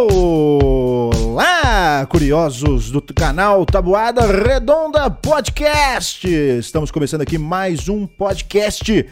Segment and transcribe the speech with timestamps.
[0.00, 6.24] Olá, curiosos do canal Tabuada Redonda Podcast.
[6.24, 9.04] Estamos começando aqui mais um podcast.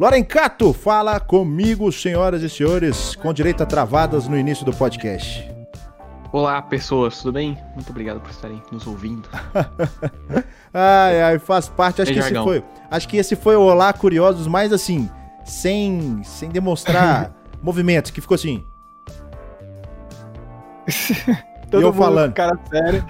[0.00, 5.46] Lorencato, fala comigo, senhoras e senhores, com direito a travadas no início do podcast.
[6.32, 7.58] Olá, pessoas, tudo bem?
[7.74, 9.28] Muito obrigado por estarem nos ouvindo.
[10.72, 12.00] ai, ai, faz parte.
[12.00, 12.44] Acho Tem que esse jargão.
[12.44, 15.06] foi, acho que esse foi o Olá Curiosos mais assim,
[15.44, 17.30] sem, sem demonstrar
[17.62, 18.64] movimentos, que ficou assim.
[21.70, 22.30] Todo eu mundo falando.
[22.30, 23.04] com Cara sério.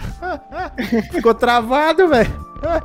[1.13, 2.31] Ficou travado, velho.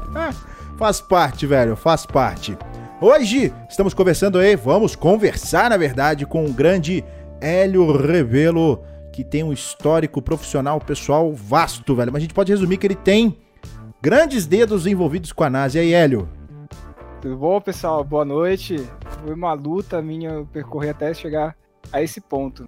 [0.77, 2.57] faz parte, velho, faz parte.
[3.01, 7.03] Hoje estamos conversando aí, vamos conversar, na verdade, com o grande
[7.39, 12.11] Hélio Rebelo, que tem um histórico profissional pessoal vasto, velho.
[12.11, 13.37] Mas a gente pode resumir que ele tem
[14.01, 15.77] grandes dedos envolvidos com a NASA.
[15.77, 16.27] E aí, Hélio?
[17.21, 18.03] Tudo bom, pessoal?
[18.03, 18.85] Boa noite.
[19.23, 21.55] Foi uma luta minha percorrer até chegar
[21.91, 22.67] a esse ponto.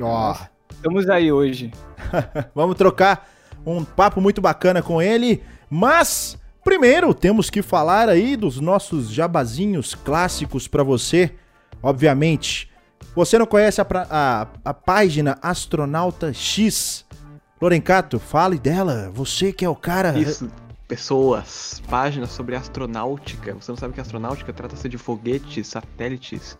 [0.00, 0.34] Ó,
[0.80, 1.70] Estamos aí hoje.
[2.54, 3.28] vamos trocar
[3.66, 9.94] um papo muito bacana com ele, mas primeiro temos que falar aí dos nossos jabazinhos
[9.94, 11.34] clássicos pra você.
[11.82, 12.70] Obviamente,
[13.14, 17.04] você não conhece a, a, a página Astronauta X?
[17.60, 19.10] Lorencato, fale dela.
[19.12, 20.18] Você que é o cara.
[20.18, 20.50] Isso,
[20.88, 23.52] pessoas, páginas sobre astronáutica.
[23.52, 26.56] Você não sabe que astronáutica trata-se de foguetes, satélites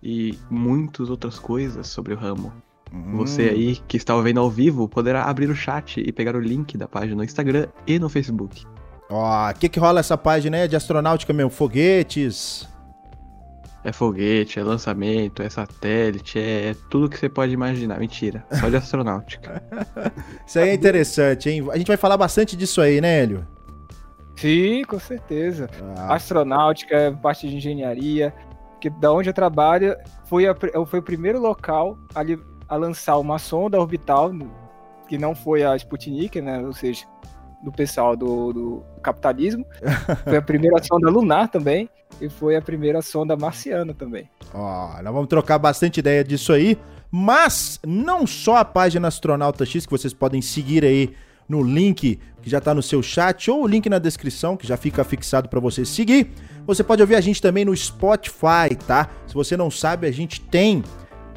[0.00, 2.52] e muitas outras coisas sobre o ramo.
[2.94, 3.16] Hum.
[3.16, 6.78] Você aí que está vendo ao vivo poderá abrir o chat e pegar o link
[6.78, 8.64] da página no Instagram e no Facebook.
[9.10, 10.62] Ó, o que que rola essa página aí?
[10.62, 11.50] É de astronáutica mesmo?
[11.50, 12.68] Foguetes?
[13.82, 17.98] É foguete, é lançamento, é satélite, é, é tudo que você pode imaginar.
[17.98, 19.62] Mentira, só de astronáutica.
[20.46, 21.68] Isso aí é interessante, hein?
[21.70, 23.46] A gente vai falar bastante disso aí, né, Hélio?
[24.36, 25.68] Sim, com certeza.
[25.98, 28.32] Ah, Astronáutica, parte de engenharia.
[28.80, 29.94] Que da onde eu trabalho
[30.26, 30.54] foi, a
[30.86, 34.32] foi o primeiro local a, li- a lançar uma sonda orbital,
[35.08, 36.58] que não foi a Sputnik, né?
[36.60, 37.04] Ou seja,
[37.64, 39.64] do pessoal do, do capitalismo.
[40.22, 41.88] Foi a primeira sonda lunar também.
[42.20, 44.28] E foi a primeira sonda marciana também.
[44.52, 46.78] Ó, nós vamos trocar bastante ideia disso aí,
[47.10, 51.12] mas não só a página Astronauta X que vocês podem seguir aí
[51.48, 54.76] no link que já tá no seu chat ou o link na descrição que já
[54.76, 56.30] fica fixado para você seguir.
[56.66, 59.10] Você pode ouvir a gente também no Spotify, tá?
[59.26, 60.84] Se você não sabe, a gente tem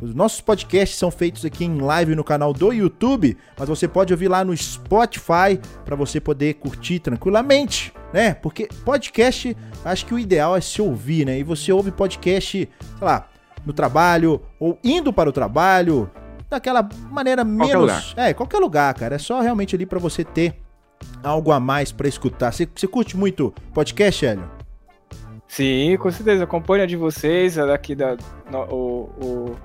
[0.02, 4.14] os nossos podcasts são feitos aqui em live no canal do YouTube, mas você pode
[4.14, 8.34] ouvir lá no Spotify para você poder curtir tranquilamente, né?
[8.36, 11.40] Porque podcast, acho que o ideal é se ouvir, né?
[11.40, 12.70] E você ouve podcast, sei
[13.02, 13.28] lá,
[13.66, 16.10] no trabalho ou indo para o trabalho,
[16.50, 18.04] daquela maneira menos, lugar.
[18.16, 19.16] é, qualquer lugar, cara.
[19.16, 20.56] É só realmente ali para você ter
[21.24, 22.52] algo a mais para escutar.
[22.54, 24.50] Você, você curte muito podcast, Hélio?
[25.48, 26.44] Sim, com certeza.
[26.44, 28.16] Acompanho a de vocês, a daqui da
[28.52, 29.56] no- o, o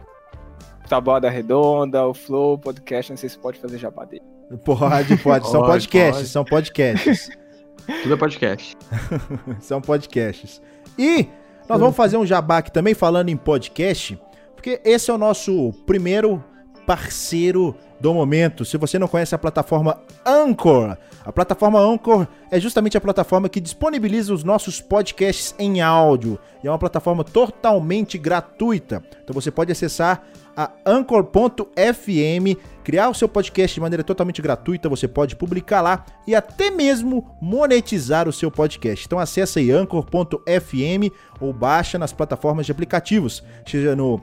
[0.93, 4.21] Tabuada Redonda, o Flow Podcast, não sei se pode fazer jabá dele.
[4.63, 5.49] Pode, pode.
[5.49, 6.29] São Pode, podcasts, pode.
[6.29, 7.31] são podcasts.
[8.03, 8.77] Tudo é podcast.
[9.59, 10.61] São podcasts.
[10.99, 11.27] E
[11.67, 14.21] nós vamos fazer um jabá aqui também falando em podcast,
[14.55, 16.45] porque esse é o nosso primeiro
[16.87, 18.63] parceiro do momento.
[18.63, 23.61] Se você não conhece a plataforma Anchor, a plataforma Anchor é justamente a plataforma que
[23.61, 26.39] disponibiliza os nossos podcasts em áudio.
[26.63, 29.03] E é uma plataforma totalmente gratuita.
[29.25, 30.23] Então você pode acessar
[30.57, 36.35] a anchor.fm, criar o seu podcast de maneira totalmente gratuita, você pode publicar lá e
[36.35, 39.07] até mesmo monetizar o seu podcast.
[39.07, 44.21] Então acessa aí anchor.fm ou baixa nas plataformas de aplicativos, seja no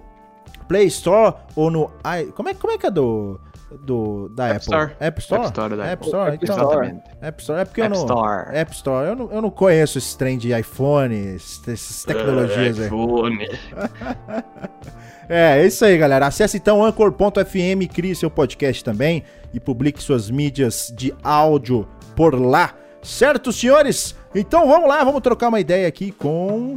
[0.67, 1.91] Play Store ou no
[2.35, 3.39] como é como é que é do
[3.81, 4.65] do da App Apple?
[4.65, 4.95] Store.
[4.99, 5.45] App Store.
[5.45, 6.07] App Store Apple.
[6.07, 6.35] Store.
[6.41, 6.55] Então.
[6.57, 7.03] Exatamente.
[7.21, 8.55] App Store é porque eu App não Store.
[8.57, 9.07] App Store.
[9.07, 12.87] Eu não, eu não conheço esse trem de iPhone, essas tecnologias aí.
[12.87, 13.47] iPhone.
[15.29, 16.25] É, é isso aí, galera.
[16.27, 19.23] Acesse então anchor.fm, crie seu podcast também
[19.53, 22.73] e publique suas mídias de áudio por lá.
[23.03, 24.15] Certo, senhores?
[24.33, 26.75] Então vamos lá, vamos trocar uma ideia aqui com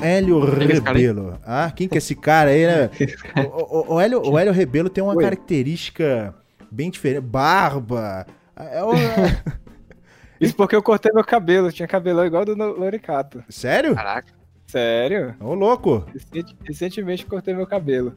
[0.00, 0.64] Hélio é?
[0.64, 1.38] Rebelo.
[1.44, 2.90] Ah, quem que é esse cara aí, né?
[3.52, 5.22] O, o- o Hélio, o Hélio Rebelo tem uma Oi.
[5.22, 6.34] característica
[6.70, 7.22] bem diferente.
[7.22, 8.26] Barba.
[8.56, 8.92] É o-
[10.40, 13.42] Isso porque eu cortei meu cabelo, tinha cabelão igual do Loricato.
[13.48, 13.94] Sério?
[13.94, 14.32] Caraca.
[14.74, 15.36] Sério?
[15.40, 16.04] Ô, louco.
[16.64, 18.12] Recentemente cortei meu cabelo.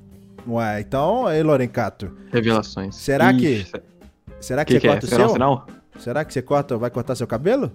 [0.47, 2.11] Ué, então, aí, Lorencato.
[2.31, 2.95] Revelações.
[2.95, 3.71] Será que- Ixi,
[4.39, 4.89] Será O que, que, você que é?
[4.91, 6.01] corta o Será um seu?
[6.01, 7.71] Será que você corta, vai cortar seu cabelo?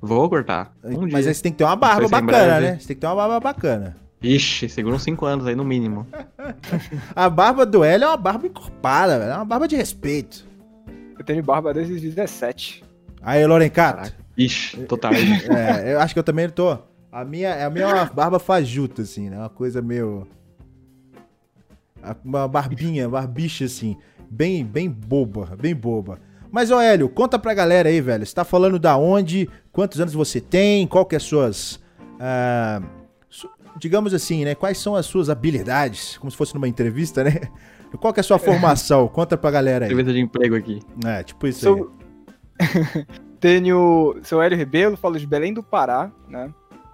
[0.00, 0.72] Vou cortar.
[0.84, 1.30] Um Mas dia.
[1.30, 2.66] aí você tem que ter uma barba é bacana, breve.
[2.66, 2.78] né?
[2.80, 3.96] Você tem que ter uma barba bacana.
[4.20, 6.04] Ixi, segura uns 5 anos aí no mínimo.
[7.14, 9.30] A barba do Hélio é uma barba encorpada, velho.
[9.30, 10.44] É uma barba de respeito.
[11.18, 12.82] Eu tenho barba desde os 17.
[13.20, 14.12] Aí, Lorencato.
[14.36, 15.44] Ixi, tô tarde.
[15.50, 16.76] É, eu acho que eu também tô.
[17.12, 19.36] A minha, a minha é uma barba fajuta, assim, né?
[19.36, 20.26] Uma coisa meio.
[22.24, 23.98] Uma barbinha, barbicha assim.
[24.30, 26.18] Bem, bem boba, bem boba.
[26.50, 28.24] Mas, ô Hélio, conta pra galera aí, velho.
[28.24, 31.78] Você tá falando da onde, quantos anos você tem, qual que é as suas.
[32.18, 32.80] ah,
[33.78, 34.54] digamos assim, né?
[34.54, 36.16] Quais são as suas habilidades?
[36.16, 37.40] Como se fosse numa entrevista, né?
[38.00, 39.06] Qual que é a sua formação?
[39.06, 39.90] Conta pra galera aí.
[39.90, 40.80] Entrevista de emprego aqui.
[41.04, 41.76] É, tipo isso aí.
[41.76, 41.92] Sou...
[43.38, 44.16] tenho.
[44.22, 46.50] Sou Hélio Rebelo, falo de Belém do Pará, né?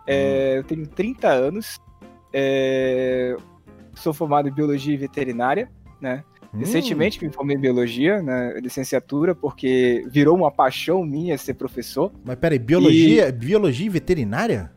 [0.09, 1.79] É, eu tenho 30 anos.
[2.33, 3.37] é,
[3.95, 5.69] Sou formado em biologia e veterinária,
[6.01, 6.23] né?
[6.55, 8.59] Hum, Recentemente me formei em biologia, né?
[8.61, 12.13] Licenciatura, porque virou uma paixão minha ser professor.
[12.25, 14.73] Mas peraí, biologia, biologia e veterinária?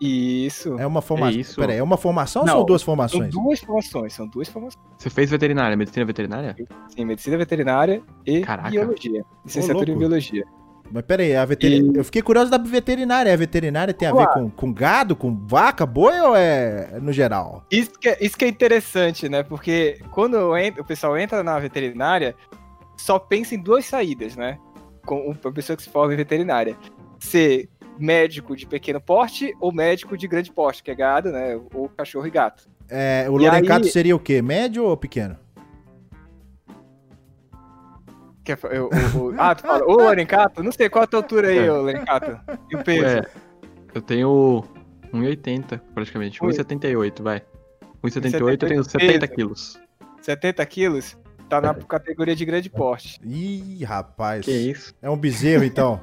[0.00, 0.78] E isso.
[0.78, 1.54] É uma formação.
[1.56, 3.30] Peraí, é uma formação ou Não, são duas São formações?
[3.34, 4.84] duas formações, são duas formações.
[4.96, 6.54] Você fez veterinária, medicina veterinária?
[6.88, 8.70] Sim, medicina veterinária e Caraca.
[8.70, 9.24] biologia.
[9.44, 10.44] Licenciatura em biologia.
[10.90, 11.96] Mas peraí, a veterinária.
[11.96, 13.32] E- Eu fiquei curioso da veterinária.
[13.32, 17.64] A veterinária tem a ver com, com gado, com vaca, boi ou é no geral?
[17.70, 19.42] Isso que, é, isso que é interessante, né?
[19.42, 22.34] Porque quando entro- o pessoal entra na veterinária,
[22.96, 24.58] só pensa em duas saídas, né?
[25.04, 26.76] Com a pessoa que se forma em veterinária.
[27.20, 27.68] Ser
[27.98, 31.58] médico de pequeno porte ou médico de grande porte, que é gado, né?
[31.74, 32.68] Ou cachorro e gato.
[32.88, 34.40] É, o E Lorencato aí- seria o quê?
[34.40, 35.36] Médio ou pequeno?
[38.48, 41.18] Que é, eu- o- o- ah, tu fala, ô Lorencato, não sei qual a tua
[41.20, 41.70] altura aí, É.
[41.70, 42.40] ô Lorencato.
[42.70, 43.04] E o peso?
[43.18, 43.22] É,
[43.94, 44.64] eu tenho
[45.12, 46.42] 1,80 praticamente.
[46.42, 46.50] Oi.
[46.52, 47.42] 1,78, vai.
[48.02, 49.34] 1,78 eu tenho 1,78 70 peso.
[49.34, 49.80] quilos.
[50.22, 51.18] 70 quilos?
[51.46, 53.20] Tá na categoria de grande porte.
[53.22, 54.46] Ih, rapaz.
[54.46, 54.94] Que isso?
[55.02, 56.00] É um bezerro, então.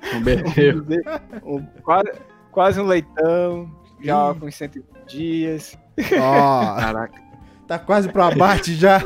[0.14, 0.86] Um bezerro.
[1.44, 2.12] Um- quase,
[2.50, 4.40] quase um leitão, já Ih.
[4.40, 4.70] com 100
[5.06, 5.78] dias.
[6.18, 7.20] Ó, Caraca.
[7.68, 9.00] Tá quase pro abate já.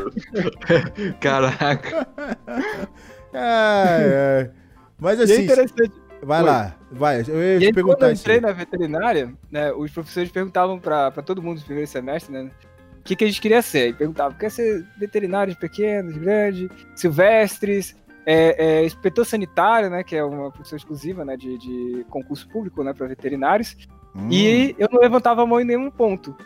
[1.21, 2.07] Caraca.
[3.35, 4.51] Ai, ai.
[4.99, 5.93] Mas E é assim, interessante.
[6.23, 6.47] vai Oi.
[6.47, 6.77] lá.
[6.91, 8.23] Vai, eu ia E te aí, quando perguntar eu isso.
[8.23, 12.51] entrei na veterinária, né, os professores perguntavam pra, pra todo mundo no primeiro semestre, né,
[12.99, 13.89] o que, que a gente queria ser.
[13.89, 20.05] E perguntavam, quer ser veterinário de pequenos, de grande, silvestres, é, é, inspetor sanitário, né,
[20.05, 23.77] que é uma profissão exclusiva, né, de, de concurso público, né, para veterinários.
[24.15, 26.37] Hum, E eu não levantava a mão em nenhum ponto.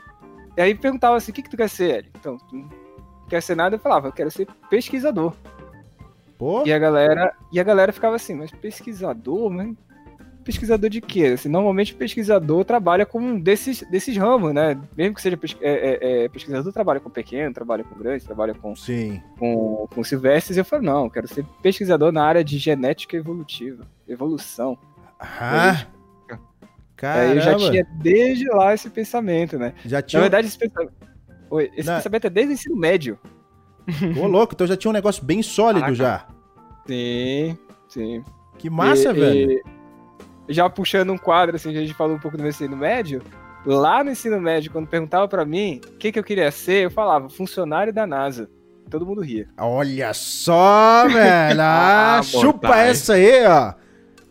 [0.57, 2.11] E aí perguntava assim, o que, que tu quer ser, Eli?
[2.19, 2.69] Então, tu não
[3.29, 3.77] quer ser nada?
[3.77, 5.35] Eu falava, eu quero ser pesquisador.
[6.39, 9.75] Pô, E a galera, e a galera ficava assim, mas pesquisador, mas
[10.45, 11.33] pesquisador de quê?
[11.35, 14.79] Assim, normalmente o pesquisador trabalha com um desses, desses ramos, né?
[14.97, 18.55] Mesmo que seja pes- é, é, é, pesquisador, trabalha com pequeno, trabalha com grande, trabalha
[18.55, 19.21] com, sim.
[19.39, 20.57] com, com silvestres.
[20.57, 24.79] Eu falei, não, eu quero ser pesquisador na área de genética evolutiva, evolução.
[25.19, 25.87] Ah,
[27.03, 27.71] Aí eu já caramba.
[27.71, 29.75] tinha desde lá esse pensamento, né?
[29.85, 30.21] Já Na tinha.
[30.23, 30.93] verdade, esse pensamento,
[31.77, 33.19] esse Na- pensamento é desde o ensino médio.
[34.21, 35.95] Ô, louco, então já tinha um negócio bem sólido Caraca.
[35.95, 36.27] já.
[36.87, 37.59] Sim,
[37.89, 38.25] sim.
[38.59, 39.63] Que massa, E- velho.
[40.49, 43.23] e já puxando um quadro, assim, a gente falou um pouco do meu ensino médio.
[43.65, 46.91] Lá no ensino médio, quando perguntava pra mim o que, que eu queria ser, eu
[46.91, 48.49] falava funcionário da NASA.
[48.89, 49.49] Todo mundo ria.
[49.59, 51.61] Olha só, velho.
[51.61, 53.75] Ah, Ah, chupa essa aí, ó.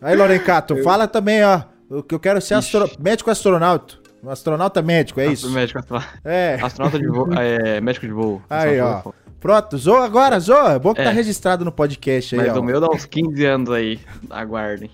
[0.00, 1.62] Aí, Lorencato, Eu- fala também, ó.
[1.90, 2.76] O que eu quero ser Ixi.
[2.76, 2.96] astro...
[3.00, 3.94] médico astronauta.
[4.22, 5.50] Um astronauta médico, é isso?
[5.50, 6.58] Médico astronauta, É.
[6.62, 7.32] astronauta de voo.
[7.34, 8.42] É, médico de voo.
[8.50, 9.02] Aí, ó.
[9.38, 10.72] Pronto, zoa agora, zoa.
[10.72, 11.12] É bom que tá É.
[11.12, 12.60] registrado no podcast aí, Mas ó.
[12.60, 14.00] o meu dá uns 15 anos aí.
[14.30, 14.90] Aguardem.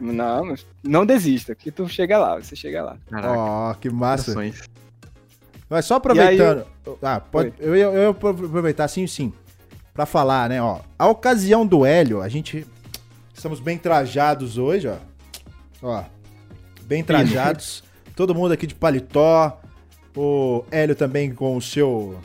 [0.00, 2.96] Não, não desista, que tu chega lá, você chega lá.
[3.10, 3.32] Caraca.
[3.36, 4.30] Ó, que massa.
[4.30, 4.62] Ações.
[5.68, 6.64] Mas só aproveitando.
[7.02, 9.32] Ah, pode, eu, eu ia aproveitar sim, sim.
[9.92, 10.78] Pra falar, né, ó.
[10.96, 12.64] A ocasião do Hélio, a gente.
[13.32, 14.94] Estamos bem trajados hoje, ó.
[15.84, 16.02] Ó.
[16.82, 17.84] Bem trajados.
[18.16, 19.60] Todo mundo aqui de paletó.
[20.16, 22.18] O Hélio também com o seu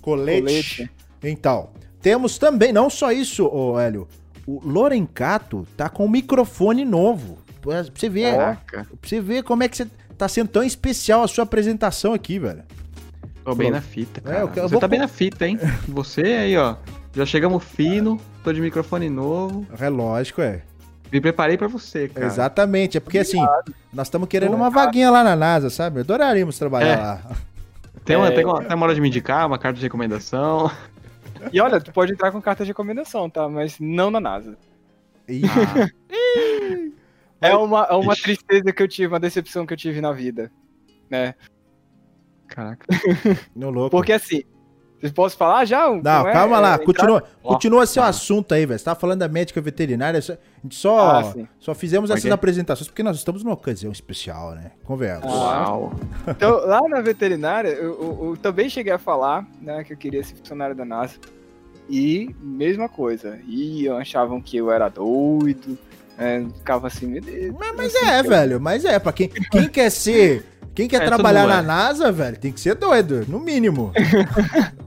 [0.00, 0.40] colete.
[0.42, 0.90] Colete.
[1.22, 4.08] Então, temos também, não só isso, ô Hélio.
[4.46, 7.38] O Lorencato tá com um microfone novo.
[7.62, 8.84] Pra você ver, Caraca.
[9.00, 9.86] pra você ver como é que você
[10.18, 12.62] tá sendo tão especial a sua apresentação aqui, velho.
[13.42, 14.38] Tô bem na fita, É, cara.
[14.40, 15.58] eu- eu Você vou tá bem na fita, hein?
[15.88, 16.76] Você aí, ó.
[17.14, 19.66] Já chegamos fino, tô de microfone novo.
[19.78, 20.62] É lógico, é.
[21.14, 22.26] Me preparei pra você, cara.
[22.26, 22.96] Exatamente.
[22.96, 23.40] É porque assim,
[23.92, 26.00] nós estamos querendo uma vaguinha lá na NASA, sabe?
[26.00, 26.96] Adoraríamos trabalhar É.
[26.96, 27.20] lá.
[28.04, 28.30] Tem uma, É.
[28.32, 30.68] tem, uma, tem uma hora de me indicar, uma carta de recomendação.
[31.52, 33.48] E olha, tu pode entrar com carta de recomendação, tá?
[33.48, 34.56] Mas não na NASA.
[37.40, 40.50] É uma, é uma tristeza que eu tive, uma decepção que eu tive na vida.
[41.10, 41.34] Né?
[42.48, 42.86] Caraca.
[43.54, 43.90] no louco.
[43.90, 44.42] Porque assim,
[45.12, 45.86] possam falar já?
[45.88, 46.32] Não, Como é?
[46.32, 46.74] calma lá.
[46.74, 48.08] É, Continua, Ó, continua seu tá.
[48.08, 48.78] assunto aí, velho.
[48.78, 50.20] Você tava falando da médica veterinária.
[50.22, 52.32] só- A gente só, Ah, só fizemos essas Ok.
[52.32, 54.70] apresentações porque nós estamos numa ocasião especial, né?
[54.84, 55.26] Conversa.
[55.26, 55.68] Ah.
[55.70, 55.92] Uau.
[56.28, 60.22] Então, lá na veterinária, eu, eu- eu também cheguei a falar, né, que eu queria
[60.24, 61.14] ser funcionário da NASA.
[61.88, 65.78] E, mesma coisa, iam, achavam que eu era doido,
[66.16, 67.54] né, ficava assim, meu Deus.
[67.58, 68.58] Mas, mas é, velho.
[68.60, 68.98] Mas é.
[68.98, 70.46] Pra quem, quem quer ser.
[70.74, 71.62] Quem quer É, trabalhar todo na é.
[71.62, 73.92] NASA, velho, tem que ser doido, no mínimo.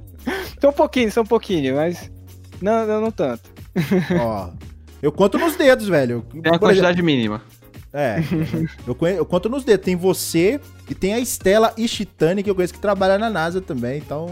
[0.59, 2.11] Só um pouquinho, só um pouquinho, mas.
[2.61, 3.49] Não, não, não tanto.
[4.19, 4.49] Ó,
[5.01, 6.21] eu conto nos dedos, velho.
[6.31, 7.41] Tem a Por exemplo- quantidade mínima.
[7.93, 8.17] É,
[8.85, 9.85] eu, conhe- eu conto nos dedos.
[9.85, 10.59] Tem você
[10.89, 14.27] e tem a Estela Ishitani, que eu conheço que trabalha na NASA também, então.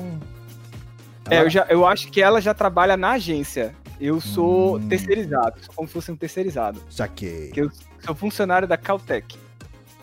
[1.30, 3.74] É, Ela- eu, já, eu acho que ela já trabalha na agência.
[4.00, 4.88] Eu sou Hum.
[4.90, 6.82] terceirizado, sou como se fosse um terceirizado.
[6.90, 7.50] Saquei.
[7.52, 7.72] Que eu
[8.06, 9.38] sou funcionário da Caltech.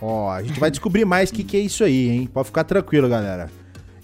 [0.00, 2.26] Ó, a gente vai descobrir mais o que, que é isso aí, hein?
[2.32, 3.50] Pode ficar tranquilo, galera.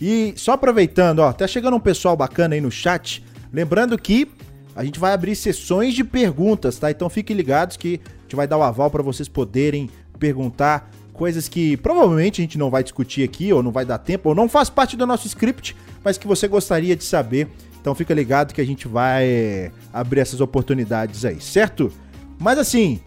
[0.01, 3.25] E só aproveitando, ó, tá chegando um pessoal bacana aí no chat.
[3.53, 4.31] Lembrando que
[4.75, 6.91] a gente vai abrir sessões de perguntas, tá?
[6.91, 11.49] Então fiquem ligados que a gente vai dar o aval para vocês poderem perguntar coisas
[11.49, 14.49] que provavelmente a gente não vai discutir aqui, ou não vai dar tempo, ou não
[14.49, 17.49] faz parte do nosso script, mas que você gostaria de saber.
[17.81, 21.93] Então fica ligado que a gente vai abrir essas oportunidades aí, certo?
[22.39, 23.01] Mas assim,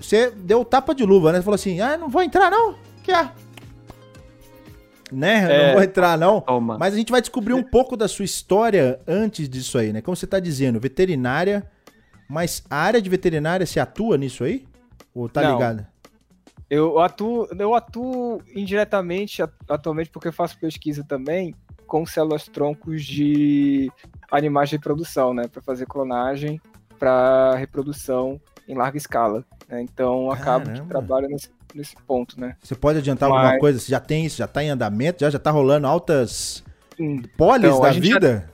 [0.00, 1.38] você deu tapa de luva, né?
[1.38, 2.74] Você falou assim: ah, não vou entrar não?
[3.02, 3.30] Que é?
[5.12, 5.52] Né?
[5.52, 5.66] É.
[5.68, 6.40] Não vou entrar não.
[6.40, 6.78] Toma.
[6.78, 10.00] Mas a gente vai descobrir um pouco da sua história antes disso aí, né?
[10.00, 11.68] Como você tá dizendo, veterinária,
[12.28, 14.64] mas a área de veterinária se atua nisso aí?
[15.14, 15.54] Ou tá Não.
[15.54, 15.86] ligado?
[16.68, 21.52] Eu atuo, eu atuo indiretamente at- atualmente porque eu faço pesquisa também
[21.86, 23.90] com células troncos de
[24.30, 26.60] animais de reprodução, né, para fazer clonagem
[26.96, 29.44] para reprodução em larga escala.
[29.68, 29.82] né?
[29.82, 30.88] Então acabo que Caramba.
[30.88, 32.56] trabalho nesse, nesse ponto, né?
[32.62, 33.78] Você pode adiantar alguma Mas- coisa?
[33.78, 34.36] Você já tem isso?
[34.38, 35.20] Já tá em andamento?
[35.20, 36.62] Já, já tá rolando altas
[36.98, 38.50] Hum, polis Então, da gente já- vida?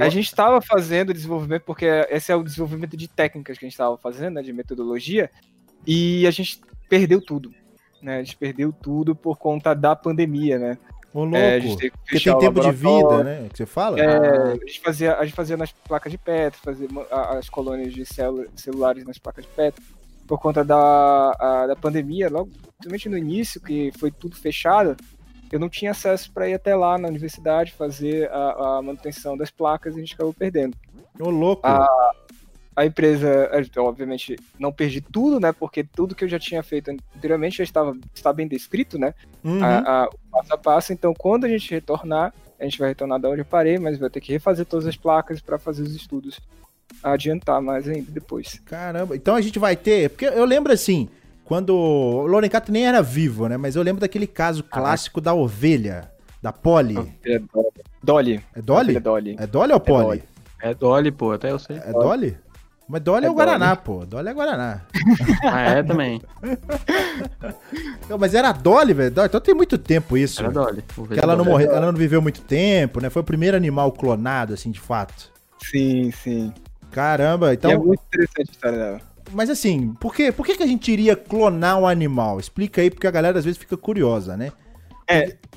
[0.00, 3.74] A gente estava fazendo desenvolvimento, porque esse é o desenvolvimento de técnicas que a gente
[3.74, 5.30] estava fazendo, né, de metodologia,
[5.86, 7.52] e a gente perdeu tudo.
[8.02, 8.16] Né?
[8.16, 10.78] A gente perdeu tudo por conta da pandemia, né?
[11.12, 11.36] Ô, louco.
[11.36, 13.46] É, a gente teve que Porque tem tempo de vida, né?
[13.48, 14.00] Que você fala?
[14.00, 16.88] É, a, gente fazia, a gente fazia nas placas de Petri, fazia
[17.38, 18.04] as colônias de
[18.56, 19.84] celulares nas placas de Petri.
[20.26, 20.76] Por conta da,
[21.38, 24.96] a- da pandemia, logo, principalmente no início, que foi tudo fechado,
[25.52, 29.50] eu não tinha acesso para ir até lá na universidade fazer a, a manutenção das
[29.50, 30.76] placas e a gente acabou perdendo.
[31.20, 31.66] Ô, louco.
[31.66, 31.86] a-
[32.76, 35.52] A empresa, obviamente, não perdi tudo, né?
[35.52, 39.14] Porque tudo que eu já tinha feito anteriormente já estava, está bem descrito, né?
[39.44, 39.62] Uhum.
[39.62, 40.92] a- a- o passo a passo.
[40.92, 44.10] Então, quando a gente retornar, a gente vai retornar da onde eu parei, mas vai
[44.10, 46.40] ter que refazer todas as placas para fazer os estudos
[47.02, 48.60] adiantar mais ainda depois.
[48.64, 50.10] Caramba, então a gente vai ter.
[50.10, 51.08] Porque eu lembro assim,
[51.44, 51.74] quando.
[51.74, 53.56] O Lorencato nem era vivo, né?
[53.56, 56.10] Mas eu lembro daquele caso clássico da ovelha,
[56.42, 56.96] da Polly.
[57.24, 57.38] É
[58.02, 58.40] Dolly.
[58.54, 58.96] É Dolly?
[58.96, 59.36] É Dolly.
[59.38, 60.02] É Dolly ou Polly?
[60.04, 60.22] Dolly.
[60.62, 61.76] É Dolly, pô, até eu sei.
[61.76, 62.36] É Dolly?
[62.86, 64.04] Mas Dolly é, É o Guaraná, pô.
[64.04, 64.82] Dolly é Guaraná.
[65.42, 66.20] Ah, é também.
[68.08, 69.10] Não, mas era a Dolly, velho.
[69.10, 70.40] Dolly- Então tem muito tempo isso.
[70.40, 70.64] Era velho.
[70.66, 70.84] Dolly.
[71.14, 73.08] Que ela não morreu, ela não viveu muito tempo, né?
[73.10, 75.32] Foi o primeiro animal clonado, assim, de fato.
[75.62, 76.52] Sim, sim.
[76.94, 77.84] Caramba, e é então.
[77.84, 79.00] muito interessante a história dela.
[79.32, 80.30] Mas assim, por, quê?
[80.30, 82.38] por que, que a gente iria clonar um animal?
[82.38, 84.52] Explica aí, porque a galera às vezes fica curiosa, né?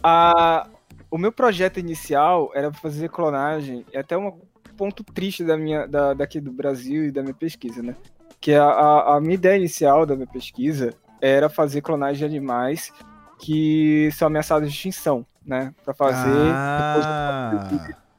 [0.01, 0.67] A,
[1.12, 4.39] o meu projeto inicial era fazer clonagem, é até um
[4.75, 7.96] ponto triste da minha, da, daqui do Brasil e da minha pesquisa, né?
[8.41, 12.91] Que a, a, a minha ideia inicial da minha pesquisa era fazer clonagem de animais
[13.39, 15.72] que são ameaçados de extinção, né?
[15.84, 17.51] Para fazer Ah,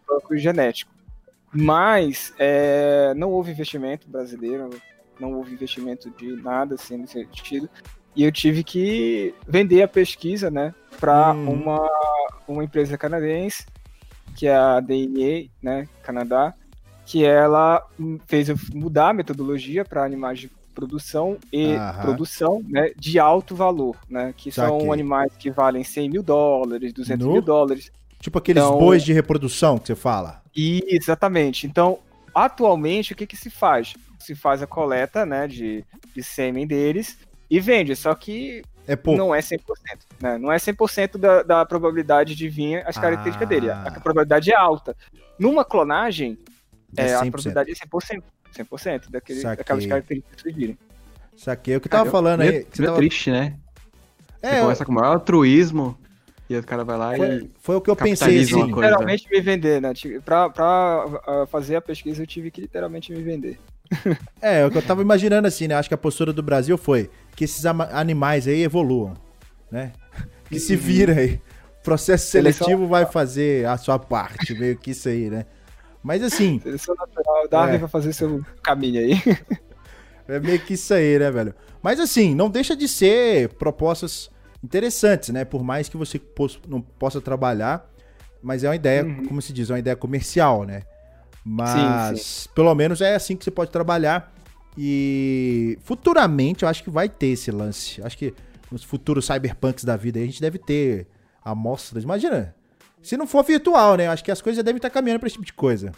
[0.07, 0.98] banco genético.
[1.52, 4.71] Mas é, não houve investimento brasileiro,
[5.19, 7.69] não houve investimento de nada assim nesse sentido.
[8.14, 11.52] E eu tive que vender a pesquisa, né, para Hum.
[11.64, 11.90] uma,
[12.47, 13.64] uma empresa canadense,
[14.37, 16.55] que é a DNA, né, Canadá,
[17.07, 17.83] que ela
[18.26, 22.02] fez eu mudar a metodologia para animais de produção e Aham.
[22.02, 24.81] produção né, de alto valor, né, que Saquei.
[24.81, 27.33] são animais que valem 100 mil dólares, 200 Nu?
[27.33, 27.90] mil dólares.
[28.21, 30.43] Tipo aqueles Então- bois de reprodução que você fala.
[30.57, 31.67] E, exatamente.
[31.67, 31.99] Então,
[32.35, 33.95] atualmente, o que, que se faz?
[34.19, 35.85] Se faz a coleta né, de,
[36.15, 37.19] de sêmen deles
[37.51, 39.17] e vende, só que É pouco.
[39.19, 39.59] não é 100%.
[40.21, 40.37] Né?
[40.39, 43.49] Não é 100% da, da probabilidade de vir as características Ah.
[43.49, 43.71] dele.
[43.71, 44.97] A, a probabilidade é alta.
[45.39, 46.37] Numa clonagem,
[46.97, 47.31] É é, a 100%.
[47.31, 48.23] probabilidade é 100%.
[48.53, 49.57] 100% daquele, Saquei.
[49.59, 50.79] daquelas características surgirem.
[51.37, 51.77] Saquei.
[51.77, 52.51] O que tava Cara, falando aí.
[52.51, 53.57] Meio, que você meio tava- triste, né?
[54.41, 55.98] Você É, começa com o maior altruísmo
[56.49, 57.50] e o cara vai lá foi, e.
[57.61, 58.64] foi o que eu pensei assim.
[58.64, 59.93] Literalmente me vender, né?
[60.25, 63.59] Pra, pra fazer a pesquisa, eu tive que literalmente me vender.
[64.40, 65.75] É, o que eu tava imaginando assim, né?
[65.75, 69.14] Acho que a postura do Brasil foi que esses animais aí evoluam,
[69.71, 69.93] né?
[70.49, 71.40] Que se vira aí.
[71.81, 75.47] O processo Seleção seletivo vai fazer a sua parte, meio que isso aí, né?
[76.02, 77.78] Mas assim, Seleção natural, Darwin É.
[77.78, 79.14] vai fazer seu caminho aí.
[80.28, 81.55] é meio que isso aí, né, velho?
[81.83, 84.31] Mas assim, não deixa de ser propostas
[84.62, 85.45] interessantes, né?
[85.45, 87.88] Por mais que você pos- não possa trabalhar,
[88.43, 89.27] mas é uma ideia, Uhum.
[89.27, 90.83] como se diz, é uma ideia comercial, né?
[91.45, 94.33] Mas pelo menos é assim que você pode trabalhar.
[94.77, 98.00] E futuramente eu acho que vai ter esse lance.
[98.03, 98.33] Acho que
[98.71, 101.07] nos futuros cyberpunks da vida, a gente deve ter
[101.45, 102.05] amostras.
[102.05, 102.55] Imagina,
[103.03, 104.07] se não for virtual, né?
[104.09, 105.93] Acho que as coisas já devem estar caminhando para esse tipo de coisa.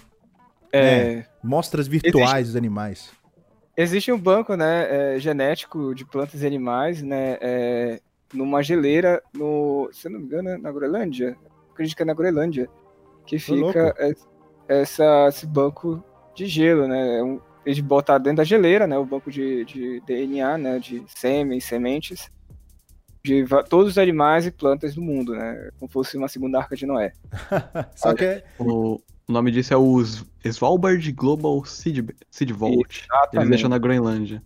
[0.72, 3.10] É, Mostras virtuais dos animais.
[3.76, 7.38] Existe um banco né, é, genético de plantas e animais, né?
[7.40, 8.00] é,
[8.32, 11.36] numa geleira, no, se eu não me engano, na Groenlândia.
[11.72, 12.68] Acredito que é na Groenlândia.
[13.26, 13.94] Que fica
[14.68, 16.02] essa, esse banco
[16.34, 17.18] de gelo, né?
[17.18, 18.96] É um- Eles botaram dentro da geleira, né?
[18.98, 20.78] O banco de, de DNA, né?
[20.78, 22.30] De sêmen, sementes.
[23.22, 25.68] De todos os animais e plantas do mundo, né?
[25.78, 27.12] Como fosse uma segunda arca de Noé.
[27.94, 28.94] Só que é- O,
[29.28, 30.00] o nome disso é o
[30.44, 32.76] Svalbard Global Seed, Seed Vault.
[32.78, 33.48] Eles Exatamente.
[33.50, 34.42] deixam na Groenlândia.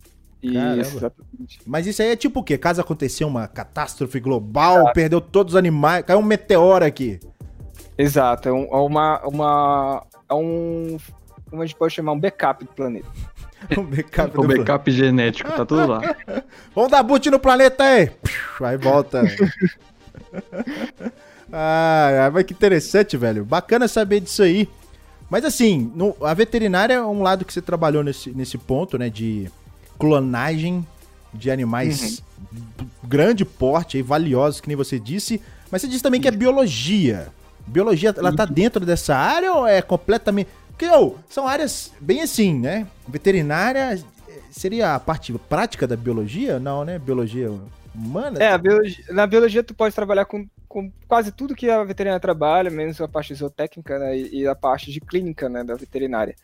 [0.53, 0.81] Caramba.
[0.81, 1.59] Isso, exatamente.
[1.65, 2.57] Mas isso aí é tipo o quê?
[2.57, 7.19] Caso acontecer uma catástrofe global, perdeu todos os animais, caiu um meteoro aqui.
[7.97, 10.03] Exato, é, um- é uma, uma.
[10.29, 10.97] É um.
[11.49, 12.11] Como a gente pode chamar?
[12.13, 13.07] Um backup do planeta.
[13.77, 16.01] Um backup O do backup genético, tá tudo lá.
[16.75, 18.11] Vamos dar boot no planeta aí!
[18.61, 19.23] Aí volta.
[21.51, 23.43] ai, ai, mas que interessante, velho.
[23.43, 24.69] Bacana saber disso aí.
[25.29, 29.09] Mas assim, no- a veterinária é um lado que você trabalhou nesse, nesse ponto, né?
[29.09, 29.49] De
[29.99, 30.85] clonagem
[31.33, 35.41] de animais b- grande porte, aí, valiosos, que nem você disse.
[35.71, 37.27] Mas você disse também que é biologia.
[37.67, 40.49] Biologia, ela tá dentro dessa área ou é completamente.
[40.69, 42.85] Porque, ô, são áreas bem assim, né?
[43.07, 43.99] Veterinária
[44.29, 46.59] eh, seria a parte prática da biologia?
[46.59, 46.99] Não, né?
[46.99, 47.51] Biologia
[47.93, 48.41] humana?
[48.43, 52.69] É, biologia- na biologia tu pode trabalhar com, com quase tudo que a veterinária trabalha,
[52.69, 56.35] menos a parte zootécnica né, e, e a parte de clínica né, da veterinária.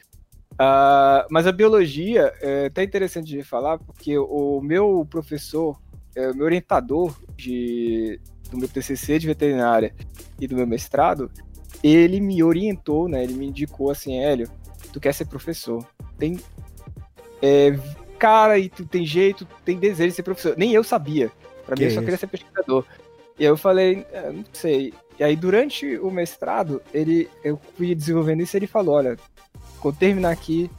[0.64, 5.76] Ah, mas a biologia é até interessante de falar, porque o meu professor,
[6.16, 8.20] é, o meu orientador de,
[8.52, 9.92] do meu TCC de veterinária
[10.40, 11.32] e do meu mestrado,
[11.84, 14.48] ele me orientou, né, ele me indicou assim, Hélio,
[14.94, 15.84] tu quer ser professor,
[16.20, 16.40] tem
[17.42, 17.76] é,
[18.20, 20.54] cara e tu tem jeito, tem desejo de ser professor.
[20.56, 21.32] Nem eu sabia.
[21.66, 22.04] Pra Que mim, eu só isso?
[22.04, 22.86] queria ser pesquisador.
[23.40, 24.94] E eu falei, "É, não sei.
[25.20, 29.18] E aí, durante o mestrado, ele, eu fui desenvolvendo isso e ele falou: olha,
[29.82, 30.70] quando terminar aqui,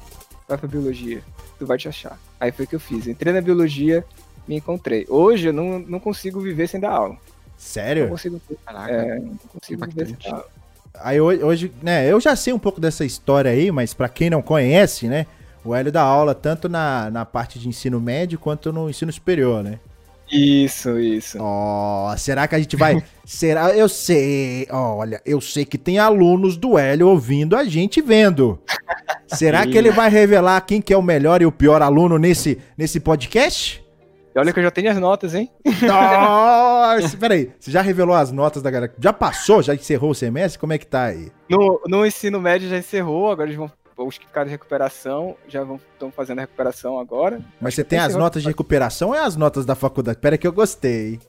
[0.48, 1.22] vai pra biologia.
[1.58, 2.18] Tu vai te achar.
[2.40, 3.06] Aí foi o que eu fiz.
[3.06, 4.04] Entrei na biologia,
[4.48, 5.06] me encontrei.
[5.08, 7.10] Hoje eu não, não consigo viver sem dar aula.
[7.10, 7.18] Não
[7.56, 8.08] Sério?
[8.08, 8.92] consigo, Caraca.
[8.92, 10.46] é, não consigo viver sem dar aula.
[10.94, 14.42] Aí hoje, né, eu já sei um pouco dessa história aí, mas pra quem não
[14.42, 15.26] conhece, né,
[15.64, 19.62] o Hélio dá aula tanto na, na parte de ensino médio quanto no ensino superior,
[19.62, 19.78] né?
[20.32, 21.36] Isso, isso.
[21.38, 23.04] Ó, será que a gente vai.
[23.22, 23.76] será?
[23.76, 24.66] Eu sei.
[24.70, 28.58] Olha, eu sei que tem alunos do Hélio ouvindo a gente vendo.
[29.26, 32.58] Será que ele vai revelar quem que é o melhor e o pior aluno nesse,
[32.78, 33.82] nesse podcast?
[34.34, 35.50] Olha que eu já tenho as notas, hein?
[35.82, 37.50] Nossa, peraí.
[37.60, 38.94] Você já revelou as notas da galera?
[38.98, 39.62] Já passou?
[39.62, 40.58] Já encerrou o semestre?
[40.58, 41.30] Como é que tá aí?
[41.48, 43.70] No, no ensino médio já encerrou, agora eles vão.
[43.96, 47.40] Os que ficaram de recuperação já estão fazendo a recuperação agora.
[47.60, 50.18] Mas você tem as notas de recuperação ou é as notas da faculdade?
[50.18, 51.20] Pera que eu gostei.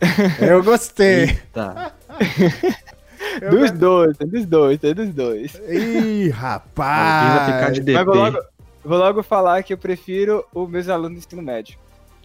[0.40, 1.38] Eu gostei.
[1.52, 1.92] Tá.
[3.40, 5.54] Eu Dos dois, tem dos dois, tem dos dois.
[5.68, 7.78] Ih, Alguém vai ficar rapaz.
[7.78, 8.38] Mas vou logo,
[8.84, 11.78] vou logo falar que eu prefiro os meus alunos do ensino médio.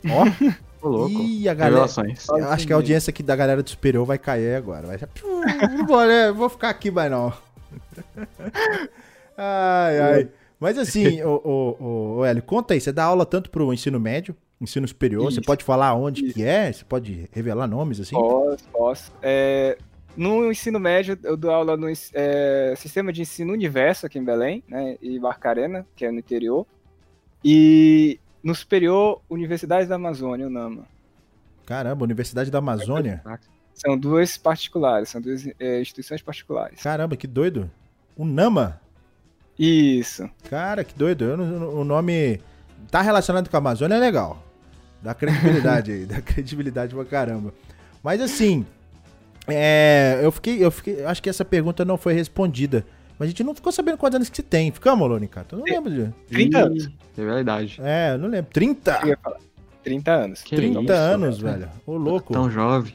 [0.82, 1.22] Ô, louco.
[1.22, 1.76] Ih, a galera.
[1.76, 2.28] Revelações.
[2.28, 4.88] Eu acho que a audiência aqui da galera do superior vai cair agora.
[4.88, 5.00] Vai...
[5.70, 6.32] Não vou, né?
[6.32, 7.34] vou ficar aqui mais não.
[9.38, 10.30] Ai, ai.
[10.60, 12.82] Mas assim, ô, ô, ô, Hélio, conta aí.
[12.82, 15.24] Você dá aula tanto pro ensino médio, ensino superior.
[15.26, 15.46] Você Isso.
[15.46, 16.72] pode falar onde que é?
[16.72, 18.16] Você pode revelar nomes assim?
[18.16, 19.14] Posso, posso.
[19.22, 19.78] É,
[20.16, 24.64] no ensino médio, eu dou aula no é, Sistema de Ensino Universo aqui em Belém,
[24.68, 24.98] né?
[25.00, 26.66] E Barcarena, que é no interior.
[27.46, 30.86] E no superior, Universidade da Amazônia, UNAMA.
[31.66, 33.22] Caramba, Universidade da Amazônia.
[33.74, 36.82] São duas particulares, são duas é, instituições particulares.
[36.82, 37.70] Caramba, que doido.
[38.16, 38.82] O Nama.
[39.58, 40.30] Isso.
[40.50, 41.26] Cara, que doido.
[41.26, 41.38] Eu
[41.72, 42.40] o nome
[42.92, 44.44] tá relacionado com a Amazônia é legal.
[45.02, 47.54] Dá credibilidade aí, dá credibilidade pra caramba.
[48.04, 48.66] Mas assim,
[49.48, 52.86] é, eu fiquei, eu fiquei, acho que essa pergunta não foi respondida.
[53.18, 54.72] Mas a gente não ficou sabendo quantos anos que você tem.
[54.72, 55.56] Ficamos, Lonicato?
[55.56, 56.14] Eu não lembro de.
[56.28, 56.90] 30 anos.
[57.16, 57.82] Realidade.
[57.84, 58.52] É, eu não lembro.
[58.52, 59.00] 30?
[59.02, 59.40] Eu ia falar.
[59.84, 60.42] 30 anos.
[60.44, 61.70] Que 30 isso, anos, velho.
[61.86, 62.34] Ô, louco.
[62.34, 62.94] Tão jovem.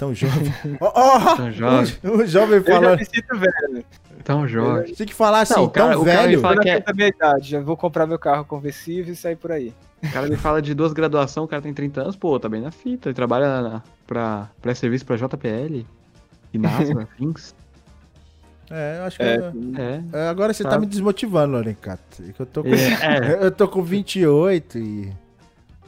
[0.00, 0.52] Tão jovem.
[0.80, 1.94] Ó, ó, Tão jovem.
[2.02, 2.98] o, o jovem Eu já falando.
[2.98, 3.84] me sinto velho.
[4.24, 4.94] Tão jovem.
[4.94, 6.36] Tem que falar assim, Não, o cara- tão o cara velho.
[6.38, 9.36] me fala- que é- da minha idade, já vou comprar meu carro conversível e sair
[9.36, 9.72] por aí.
[10.02, 12.60] O cara me fala de duas graduações, o cara tem 30 anos, pô, tá bem
[12.62, 13.08] na fita.
[13.10, 15.84] Ele trabalha na, pra pré-serviço pra JPL.
[16.52, 17.54] E NASA, fins.
[18.70, 19.22] É, eu acho que.
[19.22, 20.02] É, É.
[20.18, 20.86] é, Agora você tá Sabe?
[20.86, 22.22] me desmotivando, Lonicato.
[22.22, 22.68] É eu tô com.
[22.70, 25.12] É, Eu tô com 28 e.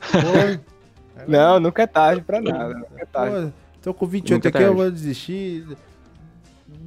[0.13, 0.61] Pô,
[1.29, 2.75] Não, nunca é tarde pra nada.
[2.75, 3.47] Nunca é tarde.
[3.47, 5.67] pô, tô com 28 Nunca aqui, eu vou desistir.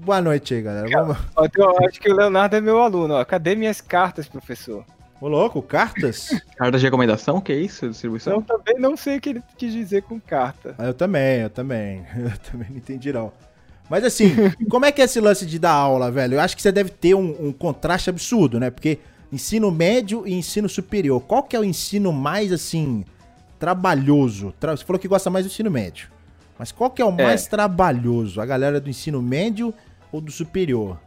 [0.04, 0.88] Boa noite aí, galera.
[0.90, 1.18] Vamos...
[1.44, 3.16] Então, eu acho que o Leonardo é meu aluno.
[3.16, 3.26] Ó.
[3.26, 4.86] Cadê minhas cartas, professor?
[5.22, 6.30] Ô, louco, cartas?
[6.58, 7.40] Cartas de recomendação?
[7.40, 7.88] Que é isso?
[7.90, 8.34] Distribuição?
[8.36, 10.76] Eu também não sei o que ele quis dizer com carta.
[10.78, 12.04] Ah, Eu também, eu também.
[12.16, 13.32] Eu também não entendi, não.
[13.90, 14.36] Mas assim,
[14.70, 16.34] como é que é esse lance de dar aula, velho?
[16.36, 18.70] Eu acho que você deve ter um, um contraste absurdo, né?
[18.70, 19.00] Porque
[19.32, 21.22] ensino médio e ensino superior.
[21.22, 23.06] Qual que é o ensino mais, assim,
[23.60, 24.54] trabalhoso?
[24.60, 26.10] Tra- Você falou que gosta mais do ensino médio.
[26.58, 27.24] Mas qual que é o É.
[27.24, 28.40] mais trabalhoso?
[28.40, 29.74] A galera do ensino médio
[30.12, 30.98] ou do superior?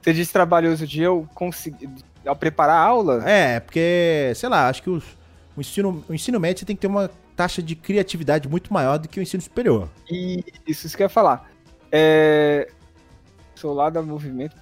[0.00, 1.88] Você diz trabalhoso de eu conseguir.
[2.26, 3.28] Ao preparar a aula?
[3.28, 5.16] É, porque, sei lá, acho que os-
[5.56, 8.98] o, ensino, o ensino médio você tem que ter uma taxa de criatividade muito maior
[8.98, 9.88] do que o ensino superior.
[10.10, 11.50] E isso, isso que eu ia falar.
[11.90, 12.68] É...
[13.54, 14.56] Sou lá da movimento.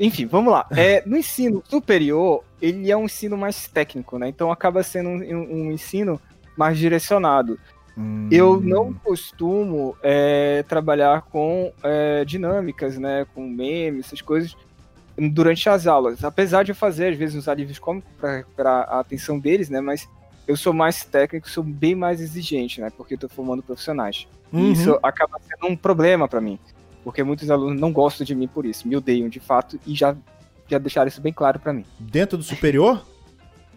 [0.00, 0.66] Enfim, vamos lá.
[0.72, 4.28] É, no ensino superior, ele é um ensino mais técnico, né?
[4.28, 6.20] Então acaba sendo um, um ensino
[6.56, 7.58] mais direcionado.
[7.96, 13.26] Hum, Eu não costumo é, trabalhar com é, dinâmicas, né?
[13.34, 14.56] Com memes, essas coisas,
[15.16, 16.24] durante as aulas.
[16.24, 18.10] Apesar de eu fazer, às vezes, uns alívios cômicos
[18.56, 19.80] para a atenção deles, né?
[19.80, 20.08] Mas
[20.46, 22.90] eu sou mais técnico, sou bem mais exigente, né?
[22.96, 24.26] Porque estou formando profissionais.
[24.52, 24.68] Uhum.
[24.68, 26.58] E isso acaba sendo um problema para mim.
[27.04, 30.16] Porque muitos alunos não gostam de mim por isso, me odeiam de fato e já,
[30.68, 31.84] já deixaram isso bem claro para mim.
[31.98, 33.04] Dentro do superior?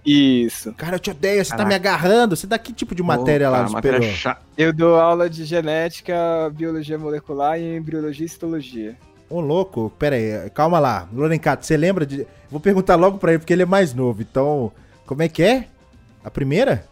[0.06, 0.74] Isso.
[0.74, 1.70] Cara, eu te odeio, você tá Caraca.
[1.70, 2.36] me agarrando.
[2.36, 4.38] Você dá que tipo de matéria lá no matéria.
[4.56, 6.16] Eu dou aula de genética,
[6.54, 8.96] biologia molecular e embriologia e histologia.
[9.28, 11.10] Ô, louco, pera aí, calma lá.
[11.12, 12.28] Lorencato, você lembra de...
[12.52, 14.22] Vou perguntar logo pra ele, porque ele é mais novo.
[14.22, 14.72] Então,
[15.08, 15.68] como é que é?
[16.24, 16.86] A primeira?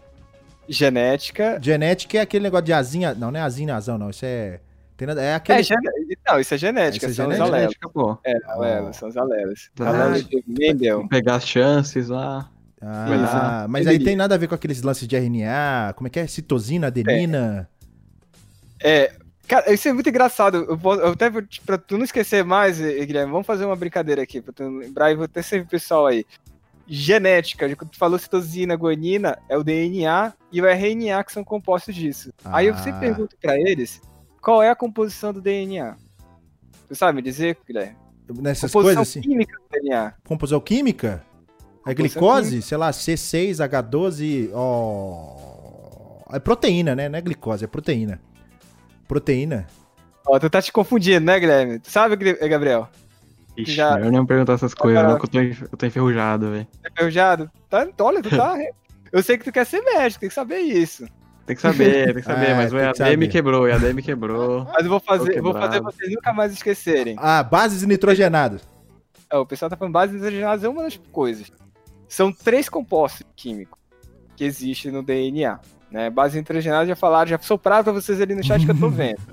[0.68, 1.60] Genética.
[1.62, 3.14] Genética é aquele negócio de asinha...
[3.14, 4.10] Não, não é asinha, azão, não.
[4.10, 4.60] Isso é...
[4.98, 5.22] Tem nada...
[5.22, 5.60] É aquele...
[5.60, 5.82] É, gene...
[6.28, 7.44] Não, isso é genética, Isso é são genética?
[7.46, 7.74] alelos.
[7.74, 8.18] Genética, pô.
[8.26, 9.70] É, alelos, são os alelos.
[9.80, 11.08] Ah, Alelos de Mendel.
[11.10, 12.50] Pegar as chances lá.
[12.86, 15.94] Ah, mas aí tem nada a ver com aqueles lances de RNA.
[15.96, 16.28] Como é que é?
[16.28, 17.70] Citosina, adenina.
[18.82, 19.14] É,
[19.48, 20.58] cara, isso é muito engraçado.
[20.58, 21.32] Eu, vou, eu até
[21.66, 25.12] pra tu não esquecer mais, eh, Guilherme, vamos fazer uma brincadeira aqui, pra tu lembrar
[25.12, 26.26] e vou até servir o pessoal aí.
[26.86, 31.44] Genética, de quando tu falou citosina, guanina, é o DNA e o RNA que são
[31.44, 32.34] compostos disso.
[32.44, 32.78] Aí eu Ah.
[32.78, 34.02] sempre pergunto pra eles
[34.42, 35.96] qual é a composição do DNA.
[36.90, 37.96] Tu sabe me dizer, Guilherme?
[38.28, 39.22] Nessas composição coisas assim.
[39.22, 40.14] química do DNA.
[40.26, 41.24] Composição química?
[41.86, 42.62] É Composição glicose?
[42.62, 44.50] Sei lá, C6H12.
[44.54, 46.24] Ó...
[46.32, 47.10] É proteína, né?
[47.10, 48.20] Não é glicose, é proteína.
[49.08, 49.68] Proteína.
[50.26, 51.80] Ó, tu tá te confundindo, né, Guilherme?
[51.80, 52.88] Tu sabe, Gri- Gabriel?
[53.58, 55.86] Ixi, Já- eu nem perguntar essas coisas, Agora- não, que eu tô, enf- eu tô
[55.86, 56.68] enferrujado, velho.
[56.82, 57.52] Tá enferrujado?
[57.70, 58.56] Tá, olha, tu tá...
[59.12, 61.06] Eu sei que tu quer ser médico, tem que saber isso.
[61.46, 64.02] Tem que saber, tem que saber, É, mas o EAD me quebrou, o EAD me
[64.02, 64.64] quebrou.
[64.74, 67.16] Mas eu vou fazer, Tô vou fazer vocês nunca mais esquecerem.
[67.20, 68.62] Ah, bases nitrogenadas.
[69.30, 71.52] É, o pessoal tá falando base nitrogenada é uma das coisas.
[72.14, 73.80] São três compostos químicos
[74.36, 75.60] que existem no DNA.
[75.90, 76.12] Né?
[76.12, 79.18] Base nitrogenada já falaram, já sopraram pra vocês ali no chat que eu tô vendo.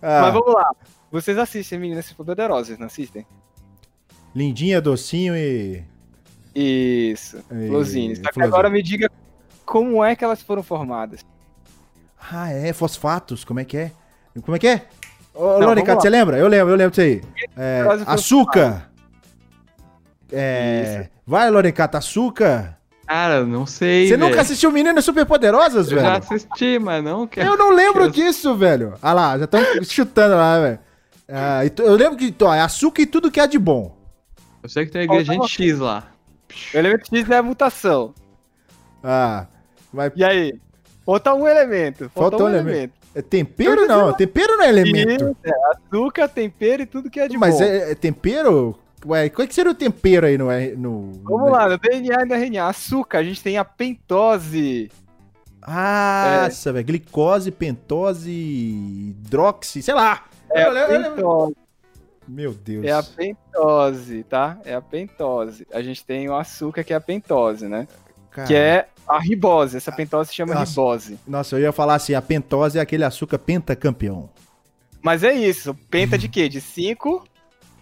[0.00, 0.70] Ah, Mas vamos lá.
[1.10, 3.26] Vocês assistem Meninas Superpoderosas, não assistem?
[4.34, 5.82] Lindinha, docinho e.
[6.54, 7.38] Isso.
[7.50, 8.18] e- Flozines.
[8.18, 8.54] Só que Flozine.
[8.54, 9.10] agora me diga
[9.64, 11.26] como é que elas foram formadas.
[12.30, 13.92] Ah, é, fosfatos, como é que é?
[14.42, 14.86] Como é que é?
[15.34, 15.74] Ô, lá.
[15.74, 16.38] você lembra?
[16.38, 17.22] Eu lembro, eu lembro disso aí.
[17.56, 18.90] É, açúcar.
[20.32, 21.08] É.
[21.26, 22.76] Vai, Loricato, açúcar.
[23.06, 24.40] Cara, não sei, Você nunca velho.
[24.42, 26.24] assistiu Meninas Superpoderosas, Eu já velho?
[26.24, 27.50] assisti, mas não quero.
[27.50, 28.94] Eu não lembro Eu- disso, velho.
[29.00, 30.78] Ah lá, já estão chutando lá, velho.
[31.28, 33.96] Ah, eu lembro que ó, é açúcar e tudo que há de bom.
[34.62, 36.04] Eu sei que tem ingrediente Faltava- X lá.
[36.74, 38.12] O elemento X é a mutação.
[39.04, 39.46] Ah,
[39.92, 40.60] mas E aí?
[41.04, 42.10] Falta um elemento.
[42.12, 42.92] Falta, um elemento.
[43.14, 44.12] é tempero não?
[44.12, 45.24] Tempero não é elemento.
[45.26, 47.62] Isso, é açúcar, tempero e tudo que é de Mas bom.
[47.62, 48.76] é, é tempero?
[49.06, 50.46] Ué, qual é que seria o tempero aí no.
[50.76, 52.68] no Vamos lá, no DNA e no RNA.
[52.68, 54.90] Açúcar, a gente tem a pentose.
[55.62, 56.42] Ah, É.
[56.44, 56.86] Nossa, velho.
[56.86, 60.24] Glicose, pentose, hidroxi, sei lá.
[60.50, 61.56] É Eu a pentose,
[62.26, 62.84] Meu Deus.
[62.84, 64.58] é a pentose, tá?
[64.64, 65.66] É a pentose.
[65.72, 67.86] A gente tem o açúcar, que é a pentose, né?
[68.30, 69.76] Cara, Que é a ribose.
[69.76, 70.70] Essa pentose se chama Nossa.
[70.70, 71.18] ribose.
[71.26, 74.30] Nossa, eu ia falar assim, a pentose é aquele açúcar pentacampeão.
[75.00, 75.74] Mas é isso.
[75.88, 76.48] Penta de quê?
[76.48, 77.24] De cinco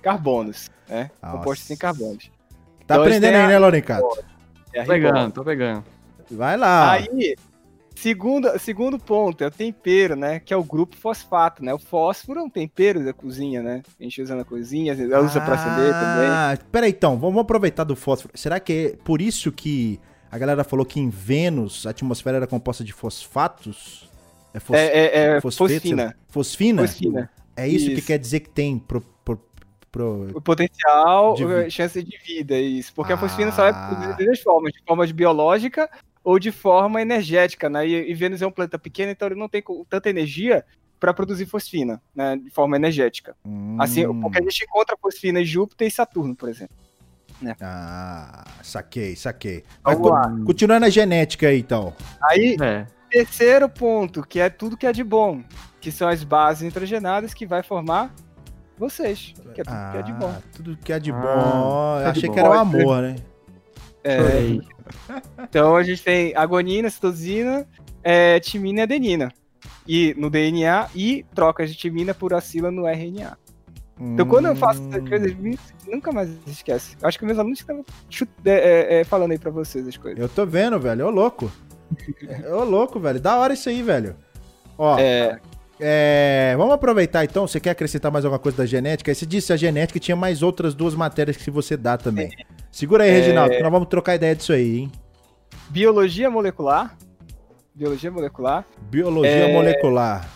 [0.05, 1.11] carbonos, né?
[1.23, 1.37] Nossa.
[1.39, 2.25] Composto de cinco carbonos.
[2.87, 4.07] Tá Então, aprendendo tem aí, a- né, Lorencato?
[4.73, 5.85] É a Tô pegando, tô pegando.
[6.31, 6.93] Vai lá.
[6.93, 7.35] Aí,
[7.95, 10.41] segundo, segundo ponto, é o tempero, né?
[10.41, 11.73] Que é o grupo fosfato, né?
[11.73, 13.83] O fósforo é um tempero da cozinha, né?
[13.99, 16.29] A gente usa na cozinha, às vezes usa pra acender também.
[16.29, 18.33] Ah, peraí então, vamos aproveitar do fósforo.
[18.37, 22.47] Será que é por isso que a galera falou que em Vênus a atmosfera era
[22.47, 24.11] composta de fosfatos?
[24.53, 24.77] É, fos...
[24.77, 26.15] É, é, é fosfina.
[26.29, 26.87] Fosfina?
[26.87, 27.31] Fosfina.
[27.57, 28.07] É isso, que Isso.
[28.09, 28.79] quer dizer que tem
[29.95, 32.93] pro, O potencial, De chance de vida, isso.
[32.95, 33.15] Porque Ah.
[33.15, 35.89] a fosfina só é produzida de duas formas, de forma de biológica
[36.25, 37.87] ou de forma energética, né?
[37.87, 40.65] E, e Vênus é um planeta pequeno, então ele não tem tanta energia
[40.99, 42.37] para produzir fosfina, né?
[42.37, 43.37] De forma energética.
[43.45, 43.77] Hum.
[43.81, 46.75] Assim, porque a gente encontra fosfina em Júpiter e Saturno, por exemplo.
[47.61, 49.65] Ah, saquei, saquei.
[49.85, 50.45] Mas Vamos co- lá.
[50.47, 51.93] continuando a genética aí, então.
[52.23, 52.87] Aí, É.
[53.11, 55.43] terceiro ponto, que é tudo que é de bom,
[55.81, 58.15] que são as bases nitrogenadas que vai formar
[58.79, 60.29] vocês, que é tudo que é de bom.
[60.37, 61.99] Ah, tudo que é de Ah, bom.
[62.01, 62.35] De achei bom.
[62.35, 63.17] que era o amor, né?
[64.03, 64.59] É,
[65.43, 67.67] então a gente tem agonina, citosina,
[68.03, 69.33] é, timina e adenina.
[69.87, 73.37] E no DNA e trocas de timina por acila no RNA.
[73.99, 75.09] Então quando eu faço essas Hum.
[75.09, 76.97] coisas, me- nunca mais esquece.
[77.03, 78.51] Acho que meus alunos estão chut- é,
[78.97, 80.19] é, é, falando aí pra vocês as coisas.
[80.21, 81.07] Eu tô vendo, velho.
[81.07, 81.51] Ô, louco.
[82.53, 83.21] Ô, louco, velho.
[83.21, 84.17] Da hora isso aí, velho.
[84.77, 85.39] Ó, É,
[85.87, 87.47] é, vamos aproveitar então.
[87.47, 89.11] Você quer acrescentar mais alguma coisa da genética?
[89.11, 92.31] Aí você disse a genética e tinha mais outras duas matérias que você dá também.
[92.73, 93.13] Segura aí, É.
[93.13, 94.93] Reginaldo, que nós vamos trocar ideia disso aí, hein?
[95.69, 96.97] biologia molecular.
[97.75, 98.65] Biologia molecular.
[98.91, 99.53] Biologia É.
[99.53, 100.29] molecular.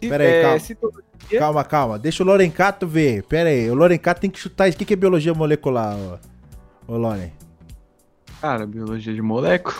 [0.00, 0.58] Pera aí, é, calma.
[0.60, 0.92] cito-
[1.38, 1.98] Calma, calma.
[1.98, 3.22] Deixa o Lorencato ver.
[3.24, 3.68] Pera aí.
[3.70, 4.76] O Lorencato tem que chutar isso.
[4.76, 5.94] O que que é biologia molecular,
[6.88, 7.32] ô, ô Loren?
[8.40, 9.74] Cara, biologia de molécula.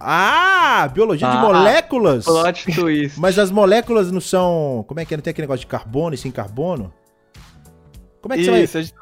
[0.00, 0.88] Ah!
[0.92, 2.24] Biologia de Ah, moléculas?
[2.24, 3.18] Plot twist.
[3.20, 4.84] Mas as moléculas não são.
[4.88, 5.16] Como é que é?
[5.16, 6.92] Não tem aquele negócio de carbono e sem carbono?
[8.20, 8.62] Como é que você vai.
[8.62, 8.94] Isso, a gente,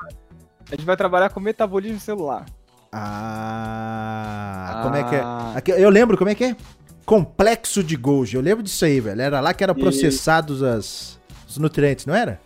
[0.70, 2.44] a gente vai trabalhar com metabolismo celular.
[2.92, 5.20] Ah, como é que é?
[5.20, 5.52] Ah.
[5.56, 6.56] Aqui, eu lembro, como é que é?
[7.04, 8.36] Complexo de Golgi.
[8.36, 9.20] Eu lembro disso aí, velho.
[9.20, 9.82] Era lá que eram Isso.
[9.82, 12.40] processados as, os nutrientes, não era?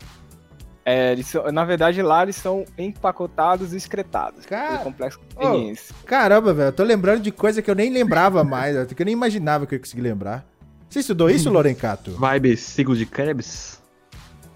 [0.88, 4.46] É, eles são- na verdade, lá eles são empacotados e excretados.
[4.46, 5.92] Cara, complexo conveniência.
[6.06, 6.68] Caramba, velho.
[6.68, 9.74] Eu tô lembrando de coisa que eu nem lembrava mais, que eu nem imaginava que
[9.74, 10.46] eu ia conseguir lembrar.
[10.88, 12.12] Você estudou isso, Lorencato?
[12.12, 13.82] Vibe ciclo de Krebs.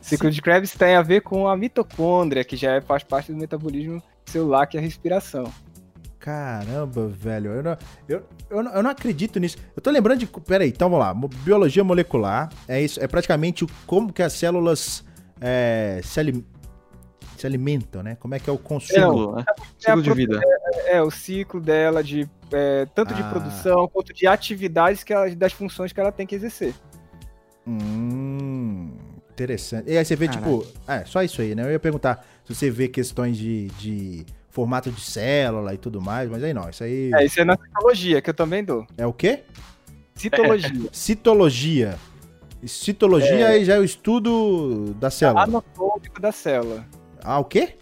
[0.01, 3.37] Ciclo de Krebs tem a ver com a mitocôndria, que já é- faz parte do
[3.39, 5.53] metabolismo celular, que é a respiração.
[6.21, 7.51] Caramba, velho.
[7.53, 7.77] Eu não,
[8.09, 9.57] eu, eu, não, eu não acredito nisso.
[9.75, 10.27] Eu tô lembrando de.
[10.27, 11.15] Pera aí, então vamos lá.
[11.43, 12.49] Biologia molecular.
[12.69, 13.03] É isso.
[13.03, 15.03] É praticamente o, como que as células
[15.41, 16.45] é, se, ali-
[17.37, 18.17] se alimentam, né?
[18.21, 18.99] Como é que é o consumo.
[19.01, 19.45] Ciclo, né?
[19.79, 20.41] Ciclo de vida.
[20.87, 23.31] É, o ciclo dela de é, tanto de Ah.
[23.31, 26.75] produção quanto de atividades que ela, das funções que ela tem que exercer.
[27.67, 28.91] Hum,
[29.31, 29.91] interessante.
[29.91, 30.63] E aí você vê, Caralho.
[30.63, 30.81] tipo.
[30.91, 31.65] É, só isso aí, né?
[31.65, 36.29] Eu ia perguntar se você vê questões de, de formato de célula e tudo mais,
[36.29, 36.69] mas aí não.
[36.69, 38.87] Isso aí É, isso é na citologia, que eu também dou.
[38.99, 39.45] é o quê?
[40.15, 40.89] Citologia.
[40.93, 41.97] Citologia.
[42.67, 45.43] Citologia aí já é o estudo da célula.
[45.45, 46.85] Anatômico da célula.
[47.23, 47.77] Ah, o quê?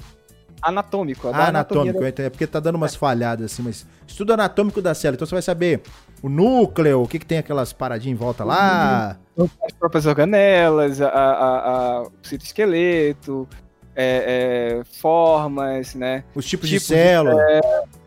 [0.61, 1.31] Anatômico.
[1.31, 4.83] da Ah, anatômico, eu entendo, é porque tá dando umas falhadas assim, mas estudo anatômico
[4.83, 5.17] da célula.
[5.17, 5.83] Então você vai saber
[6.23, 9.17] o núcleo, o que que tem aquelas paradinhas em volta lá.
[9.65, 13.49] as próprias organelas, a, a, a- o citoesqueleto,
[13.95, 16.25] é, é, formas, né?
[16.35, 17.43] Os tipos Tipos de de célula.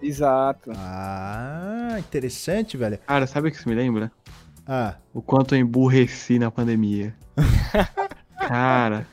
[0.02, 0.72] Exato.
[0.76, 2.98] Ah, interessante, velho.
[3.06, 4.12] Cara, sabe o que isso me lembra?
[4.66, 7.16] Ah, O quanto eu emburreci na pandemia.
[8.48, 9.06] Cara.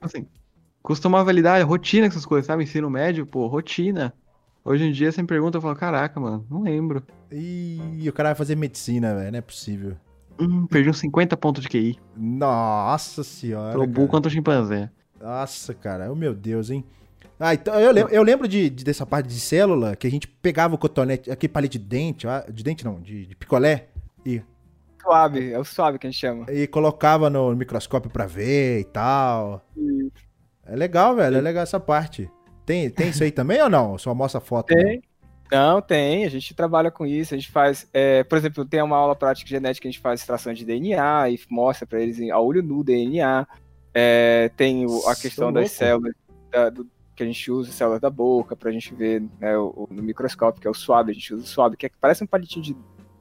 [0.00, 0.26] Assim,
[0.82, 2.64] costumava lidar, rotina com essas coisas, sabe?
[2.64, 4.12] Ensino médio, pô, rotina.
[4.64, 7.02] Hoje em dia você me pergunta, eu falo, caraca, mano, não lembro.
[7.30, 9.96] e o cara vai fazer medicina, velho, não é possível.
[10.38, 11.98] Hum, perdi uns 50 pontos de QI.
[12.16, 13.74] Nossa senhora.
[13.74, 14.90] Tô burro quanto o chimpanzé.
[15.20, 16.84] Nossa, cara, oh, meu Deus, hein?
[17.38, 20.26] Ah, então eu, lem- eu lembro de, de- dessa parte de célula que a gente
[20.28, 23.88] pegava o cotonete, aquele palito de dente, de dente não, de, de picolé,
[24.24, 24.42] e,
[25.00, 26.46] Suave, é o suave que a gente chama.
[26.52, 29.66] e colocava no microscópio pra ver e tal.
[30.64, 32.30] É legal, velho, é legal essa parte.
[32.64, 33.98] Tem, tem isso aí também ou não?
[33.98, 34.72] Só mostra foto?
[34.74, 34.82] né?
[34.84, 35.02] Tem.
[35.50, 36.24] Não, tem.
[36.24, 37.34] A gente trabalha com isso.
[37.34, 40.00] A gente faz, é, por exemplo, tem uma aula prática de genética que a gente
[40.00, 43.46] faz extração de DNA e mostra para eles a olho nu DNA.
[43.92, 45.76] É, tem o- a Sou questão das louco.
[45.76, 46.14] células
[46.50, 49.94] da- do- que a gente usa, células da boca, pra gente ver né, o- o-
[49.94, 51.10] no microscópio, que é o suave.
[51.10, 52.76] A gente usa o suave, que é, parece um palitinho de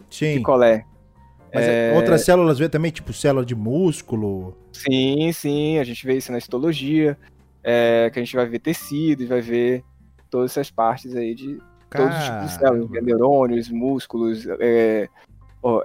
[0.09, 0.35] Sim.
[0.35, 0.85] picolé.
[1.53, 1.93] Mas É.
[1.95, 4.57] outras células vê também, tipo célula de músculo.
[4.71, 7.17] Sim, sim, a gente vê isso na histologia,
[7.63, 9.83] é, que a gente vai ver tecidos, vai ver
[10.29, 11.59] todas essas partes aí de
[11.89, 13.01] todos os tipos de células, Caramba.
[13.01, 15.09] neurônios, músculos, é,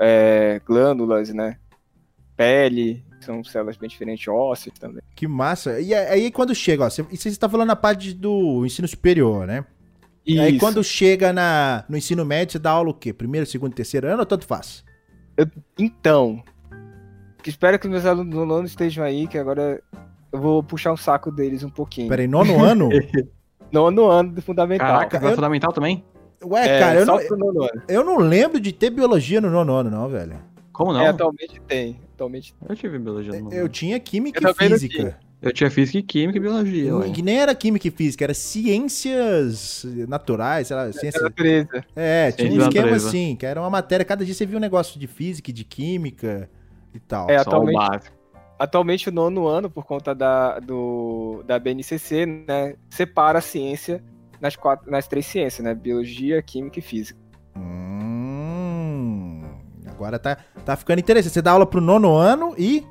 [0.01, 1.57] é, glândulas, né?
[2.37, 5.03] Pele, são células bem diferentes, ósseos também.
[5.17, 5.81] Que massa.
[5.81, 9.65] E aí quando chega, ó, você, você está falando na parte do ensino superior, né?
[10.25, 10.61] E aí Isso.
[10.61, 13.13] quando chega na, no ensino médio, você dá aula o quê?
[13.13, 14.85] Primeiro, segundo, terceiro ano ou tanto faz?
[15.79, 16.43] Então,
[17.43, 19.81] que espero que meus alunos do nono estejam aí, que agora
[20.33, 22.09] eu vou puxar um saco deles um pouquinho.
[22.09, 22.89] Peraí, nono ano?
[23.71, 24.87] Nono ano do fundamental.
[24.87, 26.05] Caraca, eu- fundamental também?
[26.45, 29.91] Ué, É, cara, eu não, nono eu não lembro de ter biologia no nono ano,
[29.91, 30.39] não, velho.
[30.73, 31.01] Como não?
[31.01, 31.99] É, atualmente tem.
[32.15, 35.19] Atualmente Eu tive biologia no Eu tinha química Eu e física.
[35.43, 37.11] Eu tinha física e química e biologia, ué.
[37.11, 41.21] Que nem era química e física, era ciências naturais, sei lá, é ciência...
[41.21, 41.85] natureza.
[41.95, 43.09] É, tinha um Ciência esquema natureza.
[43.09, 45.63] assim, que era uma matéria, cada dia você via um negócio de física e de
[45.65, 46.49] química
[46.95, 47.29] e tal.
[47.31, 48.17] É, Só o atualmente, básico.
[48.59, 54.03] atualmente o nono ano, por conta da, do, da BNCC, né, separa a ciência
[54.41, 55.75] nas, quatro, nas três ciências, né?
[55.75, 57.19] Biologia, Química e Física.
[57.57, 59.43] Hum,
[59.87, 61.33] agora tá, tá ficando interessante.
[61.33, 62.85] Você dá aula pro nono ano e.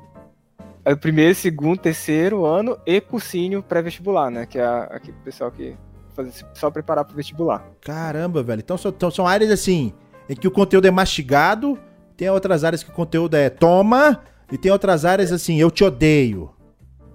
[0.86, 4.46] É o primeiro, segundo, terceiro ano e cursinho pré-vestibular, né?
[4.46, 5.74] Que é aquele pessoal que
[6.14, 7.66] faz só preparar pro vestibular.
[7.80, 8.60] Caramba, velho.
[8.60, 9.92] Então, são- então são áreas assim,
[10.28, 11.76] em que o conteúdo é mastigado,
[12.16, 15.82] tem outras áreas que o conteúdo é toma, e tem outras áreas assim, eu te
[15.82, 16.50] odeio.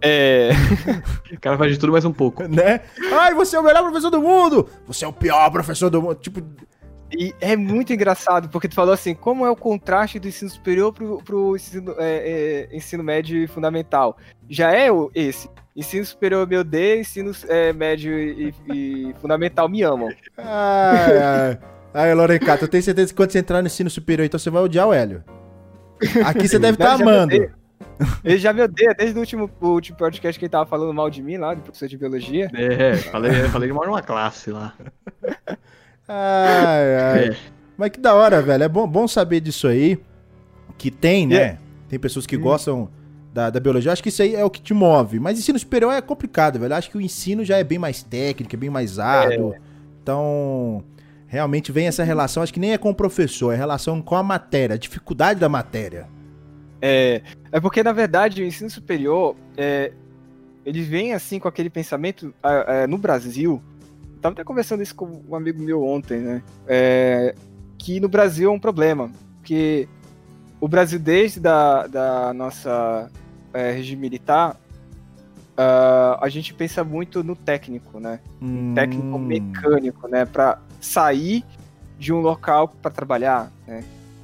[0.01, 0.49] É.
[1.33, 2.43] O cara faz de tudo mais um pouco.
[2.49, 2.81] Né?
[3.13, 4.67] Ai, você é o melhor professor do mundo!
[4.85, 6.15] Você é o pior professor do mundo.
[6.15, 6.41] Tipo,
[7.11, 10.93] E é muito engraçado, porque tu falou assim, como é o contraste do ensino superior
[10.93, 14.17] pro, pro ensino, é, é, ensino médio e fundamental?
[14.49, 15.49] Já é esse.
[15.75, 20.09] Ensino superior me odeia, ensino é, médio e, e fundamental me amam.
[20.37, 21.59] Ai, ai.
[21.93, 24.63] Ai, Lorencato, eu tenho certeza que quando você entrar no ensino superior, então você vai
[24.63, 25.23] odiar o Hélio.
[26.25, 27.51] Aqui você deve estar me amando.
[28.23, 31.09] Ele já me odeia desde o último, o último podcast que ele tava falando mal
[31.09, 32.49] de mim lá, do professor de biologia.
[32.53, 34.73] É, falei, falei de uma classe lá.
[36.07, 37.29] Ai, ai.
[37.29, 37.37] É.
[37.77, 38.63] Mas que da hora, velho.
[38.63, 39.99] É bom, bom saber disso aí.
[40.77, 41.35] Que tem, né?
[41.35, 41.57] É.
[41.89, 42.41] Tem pessoas que Hum.
[42.41, 42.89] gostam
[43.33, 43.91] da, da biologia.
[43.91, 45.19] Acho que isso aí é o que te move.
[45.19, 46.73] Mas ensino superior é complicado, velho.
[46.75, 49.55] Acho que o ensino já é bem mais técnico, é bem mais árduo.
[50.01, 50.83] Então,
[51.27, 52.43] realmente vem essa relação.
[52.43, 55.47] Acho que nem é com o professor, é relação com a matéria, a dificuldade da
[55.47, 56.07] matéria.
[56.81, 59.91] É, é porque, na verdade, o ensino superior, é,
[60.65, 63.61] ele vem assim com aquele pensamento ah, é, no Brasil.
[64.21, 66.43] Tava até conversando isso com um amigo meu ontem, né?
[66.67, 67.35] É,
[67.77, 69.11] que no Brasil é um problema.
[69.37, 69.87] Porque
[70.59, 73.09] o Brasil, desde da, da nossa
[73.53, 74.55] é, regime militar,
[75.57, 78.19] ah, a gente pensa muito no técnico, né?
[78.73, 81.43] técnico Hum, mecânico, né, para sair
[81.99, 83.83] de um local para trabalhar, né?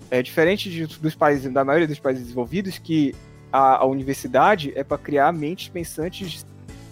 [0.10, 3.13] É diferente de- dos países, da maioria dos países desenvolvidos, que
[3.51, 6.45] a, a universidade é para criar mentes pensantes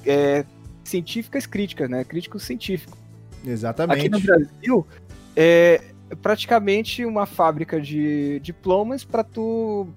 [0.06, 0.44] é,
[0.86, 2.98] científicas críticas, né, críticos científicos.
[3.46, 4.00] Exatamente.
[4.00, 4.88] Aqui no Brasil
[5.36, 5.82] é
[6.22, 9.88] praticamente uma fábrica de diplomas para tu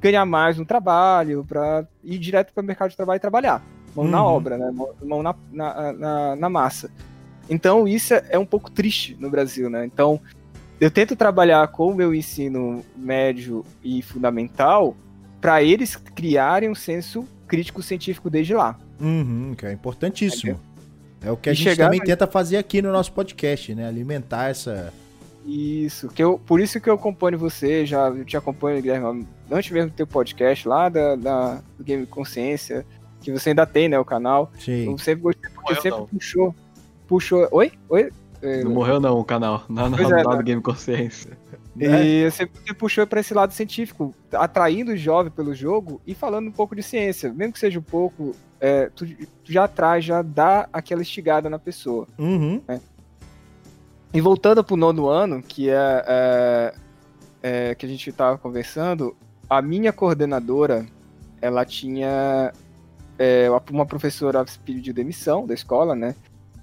[0.00, 3.62] ganhar mais no trabalho, para ir direto para o mercado de trabalho e trabalhar.
[3.94, 4.28] Mão na Uhum.
[4.32, 4.70] obra, né?
[4.70, 6.90] Mão- Mão na, na, na, na massa.
[7.48, 9.84] Então isso é um pouco triste no Brasil, né?
[9.84, 10.20] Então
[10.80, 14.96] eu tento trabalhar com o meu ensino médio e fundamental
[15.40, 18.78] para eles criarem um senso crítico científico desde lá.
[19.00, 20.58] Uhum, que é importantíssimo.
[21.22, 23.86] É o que a E gente chegar- também tenta fazer aqui no nosso podcast, né?
[23.86, 24.92] Alimentar essa.
[25.46, 29.70] Isso, que eu, por isso que eu acompanho você, já eu te acompanho, Guilherme, antes
[29.70, 32.84] mesmo do teu podcast lá da, da- do Game Consciência,
[33.20, 34.50] que você ainda tem, né, o canal.
[34.58, 34.90] Sim.
[34.90, 36.06] Eu sempre gostei, porque Morreu, sempre não.
[36.06, 36.54] puxou.
[37.08, 37.48] Puxou.
[37.52, 37.72] Oi?
[37.88, 38.10] Oi?
[38.42, 39.64] É, Não morreu não o canal.
[39.68, 40.36] Não, não, é, lá né?
[40.38, 41.36] do Game Consciência.
[41.74, 42.04] Né?
[42.04, 46.48] E você você puxou para esse lado científico, atraindo o jovem pelo jogo e falando
[46.48, 47.32] um pouco de ciência.
[47.32, 51.58] Mesmo que seja um pouco, é, tu, tu já traz, já dá aquela estigada na
[51.58, 52.06] pessoa.
[52.18, 52.60] Uhum.
[54.12, 56.74] E voltando pro nono ano, que é, é,
[57.42, 59.16] é, que a gente tava conversando,
[59.48, 60.84] a minha coordenadora,
[61.40, 62.52] ela tinha
[63.18, 66.16] é, uma professora pediu demissão da escola, né?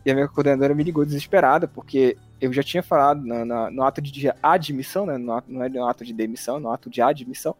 [0.06, 3.84] E a minha coordenadora me ligou desesperada, porque eu já tinha falado na- na- no
[3.84, 5.18] ato de admissão, né?
[5.18, 7.56] No não é no ato de demissão, no ato de admissão,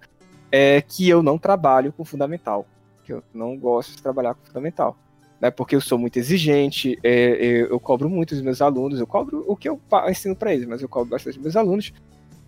[0.52, 2.66] é que eu não trabalho com fundamental.
[3.04, 4.98] Que eu não gosto de trabalhar com fundamental
[5.40, 5.52] né?
[5.52, 9.44] Porque eu sou muito exigente, é, é, eu cobro muito dos meus alunos, eu cobro
[9.48, 11.94] o que eu ensino para eles, mas eu cobro bastante dos meus alunos.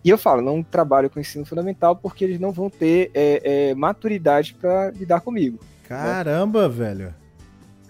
[0.04, 3.76] E eu falo, não trabalho com ensino fundamental porque eles não vão ter é, é,
[3.76, 5.60] maturidade para lidar comigo.
[5.88, 7.14] Caramba, velho.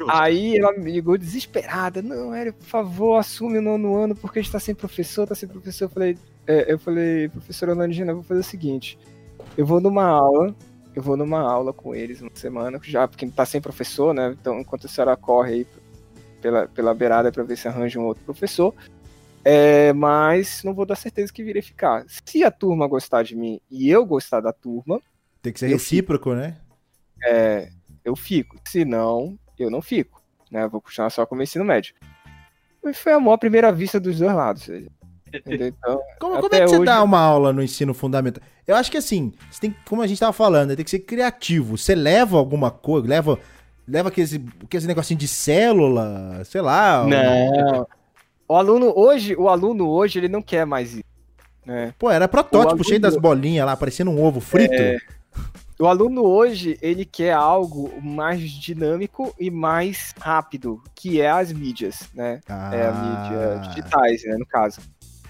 [0.07, 4.41] Aí ela me ligou desesperada, não, Hélio, por favor, assume o nono ano porque a
[4.41, 5.85] gente tá sem professor, tá sem professor.
[5.85, 8.97] Eu falei, é, eu falei, professora eu vou fazer o seguinte,
[9.57, 10.55] eu vou numa aula,
[10.95, 14.35] eu vou numa aula com eles uma semana, já porque tá sem professor, né?
[14.39, 15.67] Então, enquanto a senhora corre aí
[16.41, 18.73] pela, pela beirada para ver se arranja um outro professor,
[19.43, 22.05] é, mas não vou dar certeza que virei ficar.
[22.07, 25.01] Se a turma gostar de mim e eu gostar da turma,
[25.41, 26.57] Tem que ser recíproco, né?
[27.25, 27.69] é,
[28.03, 28.57] eu fico.
[28.67, 30.21] Se não, eu não fico.
[30.51, 30.63] Né?
[30.63, 31.93] Eu vou continuar só com o meu ensino médio.
[32.85, 34.67] E foi amor à primeira vista dos dois lados.
[35.45, 38.41] Então, Como, como é que você hoje- dá uma aula no ensino fundamental?
[38.65, 41.77] Eu acho que assim, você tem, como a gente tava falando, tem que ser criativo.
[41.77, 43.37] Você leva alguma coisa, leva,
[43.87, 47.05] leva aqueles, aqueles negocinho de célula, sei lá.
[47.05, 47.87] não.
[48.47, 51.03] O aluno hoje, o aluno hoje, ele não quer mais isso.
[51.63, 51.93] Né?
[51.99, 54.73] Pô, era protótipo, aluno- cheio das bolinhas lá, parecendo um ovo frito.
[54.73, 54.97] É.
[55.81, 62.01] O aluno hoje, ele quer algo mais dinâmico e mais rápido, que é as mídias,
[62.13, 62.41] né?
[62.49, 64.81] Ah, É a mídia digitais, né, no caso.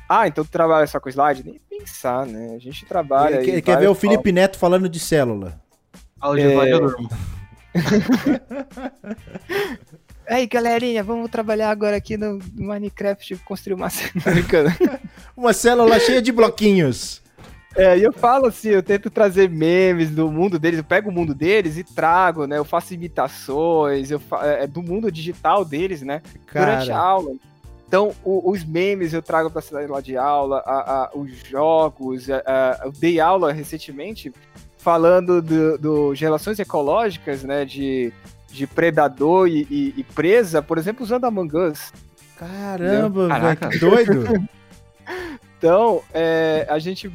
[0.07, 1.43] Ah, então tu trabalha só com slide?
[1.45, 2.55] Nem pensar, né?
[2.55, 5.61] A gente trabalha Ele, aí quer- ele quer ver o Felipe Neto falando de célula.
[6.19, 6.73] Aula de É.
[6.73, 7.09] eu durmo.
[10.27, 14.75] Aí, galerinha, vamos trabalhar agora aqui no Minecraft construir uma célula.
[15.37, 17.21] uma célula cheia de bloquinhos.
[17.75, 21.13] É, e eu falo assim, eu tento trazer memes do mundo deles, eu pego o
[21.13, 22.57] mundo deles e trago, né?
[22.57, 26.21] Eu faço imitações, eu fa é, do mundo digital deles, né?
[26.47, 26.71] Cara.
[26.71, 27.31] Durante a aula.
[27.87, 31.31] Então, o, os memes eu trago para a cidade lá de aula, a, a, os
[31.47, 34.33] jogos, a, eu dei aula recentemente
[34.77, 37.65] falando do, do, de relações ecológicas, né?
[37.65, 38.11] De,
[38.51, 41.93] de predador e, e, e presa, por exemplo, usando Among Us.
[42.35, 44.49] Caramba, velho, que doido!
[45.57, 47.11] então, é, a gente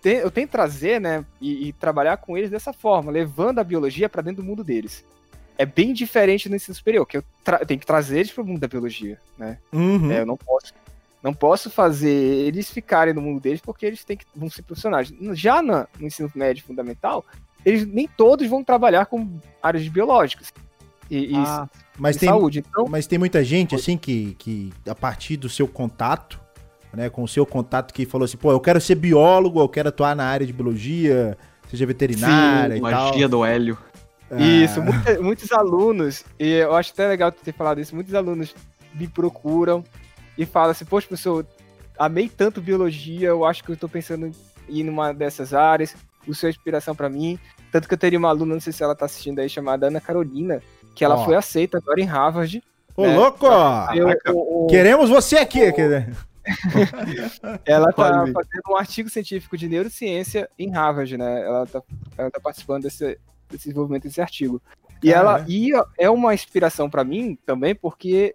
[0.00, 3.64] tem, eu tenho que trazer, né, e, e, trabalhar com eles dessa forma, levando a
[3.64, 5.04] biologia para dentro do mundo deles.
[5.58, 7.24] É bem diferente no ensino superior, que eu,
[7.60, 9.58] eu tenho que trazer eles para o mundo da biologia, né?
[9.72, 10.10] Uhum.
[10.10, 10.72] É, eu não posso,
[11.22, 15.12] não posso fazer eles ficarem no mundo deles porque eles têm que, vão ser profissionais.
[15.34, 17.24] Já no, no ensino médio fundamental,
[17.64, 20.50] eles nem todos vão trabalhar com áreas biológicas.
[21.10, 22.60] E, ah, mas tem, saúde.
[22.60, 26.40] Então, mas tem muita gente assim que, que a partir do seu contato
[26.92, 29.88] né, com o seu contato que falou assim, pô, eu quero ser biólogo, eu quero
[29.88, 31.36] atuar na área de biologia,
[31.68, 33.06] seja veterinária Sim, e tal.
[33.06, 33.78] magia do hélio.
[34.30, 34.40] Ah.
[34.40, 38.54] Isso, muitos, muitos alunos, e eu acho até legal ter falado isso, muitos alunos
[38.94, 39.84] me procuram
[40.36, 41.46] e falam assim, poxa, professor,
[41.98, 44.32] amei tanto biologia, eu acho que eu tô pensando em
[44.68, 45.94] ir numa dessas áreas,
[46.26, 47.38] o seu é inspiração para mim.
[47.72, 50.00] Tanto que eu teria uma aluna, não sei se ela tá assistindo aí, chamada Ana
[50.00, 50.60] Carolina,
[50.94, 51.24] que ela oh.
[51.24, 52.62] foi aceita agora em Harvard.
[52.96, 53.16] Ô, né?
[53.16, 53.46] louco!
[53.94, 55.68] Eu, o, o, Queremos você aqui!
[55.68, 56.29] O,
[57.64, 61.42] ela tá fazendo um artigo científico de neurociência em Harvard, né?
[61.42, 61.82] Ela tá,
[62.16, 63.18] ela tá participando desse,
[63.48, 64.60] desse desenvolvimento desse artigo.
[65.02, 65.44] E ah, ela é?
[65.48, 68.34] e é uma inspiração para mim também, porque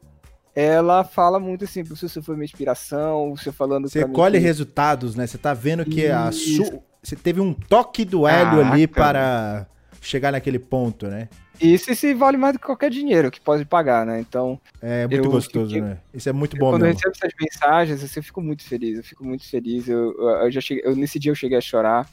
[0.55, 5.27] ela fala muito assim, senhor foi minha inspiração, senhor falando Você colhe resultados, né?
[5.27, 6.81] Você tá vendo que a su...
[7.03, 9.67] você teve um toque do hélio ah, ali cara.
[9.67, 9.74] para
[10.07, 11.29] chegar naquele ponto, né?
[11.59, 14.19] Isso, isso vale mais do que qualquer dinheiro que pode pagar, né?
[14.19, 14.59] Então.
[14.81, 15.97] É muito gostoso, fiquei, né?
[16.13, 16.99] Isso é muito bom, Quando mesmo.
[17.03, 18.97] eu recebo essas mensagens, assim, eu fico muito feliz.
[18.97, 19.87] Eu fico muito feliz.
[19.87, 22.09] Eu, eu já cheguei, eu, nesse dia eu cheguei a chorar.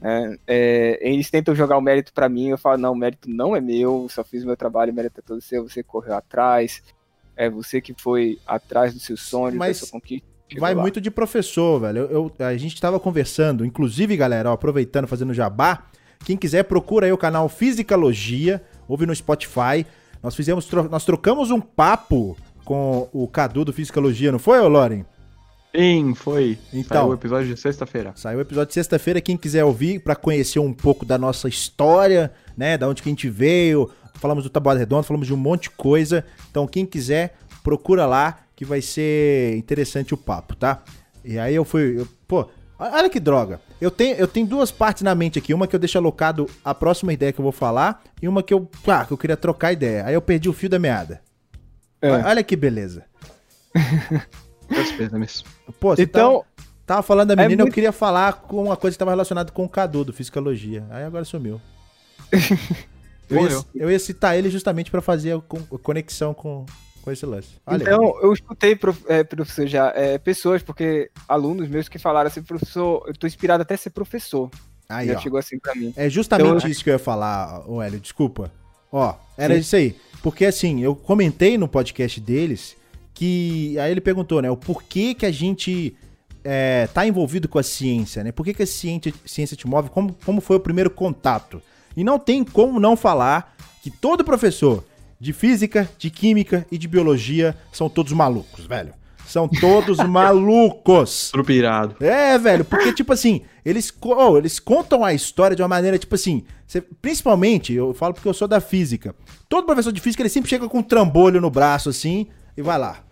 [0.00, 0.36] Né?
[0.46, 2.48] É, eles tentam jogar o mérito para mim.
[2.48, 4.06] Eu falo, não, o mérito não é meu.
[4.10, 5.68] Só fiz o meu trabalho, o mérito é todo seu.
[5.68, 6.82] Você correu atrás.
[7.36, 9.80] É você que foi atrás do seu sonho, Mas...
[9.80, 10.28] da sua conquista.
[10.58, 10.82] Vai lá.
[10.82, 11.98] muito de professor, velho.
[12.00, 15.84] Eu, eu, a gente estava conversando, inclusive, galera, ó, aproveitando, fazendo jabá.
[16.24, 19.86] Quem quiser, procura aí o canal Fisicalogia ouve no Spotify.
[20.22, 25.04] Nós fizemos, nós trocamos um papo com o Cadu do Fisicalogia, não foi, Loren?
[25.74, 26.58] Sim, foi.
[26.72, 28.12] Então, saiu o episódio de sexta-feira.
[28.16, 29.20] Saiu o episódio de sexta-feira.
[29.20, 33.12] Quem quiser ouvir para conhecer um pouco da nossa história, né, da onde que a
[33.12, 36.24] gente veio, falamos do Tabuado Redondo, falamos de um monte de coisa.
[36.50, 40.82] Então, quem quiser, procura lá que vai ser interessante o papo, tá?
[41.24, 42.48] E aí eu fui, eu, pô,
[42.80, 43.60] olha que droga.
[43.80, 45.52] Eu tenho, eu tenho duas partes na mente aqui.
[45.52, 48.02] Uma que eu deixo alocado a próxima ideia que eu vou falar.
[48.22, 50.06] E uma que eu, ah, que eu queria trocar ideia.
[50.06, 51.20] Aí eu perdi o fio da meada.
[52.00, 52.10] É.
[52.10, 53.04] Olha que beleza.
[55.78, 57.70] Pô, você então, tava, tava falando da é menina, é muito...
[57.70, 60.86] eu queria falar com uma coisa que estava relacionada com o Cadu, do Fisicologia.
[60.90, 61.60] Aí agora sumiu.
[63.28, 66.64] eu, ia, eu ia citar ele justamente para fazer a conexão com,
[67.02, 67.48] com esse lance.
[67.66, 68.78] Olha então, eu escutei,
[69.08, 73.62] é, professor, já, é, pessoas, porque alunos meus que falaram assim, professor, eu tô inspirado
[73.62, 74.50] até a ser professor.
[74.88, 75.20] Aí, já ó.
[75.20, 75.92] chegou assim pra mim.
[75.96, 78.52] É justamente então, isso que eu ia falar, o Hélio, desculpa.
[78.92, 79.60] Ó, era sim.
[79.60, 79.96] isso aí.
[80.22, 82.76] Porque assim, eu comentei no podcast deles
[83.14, 83.78] que.
[83.78, 84.50] Aí ele perguntou, né?
[84.50, 85.96] O porquê que a gente
[86.44, 88.32] é, tá envolvido com a ciência, né?
[88.32, 89.90] Por que, que a ciência, ciência te move?
[89.90, 91.62] Como, como foi o primeiro contato?
[91.96, 94.84] E não tem como não falar que todo professor
[95.20, 98.94] de física, de química e de biologia são todos malucos, velho.
[99.26, 101.30] São todos malucos.
[101.30, 102.02] Trupirado.
[102.02, 106.14] É, velho, porque, tipo assim, eles, oh, eles contam a história de uma maneira, tipo
[106.14, 109.14] assim, você, principalmente, eu falo porque eu sou da física.
[109.48, 112.78] Todo professor de física, ele sempre chega com um trambolho no braço, assim, e vai
[112.78, 113.04] lá.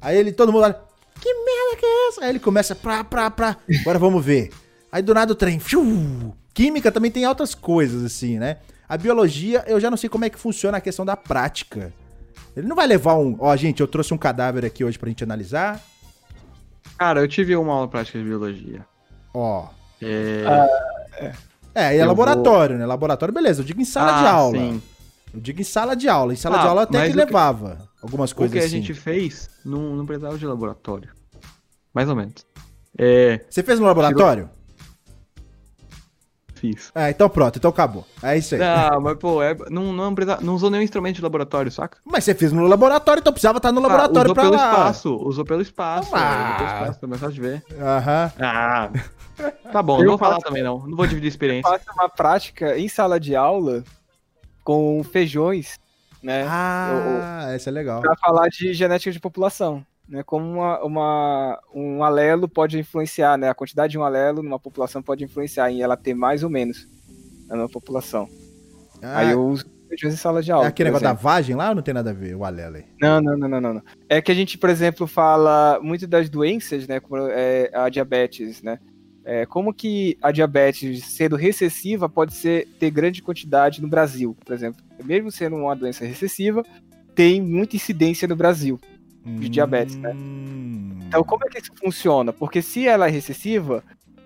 [0.00, 0.78] Aí ele, todo mundo olha,
[1.20, 2.24] que merda que é essa?
[2.24, 4.50] Aí ele começa, pra, pra, pra, agora vamos ver.
[4.90, 6.34] Aí do nada o trem, fiu.
[6.52, 8.58] Química também tem altas coisas, assim, né?
[8.88, 11.92] A biologia, eu já não sei como é que funciona a questão da prática.
[12.56, 13.36] Ele não vai levar um.
[13.38, 15.80] Ó, gente, eu trouxe um cadáver aqui hoje pra gente analisar.
[16.96, 18.86] Cara, eu tive uma aula prática de biologia.
[19.34, 19.68] Ó.
[20.00, 20.44] É.
[20.46, 20.68] Ah,
[21.18, 21.32] é.
[21.74, 22.80] é, e é laboratório, vou...
[22.80, 22.86] né?
[22.86, 23.60] Laboratório, beleza.
[23.60, 24.58] Eu digo em sala ah, de aula.
[24.58, 24.82] Sim.
[25.34, 26.32] Eu digo em sala de aula.
[26.32, 27.88] Em sala ah, de aula até que levava que...
[28.02, 28.66] algumas coisas assim.
[28.66, 28.86] O que a assim.
[28.86, 31.10] gente fez não, não precisava de laboratório.
[31.92, 32.46] Mais ou menos.
[32.96, 33.44] É...
[33.50, 34.48] Você fez no laboratório?
[36.56, 36.90] Fiz.
[36.94, 38.06] É, então pronto, então acabou.
[38.22, 38.60] É isso aí.
[38.60, 41.98] Não, mas pô, é, não, não, não usou nenhum instrumento de laboratório, saca?
[42.04, 44.56] Mas você fez no laboratório, então precisava estar no ah, laboratório ah, usou pra pelo
[44.56, 44.70] lá.
[44.70, 46.10] espaço, usou pelo espaço.
[46.14, 46.56] Ah.
[46.56, 47.64] Usou pelo espaço, é mais fácil de ver.
[47.78, 48.32] Aham.
[48.40, 48.90] Ah.
[49.70, 50.86] Tá bom, eu não vou falar também não.
[50.86, 51.68] Não vou dividir experiência.
[51.68, 53.84] Eu faço uma prática em sala de aula
[54.64, 55.78] com feijões,
[56.22, 56.46] né?
[56.48, 58.00] Ah, essa é legal.
[58.00, 60.22] Para falar de genética de população, né?
[60.22, 63.48] Como uma, uma, um alelo pode influenciar, né?
[63.48, 66.88] A quantidade de um alelo numa população pode influenciar em ela ter mais ou menos
[67.48, 68.28] na população.
[69.02, 69.64] Ah, Aí eu uso
[70.04, 70.66] em sala de aula.
[70.66, 71.22] é aquele negócio da exemplo.
[71.24, 72.84] vagem lá ou não tem nada a ver, o alelo aí?
[73.00, 73.82] Não, não, não, não, não, não.
[74.08, 77.00] É que a gente, por exemplo, fala muito das doenças, né?
[77.00, 78.78] Como é, a diabetes, né?
[79.24, 84.54] É, como que a diabetes, sendo recessiva, pode ser, ter grande quantidade no Brasil, por
[84.54, 84.82] exemplo.
[85.04, 86.62] Mesmo sendo uma doença recessiva,
[87.14, 88.78] tem muita incidência no Brasil.
[89.26, 90.12] De diabetes, né?
[90.14, 90.98] Hum.
[91.08, 92.32] Então, como é que isso funciona?
[92.32, 93.82] Porque se ela é recessiva,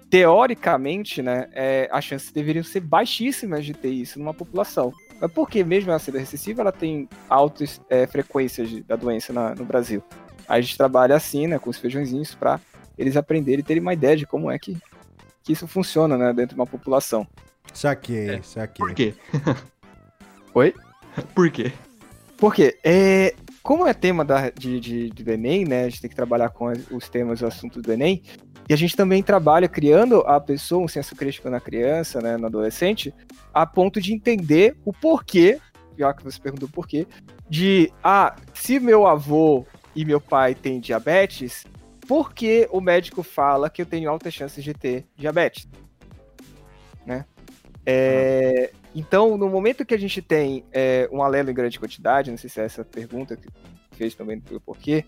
[0.09, 4.92] teoricamente, né, é, as chances deveriam ser baixíssimas de ter isso numa população.
[5.20, 9.55] Mas porque mesmo ela sendo recessiva, ela tem altas é, frequências de- da doença na-
[9.55, 10.03] no Brasil.
[10.48, 12.61] Aí a gente trabalha assim, né, com os feijõezinhos, para
[12.98, 14.76] eles aprenderem e terem uma ideia de como é que,
[15.44, 17.26] que isso funciona, né, dentro de uma população.
[17.72, 18.42] Saquei, É.
[18.42, 18.84] saquei.
[18.86, 19.14] Por quê?
[20.55, 20.74] Oi?
[21.34, 21.72] Por quê?
[22.36, 25.85] Porque, é, como é tema da, de, de, do Enem, né?
[25.85, 28.23] A gente tem que trabalhar com os temas e os assuntos do Enem.
[28.69, 32.47] E a gente também trabalha criando a pessoa, um senso crítico na criança, né, no
[32.47, 33.13] adolescente,
[33.53, 35.61] a ponto de entender o porquê,
[35.99, 37.07] já que você perguntou por quê,
[37.49, 41.65] de, ah, se meu avô e meu pai têm diabetes,
[42.07, 45.69] por que o médico fala que eu tenho altas chances de ter diabetes?
[47.05, 47.25] Né?
[47.85, 52.38] É, então, no momento que a gente tem é, um alelo em grande quantidade, não
[52.38, 53.49] sei se é essa pergunta que
[53.93, 55.05] fez também pelo porquê,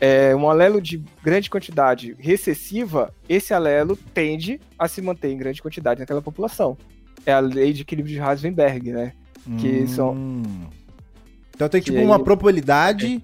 [0.00, 5.62] é, um alelo de grande quantidade recessiva, esse alelo tende a se manter em grande
[5.62, 6.76] quantidade naquela população.
[7.24, 9.12] É a lei de equilíbrio de Heisenberg, né?
[9.60, 10.42] que são- Hum.
[11.54, 13.22] Então tem tipo uma aí- probabilidade,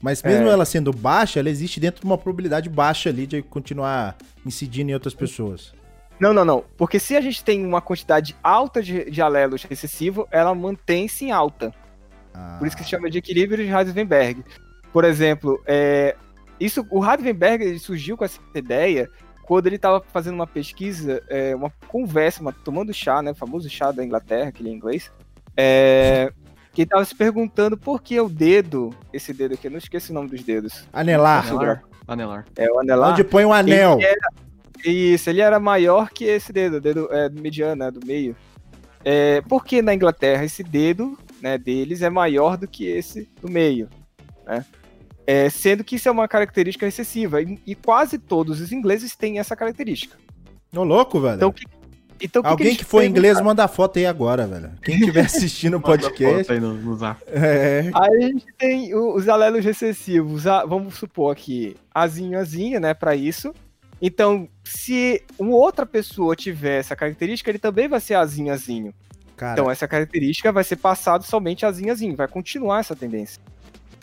[0.00, 0.52] mas mesmo É.
[0.52, 4.94] ela sendo baixa, ela existe dentro de uma probabilidade baixa ali de continuar incidindo em
[4.94, 5.72] outras pessoas.
[6.18, 6.64] Não, não, não.
[6.76, 11.32] Porque se a gente tem uma quantidade alta de, de alelos recessivos, ela mantém-se em
[11.32, 11.72] alta.
[12.32, 14.44] Ah, Por isso que se chama de equilíbrio de Heisenberg.
[14.92, 16.16] Por exemplo, é,
[16.58, 19.10] isso, o Heisenberg ele surgiu com essa ideia
[19.42, 23.68] quando ele estava fazendo uma pesquisa, é, uma conversa, uma, tomando chá, né, o famoso
[23.68, 25.12] chá da Inglaterra, aquele em inglês,
[25.56, 26.32] é,
[26.72, 30.12] que ele estava se perguntando por que o dedo, esse dedo aqui, eu não esqueço
[30.12, 31.46] o nome dos dedos, Anelar.
[31.46, 31.82] Anelar.
[32.06, 32.46] Anelar.
[32.56, 33.12] é o anelar.
[33.12, 33.98] Onde põe um anel.
[33.98, 34.28] Ele era,
[34.90, 38.36] isso, ele era maior que esse dedo, o dedo é, mediano, né, do meio.
[39.04, 43.88] É, porque na Inglaterra esse dedo né, deles é maior do que esse do meio.
[44.46, 44.64] Né?
[45.26, 47.40] É, sendo que isso é uma característica recessiva.
[47.42, 50.16] E, e quase todos os ingleses têm essa característica.
[50.74, 51.36] Ô, louco, velho.
[51.36, 51.64] Então, que,
[52.20, 53.44] então, o que Alguém que for inglês, perguntaram?
[53.46, 54.70] manda a foto aí agora, velho.
[54.82, 56.50] Quem estiver assistindo o podcast.
[56.52, 60.46] Aí no, no é, Aí a gente tem o- os alelos recessivos.
[60.46, 63.52] a- vamos supor aqui, azinho, azinho, né, para isso.
[64.00, 68.92] Então, se uma outra pessoa tiver essa característica, ele também vai ser azinho, azinho.
[69.36, 72.14] cara, Então, essa característica vai ser passada somente azinho, azinho.
[72.16, 73.40] Vai continuar essa tendência.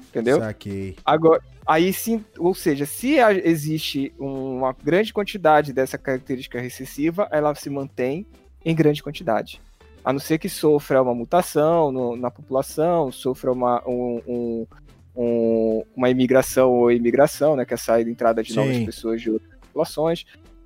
[0.10, 0.40] Entendeu?
[0.40, 0.98] saquei.
[1.06, 3.16] Agora, aí sim, ou seja, se
[3.46, 8.26] existe uma grande quantidade dessa característica recessiva, ela se mantém
[8.66, 9.62] em grande quantidade.
[10.04, 14.68] A não ser que sofra uma mutação no- na população, sofra uma, um- um-
[15.16, 18.86] um- uma imigração ou imigração, né, que é a saída e entrada de novas Sim.
[18.86, 20.26] pessoas de outras populações,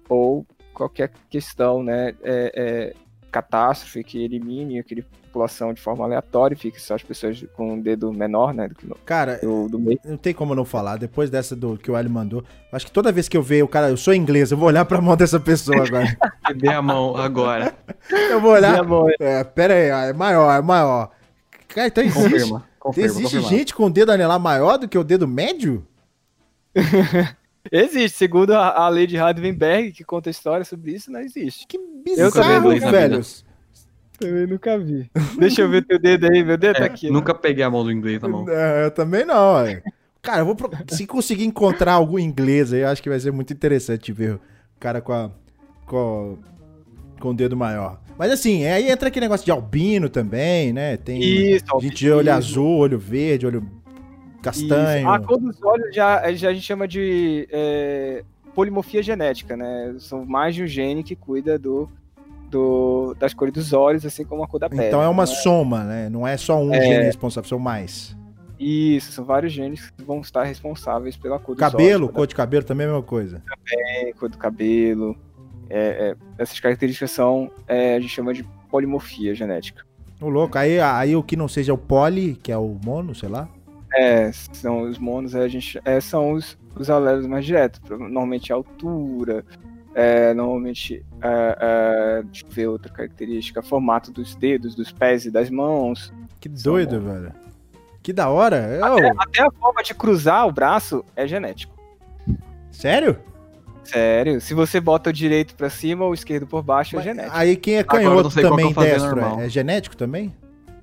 [0.10, 2.94] ou qualquer questão, né, é- é,
[3.32, 7.82] catástrofe que elimine aquela população de forma aleatória e fique só as pessoas com um
[7.82, 10.00] dedo menor, né, do que no- Cara, do, do meio.
[10.06, 10.96] não tem como não falar.
[10.98, 13.68] Depois dessa do que o Ali mandou, acho que toda vez que eu ver o
[13.68, 16.18] cara, eu sou inglês, eu vou olhar pra mão dessa pessoa agora.
[16.56, 17.74] Dê a mão agora.
[18.10, 18.82] eu vou olhar.
[18.86, 19.14] Mãe.
[19.20, 21.12] É, pera aí, é maior, é maior.
[21.68, 22.24] Cara, então existe.
[22.30, 22.66] Confirma.
[22.80, 23.08] Confirma.
[23.10, 25.86] existe gente com o dedo anelar maior do que o dedo médio?
[27.72, 31.66] Existe, segundo a, a lei de Heisenberg, que conta a história sobre isso, não existe.
[31.68, 33.18] Que Eu também bizarro, nunca vi, velho.
[33.20, 33.24] né?
[34.22, 35.12] Eu nunca vi.
[35.38, 37.08] Deixa eu ver teu dedo aí, meu dedo tá É, aqui.
[37.08, 37.12] né?
[37.14, 38.46] nunca peguei a mão do inglês na mão.
[38.50, 39.84] É, eu também não, velho.
[40.22, 43.32] Cara, eu vou pro- se conseguir encontrar algum inglês aí, eu acho que vai ser
[43.32, 44.40] muito interessante ver o
[44.80, 45.30] cara com a
[45.86, 46.38] com,
[47.20, 48.00] com o dedo maior.
[48.18, 50.96] Mas assim, aí entra aquele negócio de albino também, né?
[50.98, 53.70] Tem Isso, gente de olho azul, olho verde, olho
[54.46, 55.00] castanho.
[55.00, 55.10] Isso.
[55.10, 58.24] A cor dos olhos já, já a gente chama de é,
[58.54, 59.96] polimorfia genética, né?
[60.00, 61.90] São mais de um gene que cuida do,
[62.50, 64.88] do, das cores dos olhos, assim como a cor da pele.
[64.88, 65.28] Então é uma né?
[65.28, 66.10] soma, né?
[66.10, 66.82] Não é só um É.
[66.82, 68.16] gene responsável, são mais.
[68.58, 72.16] Isso, são vários genes que vão estar responsáveis pela cor dos Cabelo, olhos.
[72.16, 73.42] cor de cabelo também é a mesma coisa.
[73.46, 75.18] Cor, da- cor do cabelo.
[75.70, 79.84] É, é, essas características são, é, a gente chama de polimorfia genética.
[80.22, 80.58] O louco.
[80.58, 83.50] Aí, aí o que não seja o poli, que é o mono, sei lá.
[83.96, 87.80] É, são os monos, a gente, é, são os, os alelos mais diretos.
[87.90, 89.44] Normalmente a altura,
[89.98, 91.58] É, normalmente, é,
[92.20, 96.12] é, deixa eu ver outra característica, formato dos dedos, dos pés e das mãos.
[96.42, 97.32] Que doido, velho.
[98.04, 98.58] Que da hora.
[98.58, 101.74] É, Até, até a forma de cruzar o braço é genético.
[102.72, 103.18] Sério?
[103.86, 107.06] Sério, se você bota o direito pra cima ou o esquerdo por baixo, é Mas
[107.06, 107.38] genético.
[107.38, 110.34] Aí quem é canhoto também destro é, é genético também?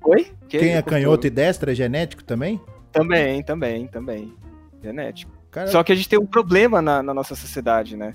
[0.05, 0.31] Oi?
[0.49, 2.59] Que- Quem é canhoto e destro é genético também?
[2.93, 4.33] Também, também, também.
[4.81, 5.31] Genético.
[5.51, 8.13] Cara, Só que a gente tem um problema na, na nossa sociedade, né?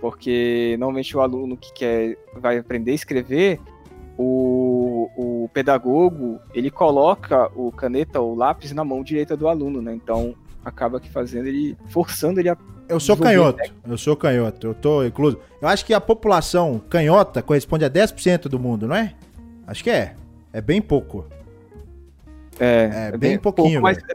[0.00, 3.60] Porque normalmente o aluno que quer, vai aprender a escrever,
[4.16, 9.94] o, o pedagogo, ele coloca o caneta ou lápis na mão direita do aluno, né?
[9.94, 12.56] Então acaba que fazendo ele, forçando ele a...
[12.88, 13.62] eu sou canhoto.
[13.86, 14.66] Eu sou canhoto.
[14.68, 15.38] Eu tô incluso.
[15.60, 19.14] Eu acho que a população canhota corresponde a 10% do mundo, não é?
[19.66, 20.14] Acho que é.
[20.52, 21.26] É bem pouco.
[22.58, 24.14] É, É, bem pouquinho, Mas, é,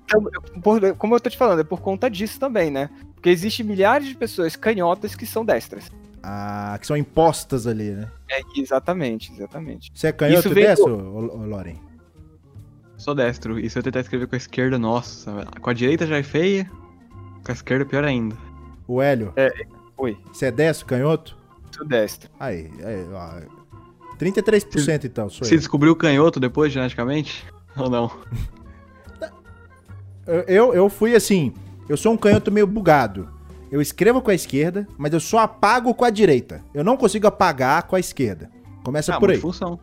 [0.62, 2.90] por- como eu tô te falando, é por conta disso também, né?
[3.16, 5.92] Porque existe milhares de pessoas canhotas que são destras.
[6.24, 8.10] Ah, que são impostas ali, né?
[8.30, 9.92] É, exatamente, exatamente.
[9.94, 10.96] Você é canhoto Isso e destro,
[11.46, 11.76] Loren?
[12.98, 13.58] Sou destro.
[13.60, 16.70] E se eu tentar escrever com a esquerda, nossa, com a direita já é feia,
[17.46, 18.36] com a esquerda pior ainda.
[18.88, 19.34] O Hélio?
[19.98, 21.38] Oi, Você é destro, canhoto?
[21.76, 22.30] sou destro.
[22.40, 23.42] Aí, aí ó.
[24.18, 25.60] 33% então, sou Você eu.
[25.60, 27.46] descobriu canhoto depois, geneticamente?
[27.80, 28.12] Ou não?
[30.48, 30.90] Eu, eu.
[30.90, 31.54] Fui assim,
[31.88, 33.30] eu sou um canhoto meio bugado.
[33.72, 36.64] Eu escrevo com a esquerda, mas eu só apago com a direita.
[36.74, 38.50] Eu não consigo apagar com a esquerda.
[38.84, 39.38] Começa ah, por aí.
[39.38, 39.80] multifunção.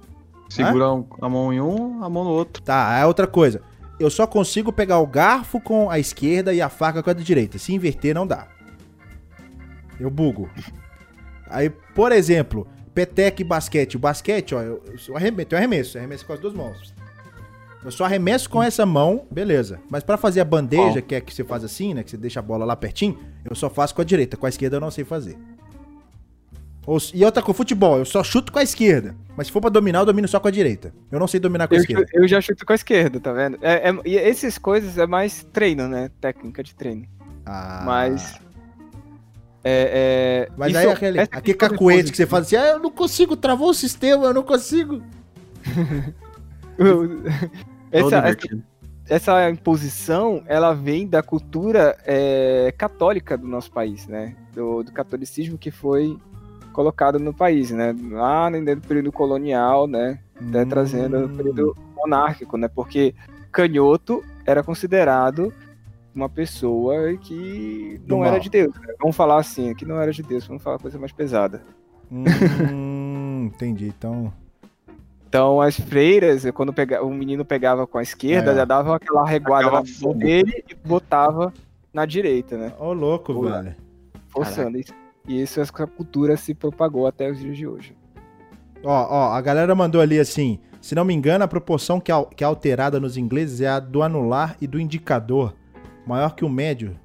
[0.49, 2.63] Segura um- a mão em um, a mão no outro.
[2.63, 3.63] Tá, é outra coisa.
[3.99, 7.59] Eu só consigo pegar o garfo com a esquerda e a faca com a direita.
[7.59, 8.49] Se inverter, não dá.
[9.99, 10.51] Eu bugo.
[11.49, 13.97] Aí, por exemplo, peteca e basquete.
[13.97, 16.95] O basquete, ó, eu, eu arremesso, eu arremesso, eu arremesso com as duas mãos.
[17.87, 19.79] Eu só arremesso com essa mão, beleza.
[19.89, 22.41] Mas pra fazer a bandeja, que é que você faz assim, né, que você deixa
[22.41, 23.17] a bola lá pertinho,
[23.49, 24.37] eu só faço com a direita.
[24.37, 25.39] Com a esquerda eu não sei fazer.
[26.85, 29.15] Ou e outra com futebol, eu só chuto com a esquerda.
[29.37, 30.93] Mas se for pra dominar, eu domino só com a direita.
[31.13, 32.07] Eu não sei dominar com a Eu, esquerda.
[32.09, 33.57] chu- eu já chuto com a esquerda, tá vendo?
[33.63, 36.11] É, é- e essas coisas é mais treino, né?
[36.21, 37.07] Técnica de treino.
[37.45, 37.83] Ah.
[37.87, 38.35] Mas.
[39.63, 42.67] É, é, Mas isso- aí aquele, essa aquele de cacuete que você fala assim, ah,
[42.71, 45.03] eu não consigo, travou o sistema, eu não consigo.
[47.99, 48.49] Essa, essa,
[49.09, 54.35] essa imposição, ela vem da cultura é, católica do nosso país, né?
[54.55, 56.17] Do, do catolicismo que foi
[56.73, 57.95] colocado no país, né?
[58.11, 60.19] Lá no período colonial, né?
[60.37, 60.69] Até Hum.
[60.69, 62.69] trazendo o período monárquico, né?
[62.69, 63.15] Porque
[63.51, 65.53] canhoto era considerado
[66.15, 68.75] uma pessoa que não era de Deus.
[68.75, 68.95] né?
[69.01, 71.63] Vamos falar assim, que não era de Deus, vamos falar coisa mais pesada.
[72.11, 72.25] Hum,
[73.53, 73.87] entendi.
[73.89, 74.33] Então,
[75.29, 76.73] Então as freiras, quando
[77.03, 78.55] o menino pegava com a esquerda, É.
[78.57, 81.53] já dava aquela reguada na mão dele e botava
[81.93, 82.73] na direita, né?
[82.79, 83.63] ô louco, Pula.
[83.63, 83.77] velho.
[84.29, 84.93] Forçando isso.
[85.27, 87.97] E isso essa cultura se propagou até os dias de hoje.
[88.85, 92.27] Ó, ó, a galera mandou ali assim, se não me engano, a proporção que, al-
[92.27, 95.55] que é alterada nos ingleses é a do anular e do indicador,
[96.07, 96.97] maior que o médio.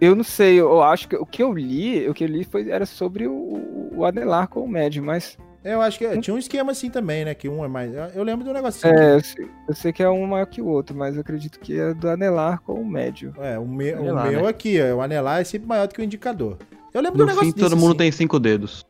[0.00, 2.70] Eu não sei, eu acho que o que eu li, o que eu li foi,
[2.70, 6.38] era sobre o, o anelar com o médio, mas Eu acho que é, tinha um
[6.38, 7.92] esquema assim também, né, que um é mais...
[8.14, 8.98] Eu, lembro do negócio assim.
[8.98, 11.60] é, eu, sei, eu sei que é um maior que o outro, mas eu acredito
[11.60, 13.34] que é do anelar com o médio.
[13.38, 14.48] É, o, me, o Anelar, meu né?
[14.48, 16.56] aqui, ó, o anelar é sempre maior do que o indicador.
[16.94, 17.98] Eu lembro do No negócio fim, todo mundo assim.
[17.98, 18.86] tem cinco dedos.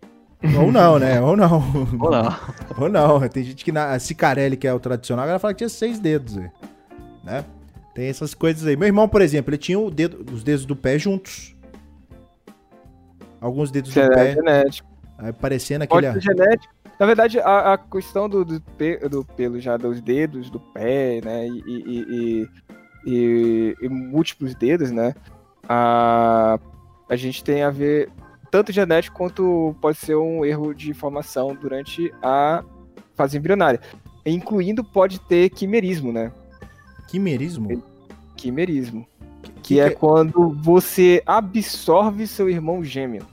[0.59, 1.21] Ou não, né?
[1.21, 1.63] Ou não.
[2.01, 2.37] Ou não.
[2.79, 3.29] Ou não.
[3.29, 5.99] Tem gente que na a Cicarelli, que é o tradicional, ela fala que tinha seis
[5.99, 6.37] dedos,
[7.23, 7.45] né?
[7.95, 8.77] Tem essas coisas aí.
[8.77, 11.55] Meu irmão, por exemplo, ele tinha o dedo, os dedos do pé juntos.
[13.41, 14.89] Alguns dedos Isso do é pé, genético.
[15.21, 16.21] Aí parecendo aquele...
[16.21, 16.73] Genético.
[16.99, 18.61] Na verdade, a, a questão do, do,
[19.11, 21.47] do pelo já dos dedos, do pé, né?
[21.49, 22.49] E, e- e-
[23.07, 25.15] e- e múltiplos dedos, né?
[25.69, 26.59] A,
[27.09, 28.11] a gente tem a ver
[28.51, 32.63] tanto genético quanto pode ser um erro de formação durante a
[33.15, 33.81] fase embrionária.
[34.27, 36.31] Incluindo pode ter quimerismo, né?
[37.09, 37.83] Quimerismo?
[38.37, 39.07] Quimerismo.
[39.43, 43.25] Que, que é que- quando você absorve seu irmão gêmeo.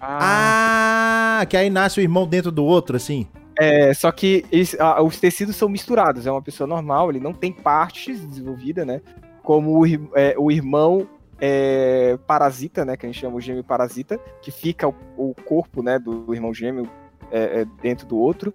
[0.00, 3.26] Ah, que aí nasce o irmão dentro do outro, assim.
[3.58, 4.44] É, só que
[4.78, 6.26] ah, os tecidos são misturados.
[6.26, 9.00] É uma pessoa normal, ele não tem partes desenvolvidas, né?
[9.42, 11.08] Como o, é, o irmão
[11.40, 12.96] é, parasita, né?
[12.96, 15.98] Que a gente chama o gêmeo parasita, que fica o, o corpo, né?
[15.98, 16.88] Do irmão gêmeo
[17.30, 18.54] é, é, dentro do outro.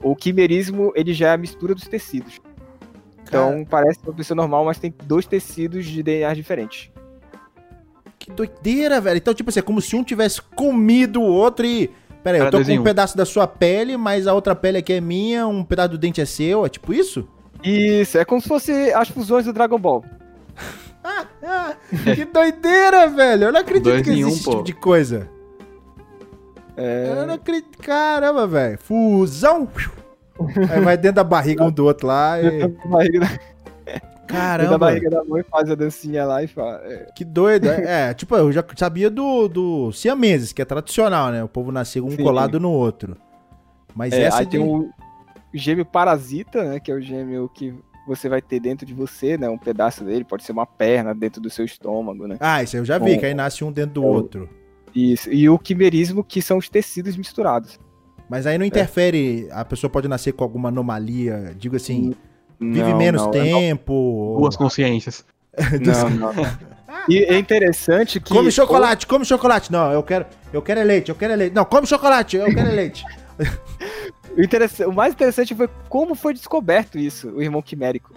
[0.00, 2.40] O quimerismo, ele já é a mistura dos tecidos.
[3.22, 6.92] Então parece uma pessoa normal, mas tem dois tecidos de DNA diferentes.
[8.24, 9.18] Que doideira, velho.
[9.18, 11.90] Então, tipo assim, é como se um tivesse comido o outro e.
[12.22, 12.82] Pera aí, eu tô com um um.
[12.82, 16.22] pedaço da sua pele, mas a outra pele aqui é minha, um pedaço do dente
[16.22, 16.64] é seu.
[16.64, 17.28] É tipo isso?
[17.62, 20.04] Isso, é como se fosse as fusões do Dragon Ball.
[21.06, 21.74] Ah, ah,
[22.14, 23.44] que doideira, velho.
[23.44, 24.50] Eu não acredito Dois que em um, existe esse pô.
[24.52, 25.28] tipo de coisa.
[26.78, 27.76] Eu não acredito.
[27.76, 28.78] Caramba, velho.
[28.78, 29.68] Fusão.
[30.70, 32.40] Aí vai dentro da barriga um do outro lá.
[32.40, 32.72] E...
[34.26, 35.34] Dentro da barriga da, Caramba.
[35.34, 36.80] mãe, faz a dancinha lá e fala.
[36.84, 37.68] é, Que doido.
[37.68, 41.42] É, é, tipo, eu já sabia do, do siameses, que é tradicional, né?
[41.44, 42.22] O povo nascia um Sim.
[42.22, 43.16] colado no outro.
[43.94, 44.52] Mas É, essa aí de...
[44.52, 44.88] tem o
[45.52, 46.80] gêmeo parasita, né?
[46.80, 47.74] Que é o gêmeo que
[48.06, 49.48] você vai ter dentro de você, né?
[49.48, 52.36] Um pedaço dele, pode ser uma perna dentro do seu estômago, né?
[52.40, 53.16] Ah, isso aí eu já vi, É.
[53.18, 54.48] que aí nasce um dentro do É o- outro.
[54.94, 55.30] Isso.
[55.32, 57.78] E o quimerismo, que são os tecidos misturados.
[58.28, 62.14] Mas aí não interfere, a pessoa pode nascer com alguma anomalia, digo assim,
[62.60, 63.92] vive Não, menos não, tempo.
[63.92, 65.24] ou- Duas consciências.
[65.80, 66.58] Não, não, não.
[67.08, 68.32] E é interessante que.
[68.32, 69.70] Come chocolate, come chocolate.
[69.70, 71.52] Não, eu quero, eu quero é leite, eu quero é leite.
[71.54, 73.04] Não, come chocolate, eu quero é leite.
[74.36, 78.12] O, o mais interessante foi como foi descoberto isso, o irmão quimérico,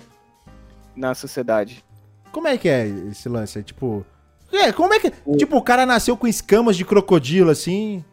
[0.95, 1.85] na sociedade.
[2.31, 3.59] Como é que é esse lance?
[3.59, 4.03] É tipo.
[4.51, 5.11] É, como é que.
[5.37, 8.03] Tipo, o cara nasceu com escamas de crocodilo, assim.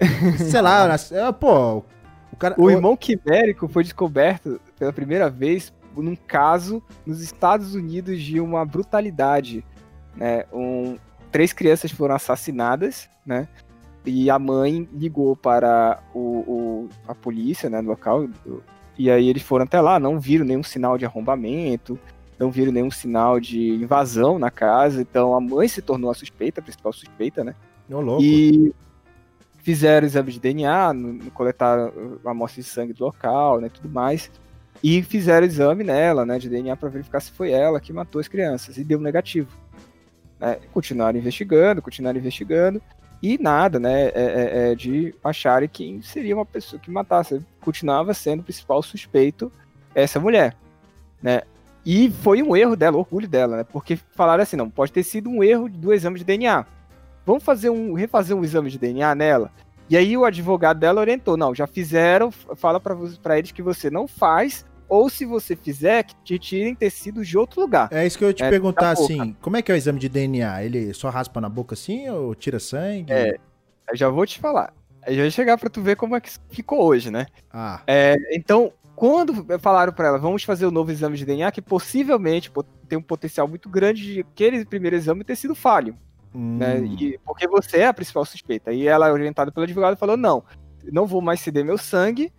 [0.48, 1.82] Sei lá, nasce- é, pô.
[2.32, 2.54] O cara.
[2.58, 8.64] O irmão quimérico foi descoberto pela primeira vez num caso nos Estados Unidos de uma
[8.64, 9.64] brutalidade.
[10.16, 10.44] Né?
[10.52, 10.96] Um,
[11.30, 13.46] três crianças foram assassinadas, né?
[14.04, 18.28] E a mãe ligou para o, o- a polícia, né, no local.
[18.98, 21.98] E aí eles foram até lá, não viram nenhum sinal de arrombamento,
[22.38, 25.00] não viram nenhum sinal de invasão na casa.
[25.00, 27.54] Então a mãe se tornou a suspeita, a principal suspeita, né?
[27.90, 28.22] Ô, louco.
[28.22, 28.74] E
[29.62, 34.30] fizeram exame de DNA, no- coletaram amostra de sangue do local, né, tudo mais.
[34.82, 38.28] E fizeram exame nela, né, de DNA para verificar se foi ela que matou as
[38.28, 39.48] crianças e deu negativo.
[40.40, 40.58] Né?
[40.72, 42.82] Continuaram investigando, continuaram investigando
[43.22, 47.40] e nada, né, é, é- é de acharem quem seria uma pessoa que matasse.
[47.60, 49.52] Continuava sendo o principal suspeito
[49.94, 50.56] essa mulher,
[51.22, 51.42] né?
[51.86, 53.64] E foi um erro dela, orgulho dela, né?
[53.64, 56.64] Porque falaram assim, não, pode ter sido um erro do exame de DNA
[57.24, 59.50] vamos fazer um refazer um exame de DNA nela.
[59.90, 64.06] E aí o advogado dela orientou, não, já fizeram, fala pra eles que você não
[64.08, 67.88] faz, ou se você fizer, que te tirem tecidos de outro lugar.
[67.90, 69.34] É isso que eu ia te É, perguntar, assim.
[69.40, 70.62] Como é que é o exame de DNA?
[70.64, 73.12] Ele só raspa na boca assim ou tira sangue?
[73.12, 73.36] É.
[73.90, 74.72] Eu já vou te falar.
[75.06, 77.26] Eu já vou chegar pra tu ver como é que ficou hoje, né?
[77.52, 81.60] Ah, É, então, quando falaram pra ela, vamos fazer o novo exame de DNA, que
[81.60, 85.96] possivelmente po- tem um potencial muito grande de aquele primeiro exame ter sido falho.
[86.34, 86.80] Hum, né?
[86.80, 88.72] E- porque você é a principal suspeita.
[88.72, 90.42] E ela, orientada pelo advogado, falou: não,
[90.90, 92.32] não vou mais ceder meu sangue,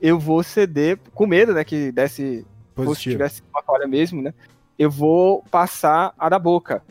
[0.00, 1.64] eu vou ceder, com medo, né?
[1.64, 3.14] Que desse, ou se positivo.
[3.14, 4.34] tivesse uma falha mesmo, né?
[4.78, 6.82] Eu vou passar a da boca.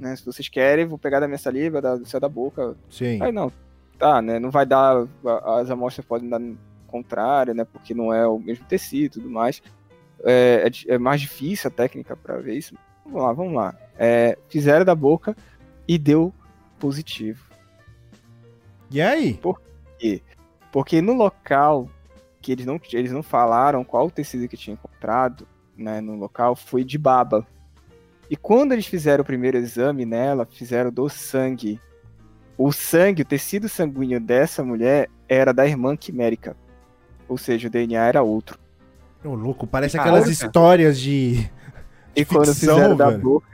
[0.00, 0.16] Né?
[0.16, 2.76] Se vocês querem, vou pegar da minha saliva, da, do céu da boca.
[2.90, 3.22] Sim.
[3.22, 3.52] Aí não,
[3.98, 4.38] tá, né?
[4.38, 5.06] Não vai dar.
[5.58, 6.40] As amostras podem dar
[6.86, 7.64] contrária, né?
[7.64, 9.62] Porque não é o mesmo tecido e tudo mais.
[10.24, 12.74] É, é é mais difícil a técnica para ver isso.
[13.04, 13.74] Vamos lá, vamos lá.
[13.98, 15.36] É, fizeram da boca
[15.86, 16.32] e deu
[16.78, 17.44] positivo.
[18.90, 19.40] E aí?
[20.70, 21.88] Porque no local
[22.40, 26.54] que eles não, eles não falaram qual o tecido que tinha encontrado, né, no local,
[26.54, 27.46] foi de baba.
[28.28, 31.80] E quando eles fizeram o primeiro exame nela, fizeram do sangue.
[32.58, 36.56] O sangue, o tecido sanguíneo dessa mulher era da irmã quimérica.
[37.26, 38.58] Ou seja, o DNA era outro.
[39.24, 40.18] Ô, louco, parece Caraca.
[40.18, 41.50] aquelas histórias de.
[42.14, 43.22] E quando ficção, fizeram da velho.
[43.22, 43.46] boca,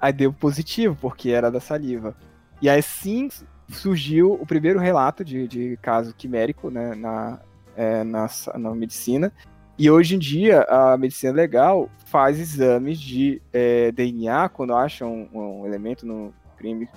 [0.00, 2.16] aí deu positivo, porque era da saliva.
[2.60, 3.28] E aí sim
[3.68, 7.38] surgiu o primeiro relato de, de caso quimérico né, na,
[7.76, 8.26] é, na,
[8.56, 9.32] na medicina.
[9.78, 15.60] E hoje em dia a medicina legal faz exames de é, DNA quando acham um,
[15.60, 16.88] um elemento no crime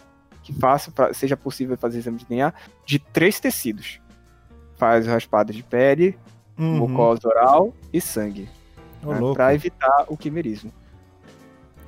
[0.41, 2.51] que faça pra- seja possível fazer exame de DNA
[2.85, 3.99] de três tecidos.
[4.77, 6.17] Faz raspada de pele,
[6.57, 6.77] Uhum.
[6.77, 8.47] mucosa oral e sangue.
[9.03, 10.71] Ô, né, para evitar o quimerismo.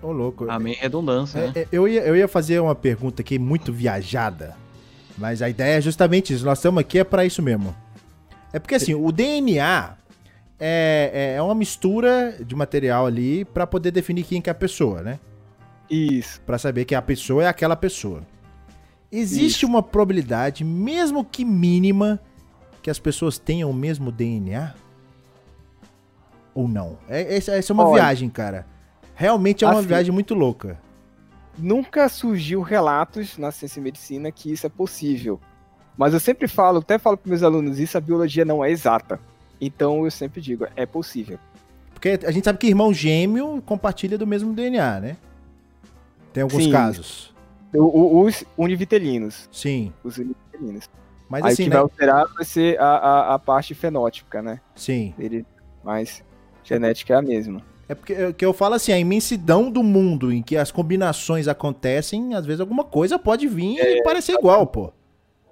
[0.04, 0.46] Ô, louco.
[0.50, 1.52] Amém redundância, né?
[1.56, 4.56] É, é, eu, ia, eu ia fazer uma pergunta aqui muito viajada,
[5.18, 6.46] mas a ideia é justamente isso.
[6.46, 7.74] Nós estamos aqui é para isso mesmo.
[8.52, 9.96] É porque assim, o DNA
[10.60, 14.56] é, é- é uma mistura de material ali para poder definir quem que é a
[14.56, 15.20] pessoa, né?
[15.90, 16.42] Isso.
[16.42, 18.22] Para saber que a pessoa é aquela pessoa.
[19.12, 19.68] Existe Isso.
[19.68, 22.20] uma probabilidade, mesmo que mínima,
[22.82, 24.74] que as pessoas tenham o mesmo DNA?
[26.56, 26.98] Ou não?
[27.08, 28.66] É, essa, essa é uma Olha, viagem, cara.
[29.16, 30.80] Realmente é uma assim, viagem muito louca.
[31.58, 35.40] Nunca surgiu relatos na ciência e medicina que isso é possível.
[35.98, 39.20] Mas eu sempre falo, até falo para meus alunos, isso a biologia não é exata.
[39.62, 41.38] Então eu sempre digo, é possível.
[41.94, 45.18] Porque a gente sabe que irmão gêmeo compartilha do mesmo DNA, né?
[46.34, 46.72] Tem alguns Sim.
[46.72, 47.34] casos.
[47.74, 49.48] O- o- os univitelinos.
[49.52, 49.94] Sim.
[50.04, 50.90] Os univitelinos.
[51.30, 51.76] Mas Aí o assim, que né?
[51.76, 54.60] vai alterar vai ser a, a, a parte fenótipica, né?
[54.76, 55.14] Sim.
[55.18, 55.46] Dele,
[55.84, 56.24] mas
[56.64, 57.62] genética é a mesma.
[57.88, 61.48] É porque é que eu falo assim, a imensidão do mundo em que as combinações
[61.48, 64.92] acontecem, às vezes alguma coisa pode vir É, e parecer igual, pô.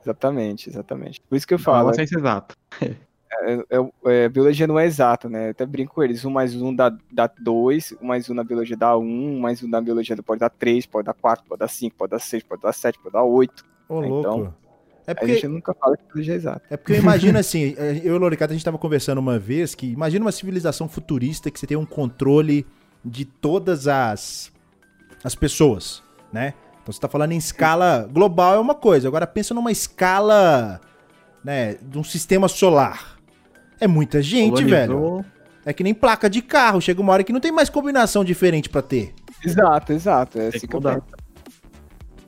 [0.03, 1.21] Exatamente, exatamente.
[1.21, 2.55] Por isso que eu Não, é falo, ciência exata.
[2.81, 5.47] é, é, é, biologia não é exata, né?
[5.47, 6.25] Eu até brinco com eles.
[6.25, 9.61] Um mais um dá, dá dois, um mais um na biologia dá um, um mais
[9.63, 12.43] um na biologia pode dar três, pode dar quatro, pode dar cinco, pode dar seis,
[12.43, 13.65] pode dar sete, pode dar oito.
[13.87, 14.53] Ô, Então, louco.
[15.05, 16.61] É A porque, gente nunca fala que é exata.
[16.69, 19.39] é porque eu imagino assim, eh, eu e o Loricato, a gente tava conversando uma
[19.39, 22.65] vez que imagina uma civilização futurista que você tem um controle
[23.03, 24.51] de todas as,
[25.23, 26.53] as pessoas, né?
[26.81, 30.79] Então você tá falando em escala global é uma coisa, agora pensa numa escala,
[31.43, 33.17] né, de um sistema solar.
[33.79, 34.93] É muita gente, velho.
[34.93, 35.25] Colonizou.
[35.63, 38.67] É que nem placa de carro, chega uma hora que não tem mais combinação diferente
[38.67, 39.13] pra ter.
[39.43, 40.37] Exato, exato.
[40.37, 41.03] É Tem assim que que eu.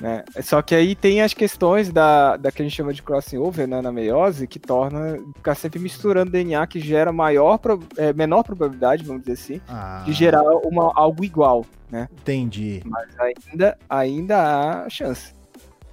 [0.04, 0.22] Né?
[0.41, 3.66] Só que aí tem as questões da, da que a gente chama de crossing over
[3.66, 8.43] né, na meiose, que torna ficar sempre misturando DNA que gera maior, pro- é, menor
[8.43, 12.10] probabilidade, vamos dizer assim, Ah, de gerar uma, algo igual, né?
[12.20, 12.82] Entendi.
[12.84, 15.34] Mas ainda, ainda há chance.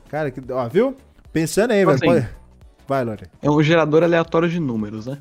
[0.09, 0.97] Cara, que, ó, viu?
[1.33, 1.91] Pensando aí, velho.
[1.93, 2.07] assim.
[2.07, 2.29] pode-
[2.89, 3.27] Vai, Lore.
[3.41, 5.19] É um gerador aleatório de números, né?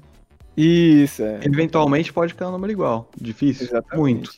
[0.58, 1.42] Isso, é.
[1.44, 3.08] Eventualmente pode ficar um número igual.
[3.16, 3.68] Difícil.
[3.68, 3.98] Exatamente.
[4.00, 4.32] Muito.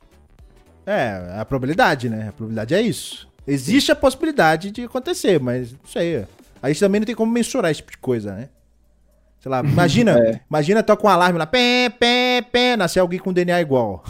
[0.86, 2.28] É, a probabilidade, né?
[2.28, 3.31] A probabilidade é isso.
[3.48, 6.26] Existe a possibilidade de acontecer, mas não sei.
[6.62, 8.50] A gente também não tem como mensurar esse tipo de coisa, né?
[9.40, 10.40] Sei lá, imagina, É.
[10.50, 14.04] imagina toca um alarme lá, pé, pé, pé, nascer alguém com DNA igual.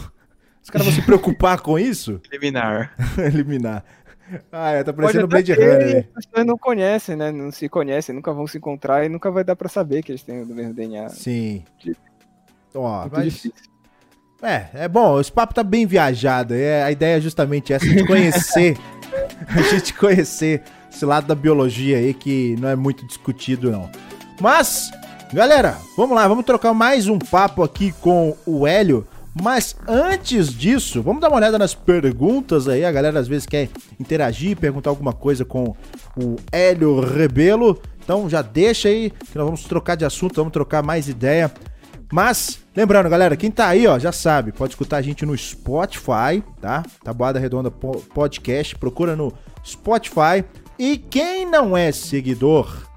[0.62, 2.20] Os caras vão se preocupar com isso?
[2.30, 2.94] Eliminar.
[3.18, 3.84] Eliminar.
[4.50, 6.04] Ah, é, tá parecendo Blade Runner, né?
[6.14, 7.30] As pessoas não conhecem, né?
[7.32, 10.22] Não se conhecem, nunca vão se encontrar e nunca vai dar pra saber que eles
[10.22, 11.08] têm o mesmo DNA.
[11.10, 11.64] Sim.
[11.82, 11.96] De-
[12.74, 13.52] Ó, Muito mas, difícil.
[14.42, 16.54] É, é bom, esse papo tá bem viajado.
[16.54, 18.76] É, a ideia é justamente essa, gente conhecer,
[19.48, 23.90] a gente conhecer esse lado da biologia aí que não é muito discutido, não.
[24.40, 24.90] Mas,
[25.32, 29.06] galera, vamos lá, vamos trocar mais um papo aqui com o Hélio.
[29.40, 32.84] Mas antes disso, vamos dar uma olhada nas perguntas aí.
[32.84, 35.74] A galera às vezes quer interagir, perguntar alguma coisa com
[36.16, 37.80] o Hélio Rebelo.
[38.04, 41.50] Então já deixa aí que nós vamos trocar de assunto, vamos trocar mais ideia.
[42.12, 46.42] Mas, lembrando, galera, quem tá aí, ó, já sabe, pode escutar a gente no Spotify,
[46.60, 46.82] tá?
[47.04, 49.32] Tabuada Redonda Po- Podcast, procura no
[49.64, 50.44] Spotify.
[50.78, 52.88] E quem não é seguidor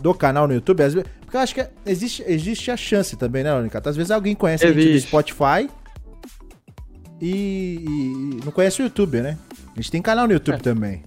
[0.00, 3.42] do canal no YouTube, às vezes, porque eu acho que existe, existe a chance também,
[3.44, 3.80] né, Lônica?
[3.84, 5.08] Às vezes alguém conhece a gente do Existe.
[5.08, 5.68] Spotify
[7.20, 7.76] e,
[8.40, 9.38] e não conhece o YouTube, né?
[9.72, 10.58] A gente tem canal no YouTube É.
[10.58, 11.02] também.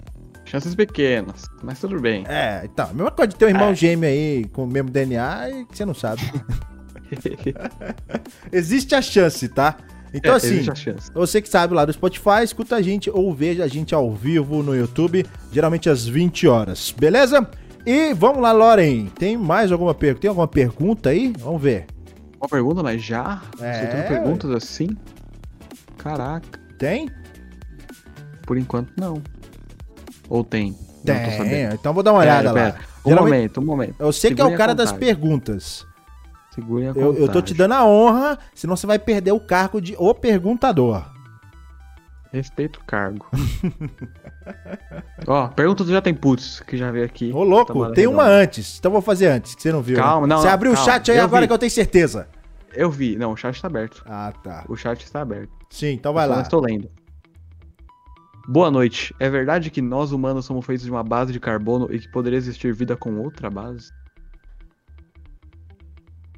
[0.45, 2.23] Chances pequenas, mas tudo bem.
[2.27, 3.75] É, então, a mesma coisa de ter um irmão É.
[3.75, 6.21] gêmeo aí com o mesmo DNA e que você não sabe.
[8.51, 9.77] Existe a chance, tá?
[10.13, 10.63] Então, É, assim,
[11.13, 14.63] você que sabe lá do Spotify, escuta a gente ou veja a gente ao vivo
[14.63, 17.45] no YouTube, geralmente às 20 horas, beleza?
[17.85, 19.07] E vamos lá, Loren.
[19.07, 20.21] Tem mais alguma pergunta?
[20.21, 21.33] Tem alguma pergunta aí?
[21.37, 21.85] Vamos ver.
[22.39, 23.41] Uma pergunta, mas já?
[23.59, 24.89] É, Aceitando perguntas assim?
[25.97, 27.09] Caraca, Tem?
[28.45, 29.21] por enquanto não.
[30.29, 30.75] Ou tem?
[31.03, 31.15] Tem.
[31.73, 32.71] Então vou dar uma olhada Pera, lá.
[32.71, 32.85] pera.
[33.05, 33.95] Um Geralmente- momento, um momento.
[33.99, 35.85] Eu sei que é o cara das perguntas.
[36.55, 39.79] Segurem a Eu, eu tô te dando a honra, senão você vai perder o cargo
[39.81, 41.03] de o perguntador.
[42.31, 43.25] Respeito o cargo.
[45.27, 47.31] Ó, pergunta do Já Tem Putz, que já veio aqui.
[47.33, 48.77] Ô, louco, Tabuada tem uma antes.
[48.79, 49.97] Então vou fazer antes, que você não viu.
[49.97, 50.03] né?
[50.03, 50.91] Calma, não, Você não, abriu o calma.
[50.91, 51.47] chat aí Eu agora vi.
[51.47, 52.27] que eu tenho certeza.
[52.73, 53.15] Eu vi.
[53.15, 54.03] Não, o chat está aberto.
[54.05, 54.65] Ah, tá.
[54.67, 55.49] O chat está aberto.
[55.69, 56.41] Sim, então vai Eu lá.
[56.41, 56.89] estou lendo.
[58.47, 59.15] Boa noite.
[59.19, 62.37] É verdade que nós humanos somos feitos de uma base de carbono e que poderia
[62.37, 63.89] existir vida com outra base?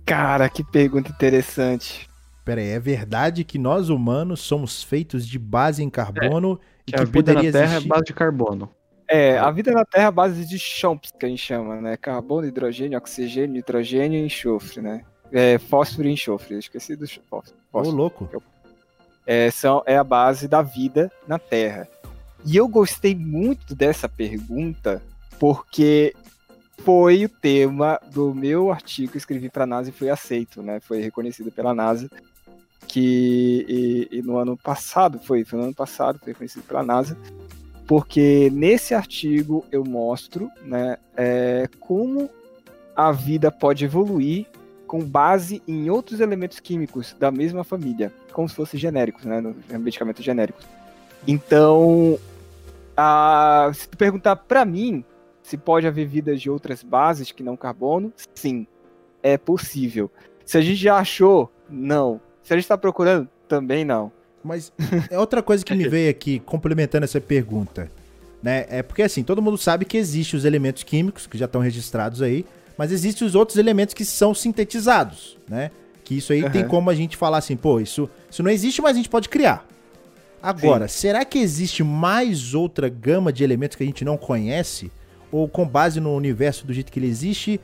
[0.07, 2.09] Cara, que pergunta interessante.
[2.45, 6.97] Pera aí, é verdade que nós humanos somos feitos de base em carbono e Que
[6.97, 7.85] que, a vida na poderia Terra existir...
[7.85, 8.69] é base de carbono.
[9.09, 11.97] É, a vida na Terra é a base de chomps, que a gente chama, né?
[11.97, 15.03] Carbono, hidrogênio, oxigênio, nitrogênio e enxofre, né?
[15.29, 17.57] É, fósforo e enxofre, eu esqueci do fósforo.
[17.73, 18.29] Ô, louco.
[19.25, 21.85] é, são, é a base da vida na Terra.
[22.45, 25.01] E eu gostei muito dessa pergunta
[25.37, 26.15] porque
[26.79, 30.79] foi o tema do meu artigo que escrevi para a NASA e foi aceito, né?
[30.79, 32.09] Foi reconhecido pela NASA.
[32.87, 33.65] Que
[34.11, 37.17] e, e no ano passado foi, foi no ano passado, foi reconhecido pela NASA,
[37.85, 42.29] porque nesse artigo eu mostro, né, é, como
[42.95, 44.45] a vida pode evoluir
[44.85, 50.23] com base em outros elementos químicos da mesma família, como se fossem genéricos, né, medicamentos
[50.23, 50.65] genéricos.
[51.27, 52.17] Então,
[52.95, 55.03] a, se tu perguntar para mim
[55.47, 58.67] se pode haver vida de outras bases que não carbono, sim,
[59.23, 60.11] é possível.
[60.45, 62.19] Se a gente já achou, não.
[62.43, 64.11] Se a gente está procurando, também não.
[64.43, 64.73] Mas
[65.09, 67.89] é outra coisa que me veio aqui, complementando essa pergunta.
[68.43, 68.65] Né?
[68.69, 72.21] É porque assim, todo mundo sabe que existem os elementos químicos que já estão registrados
[72.21, 72.45] aí,
[72.77, 75.71] mas existem os outros elementos que são sintetizados, né?
[76.03, 76.69] Que isso aí tem Aham.
[76.69, 79.65] como a gente falar assim, pô, isso, isso não existe, mas a gente pode criar.
[80.43, 84.91] Agora, será que existe mais outra gama de elementos que a gente não conhece?
[85.31, 87.59] Ou com base no universo do jeito que ele existe,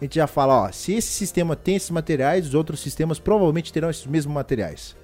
[0.00, 3.72] a gente já fala, ó, se esse sistema tem esses materiais, os outros sistemas provavelmente
[3.72, 4.94] terão esses mesmos materiais.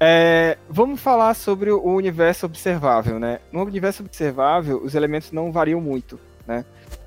[0.00, 3.40] É, vamos falar sobre o universo observável, né?
[3.50, 6.64] No universo observável, os elementos não variam muito, né?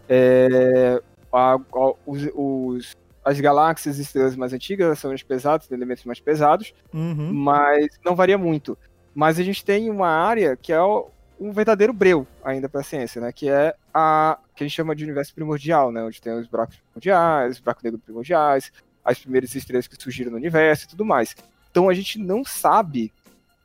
[0.10, 1.02] É,
[1.32, 6.04] a, a, os, os, as galáxias e estrelas mais antigas são mais pesadas, têm elementos
[6.04, 7.32] mais pesados, Uhum.
[7.34, 8.78] mas não varia muito.
[9.16, 11.08] Mas a gente tem uma área que é o,
[11.42, 13.32] um verdadeiro breu ainda para a ciência, né?
[13.32, 16.04] Que é a que a gente chama de universo primordial, né?
[16.04, 18.72] Onde tem os buracos primordiais, os buracos negros primordiais,
[19.04, 21.36] as primeiras estrelas que surgiram no universo e tudo mais.
[21.72, 23.12] Então a gente não sabe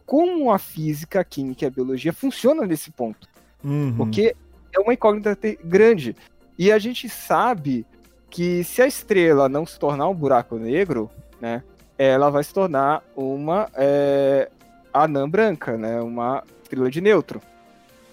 [0.07, 3.29] como a física, a química e a biologia funcionam nesse ponto.
[3.63, 3.95] Uhum.
[3.95, 4.35] Porque
[4.75, 6.17] é uma incógnita grande.
[6.59, 7.85] E a gente sabe
[8.31, 11.11] que se a estrela não se tornar um buraco negro,
[11.41, 11.63] né,
[11.99, 14.51] ela vai se tornar uma é,
[14.95, 17.41] anã branca, né, uma estrela de neutro.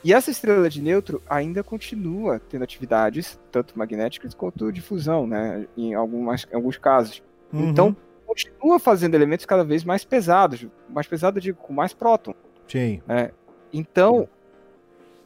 [0.04, 5.66] E essa estrela de neutro ainda continua tendo atividades, tanto magnéticas quanto de fusão, né,
[5.78, 7.24] em, algumas, em alguns casos.
[7.54, 7.70] Uhum.
[7.70, 7.96] Então,
[8.26, 12.36] continua fazendo elementos cada vez mais pesados, mais pesados, eu digo, com mais próton.
[12.68, 13.02] Sim.
[13.72, 14.28] Então,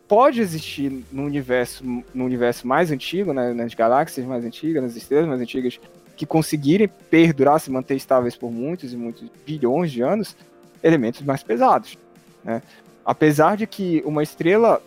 [0.07, 5.27] pode existir no universo, no universo mais antigo, né, nas galáxias mais antigas, nas estrelas
[5.27, 5.79] mais antigas,
[6.15, 10.35] que conseguirem perdurar, se manter estáveis por muitos e muitos bilhões de anos,
[10.83, 11.97] elementos mais pesados.
[12.43, 12.61] Né?
[13.07, 14.81] Apesar de que uma estrela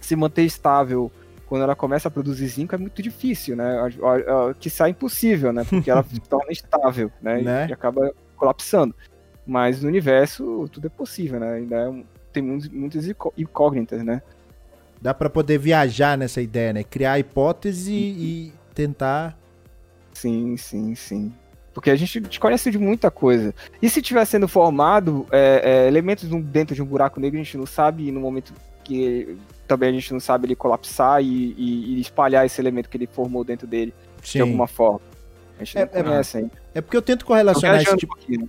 [0.00, 1.12] se manter estável
[1.46, 3.76] quando ela começa a produzir zinco é muito difícil, né?
[4.58, 5.62] Que sai impossível, né?
[5.68, 7.42] Porque ela se torna estável, né?
[7.42, 7.66] Né?
[7.68, 8.94] E acaba colapsando.
[9.46, 11.52] Mas no universo tudo é possível, né?
[11.56, 12.02] Ainda é
[12.32, 14.22] tem muitos, muitas incó- incógnitas, né?
[15.02, 16.82] Dá pra poder viajar nessa ideia, né?
[16.82, 19.36] Criar hipótese e tentar.
[20.14, 21.34] Sim, sim, sim.
[21.80, 23.54] Porque a gente desconhece de muita coisa.
[23.80, 27.56] E se tiver sendo formado é, é, elementos dentro de um buraco negro, a gente
[27.56, 28.52] não sabe, e no momento
[28.84, 29.34] que
[29.66, 33.06] também a gente não sabe ele colapsar e, e- e espalhar esse elemento que ele
[33.06, 34.40] formou dentro dele de Sim.
[34.40, 35.00] alguma forma.
[35.58, 36.50] A gente É- não é- conhece ainda.
[36.74, 38.48] É porque eu tento correlacionar esse, tipo, um pouquinho.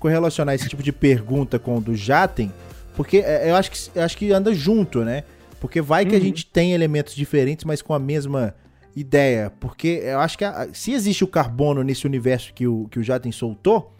[0.00, 2.52] correlacionar esse tipo de pergunta com o do Jaten,
[2.96, 5.22] porque é, eu acho que, eu acho que anda junto, né?
[5.60, 6.24] Porque vai que a Uhum.
[6.24, 8.52] gente tem elementos diferentes, mas com a mesma
[8.94, 9.50] ideia.
[9.60, 13.02] Porque eu acho que a- se existe o carbono nesse universo que o, que o
[13.02, 13.92] Jaten soltou,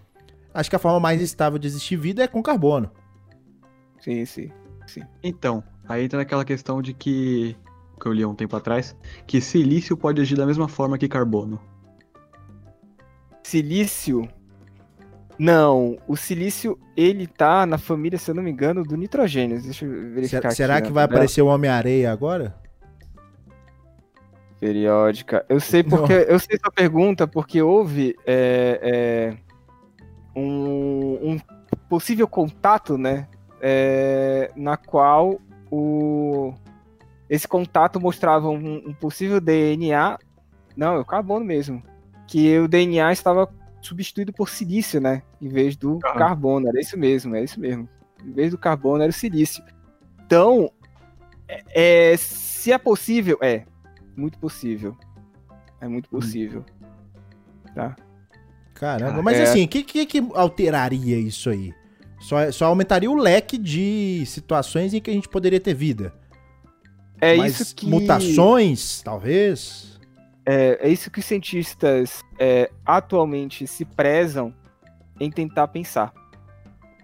[0.52, 2.90] acho que a forma mais estável de existir vida é com carbono.
[4.00, 4.50] Sim, sim.
[5.22, 7.56] Então, aí entra naquela questão de que,
[8.00, 8.94] que eu li há um tempo atrás,
[9.26, 11.60] que silício pode agir da mesma forma que carbono.
[13.42, 14.28] Silício.
[15.38, 19.60] Não, o silício, ele tá na família, se eu não me engano, do nitrogênio.
[19.60, 22.54] Deixa eu verificar Será, será aqui que vai aparecer o Homem-Areia agora?
[24.62, 25.44] Periódica.
[25.48, 26.12] Eu sei porque.
[26.28, 29.36] Eu sei sua pergunta, porque houve é, é,
[30.38, 31.40] um, um
[31.88, 33.26] possível contato, né?
[33.62, 35.40] é, na qual
[35.70, 36.52] o,
[37.30, 40.18] esse contato mostrava um, um possível DNA.
[40.76, 41.80] Não, é o carbono mesmo.
[42.26, 43.48] Que o DNA estava
[43.80, 45.22] substituído por silício, né?
[45.40, 46.68] Em vez do carbono.
[46.68, 47.88] Era isso mesmo, é isso mesmo.
[48.24, 49.62] Em vez do carbono, era o silício.
[50.26, 50.70] Então,
[51.46, 53.64] é, é, se é possível, é
[54.16, 54.96] muito possível.
[55.80, 56.64] É muito possível.
[57.74, 57.96] Tá?
[58.74, 59.42] Caramba, mas é.
[59.44, 61.72] assim, o que, que, que alteraria isso aí?
[62.20, 66.14] Só, só aumentaria o leque de situações em que a gente poderia ter vida.
[67.20, 70.00] É Mas isso que mutações, talvez.
[70.44, 74.52] é, é isso que os cientistas é, atualmente se prezam
[75.20, 76.12] em tentar pensar.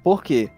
[0.02, 0.50] Por quê?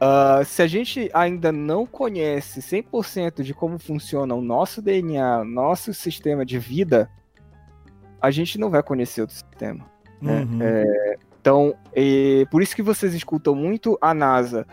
[0.00, 5.92] Ah, se a gente ainda não conhece 100% de como funciona o nosso DNA, nosso
[5.92, 7.10] sistema de vida,
[8.20, 9.84] a gente não vai conhecer outro sistema.
[10.20, 10.40] né?
[10.42, 10.58] Uhum.
[11.40, 14.66] Então, é, por isso que vocês escutam muito a NASA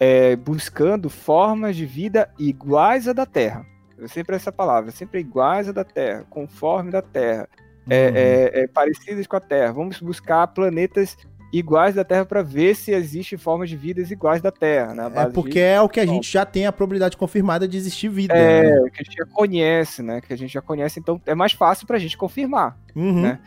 [0.00, 3.64] é, buscando formas de vida iguais à da Terra.
[4.00, 7.48] É sempre essa palavra, sempre iguais à da Terra, conforme da Terra,
[7.90, 8.16] é, Uhum.
[8.16, 9.72] é, é, parecidas com a Terra.
[9.72, 11.16] Vamos buscar planetas
[11.52, 14.94] iguais da Terra para ver se existem formas de vidas iguais da Terra.
[14.94, 18.08] Na É porque é o que a gente já tem a probabilidade confirmada de existir
[18.08, 18.34] vida.
[18.34, 18.90] É, né?
[18.90, 20.20] que a gente já conhece, né?
[20.20, 22.78] Que a gente já conhece, então é mais fácil para a gente confirmar.
[22.94, 23.22] Uhum.
[23.22, 23.38] né?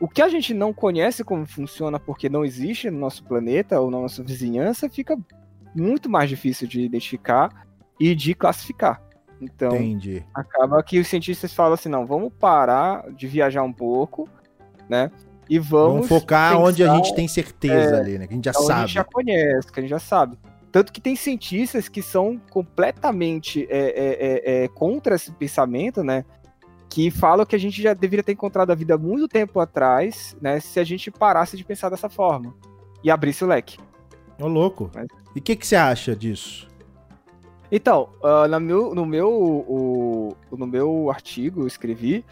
[0.00, 3.90] O que a gente não conhece como funciona porque não existe no nosso planeta ou
[3.90, 5.18] na nossa vizinhança fica
[5.74, 7.66] muito mais difícil de identificar
[7.98, 9.02] e de classificar.
[9.40, 10.24] Então, Entendi.
[10.34, 14.28] acaba que os cientistas falam assim, não, vamos parar de viajar um pouco,
[14.88, 15.10] né?
[15.48, 18.26] E vamos, Vamos, focar pensar onde a gente tem certeza é, ali, né?
[18.26, 18.80] Que a gente já onde a sabe.
[18.82, 20.38] gente já conhece, que a gente já sabe.
[20.70, 26.24] Tanto que tem cientistas que são completamente é, é, é, é, contra esse pensamento, né?
[26.90, 30.60] Que falam que a gente já deveria ter encontrado a vida muito tempo atrás, né?
[30.60, 32.54] Se a gente parasse de pensar dessa forma
[33.02, 33.78] e abrisse o leque.
[34.38, 34.90] Ô, louco.
[34.94, 36.68] Mas- E o que, que você acha disso?
[37.70, 42.24] Então, uh, no, meu, no, meu, o, no meu artigo eu escrevi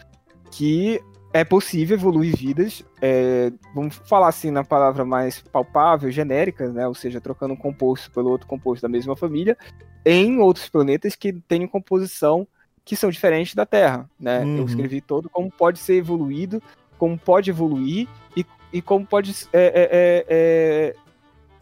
[0.51, 1.01] que
[1.41, 6.87] é possível evoluir vidas, é, vamos falar assim na palavra mais palpável, genérica, né?
[6.87, 9.57] Ou seja, trocando um composto pelo outro composto da mesma família,
[10.05, 12.47] em outros planetas que têm composição
[12.85, 14.41] que são diferentes da Terra, né?
[14.41, 14.59] Uhum.
[14.59, 16.63] Eu escrevi todo como pode ser evoluído,
[16.97, 20.95] como pode evoluir e, e como pode é, é, é,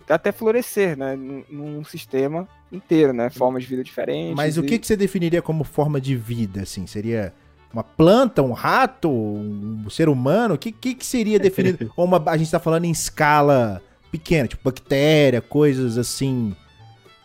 [0.08, 1.16] é até florescer, né?
[1.16, 3.30] Num sistema inteiro, né?
[3.30, 4.36] Formas de vida diferentes.
[4.36, 6.86] Mas o que, que você definiria como forma de vida, assim?
[6.86, 7.32] Seria
[7.74, 10.54] uma planta, um rato, um ser humano?
[10.54, 11.92] O que, que, que seria definido?
[11.96, 16.54] Ou uma, a gente está falando em escala pequena, tipo bactéria, coisas assim,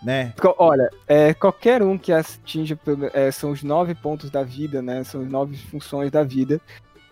[0.02, 0.34] né?
[0.58, 2.78] Olha, é, qualquer um que atinge,
[3.14, 5.04] é, são os nove pontos da vida, né?
[5.04, 6.60] São as nove funções da vida,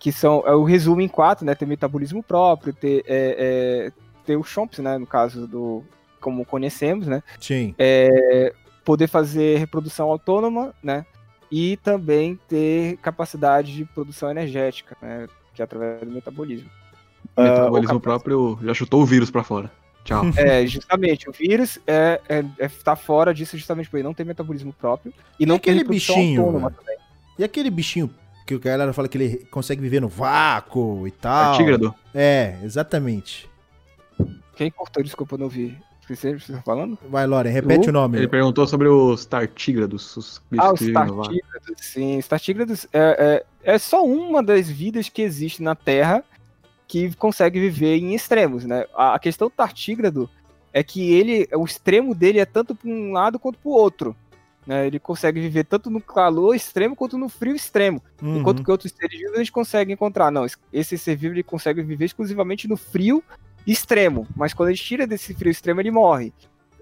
[0.00, 1.54] que são, é o resumo em quatro, né?
[1.54, 3.36] Ter metabolismo próprio, ter, é,
[3.86, 3.92] é
[4.26, 4.98] ter o Chomps, né?
[4.98, 5.84] No caso do,
[6.20, 7.22] como conhecemos, né?
[7.38, 7.72] Sim.
[7.78, 8.52] É,
[8.84, 11.06] poder fazer reprodução autônoma, né?
[11.50, 16.70] E também ter capacidade de produção energética, né, que é através do metabolismo.
[17.36, 19.70] O metabolismo uh, próprio já chutou o vírus para fora.
[20.04, 20.24] Tchau.
[20.36, 24.24] É, justamente, o vírus é, é, é tá fora disso justamente porque ele não tem
[24.24, 26.96] metabolismo próprio e, e não aquele tem bichinho também.
[27.38, 28.10] E aquele bichinho
[28.46, 31.52] que o galera fala que ele consegue viver no vácuo e tal.
[31.52, 31.94] Artígrado.
[32.14, 33.48] É, exatamente.
[34.56, 35.02] Quem cortou?
[35.02, 35.76] Desculpa, eu não vi.
[36.08, 36.98] Você está falando?
[37.08, 38.18] Vai, Loren, repete o, o nome.
[38.18, 40.16] Ele perguntou sobre os tartígrados.
[40.16, 42.18] Os ah, os tartígrados, sim.
[42.18, 46.24] Os tartígrados é, é, é só uma das vidas que existe na Terra
[46.86, 48.86] que consegue viver em extremos, né?
[48.94, 50.28] A questão do tartígrado
[50.72, 54.16] é que ele, o extremo dele é tanto para um lado quanto para o outro.
[54.66, 54.86] Né?
[54.86, 58.02] Ele consegue viver tanto no calor extremo quanto no frio extremo.
[58.22, 58.38] Uhum.
[58.38, 60.30] Enquanto que outros seres vivos a gente consegue encontrar.
[60.30, 63.24] Não, esse ser vivo ele consegue viver exclusivamente no frio
[63.72, 66.32] extremo, mas quando a gente tira desse frio extremo, ele morre.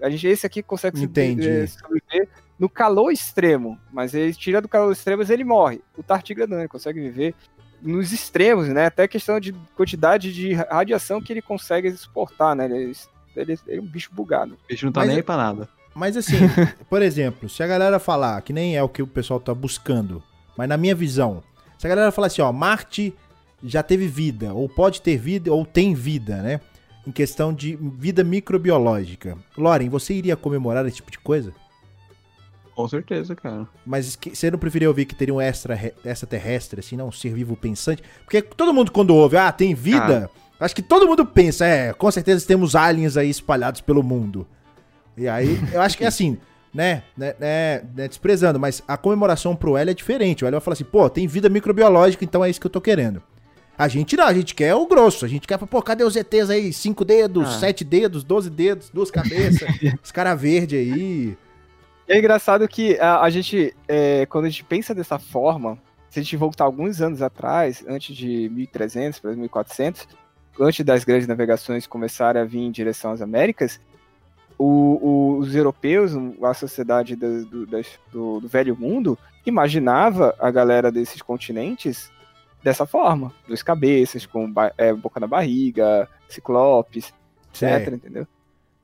[0.01, 1.67] A gente, esse aqui consegue Entendi.
[1.69, 2.29] sobreviver
[2.59, 5.81] no calor extremo, mas ele tira do calor extremo, ele morre.
[5.97, 7.35] O tartígrado não, ele consegue viver
[7.83, 8.87] nos extremos, né?
[8.87, 12.67] Até questão de quantidade de radiação que ele consegue suportar, né?
[12.67, 12.93] Ele,
[13.35, 14.55] ele, ele é um bicho bugado.
[14.55, 15.69] O bicho não tá mas, nem aí pra nada.
[15.95, 16.37] Mas assim,
[16.89, 20.23] por exemplo, se a galera falar, que nem é o que o pessoal tá buscando,
[20.57, 21.43] mas na minha visão,
[21.79, 23.15] se a galera falar assim, ó, Marte
[23.63, 26.61] já teve vida, ou pode ter vida, ou tem vida, né?
[27.07, 29.39] Em questão de vida microbiológica.
[29.57, 31.53] Loren, você iria comemorar esse tipo de coisa?
[32.75, 33.67] Com certeza, cara.
[33.87, 37.09] Mas você não preferia ouvir que teria um extra, extraterrestre, assim, não?
[37.09, 38.03] Um ser vivo pensante?
[38.23, 40.31] Porque todo mundo, quando ouve, ah, tem vida,
[40.61, 40.65] ah.
[40.65, 44.47] acho que todo mundo pensa, é, com certeza temos aliens aí espalhados pelo mundo.
[45.17, 46.37] E aí, eu acho que é assim,
[46.75, 50.45] né, né, né, né, desprezando, mas a comemoração pro L é diferente.
[50.45, 52.81] O L vai falar assim, pô, tem vida microbiológica, então é isso que eu tô
[52.83, 53.23] querendo.
[53.79, 55.25] A gente não, a gente quer o grosso.
[55.25, 56.73] A gente quer, pô, cadê os ETs aí?
[56.73, 57.59] Cinco dedos, ah.
[57.59, 59.69] sete dedos, doze dedos, duas cabeças,
[60.03, 61.37] os cara verde aí.
[62.09, 66.23] É engraçado que a, a gente, é, quando a gente pensa dessa forma, se a
[66.23, 70.09] gente voltar alguns anos atrás, antes de 1300 para 1400,
[70.59, 73.81] antes das grandes navegações começarem a vir em direção às Américas,
[74.59, 76.13] o, o, os europeus,
[76.43, 82.11] a sociedade do, do, do, do velho mundo, imaginava a galera desses continentes
[82.63, 83.33] dessa forma.
[83.47, 87.13] Dois cabeças, com é, boca na barriga, ciclopes,
[87.51, 88.27] etc, entendeu?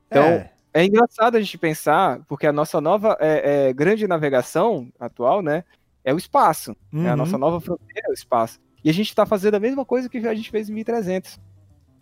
[0.07, 0.51] Então, é.
[0.73, 0.85] é.
[0.85, 5.63] engraçado a gente pensar, porque a nossa nova é, é, grande navegação atual, né,
[6.03, 6.75] é o espaço.
[6.91, 7.09] Uhum.
[7.09, 8.59] A nossa nova fronteira é o espaço.
[8.83, 11.39] E a gente está fazendo a mesma coisa que a gente fez em 1300,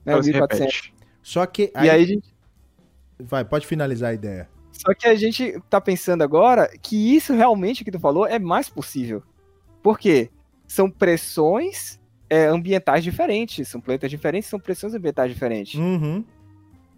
[0.05, 0.93] né, 1400.
[1.21, 1.71] Só que...
[1.73, 1.87] Aí...
[1.87, 2.33] E aí a gente...
[3.19, 4.49] Vai, pode finalizar a ideia.
[4.71, 8.67] Só que a gente tá pensando agora que isso realmente que tu falou é mais
[8.67, 9.21] possível.
[9.83, 10.31] Por quê?
[10.71, 11.99] São pressões
[12.29, 15.77] é, ambientais diferentes, são planetas diferentes, são pressões ambientais diferentes.
[15.77, 16.23] Uhum.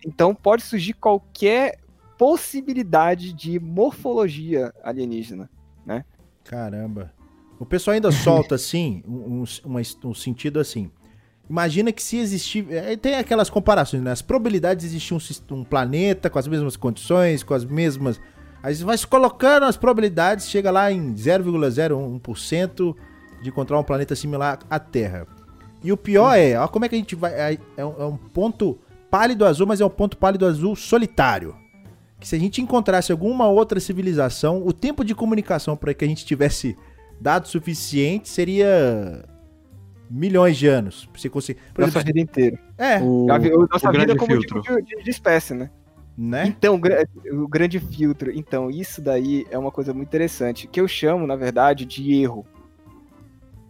[0.06, 1.80] Então pode surgir qualquer
[2.16, 5.50] possibilidade de morfologia alienígena,
[5.84, 6.06] né?
[6.44, 7.12] Caramba.
[7.60, 10.92] O pessoal ainda solta assim, um, um, um sentido assim.
[11.50, 12.72] Imagina que se existir.
[12.72, 14.12] É, tem aquelas comparações, né?
[14.12, 15.20] As probabilidades de existir um,
[15.56, 18.22] um, planeta com as mesmas condições, com as mesmas.
[18.62, 22.96] Aí você vai se colocando as probabilidades, chega lá em 0,01%
[23.44, 25.28] de encontrar um planeta similar à Terra.
[25.84, 27.34] E o pior é, ó, como é que a gente vai.
[27.34, 28.80] É, é, um, é um ponto
[29.12, 31.56] pálido azul, mas é um ponto pálido azul solitário.
[32.20, 36.08] Que se a gente encontrasse alguma outra civilização, o tempo de comunicação para que a
[36.08, 36.78] gente tivesse
[37.20, 39.26] dados suficientes seria
[40.10, 41.10] milhões de anos.
[41.14, 41.60] Você conseguir.
[41.74, 42.60] Por nossa exemplo, vida inteira.
[42.78, 43.00] É.
[43.02, 43.28] O,
[43.70, 44.62] nossa o vida como filtro.
[44.62, 45.70] tipo de, de espécie, né?
[46.18, 46.46] Né?
[46.48, 46.80] Então,
[47.32, 48.32] o grande filtro.
[48.32, 50.68] Então, isso daí é uma coisa muito interessante.
[50.68, 52.46] Que eu chamo, na verdade, de erro.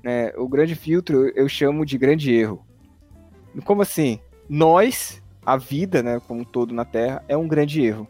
[0.03, 0.33] Né?
[0.37, 2.65] O grande filtro eu chamo de grande erro.
[3.63, 4.19] Como assim?
[4.49, 8.07] Nós, a vida, né, como um todo na Terra, é um grande erro.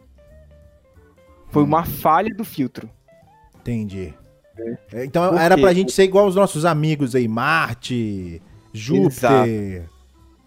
[1.50, 2.90] Foi uma falha do filtro.
[3.60, 4.14] Entendi.
[4.92, 5.62] É, Então Por era quê?
[5.62, 8.42] pra gente ser igual os nossos amigos aí, Marte,
[8.74, 9.88] Júpiter.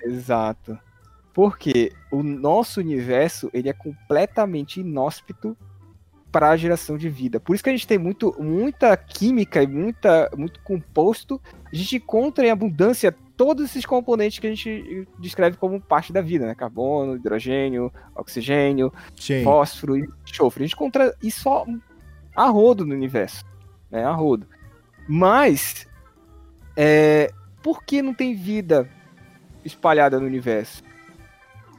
[0.02, 0.78] Exato.
[1.32, 5.56] Porque o nosso universo ele é completamente inóspito
[6.30, 7.40] para a geração de vida.
[7.40, 11.40] Por isso que a gente tem muito, muita química e muita, muito composto.
[11.72, 16.20] A gente encontra em abundância todos esses componentes que a gente descreve como parte da
[16.20, 16.54] vida, né?
[16.54, 19.44] Carbono, hidrogênio, oxigênio, Sim.
[19.44, 20.64] fósforo e enxofre.
[20.64, 21.66] A gente encontra isso só
[22.34, 23.44] a rodo no universo,
[23.90, 24.04] né?
[24.04, 24.46] A rodo.
[25.08, 25.86] Mas,
[26.76, 27.30] é,
[27.62, 28.88] por que não tem vida
[29.64, 30.82] espalhada no universo?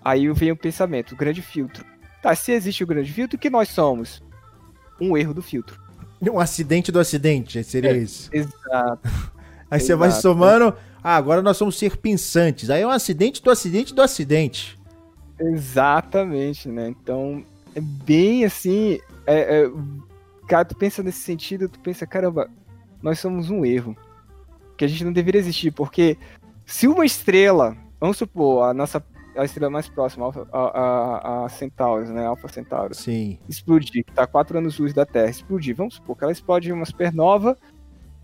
[0.03, 1.85] Aí vem o pensamento, o grande filtro.
[2.21, 4.23] Tá, se existe o grande filtro, o que nós somos?
[4.99, 5.79] Um erro do filtro.
[6.21, 7.97] Um acidente do acidente, seria É.
[7.97, 8.29] isso.
[8.33, 9.01] Exato.
[9.69, 10.73] Aí você vai somando.
[11.03, 12.69] Ah, agora nós somos ser pensantes.
[12.69, 14.77] Aí é um acidente do acidente do acidente.
[15.39, 16.89] Exatamente, né?
[16.89, 17.43] Então,
[17.75, 18.99] é bem assim.
[19.25, 19.71] É, é,
[20.47, 22.49] cara, tu pensa nesse sentido, tu pensa, caramba,
[23.01, 23.95] nós somos um erro.
[24.75, 26.17] Que a gente não deveria existir, porque
[26.65, 29.03] se uma estrela, vamos supor, a nossa
[29.37, 32.25] a estrela mais próxima, a, a, a Centaurus, né?
[32.25, 33.37] Alpha Centaurus, Sim.
[33.47, 36.71] explodir, que tá a 4 anos luz da Terra, explodir, vamos supor que ela explode
[36.71, 37.57] uma supernova.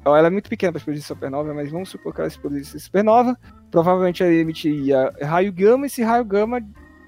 [0.05, 3.37] Ela é muito pequena para explodir supernova, mas vamos supor que ela explodisse supernova.
[3.71, 6.59] Provavelmente ela emitiria raio gama, e esse raio gama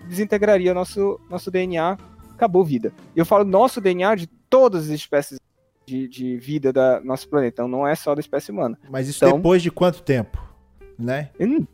[0.08, 1.98] desintegraria nosso, nosso DNA,
[2.34, 2.94] acabou vida.
[3.16, 5.40] E eu falo nosso DNA de todas as espécies
[5.86, 8.78] de, de vida da nosso planeta, então não é só da espécie humana.
[8.90, 10.42] Mas isso Então- depois de quanto tempo?
[10.98, 11.30] Né?
[11.40, 11.68] Em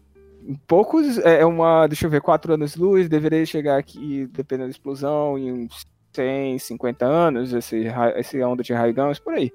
[0.55, 4.71] poucos, é é uma, deixa eu ver, 4 anos luz, deveria chegar aqui, dependendo da
[4.71, 9.51] explosão, em uns 100, 50 anos, esse, esse onda de raio gama, por aí.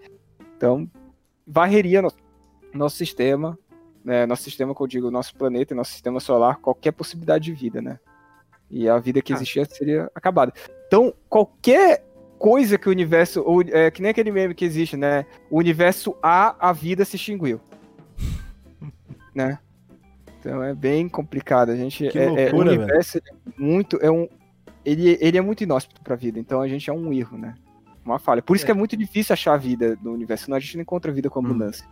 [0.57, 0.89] Então,
[1.47, 2.11] varreria no,
[2.73, 3.59] nosso sistema,
[4.05, 7.83] né, nosso sistema que eu digo, nosso planeta, nosso sistema solar, qualquer possibilidade de vida,
[7.83, 7.99] né?
[8.71, 9.37] E a vida que Ah.
[9.37, 10.53] existia seria acabada.
[10.87, 12.05] Então, qualquer
[12.39, 15.27] coisa que o universo, ou, é, que nem aquele meme que existe, né?
[15.51, 17.61] O universo A, a vida se extinguiu.
[19.35, 19.59] né?
[20.47, 21.71] Então é bem complicado.
[21.71, 22.83] A gente Que é, é- o loucura, velho.
[22.83, 24.29] universo ele é muito é um
[24.85, 27.55] ele, ele é muito inóspito para a vida, então a gente é um erro, né?
[28.05, 28.41] Uma falha.
[28.41, 31.11] Por isso que é muito difícil achar vida no universo, senão a gente não encontra
[31.11, 31.47] vida com Hum.
[31.47, 31.85] abundância.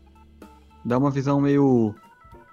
[0.85, 1.93] Dá uma visão meio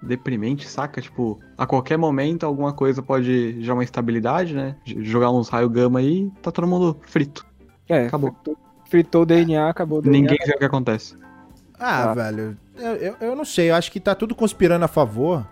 [0.02, 0.99] deprimente, saca?
[0.99, 4.76] Tipo, a qualquer momento alguma coisa pode gerar uma instabilidade, né?
[4.84, 7.45] Jogar uns raio gama aí, tá todo mundo frito.
[7.88, 8.32] É, Acabou.
[8.32, 8.57] fritou,
[8.90, 10.22] fritou o DNA, acabou o DNA.
[10.22, 11.15] Ninguém vê o que acontece.
[11.78, 12.14] Ah, Tá.
[12.15, 12.57] velho.
[12.78, 13.69] Eu, eu, eu não sei.
[13.69, 15.45] Eu acho que tá tudo conspirando a favor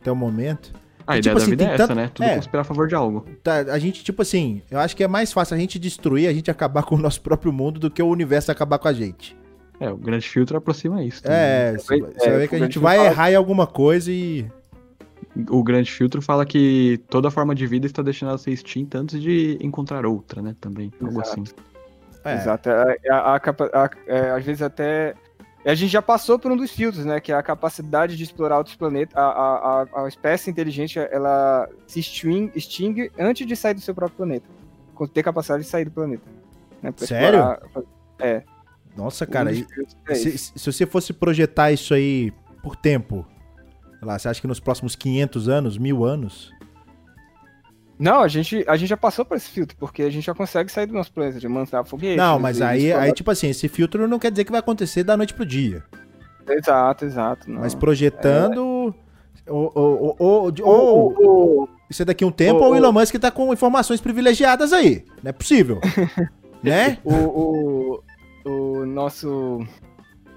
[0.00, 0.72] até o momento.
[1.06, 2.10] A E, ideia tipo da assim, vida é essa, tanto- né?
[2.12, 2.34] Tudo é.
[2.36, 3.24] conspirar a favor de algo.
[3.42, 6.32] Tá, a gente, tipo assim, eu acho que é mais fácil a gente destruir, a
[6.32, 9.36] gente acabar com o nosso próprio mundo do que o universo acabar com a gente.
[9.80, 11.22] É, o grande filtro aproxima isso.
[11.22, 11.68] também, né?
[11.70, 14.44] É, você É, vai- ver que a gente vai fala- errar em alguma coisa e.
[15.50, 19.20] O grande filtro fala que toda forma de vida está destinada a ser extinta antes
[19.22, 20.56] de encontrar outra, né?
[20.60, 21.40] Também, algo Exato.
[21.42, 21.44] assim.
[22.24, 22.68] É, Exato.
[22.70, 25.14] A- a- a a- é, às vezes até.
[25.70, 27.20] A gente já passou por um dos filtros, né?
[27.20, 29.14] Que é a capacidade de explorar outros planetas.
[29.14, 34.16] A, a, a, espécie inteligente, ela se extin- extingue antes de sair do seu próprio
[34.16, 34.46] planeta.
[34.94, 36.22] Quando tem capacidade de sair do planeta.
[36.82, 37.38] né, Sério?
[37.38, 37.60] explorar-
[38.96, 39.66] Nossa, um cara, dos e-
[40.08, 42.32] é se, se você fosse projetar isso aí
[42.62, 43.26] por tempo,
[43.98, 46.50] sei lá, você acha que nos próximos 500 anos, mil anos?
[47.98, 50.70] Não, a gente, a gente já passou por esse filtro, porque a gente já consegue
[50.70, 52.16] sair do nosso planeta, de mandar foguete.
[52.16, 55.16] Não, mas aí, aí, tipo assim, esse filtro não quer dizer que vai acontecer da
[55.16, 55.82] noite pro dia.
[56.48, 57.50] Exato, exato.
[57.50, 57.60] Não.
[57.60, 58.94] Mas projetando.
[59.46, 63.30] Ou, ou, ou, isso é daqui a um tempo, ou- ou o Elon Musk tá
[63.30, 65.04] com informações privilegiadas aí.
[65.22, 65.80] Não é possível.
[66.62, 66.98] né?
[67.02, 69.66] o, o, o nosso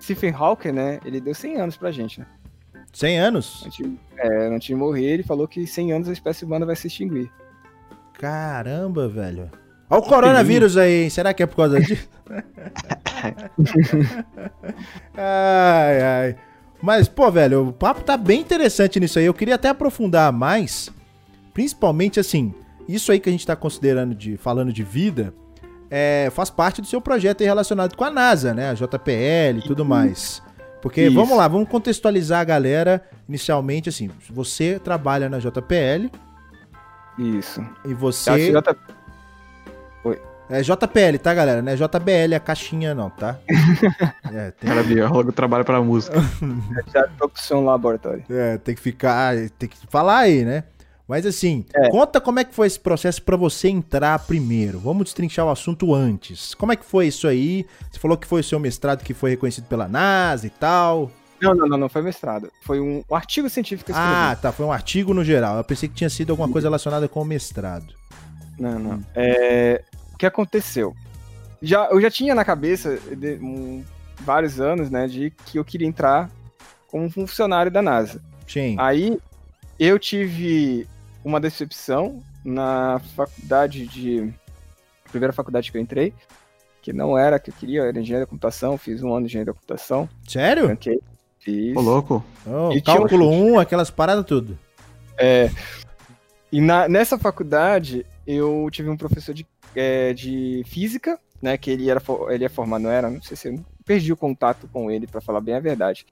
[0.01, 0.99] Stephen Hawking, né?
[1.05, 2.25] Ele deu 100 anos pra gente, né?
[2.93, 3.63] 100 anos?
[3.65, 6.87] Antes, é, antes de morrer, ele falou que 100 anos a espécie humana vai se
[6.87, 7.31] extinguir.
[8.21, 9.49] Caramba, velho.
[9.89, 11.09] Olha o coronavírus aí, hein?
[11.09, 12.07] Será que é por causa disso?
[15.17, 16.35] ai, ai.
[16.79, 19.25] Mas, pô, velho, o papo tá bem interessante nisso aí.
[19.25, 20.91] Eu queria até aprofundar mais.
[21.51, 22.53] Principalmente, assim,
[22.87, 24.37] isso aí que a gente tá considerando de.
[24.37, 25.33] falando de vida.
[25.89, 28.69] É, faz parte do seu projeto aí relacionado com a NASA, né?
[28.69, 30.43] A JPL e tudo mais.
[30.79, 31.15] Porque, Isso.
[31.15, 34.11] vamos lá, vamos contextualizar a galera inicialmente, assim.
[34.29, 36.07] Você trabalha na JPL
[37.17, 37.63] Isso.
[37.85, 38.51] e você.
[38.51, 38.75] J-
[40.49, 41.61] É JPL, tá, galera?
[41.61, 43.37] Não é JBL a caixinha, não, tá?
[44.33, 46.19] é, tem, cara biólogo trabalha pra música.
[46.93, 48.23] já tô com o som no laboratório.
[48.29, 49.33] é, tem que ficar.
[49.57, 50.65] Tem que falar aí, né?
[51.07, 51.89] Mas assim, É.
[51.89, 54.77] conta como é que foi esse processo pra você entrar primeiro.
[54.79, 56.53] Vamos destrinchar o assunto antes.
[56.53, 57.65] Como é que foi isso aí?
[57.89, 61.09] Você falou que foi o seu mestrado que foi reconhecido pela NASA e tal.
[61.41, 62.51] Não, não, não, não foi mestrado.
[62.61, 63.91] Foi um, um artigo científico.
[63.93, 64.51] Ah, tá.
[64.51, 65.57] Foi um artigo no geral.
[65.57, 67.93] Eu pensei que tinha sido alguma coisa relacionada com o mestrado.
[68.59, 69.03] Não, não.
[69.15, 70.95] É, o que aconteceu?
[71.61, 73.83] já, eu já tinha na cabeça de, um,
[74.19, 76.29] vários anos, né, de que eu queria entrar
[76.87, 78.21] como funcionário da NASA.
[78.47, 78.75] Sim.
[78.79, 79.19] Aí
[79.79, 80.87] eu tive
[81.23, 84.33] uma decepção na faculdade de.
[85.11, 86.13] Primeira faculdade que eu entrei,
[86.81, 89.31] que não era a que eu queria, era engenharia da computação, fiz um ano de
[89.31, 90.07] engenharia da computação.
[90.25, 90.67] Sério?
[90.67, 91.01] Tranquei.
[91.41, 91.75] Fiz.
[91.75, 92.23] Ô, louco.
[92.45, 94.57] Oh, E um cálculo 1, aquelas paradas tudo.
[95.17, 95.49] É,
[96.51, 99.45] e na- nessa faculdade eu tive um professor de,
[99.75, 101.57] é, de física, né?
[101.57, 103.09] Que ele era ele é formado, não era?
[103.09, 106.05] Não sei se eu perdi o contato com ele, pra falar bem a verdade.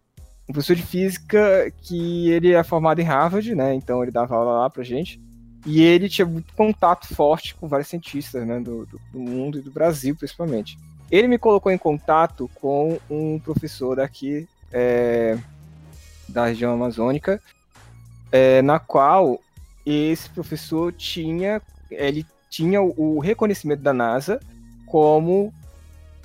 [0.47, 3.73] Um professor de física que ele é formado em Harvard, né?
[3.75, 5.21] Então ele dava aula lá pra gente.
[5.65, 8.59] E ele tinha muito contato forte com vários cientistas, né?
[8.59, 10.77] Do, do- do mundo e do Brasil, principalmente.
[11.11, 15.37] Ele me colocou em contato com um professor daqui é,
[16.27, 17.41] da região amazônica,
[18.31, 19.39] é, na qual
[19.85, 24.39] esse professor tinha ele tinha o, reconhecimento da NASA
[24.85, 25.53] como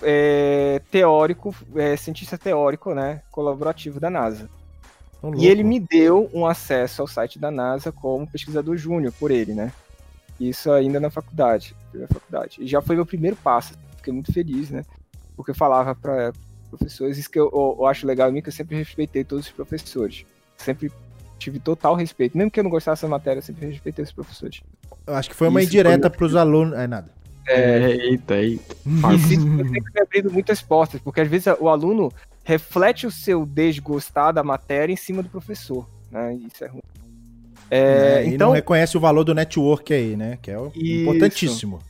[0.02, 4.48] é, teórico, é, cientista teórico, né, colaborativo da NASA.
[5.36, 9.54] E ele me deu um acesso ao site da NASA como pesquisador júnior por ele,
[9.54, 9.72] né?
[10.38, 12.62] Isso ainda na faculdade, na faculdade.
[12.62, 13.72] E já foi meu primeiro passo.
[13.96, 14.84] Fiquei muito feliz, né?
[15.34, 16.32] Porque eu falava para
[16.76, 19.46] professores, isso que eu, eu- eu acho legal em mim, que eu sempre respeitei todos
[19.46, 20.24] os professores.
[20.56, 20.90] Sempre
[21.38, 22.36] tive total respeito.
[22.38, 24.60] Mesmo que eu não gostasse da matéria, eu sempre respeitei os professores.
[25.06, 26.78] Eu acho que foi uma Isso indireta foi- pros alunos.
[26.78, 27.10] É nada.
[27.46, 28.74] É, eita, eita.
[28.86, 29.44] E isso sempre
[29.94, 32.10] me abrindo muitas portas, porque às vezes o aluno
[32.42, 36.34] reflete o seu desgostar da matéria em cima do professor, né?
[36.34, 36.80] Isso é ruim.
[37.70, 37.78] É,
[38.22, 40.38] É, e então, não reconhece o valor do network aí, né?
[40.40, 41.00] Que é Isso.
[41.02, 41.80] importantíssimo.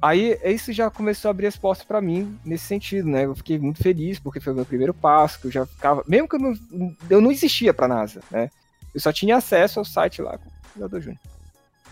[0.00, 3.24] Aí isso já começou a abrir as portas pra mim nesse sentido, né?
[3.24, 6.28] Eu fiquei muito feliz porque foi o meu primeiro passo, que eu já ficava, mesmo
[6.28, 8.50] que eu não, eu não existia pra NASA, né?
[8.94, 11.20] Eu só tinha acesso ao site lá com o Cuidador Júnior.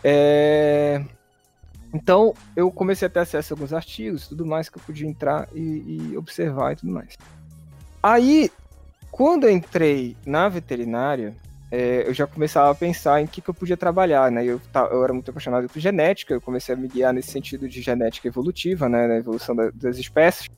[0.02, 1.02] É...
[1.92, 5.48] Então eu comecei a ter acesso a alguns artigos, tudo mais que eu podia entrar
[5.54, 7.16] e, e observar e tudo mais.
[8.02, 8.50] Aí,
[9.10, 11.34] quando eu entrei na veterinária,
[11.74, 14.44] é, eu já começava a pensar em que, que eu podia trabalhar, né?
[14.44, 14.60] Eu,
[14.92, 18.28] eu era muito apaixonado por genética, eu comecei a me guiar nesse sentido de genética
[18.28, 19.08] evolutiva, né?
[19.08, 20.48] Na evolução da- das espécies,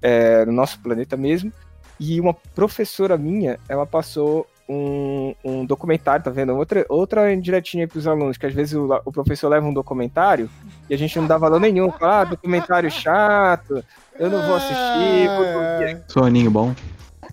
[0.00, 1.52] é, no nosso planeta mesmo.
[1.98, 6.54] E uma professora minha, ela passou um, um documentário, tá vendo?
[6.56, 10.48] Outra, outra indiretinha para os alunos, que às vezes o, o professor leva um documentário
[10.88, 11.90] e a gente não dá valor nenhum.
[11.90, 13.84] Fala, ah, documentário chato,
[14.16, 16.72] eu não vou assistir, Ah, Soninho bom.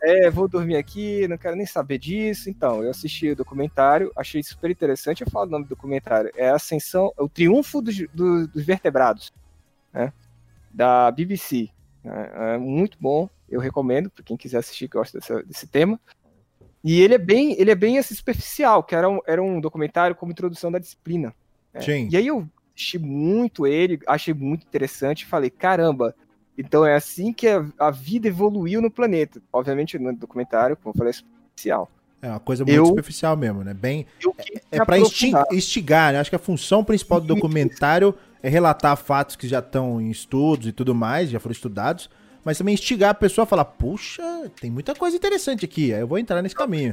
[0.02, 2.50] É, vou dormir aqui, não quero nem saber disso.
[2.50, 5.22] Então, eu assisti o documentário, achei super interessante.
[5.24, 6.32] Eu falo o nome do documentário.
[6.36, 9.32] É Ascensão, é o Triunfo dos, do- dos Vertebrados,
[9.94, 10.12] né?
[10.72, 11.70] Da BBC.
[12.04, 16.00] É, é muito bom, eu recomendo para quem quiser assistir, que gosta dessa- desse tema.
[16.84, 20.16] E ele é bem, ele é bem assim, superficial, que era um, era um documentário
[20.16, 21.36] como introdução da disciplina.
[21.74, 21.82] né?
[21.82, 22.08] Sim.
[22.10, 26.16] E aí eu assisti muito ele, achei muito interessante falei, caramba,
[26.60, 29.42] então é assim que a, a vida evoluiu no planeta.
[29.52, 31.90] Obviamente no documentário, como eu falei, é superficial.
[32.22, 33.74] É uma coisa muito Eu- superficial mesmo, né?
[33.74, 34.06] Bem,
[34.72, 35.46] é insti- aprofundar.
[35.54, 36.20] instigar, né?
[36.20, 38.14] Acho que a função principal do documentário
[38.44, 42.10] é relatar fatos que já estão em estudos e tudo mais, já foram estudados,
[42.44, 44.22] mas também instigar a pessoa a falar, puxa,
[44.60, 46.92] tem muita coisa interessante aqui, aí eu vou entrar nesse caminho.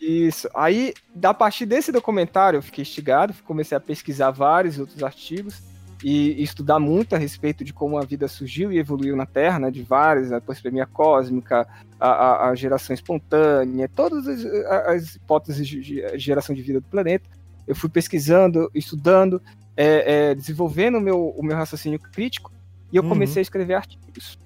[0.00, 0.48] Isso.
[0.54, 0.92] Aí,
[1.22, 5.62] a partir desse documentário, eu fiquei instigado, comecei a pesquisar vários outros artigos
[6.04, 9.70] e, estudar muito a respeito de como a vida surgiu e evoluiu na Terra, né?
[9.70, 11.66] De várias, a panspermia cósmica,
[11.98, 14.44] a, a- a geração espontânea, todas as,
[14.86, 17.28] as hipóteses de geração de vida do planeta.
[17.66, 19.40] Eu fui pesquisando, estudando,
[19.76, 22.52] é, é, desenvolvendo o meu, o meu raciocínio crítico
[22.92, 23.08] e eu Uhum.
[23.08, 24.38] comecei a escrever artigos,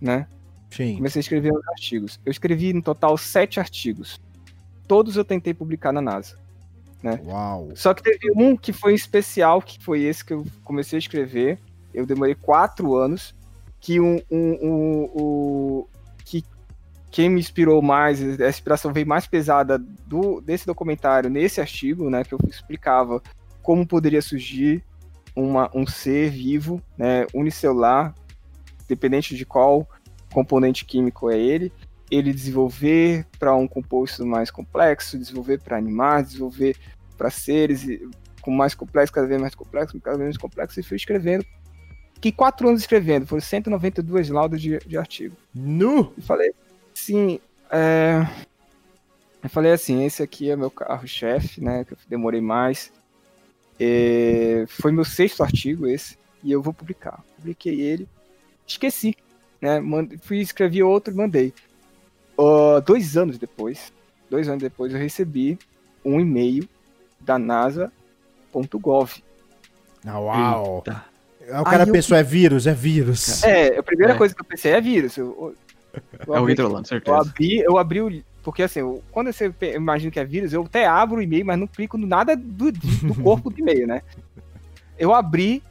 [0.00, 0.26] né?
[0.70, 0.96] Sim.
[0.96, 2.20] Comecei a escrever os artigos.
[2.24, 4.20] Eu escrevi no total sete artigos.
[4.86, 6.36] Todos eu tentei publicar na NASA.
[7.24, 7.70] Uau.
[7.74, 11.58] Só que teve um que foi especial, que foi esse que eu comecei a escrever.
[11.92, 13.34] Eu demorei quatro anos.
[13.80, 15.88] Que um, um- um- o
[16.24, 16.42] que
[17.10, 22.24] quem me inspirou mais, a inspiração veio mais pesada do, desse documentário, nesse artigo, né,
[22.24, 23.22] que eu explicava
[23.62, 24.82] como poderia surgir
[25.36, 28.14] uma, um ser vivo, né, unicelular,
[28.88, 29.86] dependente de qual
[30.32, 31.70] componente químico é ele,
[32.10, 36.74] ele desenvolver para um composto mais complexo, desenvolver para animais, desenvolver
[37.16, 38.08] para seres e-
[38.42, 41.44] com mais complexo, cada vez mais complexo, cada vez mais complexo, e fui escrevendo.
[42.14, 45.36] Fiquei quatro anos escrevendo, foram 192 laudas de, de artigo.
[45.54, 46.12] Nu!
[46.16, 46.52] E falei,
[46.94, 47.38] sim,
[47.70, 48.26] é...
[49.42, 52.92] eu falei assim, esse aqui é meu carro-chefe, né, que eu demorei mais.
[53.78, 57.22] É, Foi meu sexto artigo esse, e eu vou publicar.
[57.36, 58.08] Publiquei ele,
[58.66, 59.16] esqueci,
[59.60, 61.52] né, mand- fui escrevi outro e mandei.
[62.38, 63.92] Ah, dois anos depois,
[64.30, 65.58] dois anos depois, eu recebi
[66.04, 66.68] um e-mail
[67.24, 69.22] da NASA.gov.
[70.06, 70.76] Ah, uau.
[70.86, 71.04] Eita.
[71.42, 73.42] Aí o cara Aí eu- pensou, é vírus, é vírus.
[73.44, 74.16] É, a primeira É.
[74.16, 75.16] coisa que eu pensei é vírus.
[75.16, 75.54] Eu,
[76.26, 77.18] eu É o abri- Hidrolan, Eu certeza.
[77.20, 78.22] abri, eu abri o.
[78.42, 81.46] Porque assim, eu- quando você eu imagino que é vírus, eu até abro o e-mail,
[81.46, 82.78] mas não clico no nada do, do
[83.22, 84.02] corpo do e-mail, né?
[84.98, 85.62] Eu abri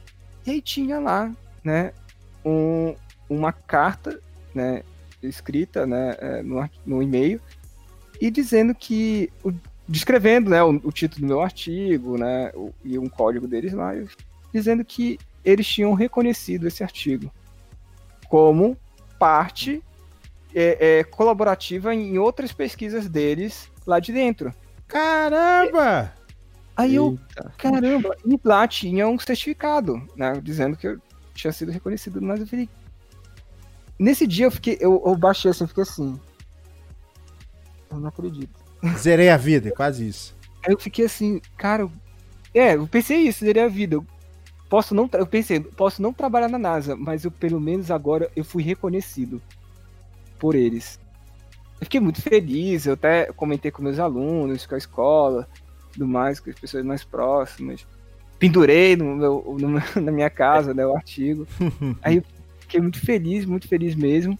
[0.46, 1.30] e aí tinha lá,
[1.62, 1.92] né,
[2.44, 2.94] um-
[3.28, 4.20] uma carta,
[4.54, 4.82] né,
[5.22, 7.40] escrita, né, é, no, no e-mail,
[8.20, 9.30] e dizendo que.
[9.44, 9.52] o-
[9.88, 13.92] descrevendo, né, o, o título do meu artigo, né, o- e um código deles lá,
[14.52, 17.30] dizendo que eles tinham reconhecido esse artigo
[18.28, 18.76] como
[19.18, 19.82] parte
[20.54, 24.54] é, é, colaborativa em outras pesquisas deles lá de dentro.
[24.86, 26.14] Caramba!
[26.76, 27.52] Aí eu, Eita.
[27.58, 30.98] caramba, e lá tinha um certificado, né, dizendo que eu
[31.34, 32.68] tinha sido reconhecido, mas eu falei.
[33.98, 36.18] Nesse dia eu fiquei, eu, eu baixei assim, fiquei assim.
[37.90, 38.63] Eu não acredito.
[38.98, 40.34] Zerei a vida, quase isso.
[40.64, 41.92] Aí eu fiquei assim, cara, eu-
[42.54, 43.96] é, eu pensei isso, seria a vida.
[43.96, 44.06] Eu
[44.68, 48.44] posso não, eu pensei, posso não trabalhar na NASA, mas eu pelo menos agora eu
[48.44, 49.40] fui reconhecido
[50.38, 50.98] por eles.
[51.80, 55.48] Eu fiquei muito feliz, eu até comentei com meus alunos, com a escola,
[55.92, 57.86] tudo mais, com as pessoas mais próximas.
[58.38, 61.46] Pendurei no meu, no meu- na minha casa, né, o artigo.
[62.02, 62.24] Aí eu
[62.60, 64.38] fiquei muito feliz, muito feliz mesmo.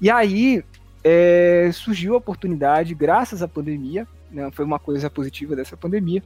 [0.00, 0.62] E aí
[1.04, 6.22] é, surgiu a oportunidade, graças à pandemia, né, foi uma coisa positiva dessa pandemia.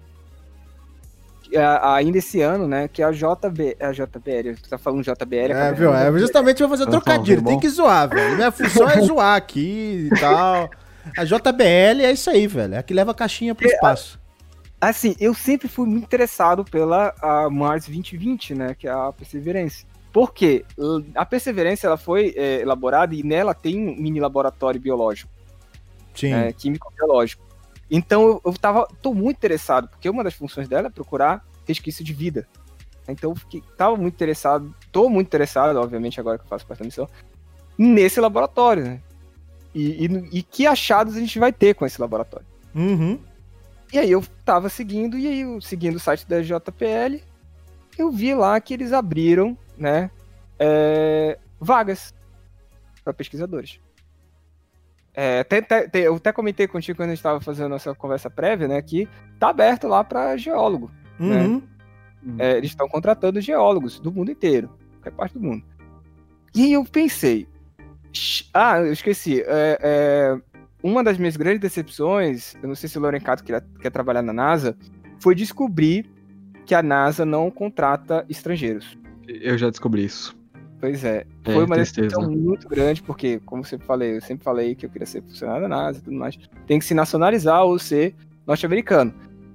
[1.56, 2.88] A- Ainda esse ano, né?
[2.88, 5.94] Que a JB, a JBL, tu tá falando JBL, É, viu?
[5.94, 7.38] É justamente pra fazer trocadilho.
[7.38, 7.52] irmão.
[7.52, 8.36] Tem que zoar, velho.
[8.36, 10.68] Minha função é zoar aqui e tal.
[11.16, 12.74] A JBL é isso aí, velho.
[12.74, 14.20] É a que leva a caixinha pro espaço.
[14.78, 18.76] Assim, eu sempre fui muito interessado pela a Mars 2020, né?
[18.78, 19.86] Que é a Perseverance.
[20.12, 20.64] Por quê?
[20.78, 25.30] L- A Perseverance ela foi é, elaborada e nela tem um mini laboratório biológico,
[26.14, 26.30] Sim.
[26.30, 27.42] né, químico-biológico.
[27.90, 32.04] Então eu, eu tava, tô muito interessado, porque uma das funções dela é procurar resquício
[32.04, 32.46] de vida.
[33.08, 36.80] Então eu fiquei, tava muito interessado, tô muito interessado, obviamente, agora que eu faço parte
[36.80, 37.08] da missão,
[37.78, 39.00] nesse laboratório, né?
[39.74, 42.46] E, e- e que achados a gente vai ter com esse laboratório.
[42.74, 43.18] Uhum.
[43.92, 47.22] E aí eu tava seguindo, e aí eu, seguindo o site da JPL,
[47.96, 50.10] eu vi lá que eles abriram, né,
[50.58, 52.14] é, vagas
[53.04, 53.80] para pesquisadores.
[55.14, 58.80] É, até- eu até comentei contigo quando a gente estava fazendo nossa conversa prévia, né,
[58.82, 60.90] que tá aberto lá para geólogo.
[61.18, 61.62] Uhum.
[62.38, 65.64] É, eles estão contratando geólogos do mundo inteiro, qualquer parte do mundo.
[66.54, 67.48] E aí eu pensei,
[68.12, 70.40] "Sh- ah, eu esqueci, é, é,
[70.82, 74.32] uma das minhas grandes decepções, eu não sei se o Lorencato quer, quer trabalhar na
[74.32, 74.76] NASA,
[75.20, 76.08] foi descobrir
[76.64, 78.96] que a NASA não contrata estrangeiros.
[79.28, 80.36] Eu já descobri isso.
[80.80, 84.44] Pois é, É, foi uma decepção muito grande, porque, como eu sempre falei, eu sempre
[84.44, 87.64] falei que eu queria ser funcionário da NASA e tudo mais, tem que se nacionalizar
[87.64, 88.14] ou ser
[88.46, 89.12] norte-americano.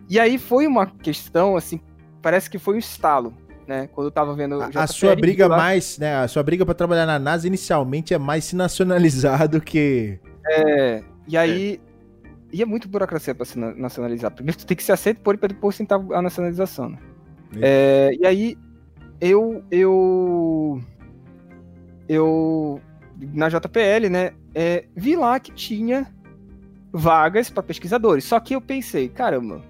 [0.09, 1.79] E aí foi uma questão, assim,
[2.21, 3.33] parece que foi um estalo,
[3.65, 3.87] né?
[3.93, 4.61] Quando eu tava vendo.
[4.61, 6.13] A, a sua briga lá- mais, né?
[6.17, 10.19] A sua briga pra trabalhar na NASA inicialmente é mais se nacionalizar do que.
[10.45, 11.79] É, e aí.
[12.51, 14.29] E é muito burocracia pra se na- nacionalizar.
[14.29, 16.97] Primeiro tu tem que ser aceito por para depois tentar a nacionalização, né?
[17.61, 18.57] É, e aí
[19.25, 19.63] eu.
[19.71, 20.81] Eu.
[22.07, 22.81] Eu.
[23.33, 24.33] Na JPL, né?
[24.53, 26.07] é, vi lá que tinha
[26.91, 28.23] vagas para pesquisadores.
[28.23, 29.61] Só que eu pensei, caramba,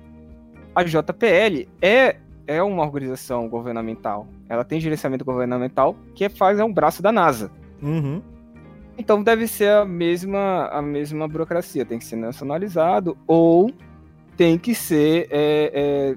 [0.76, 4.28] a JPL é, é uma organização governamental.
[4.50, 7.50] Ela tem gerenciamento governamental que faz é um braço da NASA.
[7.82, 8.22] Uhum.
[8.98, 13.72] Então deve ser a mesma, a mesma burocracia, tem que ser nacionalizado ou
[14.38, 16.16] tem que ser é, é,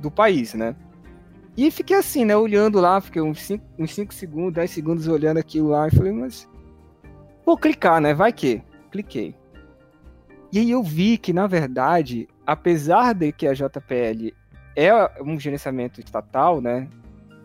[0.00, 0.74] do país, né?
[1.58, 5.38] E fiquei assim, né, olhando lá, fiquei uns 5 uns cinco segundos, 10 segundos olhando
[5.38, 6.48] aquilo lá e falei, mas
[7.44, 8.14] vou clicar, né?
[8.14, 8.62] Vai que.
[8.92, 9.34] Cliquei.
[10.52, 14.32] E aí eu vi que, na verdade, apesar de que a JPL
[14.76, 16.88] é um gerenciamento estatal, né?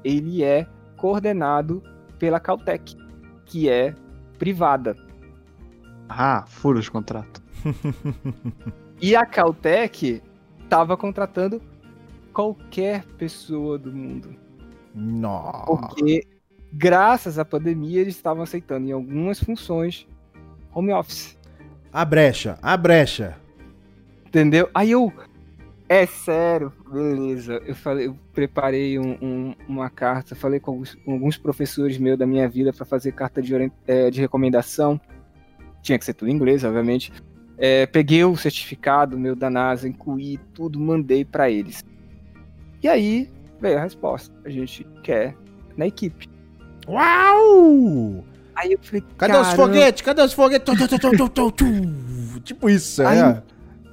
[0.03, 1.81] Ele é coordenado
[2.19, 2.95] pela Caltech,
[3.47, 3.95] que é
[4.37, 4.95] privada.
[6.07, 7.41] Ah, furo de contrato.
[9.01, 10.23] E a Caltech
[10.63, 11.61] estava contratando
[12.33, 14.35] qualquer pessoa do mundo.
[14.93, 15.65] Nossa.
[15.65, 16.23] Porque,
[16.71, 20.07] graças à pandemia, eles estavam aceitando em algumas funções
[20.73, 21.37] home office.
[21.91, 23.37] A brecha, a brecha.
[24.25, 24.69] Entendeu?
[24.73, 25.13] Aí eu.
[25.87, 27.61] É sério, beleza.
[27.65, 32.17] Eu falei, eu preparei um- um- uma carta, falei com alguns, com alguns professores meus
[32.17, 33.53] da minha vida para fazer carta de,
[33.85, 34.99] eh, de recomendação.
[35.83, 37.11] Tinha que ser tudo em inglês, obviamente.
[37.57, 41.83] É, peguei o certificado meu da NASA, incluí tudo, mandei para eles.
[42.83, 43.29] E aí
[43.61, 44.35] veio a resposta.
[44.45, 45.35] A gente quer
[45.77, 46.29] na equipe.
[46.87, 48.23] Uau!
[48.55, 50.01] Aí eu falei, Cadê os foguetes?
[50.01, 50.75] Cadê os foguetes?
[52.43, 53.41] Tipo isso, Aí- é.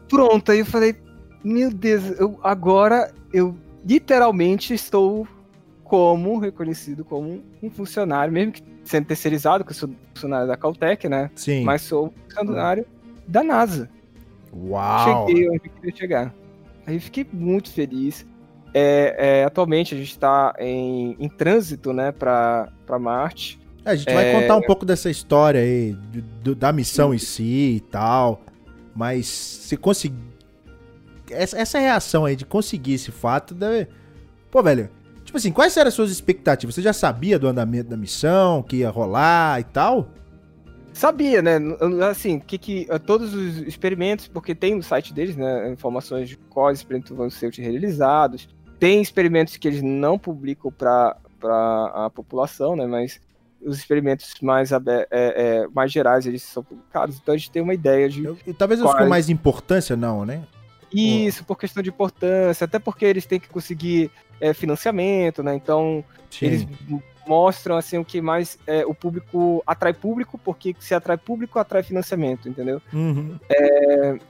[0.08, 0.96] Pronto, aí eu falei,
[1.44, 3.56] meu Deus, eu, agora eu
[3.86, 5.26] literalmente estou
[5.84, 11.08] como reconhecido como um funcionário, mesmo que sendo terceirizado, que eu sou funcionário da Caltech,
[11.08, 11.30] né?
[11.36, 11.62] Sim.
[11.64, 12.84] Mas sou funcionário
[13.26, 13.88] da NASA.
[14.52, 15.28] Uau!
[15.28, 16.34] Cheguei onde eu queria chegar.
[16.86, 18.26] Aí fiquei muito feliz.
[18.72, 22.70] É, é, atualmente a gente está em, em trânsito, né, para
[23.00, 23.58] Marte.
[23.84, 24.40] É, a gente vai É.
[24.40, 25.92] contar um pouco dessa história aí,
[26.42, 28.42] do- da missão em si e tal.
[28.94, 30.16] Mas se conseguir.
[31.30, 33.88] Essa, essa reação aí de conseguir esse fato deve.
[34.50, 34.90] Pô, velho.
[35.24, 36.74] Tipo assim, quais eram as suas expectativas?
[36.74, 40.08] Você já sabia do andamento da missão, que ia rolar e tal?
[40.92, 41.52] Sabia, né?
[42.10, 46.36] Assim, que, que eh, todos os experimentos, porque tem no site deles, né, informações de
[46.36, 48.48] quais experimentos vão ser realizados.
[48.80, 51.16] Tem experimentos que eles não publicam para
[51.94, 52.86] a população, né?
[52.86, 53.20] Mas
[53.62, 54.80] os experimentos mais, é,
[55.10, 57.18] é, mais gerais eles são publicados.
[57.22, 60.24] Então a gente tem uma ideia de Eu- e talvez eles com mais importância, não,
[60.24, 60.42] né?
[60.92, 65.54] Isso, por questão de importância, até porque eles têm que conseguir é, financiamento, né?
[65.54, 66.46] Então, Sim.
[66.46, 66.66] eles
[67.30, 71.80] mostram assim o que mais é, o público atrai público, porque se atrai público, atrai
[71.84, 72.82] financiamento, entendeu?
[72.92, 73.38] Uhum.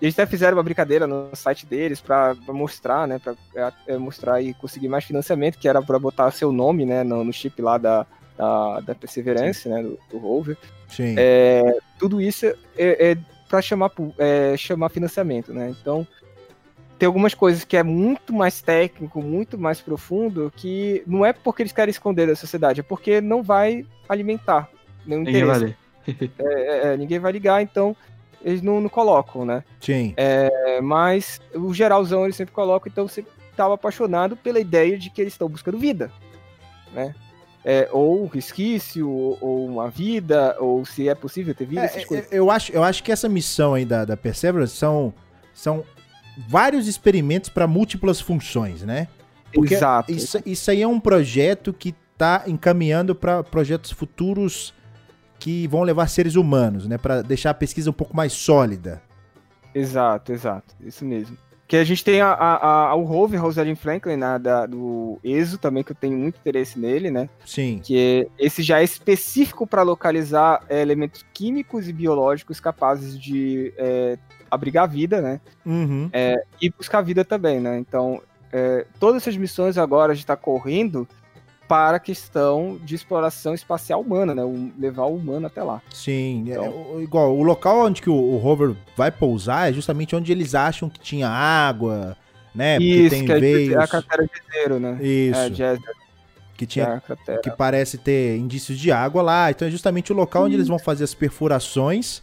[0.03, 3.19] Eles até fizeram uma brincadeira no site deles pra mostrar, né?
[3.19, 7.03] Pra é, é, mostrar e conseguir mais financiamento, que era pra botar seu nome, né?
[7.03, 8.07] No, no chip lá da,
[8.37, 9.83] da, da Perseverance, né?
[9.83, 10.59] Do, do rover.
[10.87, 11.15] Sim.
[11.17, 13.17] É, tudo isso é, é
[13.49, 15.75] para chamar, é, chamar financiamento, né?
[15.81, 16.07] Então,
[17.01, 21.63] tem algumas coisas que é muito mais técnico, muito mais profundo, que não é porque
[21.63, 24.69] eles querem esconder da sociedade, é porque não vai alimentar
[25.07, 25.77] nenhum Ninguém vai interesse.
[26.07, 26.31] ler.
[26.39, 27.97] É, é, é, ninguém vai ligar, então
[28.45, 29.65] eles não, não colocam, né?
[29.81, 30.13] Sim.
[30.15, 35.23] É, mas o geralzão eles sempre colocam, então você estava apaixonado pela ideia de que
[35.23, 36.13] eles estão buscando vida,
[36.93, 37.15] né?
[37.65, 42.05] É, ou resquício, ou, ou uma vida, ou se é possível ter vida, É, essas
[42.05, 42.31] coisas.
[42.31, 45.15] é, eu, acho, eu acho que essa missão aí da, da Perseverance são,
[45.55, 45.83] são
[46.49, 49.09] vários experimentos para múltiplas funções, né?
[49.53, 50.13] Porque Exato.
[50.13, 54.73] Isso, isso aí é um projeto que tá encaminhando para projetos futuros
[55.39, 56.99] que vão levar seres humanos, né?
[56.99, 59.03] Para deixar a pesquisa um pouco mais sólida.
[59.75, 60.75] Exato, exato.
[60.81, 61.37] Isso mesmo.
[61.67, 65.57] Que a gente tem a, a, a- o rover Rosalind Franklin né, da, do ESO
[65.57, 67.29] também, que eu tenho muito interesse nele, né?
[67.47, 67.81] Sim.
[67.83, 73.73] Que é- esse já é específico para localizar é, elementos químicos e biológicos capazes de
[73.79, 74.19] é,
[74.51, 75.41] abrigar vida, né?
[75.65, 76.11] Uhum.
[76.61, 77.79] E buscar vida também, né?
[77.79, 78.21] Então,
[78.53, 81.07] é, todas essas missões agora a gente está correndo
[81.69, 84.43] para a questão de exploração espacial humana, né?
[84.43, 85.81] O- levar o humano até lá.
[85.93, 86.45] Sim.
[86.49, 90.17] É, Então- o- igual, o local onde que o, o rover vai pousar é justamente
[90.17, 92.17] onde eles acham que tinha água,
[92.53, 92.75] né?
[92.75, 94.99] Porque Isso, tem que é a cratera de zero, né?
[95.01, 95.63] Isso.
[95.63, 95.79] É,
[96.57, 97.41] que é tinha a cratera.
[97.41, 99.51] que parece ter indícios de água lá.
[99.51, 102.21] Então é justamente o local onde eles vão fazer as perfurações.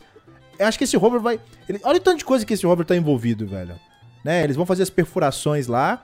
[0.59, 1.39] Eu acho que esse rover vai.
[1.69, 3.75] ele- olha o tanto de coisa que esse rover tá envolvido, velho.
[4.23, 4.43] Né?
[4.43, 6.03] Eles vão fazer as perfurações lá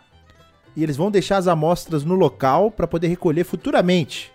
[0.75, 4.31] e eles vão deixar as amostras no local para poder recolher futuramente.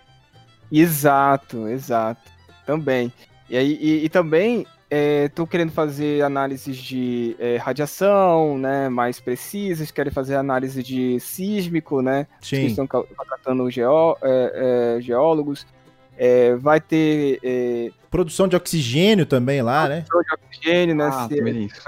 [0.71, 2.21] Exato, exato.
[2.65, 3.11] Também.
[3.49, 4.65] E, aí, e, e também
[5.25, 12.01] estou querendo fazer análises de é, radiação, né, mais precisas, querem fazer análise de sísmico,
[12.01, 12.65] né, que Sim.
[12.65, 15.65] estão ca- contratando geó, é, é, geólogos.
[16.17, 20.05] É, vai ter é, Produção de oxigênio também lá, né?
[20.07, 21.81] produção de oxigênio, né, Ah, se- isso.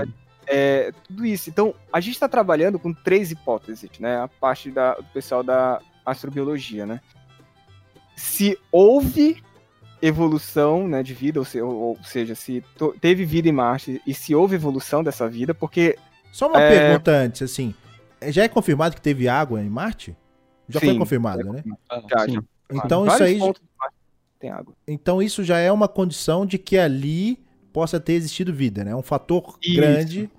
[0.47, 1.49] é, tudo isso.
[1.49, 4.17] Então, a gente está trabalhando com três hipóteses, né?
[4.21, 7.01] A parte da- do pessoal da astrobiologia, né?
[8.15, 9.41] Se houve
[10.01, 14.01] evolução né, de vida, ou, se- ou- ou seja, se to- teve vida em Marte
[14.05, 15.97] e se houve evolução dessa vida, porque
[16.31, 16.67] Só uma É.
[16.69, 17.75] pergunta antes, assim.
[18.29, 20.15] Já é confirmado que teve água em Marte?
[20.69, 21.61] Já foi Sim, confirmado, né?
[21.89, 22.41] Ah, Já, já.
[22.71, 23.61] Então isso vários aí, pontos
[24.41, 24.73] tem água.
[24.87, 27.37] então isso já é uma condição de que ali
[27.71, 28.93] possa ter existido vida, né?
[28.95, 29.75] Um fator Isso.
[29.75, 30.29] grande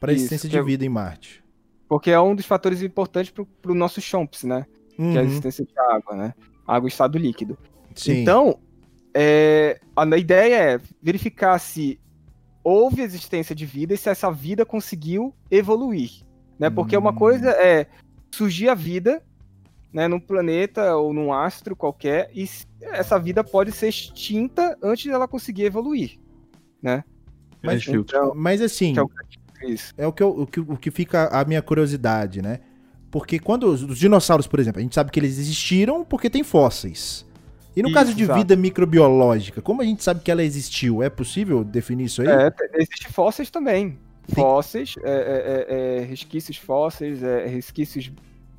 [0.00, 1.42] para a existência de é- vida em Marte.
[1.88, 4.66] Porque é um dos fatores importantes para o nosso chomps, né?
[4.96, 6.34] Que é a Uhum, existência de água, né?
[6.66, 7.56] Água em estado líquido.
[7.94, 8.12] sim.
[8.22, 8.58] Então,
[9.14, 12.00] é, a ideia é verificar se
[12.64, 16.10] houve existência de vida e se essa vida conseguiu evoluir.
[16.58, 16.70] Né?
[16.70, 17.16] Porque uma Hum.
[17.16, 17.86] coisa é
[18.34, 19.22] surgir a vida
[19.92, 22.48] né, num planeta ou num astro qualquer e
[22.80, 26.18] essa vida pode ser extinta antes dela conseguir evoluir.
[26.82, 27.04] Né?
[27.62, 27.86] Mas-.
[27.86, 29.10] Então, Mas assim, que é o
[29.96, 32.58] é o que, eu- o, que, o que fica a minha curiosidade, né?
[33.12, 36.42] Porque quando os, os dinossauros, por exemplo, a gente sabe que eles existiram porque tem
[36.42, 37.24] fósseis.
[37.76, 38.38] E no Isso, caso de exato.
[38.40, 41.02] vida microbiológica, como a gente sabe que ela existiu?
[41.02, 42.28] É possível definir isso aí?
[42.28, 43.98] É, te- existe fósseis também.
[44.28, 44.34] Sim.
[44.34, 48.10] Fósseis, é, é, é, é, resquícios fósseis, é, resquícios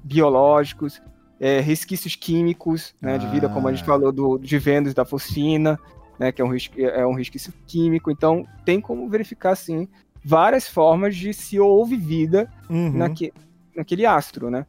[0.03, 1.01] biológicos,
[1.39, 3.87] é, resquícios químicos, né, de vida, como a gente Ah.
[3.87, 5.79] falou do, de Vênus da fosfina,
[6.19, 8.09] né, que é um, resqui- é um resquício químico.
[8.11, 9.87] Então, tem como verificar, sim,
[10.23, 12.91] várias formas de se houve vida Uhum.
[12.93, 13.33] naque,
[13.75, 14.65] naquele astro, né?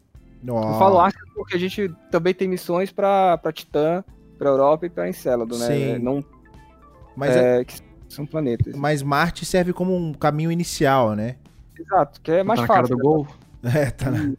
[0.46, 4.04] Eu falo Arceus porque a gente também tem missões pra, pra Titã,
[4.36, 5.66] pra Europa e pra Encélado, né?
[5.66, 5.98] Sim.
[5.98, 6.22] Não,
[7.16, 8.74] Mas, é- é, que são planetas.
[8.76, 11.36] mas Marte serve como um caminho inicial, né?
[11.78, 12.96] Exato, que é mais tá na cara fácil.
[12.96, 13.02] do né?
[13.02, 13.26] gol.
[13.86, 14.32] É, tá na,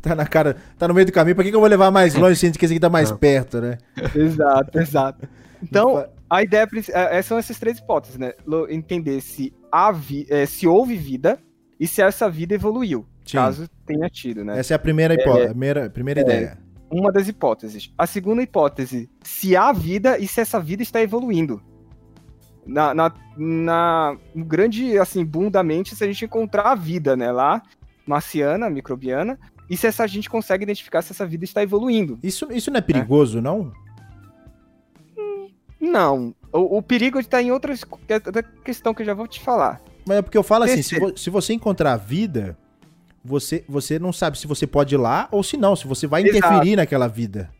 [0.00, 1.34] tá na cara, tá no meio do caminho.
[1.34, 3.60] Pra que, que eu vou levar mais longe, sendo que esse aqui tá mais perto,
[3.60, 3.78] né?
[4.14, 5.28] Exato, exato.
[5.62, 8.32] Então, a ideia é- é- são essas três hipóteses, né?
[8.68, 9.92] Entender se, há
[10.28, 11.38] é, se houve vida
[11.80, 13.36] e se essa vida evoluiu, Sim.
[13.38, 14.58] caso tenha tido, né?
[14.58, 16.22] Essa é a primeira, hipó- primeira, primeira É.
[16.22, 16.58] ideia.
[16.90, 17.92] Uma das hipóteses.
[17.98, 21.60] A segunda hipótese, se há vida e se essa vida está evoluindo.
[22.66, 27.16] Na, na, na no grande assim, boom da mente, se a gente encontrar a vida,
[27.16, 27.62] né, lá,
[28.06, 29.38] marciana, microbiana,
[29.68, 32.18] e se essa, a gente consegue identificar se essa vida está evoluindo.
[32.22, 33.72] Isso, isso não é perigoso, não?
[35.80, 36.34] Não.
[36.52, 39.80] O, o perigo está em outras é outra questão que eu já vou te falar.
[40.06, 42.56] Mas é porque eu falo assim, se, vo- se você encontrar vida,
[43.24, 46.22] você, você não sabe se você pode ir lá ou se não, se você vai
[46.22, 46.38] Exato.
[46.38, 47.50] interferir naquela vida.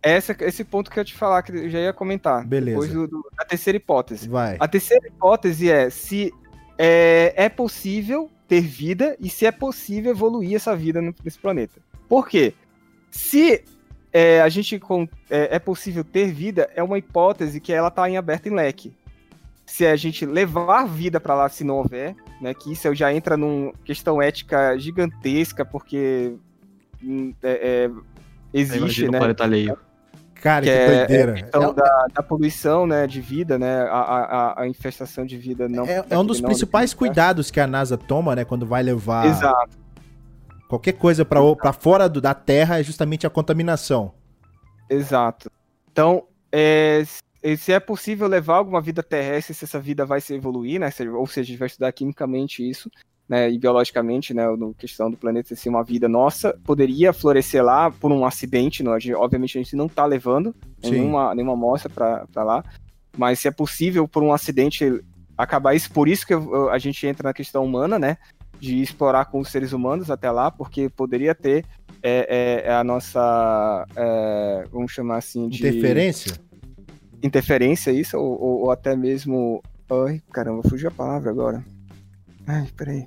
[0.00, 2.46] Essa, esse ponto que eu ia te falar, que eu já ia comentar.
[2.46, 2.80] Beleza.
[2.80, 4.28] Depois do, do- da terceira hipótese.
[4.28, 4.56] Vai.
[4.60, 6.32] A terceira hipótese é se
[6.78, 11.80] é, é possível ter vida e se é possível evoluir essa vida no- nesse planeta.
[12.08, 12.54] Por quê?
[13.10, 13.62] Se
[14.12, 14.80] é, a gente
[15.28, 18.92] é, é possível ter vida, é uma hipótese que ela está em aberto em leque.
[19.66, 23.36] Se a gente levar vida para lá, se não houver, né, que isso já entra
[23.36, 26.32] numa questão ética gigantesca, porque
[27.02, 27.90] hum, é- é,
[28.52, 29.18] existe, né?
[29.18, 29.78] planeta alheio.
[30.40, 31.32] Cara, que, que é- doideira.
[31.32, 35.68] a questão da, da poluição, né, de vida, né, a, a, a- infestação de vida
[35.68, 35.84] não...
[35.84, 39.76] É, é um dos principais cuidados que a NASA toma, né, quando vai levar Exato,
[40.68, 44.12] qualquer coisa pra fora do- da Terra, é justamente a contaminação.
[44.88, 45.50] exato.
[45.90, 50.34] Então, é, se- se é possível levar alguma vida terrestre, se essa vida vai se
[50.34, 52.88] evoluir, né, se- ou seja, a gente vai estudar quimicamente isso,
[53.28, 57.90] né, e biologicamente, né, no questão do planeta ser uma vida nossa, poderia florescer lá
[57.90, 60.92] por um acidente, não, a gente- obviamente a gente não está levando Sim.
[60.92, 62.64] nenhuma, nenhuma amostra para lá,
[63.16, 65.02] mas se é possível por um acidente
[65.36, 66.32] acabar isso, por isso que
[66.70, 68.16] a gente entra na questão humana, né,
[68.58, 71.64] de explorar com os seres humanos até lá, porque poderia ter
[72.02, 76.38] é, é, a nossa, é, vamos chamar assim, de Interferência?
[77.22, 81.64] interferência, isso, ou, ou- ou até mesmo, ai, caramba, fugiu a palavra agora.
[82.48, 83.06] Ai, peraí.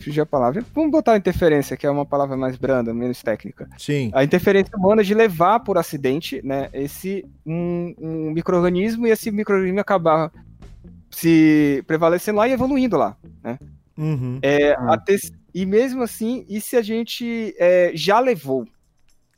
[0.00, 0.64] Fugiu a palavra.
[0.74, 4.10] Vamos botar interferência, que é uma palavra mais branda, menos técnica Sim.
[4.14, 9.80] a interferência humana de levar por acidente, né, esse um, um microorganismo e esse microorganismo
[9.80, 10.32] acabar
[11.10, 13.16] se prevalecendo lá e evoluindo lá.
[13.96, 14.38] Uhum.
[14.40, 14.94] É, Ah.
[14.94, 15.16] até-
[15.52, 18.66] e mesmo assim, e se a gente é, já levou,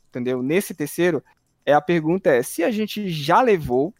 [0.09, 0.43] entendeu?
[0.43, 1.23] Nesse terceiro,
[1.65, 3.93] é a pergunta é se a gente já levou,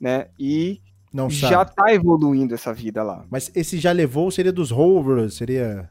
[0.00, 0.80] né, e
[1.12, 1.52] Não sabe.
[1.52, 3.24] já tá evoluindo essa vida lá.
[3.30, 5.90] Mas esse já levou seria dos rovers, seria...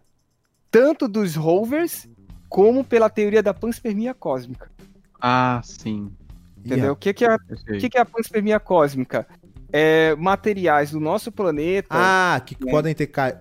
[0.71, 2.07] Tanto dos rovers
[2.47, 4.69] como pela teoria da panspermia cósmica,
[5.21, 6.11] Ah, sim.
[6.63, 6.93] entendeu?
[6.93, 7.37] O que que é
[7.79, 9.27] que, que é a panspermia cósmica?
[9.71, 12.71] É materiais do nosso planeta, Ah, que É.
[12.71, 13.39] podem ter caído.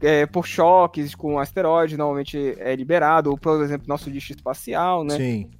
[0.00, 5.16] é, por choques com asteroide, normalmente é liberado, ou, por exemplo, nosso lixo espacial, né?
[5.16, 5.50] Sim.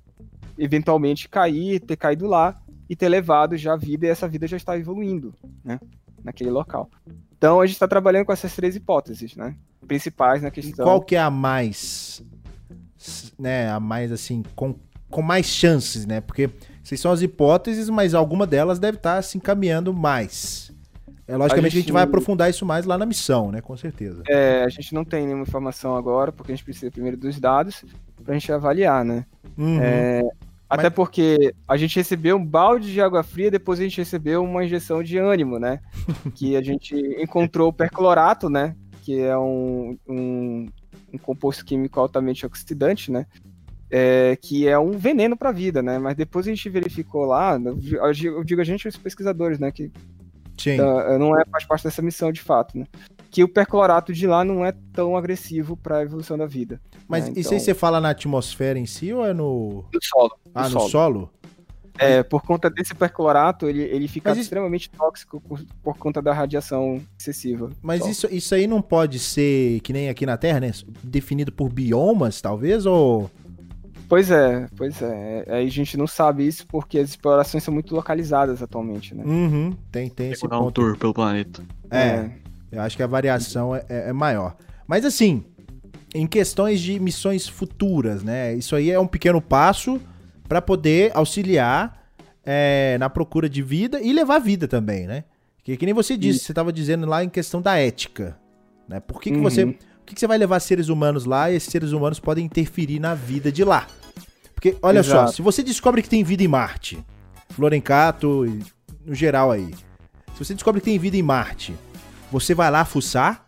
[0.59, 2.61] Eventualmente cair, ter caído lá
[2.93, 5.33] e ter levado já a vida, e essa vida já está evoluindo,
[5.65, 5.81] né?
[6.23, 6.91] Naquele local.
[7.39, 9.57] Então a gente está trabalhando com essas três hipóteses, né?
[9.89, 10.85] Principais na E questão.
[10.85, 12.23] qual que é a mais,
[13.39, 14.75] né, a mais assim, com,
[15.11, 16.21] com mais chances, né?
[16.21, 16.51] Porque
[16.85, 20.71] essas são as hipóteses, mas alguma delas deve estar se encaminhando mais.
[21.27, 21.81] É, logicamente a gente...
[21.85, 23.63] gente- vai aprofundar isso mais lá na missão, né?
[23.63, 24.23] Com certeza.
[24.29, 27.83] É, a gente não tem nenhuma informação agora, porque a gente precisa primeiro dos dados
[28.23, 29.25] para a gente avaliar, né?
[29.57, 29.81] Uhum.
[29.81, 30.23] É,
[30.73, 34.65] até porque a gente recebeu um balde de água fria, depois a gente recebeu uma
[34.65, 35.81] injeção de ânimo, né?
[36.35, 38.75] que a gente encontrou o perclorato, né?
[39.03, 40.67] Que é um, um,
[41.13, 43.27] um composto químico altamente oxidante, né?
[43.91, 45.99] É, que é um veneno para a vida, né?
[45.99, 49.71] Mas depois a gente verificou lá, eu digo eu digo a gente, os pesquisadores, né?
[49.71, 49.93] Que
[50.57, 50.81] Sim.
[50.81, 52.87] ah, não é faz parte dessa missão de fato, né?
[53.33, 56.79] Que o perclorato de lá não é tão agressivo para a evolução da vida.
[57.09, 57.31] Mas né?
[57.31, 59.85] isso Então, aí você fala na atmosfera em si ou é no.
[59.91, 60.33] do solo.
[60.55, 60.89] Ah, no solo.
[60.91, 61.31] solo?
[61.99, 66.33] É, por conta desse perclorato, ele, ele fica isso- extremamente tóxico por, por conta da
[66.33, 67.71] radiação excessiva.
[67.83, 68.09] Mas Só.
[68.09, 70.71] isso, isso aí não pode ser que nem aqui na Terra, né?
[71.03, 72.85] Definido por biomas, talvez?
[72.87, 73.31] Ou.
[74.09, 75.45] Pois é, pois é.
[75.49, 79.25] Aí a gente não sabe isso porque as explorações são muito localizadas atualmente, né?
[79.25, 81.63] Uhum, tem, tem esse Vou dar um tour pelo planeta.
[81.91, 82.31] É,
[82.73, 84.57] eu acho que a variação é, é- é maior.
[84.87, 85.45] Mas assim,
[86.15, 88.55] em questões de missões futuras, né?
[88.55, 90.01] Isso aí é um pequeno passo
[90.49, 92.03] para poder auxiliar
[92.45, 95.25] é, na procura de vida e levar vida também, né?
[95.63, 98.37] Que, que nem você disse, você estava dizendo lá em questão da ética,
[98.89, 98.99] né?
[98.99, 99.43] Por que, que Uhum.
[99.45, 102.45] você Por que, que você vai levar seres humanos lá e esses seres humanos podem
[102.45, 103.87] interferir na vida de lá?
[104.53, 105.33] Porque, olha só, Exato.
[105.35, 106.99] se você descobre que tem vida em Marte,
[107.51, 108.61] Florencato, e
[109.07, 109.73] no geral aí,
[110.35, 111.75] se você descobre que tem vida em Marte,
[112.33, 113.45] você vai lá fuçar?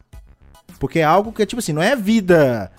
[0.79, 2.71] Porque é algo que é tipo assim, não é vida,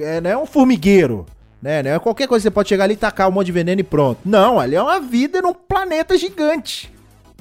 [0.00, 1.24] é, não é um formigueiro,
[1.62, 1.82] né?
[1.82, 3.80] Não é qualquer coisa que você pode chegar ali e tacar um monte de veneno
[3.80, 4.20] e pronto.
[4.24, 6.92] Não, ali é uma vida num planeta gigante,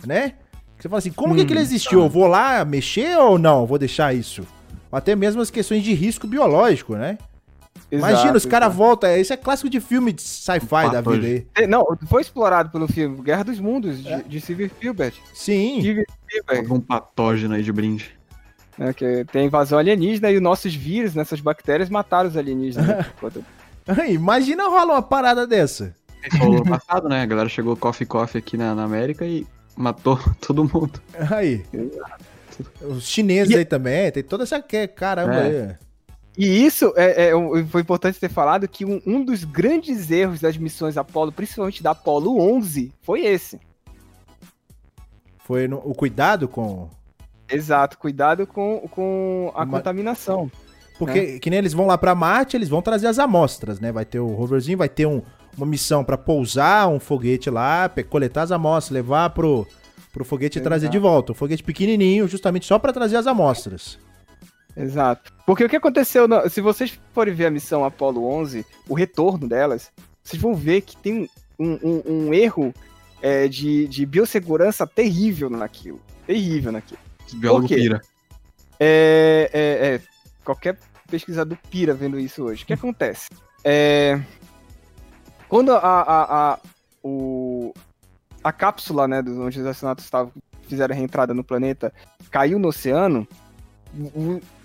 [0.05, 0.33] né?
[0.77, 2.01] Você fala assim, como que Hum, aquilo existiu?
[2.03, 3.65] Eu vou lá mexer ou não?
[3.65, 4.45] Vou deixar isso?
[4.91, 7.17] Até mesmo as questões de risco biológico, né?
[7.97, 9.15] Imagina, Exato, os caras voltam.
[9.17, 11.47] Isso é clássico de filme de sci-fi da vida aí.
[11.55, 14.21] É, Não, foi explorado pelo filme Guerra dos Mundos, de, É.
[14.23, 15.15] de Steven Spielberg.
[15.33, 15.79] Sim.
[15.81, 18.17] Steven Spielberg, Algum patógeno aí de brinde.
[18.77, 22.87] né, que tem invasão alienígena e os nossos vírus, nessas bactérias, mataram os alienígenas.
[22.87, 23.05] né,
[24.09, 25.95] Imagina rola uma parada dessa.
[26.25, 27.21] Isso rolou no passado, né?
[27.21, 29.45] A galera chegou Coffee Coffee aqui na, na América e
[29.75, 30.99] matou todo mundo.
[31.29, 31.63] Aí.
[32.81, 34.61] Os chineses aí também, tem toda essa.
[34.61, 35.61] que- Caramba É.
[35.69, 35.75] aí.
[36.37, 37.31] E isso é, é
[37.69, 41.91] foi importante ter falado que um, um dos grandes erros das missões Apollo, principalmente da
[41.91, 43.59] Apollo 11, foi esse.
[45.45, 46.89] Foi no- o cuidado com.
[47.49, 50.49] Exato, cuidado com, com a Uma- contaminação.
[50.97, 53.91] Porque que nem eles vão lá pra Marte, eles vão trazer as amostras, né?
[53.91, 55.21] Vai ter o roverzinho, vai ter um-
[55.57, 59.67] uma missão pra pousar um foguete lá, coletar as amostras, levar pro,
[60.11, 61.31] pro foguete e trazer de volta.
[61.31, 63.99] Um foguete pequenininho, justamente só pra trazer as amostras.
[64.75, 65.31] Exato.
[65.45, 69.47] Porque o que aconteceu, na- se vocês forem ver a missão Apollo 11, o retorno
[69.47, 69.91] delas,
[70.23, 71.29] vocês vão ver que tem
[71.59, 72.73] um, um- um erro
[73.21, 76.01] é, de, de biossegurança terrível naquilo.
[76.27, 76.99] Terrível naquilo.
[77.61, 77.75] Por quê?
[77.75, 78.01] pira.
[78.79, 80.01] É, é, é,
[80.43, 80.77] qualquer
[81.09, 82.63] pesquisador pira vendo isso hoje.
[82.63, 83.29] O que acontece?
[83.63, 84.19] É,
[85.47, 86.59] quando a, a, a,
[87.01, 87.73] o,
[88.43, 90.33] a cápsula, né, onde os astronautas estavam,
[90.67, 91.93] fizeram a reentrada no planeta,
[92.29, 93.27] caiu no oceano,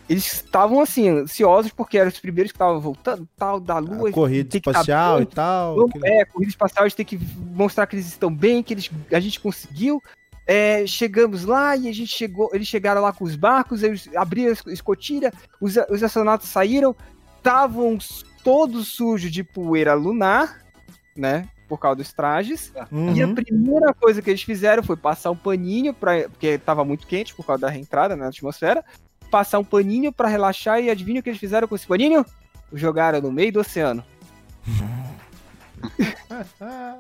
[0.08, 4.08] eles estavam assim, ansiosos porque eram os primeiros que estavam voltando, tal, da Lua.
[4.08, 5.74] A corrida que tá espacial bem, e tal.
[5.76, 7.18] Vamos- aquele- É, corrida espacial, a gente tem que
[7.54, 10.02] mostrar que eles estão bem, que eles, a gente conseguiu.
[10.46, 14.50] É, chegamos lá e a gente chegou, eles chegaram lá com os barcos, eles abriram
[14.66, 15.30] a escotilha,
[15.60, 16.96] os, os astronautas saíram,
[17.36, 17.98] estavam
[18.42, 20.62] todos sujos de poeira lunar,
[21.14, 21.46] né?
[21.68, 22.72] Por causa dos trajes.
[23.14, 23.34] E a Uhum.
[23.34, 27.44] primeira coisa que eles fizeram foi passar um paninho, pra, porque estava muito quente por
[27.44, 28.82] causa da reentrada na atmosfera.
[29.30, 32.24] Passar um paninho para relaxar e adivinha o que eles fizeram com esse paninho?
[32.72, 34.04] Jogaram no meio do oceano.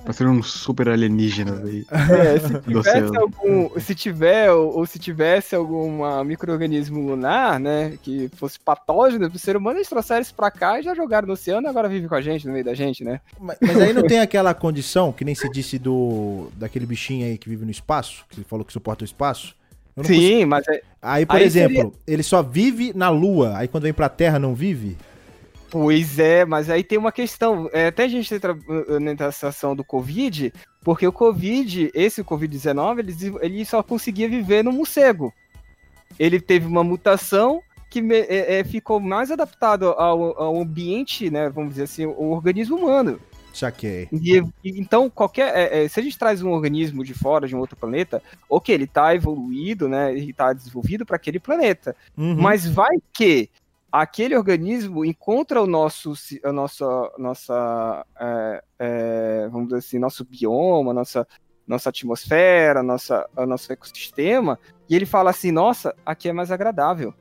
[0.04, 1.84] Pareceram uns super alienígenas aí.
[1.90, 8.28] É, se tivesse algum, se tiver ou, ou se tivesse algum microorganismo lunar, né, que
[8.36, 11.66] fosse patógeno pro ser humano, eles trouxeram isso pra cá e já jogaram no oceano
[11.66, 13.20] e agora vive com a gente, no meio da gente, né?
[13.38, 17.38] Mas, mas aí não tem aquela condição, que nem se disse do daquele bichinho aí
[17.38, 19.56] que vive no espaço, que falou que suporta o espaço.
[20.04, 23.92] Sim, mas é, Aí, por Aí exemplo, ele só vive na Lua, aí quando vem
[23.92, 24.96] pra Terra não vive?
[25.70, 27.68] Pois é, mas aí tem uma questão.
[27.72, 30.52] É, até a gente entra uh, na situação do Covid,
[30.82, 35.32] porque o Covid, esse Covid-19, ele, ele só conseguia viver no morcego.
[36.18, 41.48] Ele teve uma mutação que é, ficou mais adaptado ao, ao ambiente, né?
[41.48, 43.20] Vamos dizer assim, o organismo humano.
[43.58, 44.08] Saquei.
[44.12, 45.56] E, então, qualquer.
[45.56, 48.74] é, é, se a gente traz um organismo de fora, de um outro planeta, ok,
[48.74, 50.12] ele tá evoluído, né?
[50.12, 51.96] Ele tá desenvolvido para aquele planeta.
[52.16, 52.40] Uhum.
[52.40, 53.50] Mas vai que
[53.90, 56.12] aquele organismo encontra o nosso,
[56.44, 61.26] a nossa, nossa é, é, vamos dizer assim, nosso bioma, nossa,
[61.66, 64.58] nossa atmosfera, nossa, o nosso ecossistema,
[64.88, 67.12] e ele fala assim, nossa, aqui é mais agradável.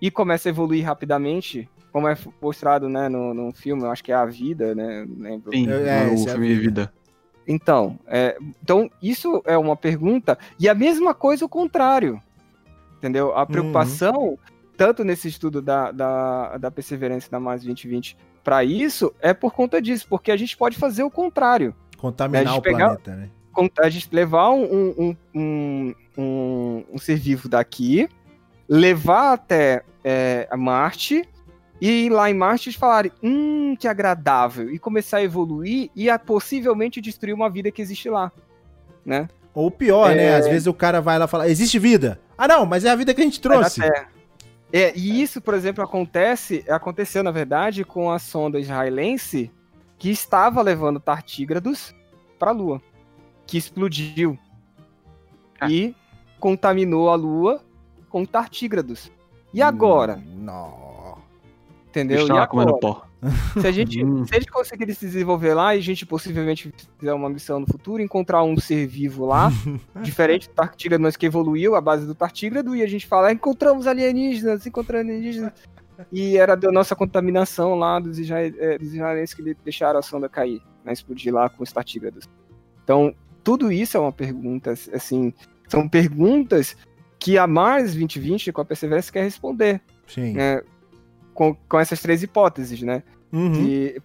[0.00, 4.12] E começa a evoluir rapidamente, como é mostrado né, no, no filme, eu acho que
[4.12, 5.06] é A Vida, né?
[5.18, 5.50] Lembro.
[5.52, 6.92] Sim, É, esse é a filme Vida.
[7.46, 12.20] Então, é, então, isso é uma pergunta, e a mesma coisa o contrário.
[12.98, 13.34] Entendeu?
[13.34, 14.38] A preocupação,
[14.76, 19.80] tanto nesse estudo da, da, da Perseverança da Mais 2020 para isso, é por conta
[19.80, 21.74] disso, porque a gente pode fazer o contrário.
[21.96, 23.30] Contaminar gente o pegar- planeta, né?
[23.80, 28.08] A gente levar um, um, um, um, um ser vivo daqui,
[28.68, 31.28] levar até é, a Marte,
[31.80, 36.10] e ir lá em Marte eles falarem, hum, que agradável, e começar a evoluir e
[36.10, 38.32] a possivelmente destruir uma vida que existe lá.
[39.04, 39.28] Né?
[39.54, 40.24] Ou pior, né?
[40.24, 40.36] É.
[40.36, 42.20] Às vezes o cara vai lá e fala, existe vida?
[42.36, 43.80] Ah, não, mas é a vida que a gente trouxe.
[44.72, 49.50] É, e isso, por exemplo, acontece, aconteceu, na verdade, com a sonda israelense
[49.98, 51.94] que estava levando tartígrados
[52.38, 52.80] para a Lua,
[53.46, 54.38] que explodiu
[55.60, 55.70] Ah.
[55.70, 55.94] e
[56.38, 57.64] contaminou a Lua
[58.08, 59.10] com tartígrados.
[59.52, 60.16] E agora?
[60.18, 60.77] Hum, Não.
[61.88, 62.18] Entendeu?
[62.18, 62.72] Deixa E agora?
[62.78, 63.04] pó.
[63.60, 64.24] Se a gente, Hum.
[64.24, 68.00] se eles conseguirem se desenvolver lá e a gente possivelmente fizer uma missão no futuro,
[68.02, 69.50] encontrar um ser vivo lá,
[70.02, 73.32] diferente do tartígrado, mas que evoluiu à base do tartígrado, e a gente fala, "Ah,
[73.32, 75.52] encontramos alienígenas, encontramos alienígenas.
[76.12, 80.92] e era da nossa contaminação lá dos, dos israelenses que deixaram a sonda cair, né,
[80.92, 82.28] explodir lá com os tartígrados.
[82.84, 83.12] Então,
[83.42, 85.32] tudo isso é uma pergunta, assim,
[85.66, 86.76] são perguntas
[87.18, 89.80] que a Mars 2020 com a Perseverance quer responder.
[90.06, 90.34] Sim.
[90.34, 90.62] Né,
[91.38, 93.00] com, com essas três hipóteses, né?
[93.32, 93.52] Uhum.
[93.64, 94.02] E-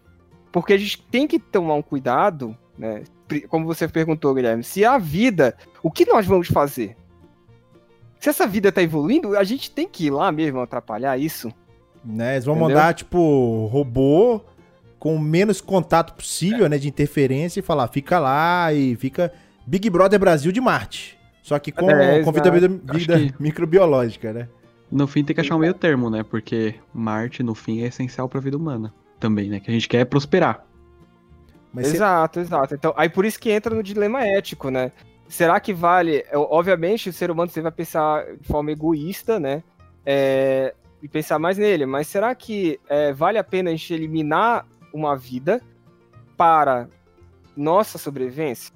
[0.52, 3.02] porque a gente tem que tomar um cuidado, né?
[3.50, 6.96] Como você perguntou, Guilherme, se a vida, o que nós vamos fazer?
[8.20, 11.52] Se essa vida tá evoluindo, a gente tem que ir lá mesmo atrapalhar isso.
[12.06, 12.76] Né, eles vão Entendeu?
[12.76, 14.42] mandar, tipo, robô
[15.00, 19.34] com o menos contato possível, né, de interferência e falar, fica lá e fica
[19.66, 21.18] Big Brother Brasil de Marte.
[21.42, 24.48] Só que com, É, com vida, vida Acho que- microbiológica, né?
[24.94, 26.22] No fim tem que achar um meio termo, né?
[26.22, 29.60] Porque Marte, no fim, é essencial pra vida humana também, né?
[29.60, 30.68] Que a gente quer prosperar.
[31.74, 32.76] Mas exato, exato.
[32.76, 34.92] Então, aí por isso que entra no dilema ético, né?
[35.28, 36.24] Será que vale?
[36.30, 39.64] é, Obviamente, o ser humano você vai pensar de forma egoísta, né?
[40.06, 41.88] É, e pensar mais nele.
[41.88, 45.60] Mas será que é, vale a pena a gente eliminar uma vida
[46.38, 46.88] para
[47.58, 48.72] nossa sobrevivência?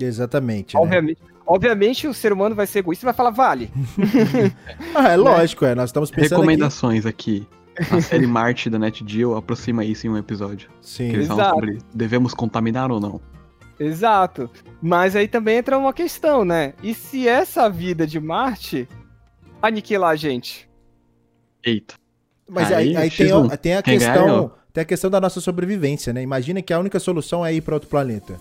[0.00, 0.74] Exatamente.
[0.74, 1.14] Né?
[1.46, 3.70] Obviamente, o ser humano vai ser egoísta e vai falar vale.
[4.94, 5.74] Ah, é lógico, é.
[5.74, 6.34] Nós estamos pensando aqui...
[6.36, 7.46] Recomendações aqui.
[7.90, 10.70] A série Marte da NetGeo aproxima isso em um episódio.
[10.80, 11.08] Sim.
[11.10, 11.60] Que eles falam Exato.
[11.60, 13.20] sobre devemos contaminar ou não.
[13.78, 14.48] Exato.
[14.80, 16.74] Mas aí também entra uma questão, né?
[16.82, 18.88] E se essa vida de Marte
[19.60, 20.68] aniquilar a gente?
[21.64, 21.94] Eita.
[22.48, 23.52] Mas aí, Aí, aí tem, X1.
[23.52, 24.24] a- tem a Quem questão...
[24.26, 24.52] ganhou?
[24.72, 26.20] Tem a questão da nossa sobrevivência, né?
[26.22, 28.34] Imagina que a única solução é ir para outro planeta.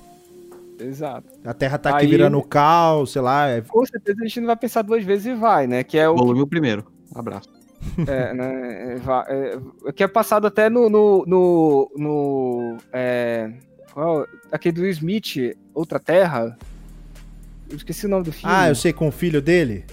[0.79, 1.27] Exato.
[1.45, 3.47] A Terra tá aqui Aí- virando caos, sei lá.
[3.49, 5.83] é- Com certeza a gente não vai pensar duas vezes e vai, né?
[5.83, 6.85] Que é o Volume o primeiro.
[7.13, 7.49] Abraço.
[8.07, 8.97] É, né,
[9.27, 10.89] é, é, que é passado até no.
[10.89, 13.51] no, no, no, é,
[13.93, 16.57] qual- aquele do Smith, Outra Terra.
[17.69, 18.55] Eu esqueci o nome do filme.
[18.55, 19.83] Ah, eu sei, com o filho dele?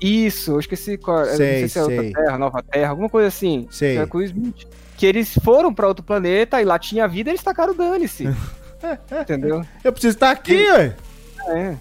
[0.00, 1.24] Isso, eu esqueci qual.
[1.24, 1.98] Sei, sei se é sei.
[1.98, 3.66] Outra Terra, Nova Terra, alguma coisa assim.
[3.70, 3.94] Sei.
[3.96, 4.66] Que é com o Smith.
[4.98, 8.24] Que eles foram pra outro planeta e lá tinha vida e eles tacaram dane-se.
[9.20, 9.64] Entendeu?
[9.82, 10.96] Eu preciso estar aqui, ué.
[11.48, 11.76] É.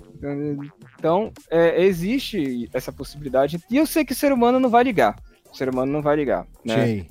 [0.97, 3.59] Então, é, existe essa possibilidade.
[3.69, 5.15] E eu sei que o ser humano não vai ligar.
[5.51, 6.45] O ser humano não vai ligar.
[6.63, 6.75] Né?
[6.75, 7.07] Sei.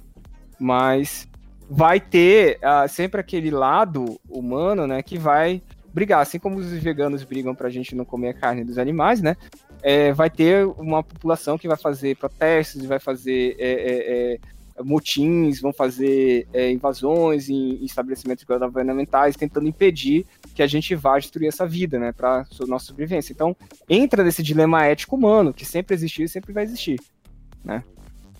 [0.58, 1.28] mas
[1.68, 5.60] vai ter ah, sempre aquele lado humano, né, que vai
[5.92, 9.36] brigar, assim como os veganos brigam pra gente não comer a carne dos animais, né,
[9.82, 14.38] é, vai ter uma população que vai fazer protestos, vai fazer é, é, é,
[14.84, 21.48] motins, vão fazer é, invasões em estabelecimentos governamentais, tentando impedir que a gente vá destruir
[21.48, 23.32] essa vida, né, para nossa sobrevivência.
[23.32, 23.56] Então,
[23.88, 27.00] entra nesse dilema ético humano, que sempre existiu e sempre vai existir.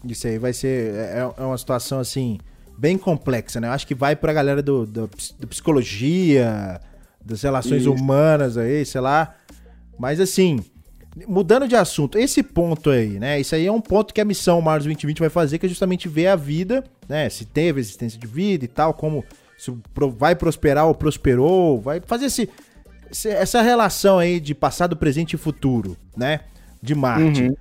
[0.05, 0.95] Isso aí vai ser.
[0.95, 2.39] É, é uma situação, assim,
[2.79, 3.69] bem complexa, né?
[3.69, 6.81] Eu acho que vai pra galera do, do, da psicologia,
[7.25, 7.93] das relações Isso.
[7.93, 9.35] humanas aí, sei lá.
[9.99, 10.61] Mas, assim,
[11.27, 13.41] mudando de assunto, esse ponto aí, né?
[13.41, 16.09] Isso aí é um ponto que a missão Mars 2020 vai fazer, que é justamente
[16.09, 17.29] ver a vida, né?
[17.31, 19.25] Se teve existência de vida e tal, como
[19.57, 19.73] se
[20.19, 22.51] vai prosperar ou prosperou, vai fazer esse,
[23.25, 26.41] essa relação aí de passado, presente e futuro, né?
[26.83, 27.45] De Marte.
[27.45, 27.57] Uhum.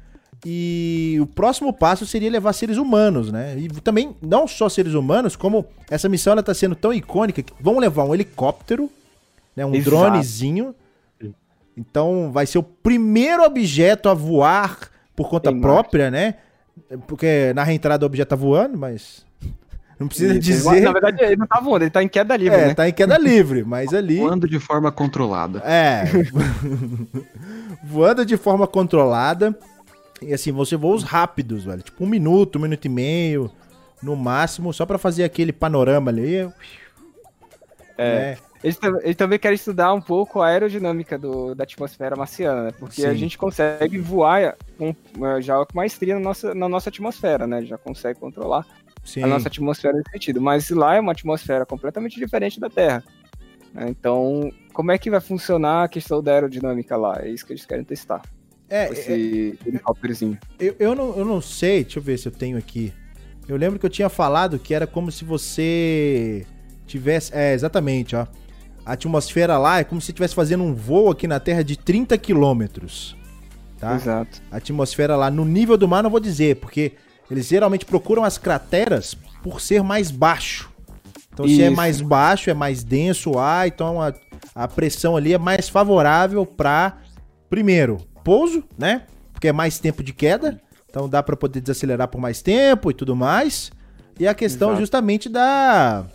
[0.45, 3.57] E o próximo passo seria levar seres humanos, né?
[3.57, 7.53] E também, não só seres humanos, como essa missão ela tá sendo tão icônica que
[7.59, 8.91] vamos levar um helicóptero,
[9.55, 9.65] né?
[9.65, 9.89] Um Exato.
[9.89, 10.75] dronezinho.
[11.77, 15.61] Então vai ser o primeiro objeto a voar por conta Em Marte.
[15.61, 16.35] própria, né?
[17.07, 19.25] Porque na reentrada o objeto tá voando, mas
[19.99, 20.81] não precisa dizer.
[20.81, 22.73] Na verdade, ele não tá voando, ele tá em queda livre, é, né?
[22.73, 24.17] tá em queda livre, mas ali.
[24.17, 25.59] Voando de forma controlada.
[25.59, 26.03] É.
[27.83, 29.57] Voando de forma controlada.
[30.21, 31.81] E assim, você voos rápidos, velho.
[31.81, 33.51] Tipo um minuto, um minuto e meio,
[34.01, 36.49] no máximo, só pra fazer aquele panorama ali.
[37.97, 38.37] É.
[38.65, 42.71] Eles, eles também querem estudar um pouco a aerodinâmica do- da atmosfera marciana, né?
[42.79, 43.17] Porque a Sim.
[43.17, 47.63] gente consegue voar com, eh, já com maestria na nossa, na nossa atmosfera, né?
[47.63, 48.65] Já consegue controlar
[49.03, 49.21] Sim.
[49.23, 50.41] a nossa atmosfera nesse sentido.
[50.41, 53.03] Mas lá é uma atmosfera completamente diferente da Terra.
[53.71, 53.85] né?
[53.87, 57.19] Então, como é que vai funcionar a questão da aerodinâmica lá?
[57.21, 58.23] É isso que eles querem testar.
[58.67, 60.39] É, com é, esse helicópterozinho.
[60.59, 62.91] eu, eu, não, eu não sei, deixa eu ver se eu tenho aqui.
[63.47, 66.47] Eu lembro que eu tinha falado que era como se você
[66.87, 67.31] tivesse.
[67.31, 68.25] É, exatamente, ó.
[68.85, 72.17] A atmosfera lá é como se estivesse fazendo um voo aqui na Terra de 30
[72.17, 73.17] quilômetros.
[73.79, 73.95] Tá?
[73.95, 74.41] Exato.
[74.49, 76.93] a atmosfera lá no nível do mar, não vou dizer, porque
[77.29, 80.71] eles geralmente procuram as crateras por ser mais baixo.
[81.33, 81.75] Então, se é Isso.
[81.75, 84.13] mais baixo, é mais denso o ar, então a,
[84.53, 86.97] a pressão ali é mais favorável para,
[87.49, 89.03] primeiro, pouso, né?
[89.33, 92.93] Porque é mais tempo de queda, então dá para poder desacelerar por mais tempo e
[92.93, 93.69] tudo mais.
[94.17, 94.79] E a questão Exato.
[94.79, 96.05] justamente da.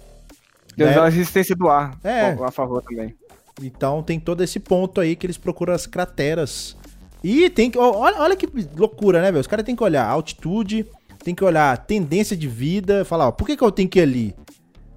[0.77, 0.95] Deus É.
[0.95, 2.31] dá a resistência do ar É.
[2.43, 3.15] a favor também.
[3.63, 6.77] Então tem todo esse ponto aí que eles procuram as crateras.
[7.23, 7.79] E tem que.
[7.79, 9.41] Olha, olha que loucura, né, velho?
[9.41, 10.87] Os caras têm que olhar a altitude,
[11.23, 13.99] tem que olhar a tendência de vida, falar, ó, por que, que eu tenho que
[13.99, 14.35] ir ali?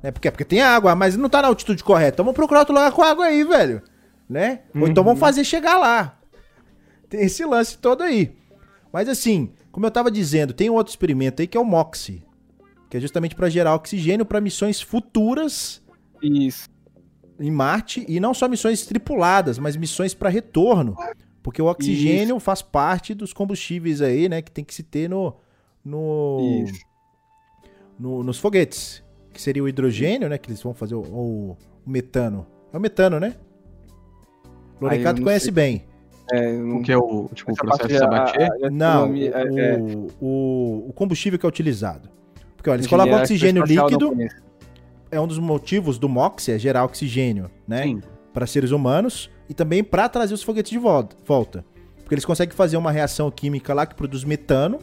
[0.01, 0.11] Né?
[0.11, 2.15] Porque, porque tem água, mas não tá na altitude correta.
[2.15, 3.81] Então vamos procurar outro lugar com água aí, velho.
[4.29, 4.61] Né?
[4.73, 6.17] Ou então vamos fazer chegar lá.
[7.09, 8.33] Tem esse lance todo aí.
[8.91, 12.23] Mas assim, como eu tava dizendo, tem um outro experimento aí que é o MOXIE.
[12.93, 15.81] Que é justamente para gerar oxigênio para missões futuras
[16.21, 16.69] Isso.
[17.39, 20.95] em Marte e não só missões tripuladas, mas missões para retorno,
[21.41, 25.33] porque o oxigênio faz parte dos combustíveis aí, né, que tem que se ter no
[25.83, 26.79] no, Isso.
[27.99, 29.03] no- nos foguetes,
[29.33, 32.45] que seria o hidrogênio, né, que eles vão fazer o, o- o metano.
[32.71, 33.35] É o metano, né?
[34.79, 35.51] Lorencato não conhece sei.
[35.51, 35.83] bem.
[36.31, 38.49] É, eu O não- que é o, tipo, o processo de a- Sabatier?
[38.71, 42.07] Não, é- é, o, o, o combustível que é utilizado.
[42.63, 44.05] Porque olha, eles colocam oxigênio líquido,
[45.11, 47.81] é um dos motivos do MOX, é gerar oxigênio, né?
[48.33, 51.17] Para seres humanos e também para trazer os foguetes de volta.
[51.97, 54.79] Porque eles conseguem fazer uma reação química lá que produz metano,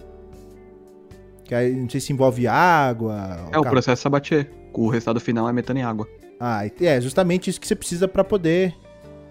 [1.42, 3.48] que aí não sei se envolve água.
[3.50, 4.50] É o processo Sabatier.
[4.74, 6.06] O resultado final é metano em água.
[6.38, 8.74] Ah, e- é justamente isso que você precisa para poder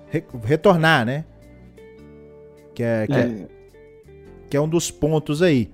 [0.09, 1.23] re- retornar, né?
[2.73, 3.47] Que é, que, é, É,
[4.49, 5.71] que é um dos pontos aí.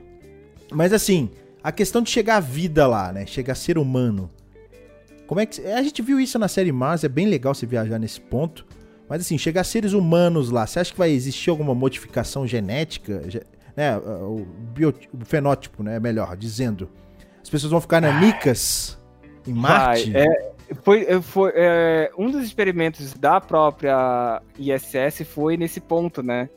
[0.71, 1.29] Mas assim,
[1.67, 3.25] a questão de chegar à vida lá, né?
[3.25, 4.29] Chegar a ser humano.
[5.27, 5.61] Como é que.
[5.65, 8.65] A gente viu isso na série Mars, é bem legal você viajar nesse ponto.
[9.09, 13.21] Mas assim, chegar a seres humanos lá, você acha que vai existir alguma modificação genética?
[13.29, 13.43] Ge-
[13.75, 13.97] Né?
[13.97, 15.99] O, bio- o fenótipo, né?
[15.99, 16.89] Melhor dizendo.
[17.41, 18.97] As pessoas vão ficar nanicas
[19.47, 20.11] em Marte?
[20.11, 26.49] Vai, é, foi, foi, é, um dos experimentos da própria ISS foi nesse ponto, né?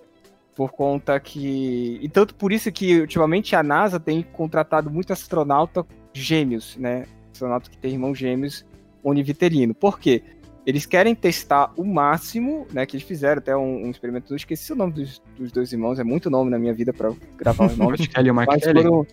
[0.59, 2.01] Por conta que.
[2.03, 7.05] E tanto por isso que ultimamente a NASA tem contratado muito astronauta gêmeos, né?
[7.33, 8.67] Astronauta que tem irmãos gêmeos
[9.05, 9.73] univitelino.
[9.73, 10.21] Por quê?
[10.67, 12.85] Eles querem testar o máximo, né?
[12.85, 14.33] Que eles fizeram até um, um experimento.
[14.33, 17.13] Eu esqueci o nome dos, dos dois irmãos, é muito nome na minha vida pra
[17.37, 18.05] gravar os O nomes.
[18.09, 18.83] Kelly e Mark Mas Kelly.
[18.83, 19.07] foram-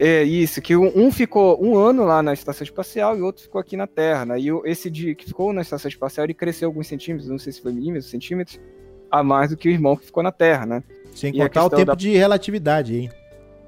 [0.00, 3.60] É isso, que um, ficou um ano lá na estação espacial e o outro ficou
[3.60, 4.40] aqui na Terra, né?
[4.40, 7.62] E esse de, que ficou na estação espacial, ele cresceu alguns centímetros, não sei se
[7.62, 8.58] foi milímetros, centímetros,
[9.12, 10.82] a mais do que o irmão que ficou na Terra, né?
[11.14, 13.10] Sem contar o tempo da- de relatividade, hein?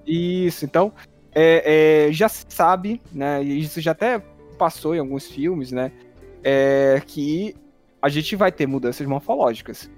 [0.07, 0.93] Isso, então,
[1.35, 3.43] é, é, já se sabe, né?
[3.45, 4.21] E isso já até
[4.59, 5.93] passou em alguns filmes, né?
[6.43, 7.55] É, que
[8.01, 9.91] a gente vai ter mudanças morfológicas.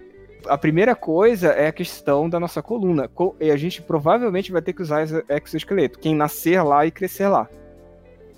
[0.49, 3.09] A primeira coisa é a questão da nossa coluna.
[3.09, 5.99] Co- e A gente provavelmente vai ter que usar ex- exoesqueleto.
[5.99, 7.49] Quem nascer lá e crescer lá.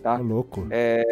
[0.03, 0.23] Tá Tá.
[0.23, 0.67] louco.
[0.71, 1.03] É,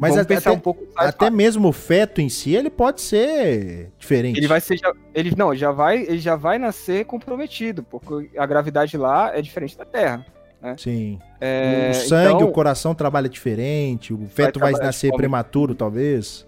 [0.00, 0.84] Mas Vamos até- pensar um pouco.
[0.96, 4.38] Até mesmo o feto em si, ele pode ser diferente.
[4.38, 4.76] Ele vai ser.
[4.76, 9.40] Já, ele, não, já vai, ele já vai nascer comprometido, porque a gravidade lá é
[9.40, 10.26] diferente da Terra.
[10.76, 11.18] Sim.
[11.40, 16.46] É, o sangue, então, o coração trabalha diferente, o feto vai, de nascer prematuro, talvez.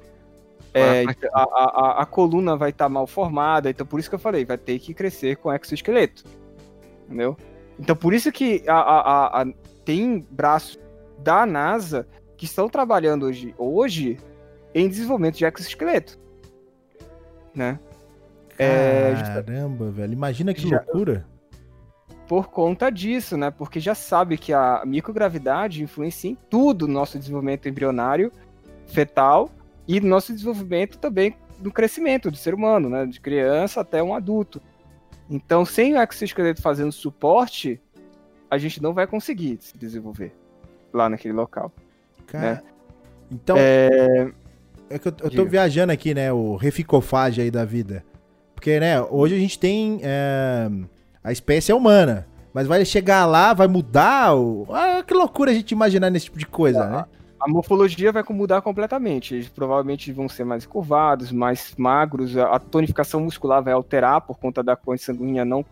[0.73, 4.19] É, a, a, a- a coluna vai estar mal formada, então por isso que eu
[4.21, 6.25] falei, vai ter que crescer com exoesqueleto.
[7.07, 7.37] Entendeu?
[7.79, 9.47] Então por isso que a- a-
[9.85, 10.79] tem braços
[11.25, 12.07] da NASA
[12.37, 14.19] que estão trabalhando hoje, hoje
[14.75, 16.19] em desenvolvimento de exoesqueleto.
[17.55, 17.79] Né?
[18.59, 20.13] É, Caramba, velho.
[20.13, 21.27] Imagina que Já- loucura.
[22.29, 23.51] por conta disso, né?
[23.51, 28.31] Porque já sabe que a microgravidade influencia em tudo no nosso desenvolvimento embrionário,
[28.87, 29.51] fetal
[29.89, 33.07] e no nosso desenvolvimento também do crescimento do ser humano, né?
[33.07, 34.61] De criança até um adulto.
[35.31, 37.81] Então, sem o exoesqueleto fazendo suporte,
[38.51, 40.33] a gente não vai conseguir se desenvolver
[40.95, 41.73] lá naquele local.
[42.27, 42.55] Cara.
[42.55, 42.63] né?
[43.31, 44.31] Então, É,
[44.89, 45.45] é que eu, eu tô Diga.
[45.45, 46.33] viajando aqui, né?
[46.33, 48.05] O reficofagem aí da vida.
[48.55, 50.01] Porque, né, hoje a gente tem.
[50.03, 50.71] é,
[51.23, 52.27] a espécie é humana.
[52.53, 54.37] Mas vai chegar lá, vai mudar.
[54.37, 54.67] O...
[54.71, 57.05] Ah, que loucura a gente imaginar nesse tipo de coisa, né?
[57.45, 59.35] a morfologia vai mudar completamente.
[59.35, 64.39] Eles provavelmente vão ser mais curvados, mais magros, a a tonificação muscular vai alterar por
[64.39, 65.63] conta da corrente sanguínea não,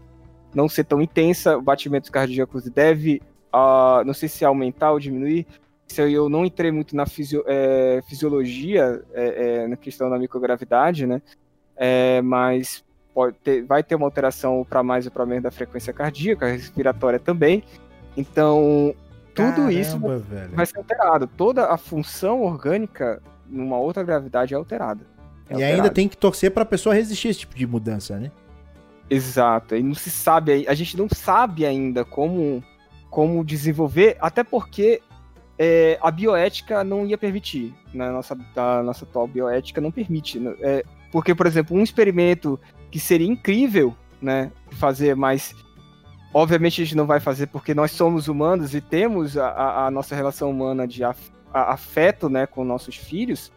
[0.55, 3.23] não ser tão intensa, o batimento cardíaco deve,
[3.53, 5.47] ah, não sei se aumentar ou diminuir.
[5.89, 11.07] Se eu não entrei muito na fisio- eh, fisiologia, eh, eh, na questão da microgravidade,
[11.07, 11.21] né?
[11.77, 12.83] Eh, mas
[13.15, 17.19] pode ter- vai ter uma alteração para mais ou para menos da frequência cardíaca, respiratória
[17.19, 17.63] também.
[18.17, 18.95] Então,
[19.35, 20.51] tudo isso Caramba, velho.
[20.55, 21.27] vai ser alterado.
[21.27, 25.05] Toda a função orgânica numa outra gravidade é alterada.
[25.51, 25.91] É E ainda alterada.
[25.95, 28.31] tem que torcer pra pessoa resistir a esse tipo de mudança, né?
[29.11, 29.77] Exato.
[29.77, 32.63] E não se sabe, a gente não sabe ainda como,
[33.13, 35.03] como desenvolver, até porque
[35.59, 37.75] é, a bioética não ia permitir.
[37.93, 40.39] Na nossa, a nossa atual bioética não permite.
[40.41, 40.55] né?
[40.61, 40.83] É,
[41.13, 42.59] porque, por exemplo, um experimento
[42.91, 45.55] que seria incrível, né, fazer, mas
[46.33, 50.15] obviamente a gente não vai fazer porque nós somos humanos e temos a, a- nossa
[50.17, 53.53] relação humana de af- a- afeto, né, com nossos filhos,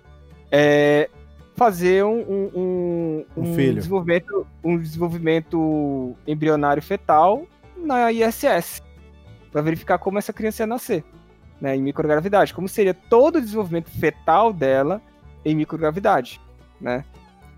[0.51, 1.09] é
[1.55, 2.19] fazer um,
[2.53, 3.75] um, Um filho.
[3.75, 7.43] desenvolvimento um desenvolvimento embrionário fetal
[7.77, 8.83] na ISS.
[9.55, 11.01] Para verificar como essa criança ia nascer,
[11.61, 15.01] né, em microgravidade, como seria todo o desenvolvimento fetal dela
[15.45, 16.41] em microgravidade,
[16.81, 17.05] né?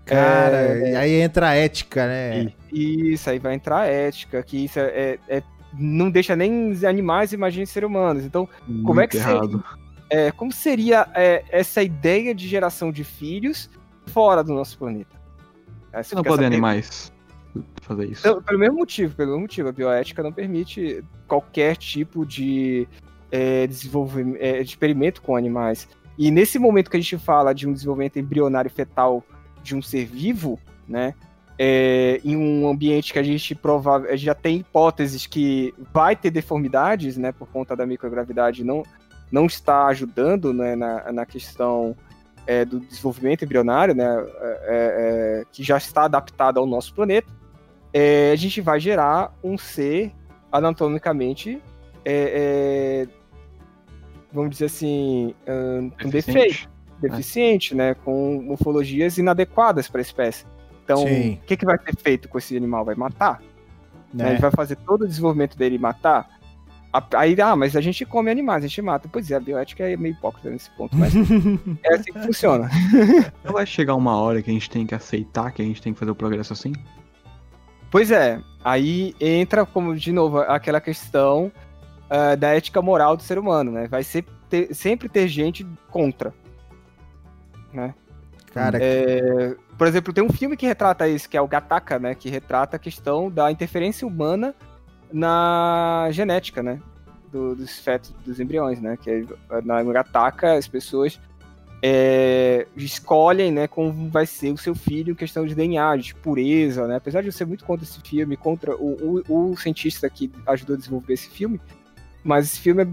[0.04, 0.94] Cara, é...
[0.94, 2.52] aí entra a ética, né?
[2.72, 5.42] Isso, aí vai entrar a ética, que isso é, é, é
[5.76, 8.24] não deixa nem animais, imagine seres humanos.
[8.24, 9.64] Então, Muito como é que errado.
[10.08, 13.68] seria, é, como seria é, essa ideia de geração de filhos
[14.06, 15.18] fora do nosso planeta?
[16.14, 17.12] não podem animais
[17.82, 18.22] fazer isso.
[18.42, 22.86] Pelo, mesmo motivo, pelo mesmo motivo, a bioética não permite qualquer tipo de
[23.30, 25.88] é, desenvolvimento, é, de experimento com animais.
[26.18, 29.24] E nesse momento que a gente fala de um desenvolvimento embrionário fetal
[29.62, 31.14] de um ser vivo, né?
[31.60, 37.16] É, em um ambiente que a gente provável já tem hipóteses que vai ter deformidades,
[37.16, 38.84] né, por conta da microgravidade, não,
[39.28, 41.96] não está ajudando né, na, na questão
[42.48, 47.30] é, do desenvolvimento embrionário, né, é, é, é que já está adaptado ao nosso planeta,
[47.92, 50.12] é, a gente vai gerar um ser
[50.50, 51.62] anatomicamente,
[54.32, 55.34] vamos dizer assim,
[56.02, 56.68] um defeito
[57.00, 57.94] deficiente, né?
[57.94, 60.44] Com morfologias inadequadas para a espécie.
[60.84, 62.84] Então, o que, que vai ser feito com esse animal?
[62.84, 63.42] Vai matar?
[64.12, 64.30] Né?
[64.30, 66.37] Ele vai fazer todo o desenvolvimento dele e matar?
[67.14, 69.08] Aí, ah, mas a gente come animais, a gente mata.
[69.10, 71.12] Pois é, a bioética é meio hipócrita nesse ponto, mas
[71.84, 72.70] é assim que funciona.
[73.44, 75.92] Não vai chegar uma hora que a gente tem que aceitar que a gente tem
[75.92, 76.72] que fazer o progresso assim?
[77.90, 81.50] Pois é, aí entra, como de novo, aquela questão
[82.10, 83.88] uh, da ética moral do ser humano, né?
[83.88, 86.34] Vai ser ter, sempre ter gente contra
[87.72, 87.94] né?
[88.52, 92.14] Cara, é, por exemplo, tem um filme que retrata isso, que é o Gataka, né?
[92.14, 94.54] Que retrata a questão da interferência humana
[95.12, 96.80] na genética, né?
[97.30, 98.96] Do, dos fetos, dos embriões, né?
[98.96, 99.26] Que
[99.64, 101.20] na Gataka as pessoas
[101.82, 103.66] é, escolhem, né?
[103.68, 106.96] Como vai ser o seu filho em questão de DNA, de pureza, né?
[106.96, 110.74] Apesar de eu ser muito contra esse filme, contra o, o, o cientista que ajudou
[110.74, 111.60] a desenvolver esse filme,
[112.24, 112.86] mas esse filme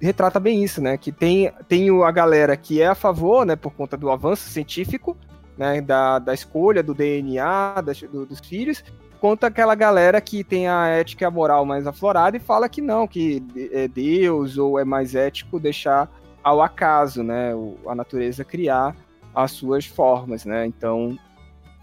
[0.00, 0.96] retrata bem isso, né?
[0.96, 5.16] Que tem, tem a galera que é a favor, né, por conta do avanço científico,
[5.56, 8.84] né, da, da escolha do DNA das, do, dos filhos,
[9.20, 12.80] contra aquela galera que tem a ética e a moral mais aflorada e fala que
[12.80, 16.10] não, que é Deus ou é mais ético deixar
[16.42, 17.52] ao acaso, né,
[17.86, 18.94] a natureza criar
[19.34, 20.64] as suas formas, né?
[20.64, 21.18] Então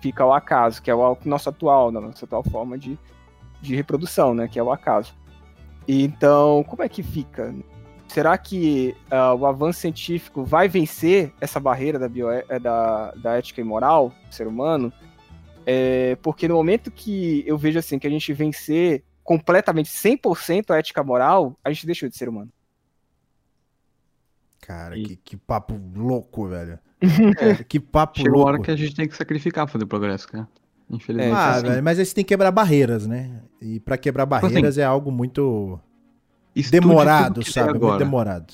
[0.01, 2.97] fica ao acaso, que é o nosso atual, né, nossa atual forma de,
[3.61, 5.14] de reprodução, né, que é o acaso.
[5.88, 7.53] Então, como é que fica?
[8.14, 13.34] será que uh, o avanço científico vai vencer essa barreira da, bio, eh, da, da
[13.38, 14.93] ética e moral do ser humano?
[15.65, 20.77] É, porque no momento que eu vejo assim que a gente vencer completamente 100% a
[20.77, 22.52] ética moral, a gente deixou de ser humano.
[24.61, 25.03] Cara, e...
[25.03, 26.80] que, que papo louco, velho.
[27.40, 28.49] é, que papo Chegou louco.
[28.49, 30.48] a hora que a gente tem que sacrificar pra fazer progresso, cara.
[30.90, 31.35] Infelizmente.
[31.35, 31.68] Ah, assim.
[31.68, 33.41] velho, mas aí você tem que quebrar barreiras, né?
[33.61, 35.80] E para quebrar tipo assim, barreiras assim, é algo muito
[36.56, 37.80] Estude demorado, sabe?
[37.80, 38.53] Muito demorado.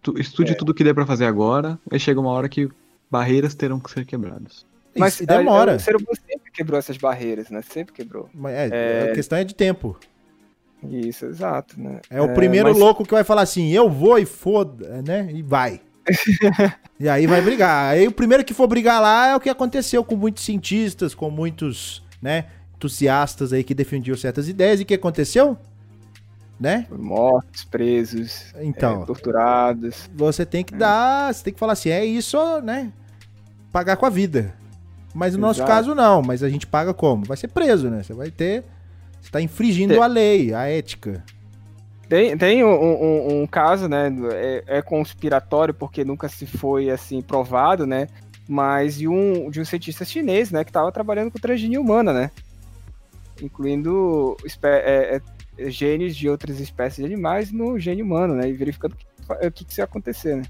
[0.00, 0.54] Tu, estude é.
[0.54, 2.68] tudo que der para fazer agora, aí chega uma hora que
[3.10, 4.64] barreiras terão que ser quebradas.
[4.98, 5.72] Mas Isso, demora.
[5.72, 7.62] A, o ser humano sempre quebrou essas barreiras, né?
[7.62, 8.28] Sempre quebrou.
[8.34, 9.10] Mas é, é...
[9.10, 9.98] a questão é de tempo.
[10.82, 12.00] Isso, exato, né?
[12.10, 12.78] É o primeiro mas...
[12.78, 15.28] louco que vai falar assim, eu vou e foda, né?
[15.32, 15.80] E vai.
[17.00, 17.92] e aí vai brigar.
[17.92, 21.30] Aí o primeiro que for brigar lá é o que aconteceu com muitos cientistas, com
[21.30, 22.46] muitos, né,
[22.76, 24.80] entusiastas aí que defendiam certas ideias.
[24.80, 25.58] E o que aconteceu?
[26.58, 26.86] né?
[26.90, 30.08] Mortos, presos, então, é, torturados.
[30.14, 32.92] Você tem que dar, você tem que falar assim, é isso, né?
[33.70, 34.54] Pagar com a vida.
[35.16, 35.60] Mas no Exato.
[35.60, 37.24] nosso caso não, mas a gente paga como?
[37.24, 38.02] Vai ser preso, né?
[38.02, 38.62] Você vai ter,
[39.18, 41.24] você tá infringindo tem, a lei, a ética.
[42.06, 44.14] Tem, tem um, um, um caso, né?
[44.34, 48.08] É, é, conspiratório porque nunca se foi assim provado, né?
[48.46, 50.62] Mas de um, de um cientista chinês, né?
[50.62, 52.30] Que estava trabalhando com transgenia humana, né?
[53.40, 55.22] Incluindo é,
[55.56, 58.50] é, genes de outras espécies de animais no gene humano, né?
[58.50, 58.94] E verificando
[59.30, 60.42] o que, que, que ia acontecer, né?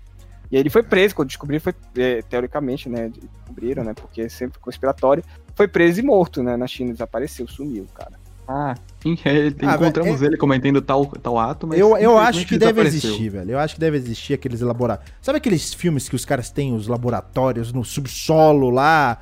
[0.51, 3.11] E aí ele foi preso, quando descobriram, foi, é, teoricamente, né?
[3.11, 3.95] Descobriram, né?
[3.95, 5.25] Porque é sempre conspiratório.
[5.55, 6.57] Foi preso e morto, né?
[6.57, 8.13] Na China, desapareceu, sumiu, cara.
[8.49, 10.27] Ah, sim, ah, encontramos é...
[10.27, 11.79] ele cometendo tal, tal ato, mas.
[11.79, 13.53] Eu, eu acho que deve existir, velho.
[13.53, 15.13] Eu acho que deve existir aqueles laboratórios.
[15.21, 19.19] Sabe aqueles filmes que os caras têm os laboratórios no subsolo lá?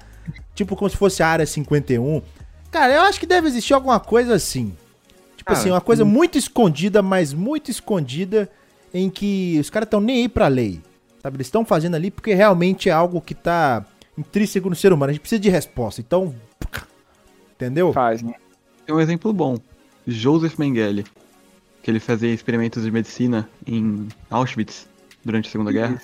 [0.54, 2.20] Tipo como se fosse a área 51.
[2.70, 4.74] Cara, eu acho que deve existir alguma coisa assim.
[5.36, 8.48] Tipo assim, uma coisa muito escondida, mas muito escondida,
[8.92, 10.80] em que os caras estão nem aí pra lei.
[11.24, 11.38] Sabe?
[11.38, 13.82] Eles estão fazendo ali porque realmente é algo que tá
[14.16, 15.08] intrínseco no ser humano.
[15.08, 16.02] A gente precisa de resposta.
[16.02, 16.34] Então.
[17.54, 17.94] Entendeu?
[17.94, 18.34] Faz, né?
[18.84, 19.58] Tem um exemplo bom.
[20.06, 21.06] Joseph Mengele.
[21.82, 24.86] Que ele fazia experimentos de medicina em Auschwitz
[25.24, 25.98] durante a Segunda Guerra.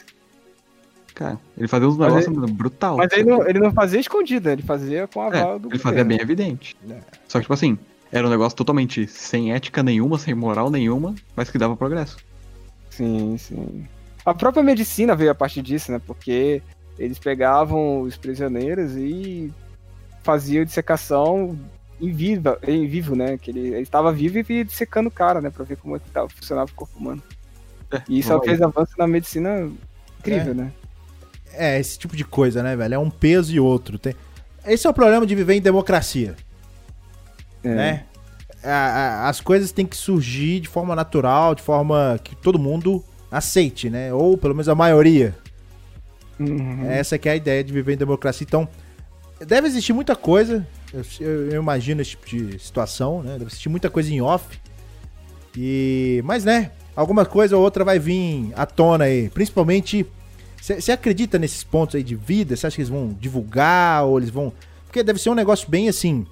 [1.15, 2.97] Cara, ele fazia uns negócios ele, brutal.
[2.97, 6.03] Mas ele não, ele não, fazia escondido, ele fazia com a é, do Ele fazia
[6.03, 6.75] bem evidente.
[6.89, 6.99] É.
[7.29, 7.79] Só que, tipo assim,
[8.11, 12.17] Era um negócio totalmente sem ética nenhuma, sem moral nenhuma, mas que dava progresso.
[12.89, 13.87] Sim, sim.
[14.25, 16.01] A própria medicina veio a partir disso, né?
[16.07, 16.63] Porque
[16.99, 19.53] eles pegavam os prisioneiros e
[20.23, 21.59] faziam dissecação
[22.01, 23.39] em, viva, em vivo, né?
[23.39, 25.51] Que ele, ele estava vivo e ia dissecando o cara, né?
[25.51, 27.23] Pra ver como é que tava, funcionava o corpo humano.
[28.09, 29.71] E isso vamos fez avanço na medicina
[30.19, 30.55] incrível, É.
[30.55, 30.73] né?
[31.53, 32.95] É, esse tipo de coisa, né, velho?
[32.95, 33.99] É um peso e outro.
[33.99, 34.15] Tem...
[34.65, 36.37] Esse é o problema de viver em democracia,
[37.65, 37.75] É.
[37.75, 38.05] né?
[38.63, 43.03] A- a- as coisas têm que surgir de forma natural, de forma que todo mundo
[43.31, 44.13] aceite, né?
[44.13, 45.37] Ou pelo menos a maioria.
[46.39, 46.91] Uhum.
[46.91, 48.45] Essa que é a ideia de viver em democracia.
[48.49, 48.67] Então,
[49.47, 50.67] deve existir muita coisa.
[50.93, 53.33] Eu, eu- eu imagino esse tipo de situação, né?
[53.33, 54.59] Deve existir muita coisa em off.
[55.57, 56.21] E.
[56.25, 56.73] Mas, né?
[56.97, 59.29] Alguma coisa ou outra vai vir à tona aí.
[59.31, 60.07] Principalmente.
[60.61, 62.55] Você acredita nesses pontos aí de vida?
[62.55, 64.53] Você acha que eles vão divulgar ou eles vão.
[64.87, 66.27] Porque deve ser um negócio bem assim.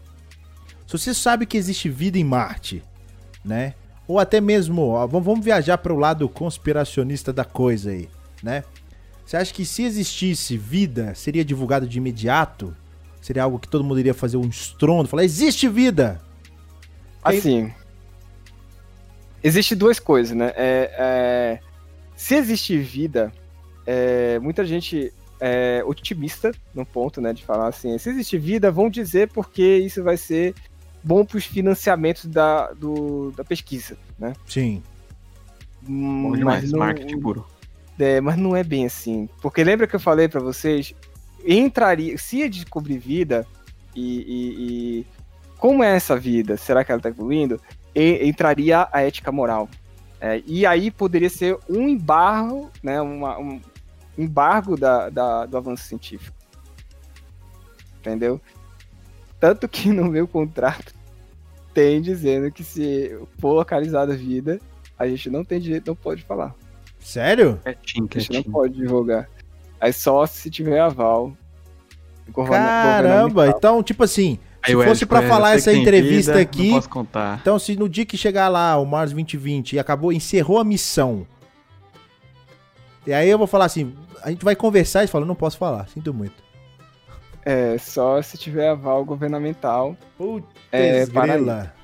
[0.87, 2.83] Se você sabe que existe vida em Marte,
[3.43, 3.73] né?
[4.09, 8.09] Ou até mesmo, ó, vamos, viajar para o lado conspiracionista da coisa aí,
[8.43, 8.65] né?
[9.25, 12.75] Você acha que se existisse vida, seria divulgado de imediato?
[13.21, 16.19] Seria algo que todo mundo iria fazer um estrondo, falar, existe vida!
[17.23, 17.71] Assim,
[19.43, 20.55] existe duas coisas, né?
[20.57, 21.61] É, é,
[22.17, 23.31] se existe vida,
[23.87, 28.91] é, muita gente é otimista no ponto, né, de falar assim, se existe vida, vão
[28.91, 30.55] dizer porque isso vai ser
[31.03, 34.33] bom para os financiamentos da, do, da pesquisa, né?
[34.47, 34.83] Sim.
[35.83, 37.47] Bom Mas demais, não- marketing puro.
[37.99, 39.29] É, mas não é bem assim.
[39.43, 40.95] Porque lembra que eu falei pra vocês?
[41.45, 42.17] Entraria.
[42.19, 43.47] Se ia descobrir vida
[43.95, 44.55] e, e-
[45.01, 45.07] e
[45.57, 46.57] como é essa vida?
[46.57, 47.61] Será que ela tá evoluindo?
[47.95, 49.69] E- entraria a ética moral.
[50.21, 53.01] É, e aí poderia ser um embargo, né?
[53.01, 53.61] uma- um
[54.17, 56.37] embargo da, da- do avanço científico.
[58.01, 58.41] Entendeu?
[59.41, 60.95] Tanto que no meu contrato
[61.73, 64.61] tem dizendo que se for localizada a vida,
[64.99, 66.55] a gente não tem direito, não pode falar.
[66.99, 67.61] Sério?
[67.63, 68.53] Quietinho, A gente não quietinho.
[68.53, 69.29] pode divulgar.
[69.81, 71.33] Aí só se tiver aval.
[72.35, 73.49] Caramba!
[73.49, 77.39] Então, tipo assim, se fosse Coelho, falar essa entrevista vida, aqui, Não posso contar.
[77.41, 81.27] então se no dia que chegar lá, o Mars 2020, e acabou, encerrou a missão.
[83.07, 85.89] E aí eu vou falar assim, a gente vai conversar e fala, não posso falar,
[85.89, 86.43] sinto muito.
[87.49, 89.97] É, só se tiver aval governamental.
[90.19, 91.75] Putz É, para grila.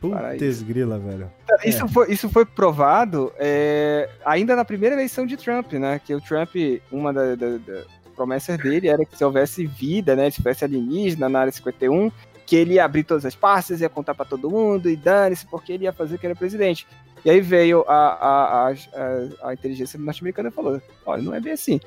[0.00, 1.30] Para Putz grila, velho.
[1.64, 6.00] Isso, foi, isso foi provado é, ainda na primeira eleição de Trump, né?
[6.04, 6.56] Que o Trump,
[6.90, 7.84] uma das da, da
[8.16, 10.28] promessas dele era que se houvesse vida, né?
[10.32, 12.10] Se houvesse alienígena na área 51,
[12.44, 15.74] que ele ia abrir todas as pastas, ia contar pra todo mundo e dane-se, porque
[15.74, 16.88] ele ia fazer que era presidente.
[17.24, 21.38] E aí veio a, a, a, a, a inteligência norte-americana e falou: olha, não é
[21.38, 21.80] bem assim.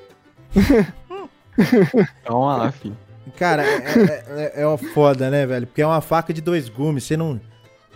[2.23, 2.97] Calma lá, filho.
[3.37, 5.65] Cara, é, é, é- é uma foda, né, velho?
[5.67, 7.03] Porque é uma faca de dois gumes.
[7.03, 7.39] Você não.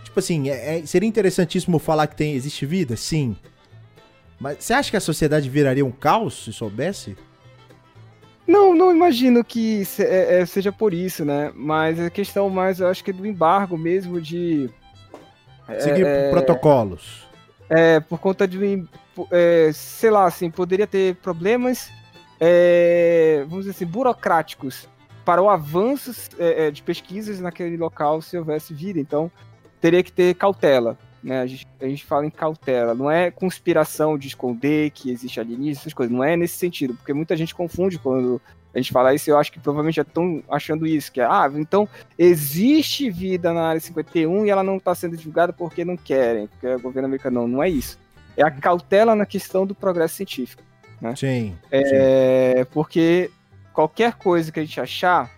[0.03, 2.95] Tipo assim, é- é- seria interessantíssimo falar que tem, existe vida?
[2.98, 3.36] Sim.
[4.40, 7.15] Mas você acha que a sociedade viraria um caos se soubesse?
[8.48, 11.52] Não, não imagino que se- é- é, seja por isso, né?
[11.53, 14.69] Mas a questão mais, eu acho que é do embargo mesmo de.
[15.80, 17.27] Seguir é, protocolos.
[17.69, 18.88] É, por conta de, um
[19.30, 21.91] é, sei lá, assim, poderia ter problemas,
[22.40, 24.88] é, vamos dizer assim, burocráticos
[25.26, 28.99] para o avanço é, é, de pesquisas naquele local se houvesse vida.
[28.99, 29.32] Então,
[29.80, 31.41] teria que ter cautela, né?
[31.41, 35.82] A gente, a gente fala em cautela, não é conspiração de esconder que existe alienígena,
[35.82, 38.41] essas coisas, não é nesse sentido, porque muita gente confunde quando
[38.74, 41.49] a gente fala isso, eu acho que provavelmente já estão achando isso, que é, ah,
[41.56, 46.48] então existe vida na área 51 e ela não está sendo divulgada porque não querem,
[46.48, 47.99] porque o governo americano não, não é isso.
[48.38, 50.64] É a cautela na questão do progresso científico.
[51.15, 51.15] Sim.
[51.15, 51.57] sim.
[51.71, 53.31] É, porque
[53.73, 55.31] qualquer coisa que a gente achar,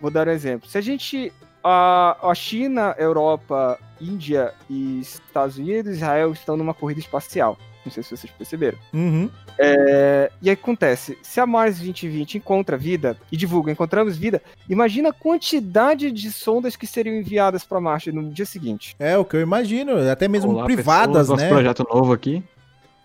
[0.00, 0.68] vou dar um exemplo.
[0.68, 1.32] Se a gente.
[1.62, 7.58] A, a China, Europa, Índia e Estados Unidos, Israel estão numa corrida espacial.
[7.84, 8.78] Não sei se vocês perceberam.
[8.92, 9.30] Uhum.
[9.58, 15.08] É, e aí acontece, se a Mars 2020 encontra vida e divulga, encontramos vida, imagina
[15.08, 18.94] a quantidade de sondas que seriam enviadas para Marte no dia seguinte.
[18.98, 21.44] É o que eu imagino, até mesmo Olá, privadas, pessoas, né?
[21.44, 22.42] Nosso projeto novo aqui.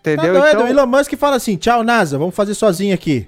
[0.04, 0.34] Tá Entendeu?
[0.34, 3.26] doido, então, o Elon Musk fala assim, tchau NASA, vamos fazer sozinho aqui.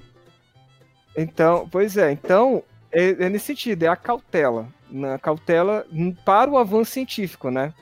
[1.17, 5.87] Então, pois é, então é, é nesse sentido, é a cautela, na cautela
[6.23, 7.73] para o avanço científico, né?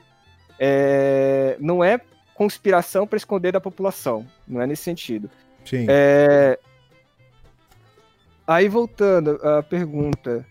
[0.58, 2.00] É, não é
[2.34, 5.30] conspiração para esconder da população, não é nesse sentido.
[5.66, 5.88] Sim.
[5.90, 6.58] É,
[8.48, 10.46] aí voltando à pergunta,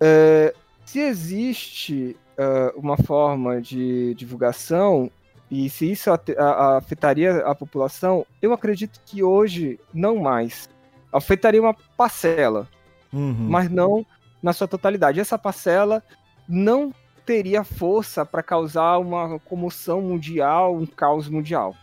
[0.00, 0.52] é,
[0.84, 5.08] se existe ah, uma forma de divulgação
[5.54, 10.66] e se isso afetaria a população, eu acredito que hoje não mais.
[11.12, 12.66] Afetaria uma parcela,
[13.12, 13.34] Uhum.
[13.50, 14.06] mas não
[14.42, 15.20] na sua totalidade.
[15.20, 16.02] Essa parcela
[16.48, 16.90] não
[17.26, 21.76] teria força para causar uma comoção mundial, um caos mundial.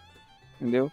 [0.60, 0.92] Entendeu?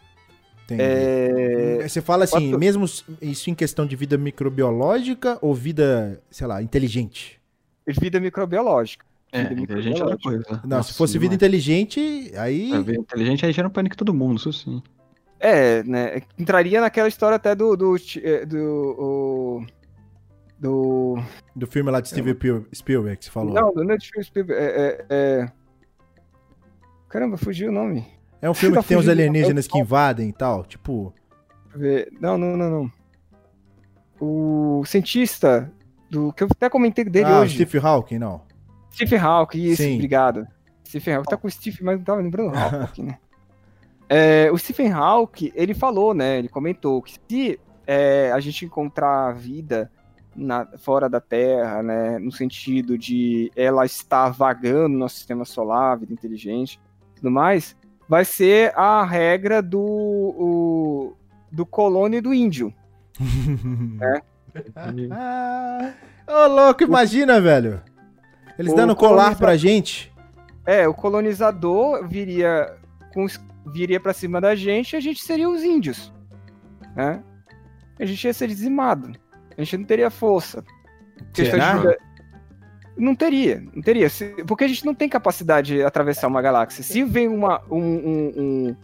[0.71, 2.85] É, Você fala assim, Quanto- mesmo
[3.23, 7.41] isso em questão de vida microbiológica ou vida, sei lá, inteligente?
[7.87, 9.06] vida microbiológica.
[9.33, 10.49] É, inteligente é outra microbiológica.
[10.49, 10.63] coisa.
[10.67, 12.73] Não, Nossa, se fosse vida inteligente, aí.
[12.73, 14.83] A vida inteligente aí gera um pânico em todo mundo, isso sim.
[15.39, 16.23] É, né?
[16.39, 17.77] Entraria naquela história até do.
[17.77, 19.65] do, eh, do,
[20.59, 21.19] do
[21.55, 23.53] Do filme lá de Steven Spiel- Spielberg que você falou.
[23.53, 24.31] não, do Netflix.
[24.35, 25.53] É, é, é...
[27.09, 28.07] Caramba, fugiu o nome.
[28.41, 30.65] É um filme Tá que tem uns fugindo, alienígenas eu- que invadem e tal.
[30.65, 31.13] Tipo.
[31.65, 32.09] Deixa eu ver.
[32.21, 32.93] Não, não, não, não.
[34.21, 35.71] O cientista
[36.11, 37.55] do que eu até comentei dele ah, o hoje.
[37.55, 38.41] Steve Hawking, não.
[38.97, 39.95] Stephen Hawking, isso, Sim.
[39.95, 40.47] obrigado.
[40.87, 43.19] Stephen Hawking tá com o Steve, mas não tava lembrando o Hawking, né?
[44.09, 46.39] É, o Stephen Hawking, ele falou, né?
[46.39, 49.91] Ele comentou que se é, a gente encontrar vida
[50.35, 52.19] na- fora da Terra, né?
[52.19, 56.81] No sentido de ela estar vagando no nosso sistema solar, vida inteligente
[57.13, 57.77] e tudo mais,
[58.09, 61.17] vai ser a regra do, o-
[61.51, 62.73] do colônia e do índio.
[64.01, 64.23] É.
[65.11, 65.93] Ah,
[66.27, 67.83] Ô, louco, imagina, velho.
[68.59, 70.13] Eles O dando colar colonizador- pra gente.
[70.65, 72.75] É, o colonizador viria
[73.15, 73.27] com
[73.73, 76.13] viria para cima da gente e a gente seria os índios,
[76.95, 77.23] né?
[77.99, 79.13] A gente ia ser dizimado.
[79.57, 80.63] A gente não teria força.
[81.35, 81.75] Será?
[81.77, 81.97] de
[82.97, 84.09] Não teria, não teria.
[84.47, 86.83] Porque a gente não tem capacidade de atravessar uma galáxia.
[86.83, 88.77] Se vem uma, um, um- um-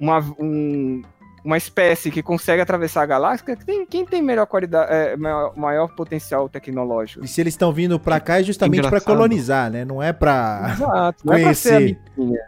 [0.00, 1.02] uma, um-
[1.44, 5.94] uma espécie que consegue atravessar a galáxia, quem, quem tem melhor qualidade, é, maior, maior
[5.94, 7.24] potencial tecnológico?
[7.24, 9.16] E se eles estão vindo pra cá é justamente pra Engraçado.
[9.16, 9.84] colonizar, né?
[9.84, 10.70] Não é pra.
[10.72, 11.26] Exato.
[11.26, 11.98] Não é pra ser Conhecer.
[12.16, 12.38] É Não é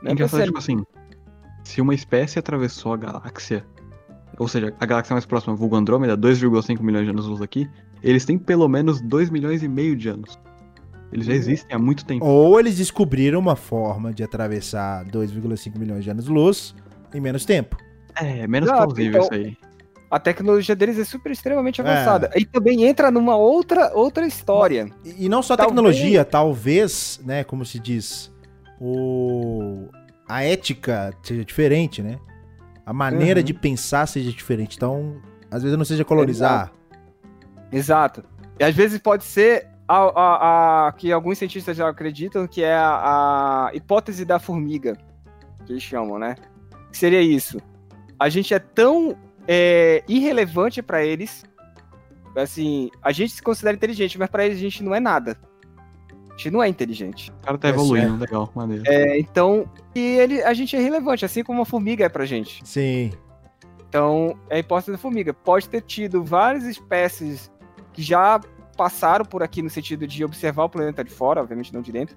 [0.00, 0.84] pra engraçado, ser tipo assim,
[1.64, 3.64] se uma espécie atravessou a galáxia,
[4.38, 7.68] ou seja, a galáxia mais próxima, vulgo Andrômeda, 2,5 milhões de anos-luz aqui,
[8.02, 10.38] eles têm pelo menos 2 milhões e meio de anos.
[11.12, 12.24] Eles já existem há muito tempo.
[12.24, 16.74] Ou eles descobriram uma forma de atravessar 2,5 milhões de anos-luz
[17.14, 17.76] em menos tempo.
[18.20, 19.56] É, é menos Exato, plausível então- isso aí.
[20.10, 21.84] a tecnologia deles é super extremamente É.
[21.84, 22.30] avançada.
[22.36, 24.90] E também entra numa outra, outra história.
[25.04, 28.32] E e não só a Talvez- tecnologia, talvez, né, como se diz,
[28.80, 29.88] o
[30.28, 32.18] a ética seja diferente, né?
[32.84, 33.44] A maneira Uhum.
[33.44, 34.76] de pensar seja diferente.
[34.76, 35.16] Então,
[35.50, 36.72] às vezes não seja colonizar.
[37.70, 38.24] Exato.
[38.58, 42.74] E às vezes pode ser a, a- a- que alguns cientistas já acreditam que é
[42.74, 44.96] a, a hipótese da formiga,
[45.64, 46.34] que eles chamam, né?
[46.90, 47.58] Que seria isso.
[48.18, 49.16] A gente é tão
[49.46, 51.44] é, irrelevante pra eles,
[52.36, 55.38] assim, a gente se considera inteligente, mas pra eles a gente não é nada.
[56.28, 57.30] A gente não é inteligente.
[57.30, 58.84] O cara tá É evoluindo, legal, maneiro.
[58.86, 62.60] É, então, e ele, a gente é relevante, assim como a formiga é pra gente.
[62.64, 63.12] Sim.
[63.88, 65.32] Então, é a hipótese da formiga.
[65.32, 67.50] Pode ter tido várias espécies
[67.92, 68.38] que já
[68.76, 72.14] passaram por aqui no sentido de observar o planeta de fora, obviamente não de dentro,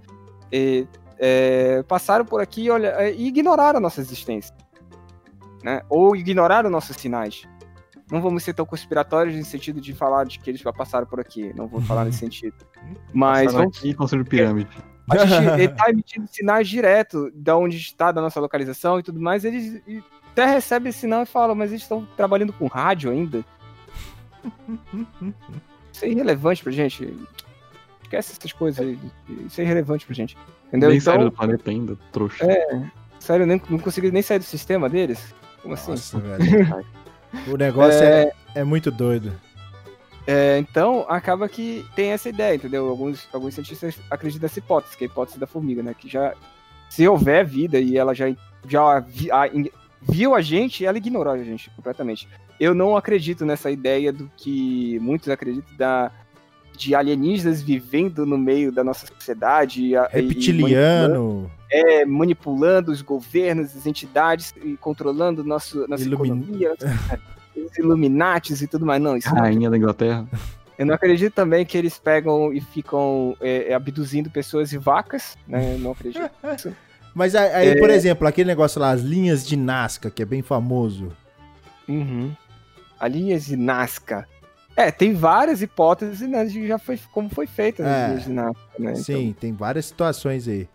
[0.51, 0.85] e,
[1.17, 4.53] é, passaram por aqui olha, é, e ignoraram a nossa existência.
[5.64, 5.81] Né?
[5.90, 7.48] Ou ignoraram nossos sinais.
[8.11, 11.19] Não vamos ser tão conspiratórios no sentido de falar de que eles já passaram por
[11.19, 11.53] aqui.
[11.56, 12.56] Não vou falar nesse sentido.
[13.14, 14.77] Mas Passaram vamos aqui e construíram pirâmide.
[15.11, 19.19] a gente ele tá emitindo sinais direto da onde está, da nossa localização e tudo
[19.19, 19.45] mais.
[19.45, 19.81] Eles
[20.31, 23.45] até recebem esse sinal e falam, mas eles estão trabalhando com rádio ainda.
[25.94, 27.14] Isso é irrelevante pra gente.
[28.02, 28.98] Esquece essas coisas aí.
[29.45, 30.36] Isso é irrelevante pra gente.
[30.68, 30.90] Entendeu?
[30.90, 32.45] Nem então, saíram do planeta ainda, trouxa.
[33.19, 35.34] sério, nem, não consegui nem sair do sistema deles.
[35.61, 35.91] Como assim?
[35.91, 36.86] Nossa, velho.
[37.48, 39.31] O negócio é, é muito doido.
[40.27, 42.88] É, então, acaba que tem essa ideia, entendeu?
[42.88, 45.95] Alguns, alguns cientistas acreditam nessa hipótese, que é a hipótese da formiga, né?
[45.98, 46.34] Que já,
[46.90, 48.26] se houver vida e ela já,
[48.68, 49.49] já vi- a-
[50.02, 52.27] viu a gente, ela ignorou a gente completamente.
[52.60, 56.11] Eu não acredito nessa ideia do que muitos acreditam da,
[56.80, 59.84] de alienígenas vivendo no meio da nossa sociedade.
[59.84, 61.51] e manipulando- Reptiliano.
[61.69, 66.73] é, manipulando os governos, as entidades e controlando nosso, nossa Illumin- economia,
[67.56, 69.01] os Illuminatis e tudo mais.
[69.01, 70.26] Não, isso não Rainha da Inglaterra.
[70.77, 75.38] eu não acredito também que eles pegam e ficam é, é, abduzindo pessoas e vacas,
[75.45, 75.73] né?
[75.76, 76.31] Eu não acredito.
[77.14, 77.76] Mas aí, É.
[77.77, 81.11] por exemplo, aquele negócio lá, as linhas de Nazca, que é bem famoso.
[81.89, 82.31] Uhum.
[82.97, 84.26] A linha de Nazca.
[84.80, 88.07] É, tem várias hipóteses, né, de já foi como foi feita É.
[88.07, 88.95] linhas de Nazca, né?
[88.95, 90.68] Sim, tem várias situações aí.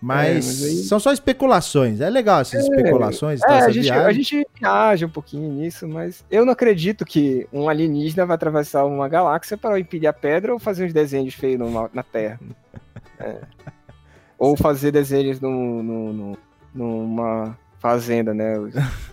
[0.00, 2.00] Mas, mas aí- são só especulações.
[2.00, 3.38] É legal essas especulações.
[3.40, 4.04] Então, tá, é, a gente, viagem.
[4.06, 8.84] a gente viaja um pouquinho nisso, mas eu não acredito que um alienígena vai atravessar
[8.84, 11.60] uma galáxia para empilhar pedra ou fazer uns desenhos feios
[11.94, 12.40] na Terra.
[13.20, 13.36] É.
[14.36, 16.38] Ou fazer desenhos no, no- no-
[16.74, 18.54] numa fazenda, né?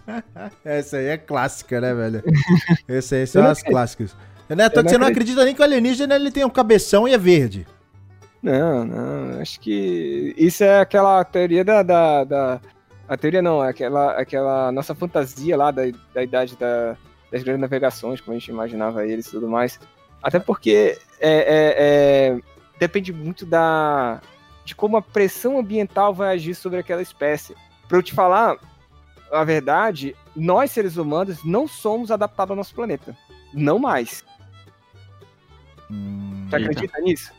[0.65, 2.23] Essa aí é clássica, né, velho?
[2.87, 4.15] Essa aí são as clássicas.
[4.49, 7.07] É toa Eu que você não acredita nem que o alienígena ele tem um cabeção
[7.07, 7.67] e é verde.
[8.41, 9.41] Não, não.
[9.41, 11.83] Acho que isso é aquela teoria da.
[11.83, 12.61] da, da
[13.07, 16.95] a teoria não, é aquela, aquela nossa fantasia lá da, da idade da,
[17.31, 19.79] das grandes navegações, como a gente imaginava eles e tudo mais.
[20.21, 22.39] Até porque é, é, é,
[22.79, 24.21] depende muito da
[24.65, 27.55] de como a pressão ambiental vai agir sobre aquela espécie.
[27.87, 28.57] Para eu te falar
[29.31, 33.17] a verdade, nós seres humanos não somos adaptados ao nosso planeta.
[33.51, 34.23] Não mais.
[35.91, 37.31] Hum, Você acredita nisso?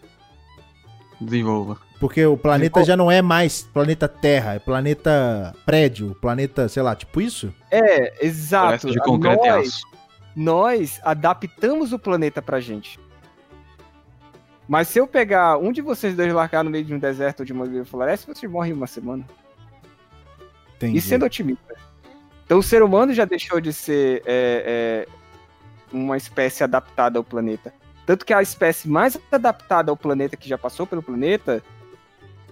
[1.20, 1.78] Desenvolva.
[1.98, 6.96] porque o planeta já não é mais planeta Terra, é planeta prédio, planeta, sei lá,
[6.96, 7.52] tipo isso?
[7.70, 8.90] É, exato.
[8.90, 9.86] De concreto e nós, aço.
[10.34, 12.98] nós adaptamos o planeta pra gente.
[14.66, 17.46] Mas se eu pegar um de vocês dois largar no meio de um deserto ou
[17.46, 19.26] de uma floresta, vocês morrem em uma semana.
[20.76, 20.96] Entendi.
[20.96, 21.74] E sendo otimista.
[22.46, 25.08] Então o ser humano já deixou de ser é, é,
[25.92, 27.74] uma espécie adaptada ao planeta.
[28.10, 31.62] Tanto que a espécie mais adaptada ao planeta que já passou pelo planeta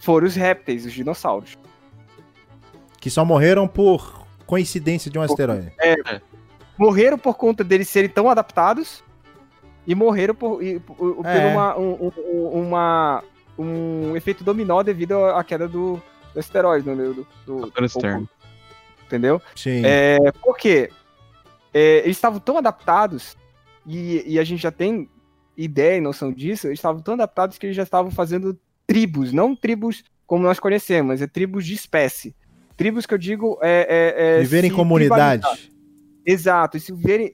[0.01, 1.59] foram os répteis, os dinossauros.
[3.01, 5.73] Que só morreram por coincidência de um asteroide.
[6.79, 9.03] Morreram por conta deles serem tão adaptados
[9.85, 11.49] e morreram por, e- por- por É.
[11.53, 13.25] uma, um, um- uma-
[13.59, 16.01] um efeito dominó devido à queda do,
[16.35, 16.89] do asteroide.
[16.89, 18.29] Do, do, do- externo.
[19.07, 19.43] entendeu?
[19.57, 19.83] Sim.
[19.85, 20.89] É, por quê?
[21.75, 23.37] É, eles estavam tão adaptados,
[23.85, 25.11] e, e a gente já tem
[25.59, 29.55] ideia e noção disso, eles estavam tão adaptados que eles já estavam fazendo tribos, não
[29.57, 32.35] tribos como nós conhecemos, é tribos de espécie.
[32.77, 34.15] Tribos que eu digo é.
[34.17, 35.43] é, é Viver em comunidade.
[35.43, 35.69] tribalizar.
[36.25, 37.33] Exato, se, verem,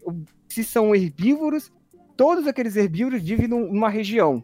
[0.49, 1.71] se são herbívoros,
[2.17, 4.43] todos aqueles herbívoros vivem num- numa região.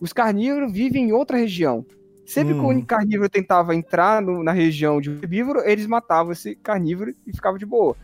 [0.00, 1.86] Os carnívoros vivem em outra região.
[2.26, 2.68] Sempre que Hum.
[2.68, 7.32] um carnívoro tentava entrar no- na região de um herbívoro, eles matavam esse carnívoro e
[7.32, 7.96] ficava de boa.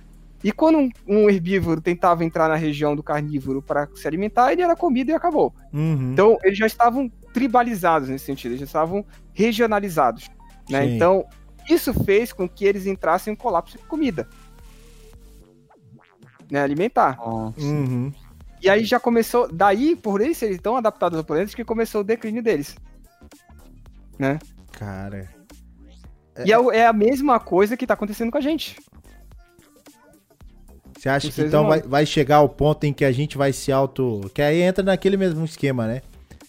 [0.42, 4.62] E quando um, um herbívoro tentava entrar na região do carnívoro para se alimentar, ele
[4.62, 5.54] era comido e acabou.
[5.72, 6.12] Uhum.
[6.12, 10.28] Então, eles já estavam tribalizados nesse sentido, eles já estavam regionalizados.
[10.70, 10.86] Né?
[10.86, 11.26] Então,
[11.68, 14.28] isso fez com que eles entrassem em colapso de comida.
[16.50, 17.18] Né, alimentar.
[17.58, 18.12] Uhum.
[18.60, 22.04] E aí já começou, daí, por eles serem tão adaptados ao planeta, que começou o
[22.04, 22.76] declínio deles.
[24.72, 25.28] Cara.
[26.44, 28.76] E é, é a mesma coisa que tá acontecendo com a gente.
[30.98, 33.52] Você acha Os que então vai, vai chegar ao ponto em que a gente vai
[33.52, 34.28] se auto.
[34.34, 36.02] Que aí entra naquele mesmo esquema, né?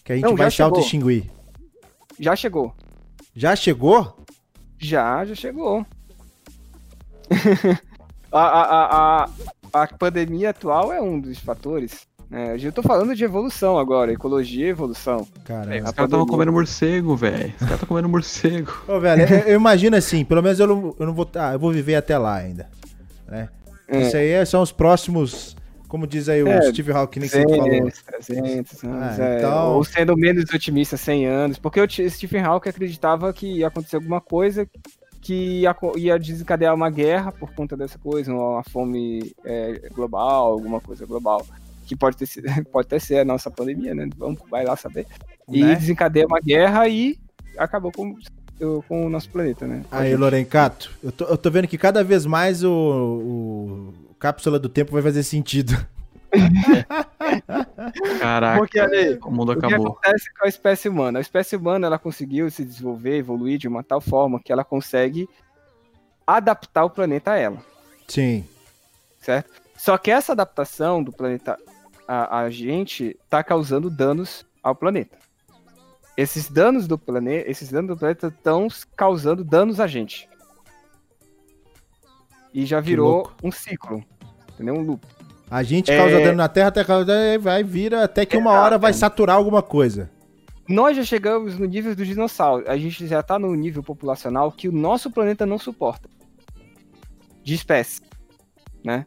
[0.04, 1.30] Que a gente Não, vai já se auto-extinguir.
[2.20, 2.74] Já chegou.
[3.36, 4.18] Já chegou?
[4.80, 5.86] Já, já chegou.
[8.32, 9.24] a, a, a,
[9.72, 12.08] a, a pandemia atual é um dos fatores.
[12.28, 12.58] Né?
[12.60, 15.28] Eu tô falando de evolução agora, ecologia e evolução.
[15.46, 15.62] Cara.
[15.62, 16.28] Os a caras estavam pandemia.
[16.28, 17.50] comendo morcego, velho.
[17.50, 18.74] Os caras estão comendo morcego.
[18.88, 21.30] Ô, velho, eu, eu imagino assim, pelo menos eu não, eu não vou.
[21.36, 22.68] Ah, eu vou viver até lá ainda.
[23.28, 23.48] Né?
[23.90, 24.02] É.
[24.02, 25.56] Isso aí é- são os próximos.
[25.88, 27.66] Como diz aí o É, Steve Hawking, que sempre falou.
[27.68, 29.38] 200, 300 anos, Ah, é.
[29.40, 31.58] então- Ou sendo menos otimista, 100 anos.
[31.58, 34.70] Porque o Stephen Hawking acreditava que ia acontecer alguma coisa
[35.20, 40.80] que ia, ia desencadear uma guerra por conta dessa coisa, uma fome é, global, alguma
[40.80, 41.44] coisa global.
[41.88, 42.28] Que pode ter,
[42.72, 44.08] pode até ser a nossa pandemia, né?
[44.16, 45.08] Vamos, vai lá saber.
[45.52, 45.76] E Né?
[45.76, 47.18] desencadeia uma guerra e
[47.58, 48.16] acabou com,
[48.88, 49.84] com o nosso planeta, né?
[49.90, 50.20] Com Aí, gente.
[50.20, 54.92] Lorencato, eu tô, eu tô vendo que cada vez mais o, o Cápsula do Tempo
[54.92, 55.74] vai fazer sentido.
[58.20, 59.88] Caraca, Porque, Ale, o mundo O que acabou.
[59.88, 61.20] acontece com a espécie humana?
[61.20, 65.28] A espécie humana ela conseguiu se desenvolver, evoluir de uma tal forma que ela consegue
[66.28, 67.58] adaptar o planeta a ela,
[68.08, 68.46] Sim.
[69.20, 69.50] certo?
[69.76, 71.58] Só que essa adaptação do planeta
[72.08, 75.18] a, a gente está causando danos ao planeta.
[76.20, 80.28] Esses danos do planeta, esses danos do planeta estão causando danos a gente.
[82.54, 84.04] E já virou um ciclo,
[84.54, 84.76] entendeu?
[84.76, 85.08] Um loop.
[85.50, 85.96] A gente É.
[85.96, 89.64] causa dano na Terra, até causa vai vira até que uma hora vai saturar alguma
[89.64, 90.12] coisa.
[90.68, 92.68] Nós já chegamos no nível dos dinossauros.
[92.68, 96.10] A gente já tá no nível populacional que o nosso planeta não suporta.
[97.42, 98.02] De espécie.
[98.84, 99.06] Né?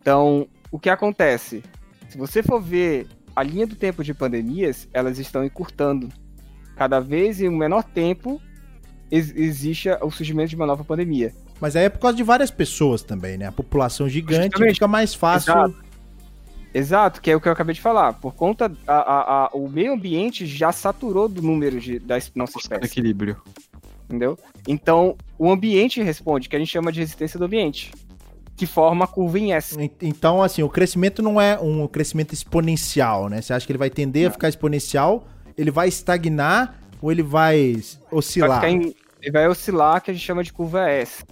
[0.00, 1.64] Então, o que acontece?
[2.08, 6.08] Se você for ver a linha do tempo de pandemias, elas estão encurtando.
[6.76, 8.40] Cada vez em um menor tempo
[9.10, 11.32] ex- existe o surgimento de uma nova pandemia.
[11.60, 13.46] Mas aí é por causa de várias pessoas também, né?
[13.46, 14.74] A população gigante Justamente.
[14.74, 15.52] fica mais fácil.
[15.52, 15.84] Exato.
[16.72, 18.14] Exato, que é o que eu acabei de falar.
[18.14, 18.70] Por conta.
[18.86, 22.84] A, a- a- o meio ambiente já saturou do número de, da nossa espécie.
[22.86, 23.36] equilíbrio.
[24.08, 24.36] entendeu?
[24.66, 27.92] Então, o ambiente responde, que a gente chama de resistência do ambiente,
[28.56, 29.80] que forma a curva em S.
[29.80, 33.40] En- Então, assim, o crescimento não é um crescimento exponencial, né?
[33.40, 37.72] Você acha que ele vai tender a ficar exponencial, ele vai estagnar ou ele vai
[37.74, 38.60] Vai, oscilar?
[38.60, 41.24] ficar em- ele vai oscilar, que a gente chama de curva S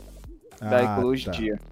[0.60, 1.56] da Ah, ecologia.
[1.56, 1.62] tá.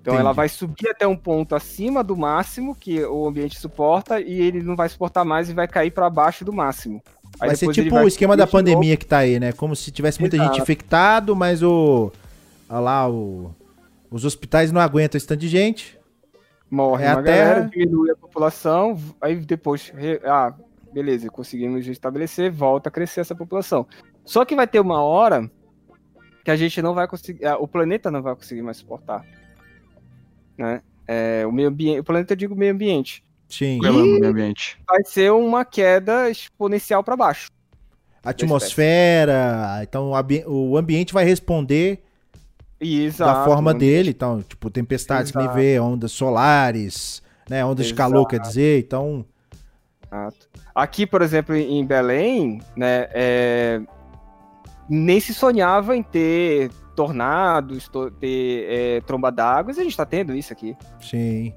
[0.00, 0.20] Então, Entendi.
[0.26, 4.62] ela vai subir até um ponto acima do máximo que o ambiente suporta e ele
[4.62, 7.02] não vai suportar mais e vai cair para baixo do máximo.
[7.40, 8.58] Aí vai ser tipo o esquema da de novo.
[8.64, 9.52] pandemia que tá aí, né?
[9.52, 10.60] Como se tivesse muita gente Exato.
[10.62, 12.12] infectado, mas o.
[12.68, 13.50] Olha lá, o.
[14.10, 15.98] Os hospitais não aguentam esse tanto de gente.
[16.70, 17.60] Morre É a Terra.
[17.72, 19.90] diminui a população, aí depois,
[20.24, 20.52] ah,
[20.94, 23.86] beleza, conseguimos estabelecer, volta a crescer essa população.
[24.24, 25.50] Só que vai ter uma hora
[26.44, 29.24] que a gente não vai conseguir, o planeta não vai conseguir mais suportar,
[30.56, 30.80] né?
[31.06, 33.78] É, o meio ambiente, o planeta eu digo meio ambiente, Sim.
[33.80, 34.78] Pelo meio ambiente.
[34.88, 37.50] vai ser uma queda exponencial para baixo.
[38.22, 39.80] Atmosfera.
[39.82, 42.02] Então o, ambi- o ambiente vai responder
[42.80, 44.10] E da exato, forma ambiente- dele.
[44.10, 45.58] Então, tipo, tempestades que nem Exato.
[45.60, 47.62] vê, ondas solares, né?
[47.64, 48.28] Ondas de calor, Exato.
[48.30, 48.78] quer dizer.
[48.80, 49.24] Então.
[50.06, 50.48] Exato.
[50.74, 53.80] Aqui, por exemplo, em Belém, né, é,
[54.88, 60.04] nem se sonhava em ter tornados, to- ter é, tromba d'água, e a gente tá
[60.04, 60.76] tendo isso aqui.
[61.00, 61.52] Sim.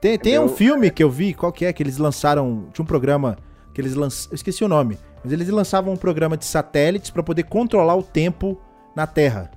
[0.00, 1.72] Tem, tem um filme que eu vi, qual que é?
[1.72, 2.68] Que eles lançaram.
[2.72, 3.36] Tinha um programa
[3.74, 4.32] que eles lançaram.
[4.32, 4.98] Eu esqueci o nome.
[5.22, 8.58] Mas eles lançavam um programa de satélites pra poder controlar o tempo
[8.96, 9.50] na Terra.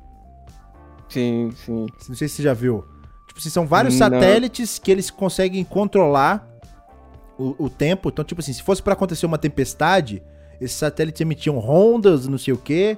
[1.07, 1.85] Sim, sim.
[2.10, 2.84] Não sei se você já viu.
[3.27, 4.10] Tipo, são vários Não.
[4.10, 6.45] satélites que eles conseguem controlar
[7.38, 8.10] o, o tempo.
[8.10, 10.22] Então, tipo assim, se fosse pra acontecer uma tempestade,
[10.60, 12.97] esses satélites emitiam rondas, não sei o quê,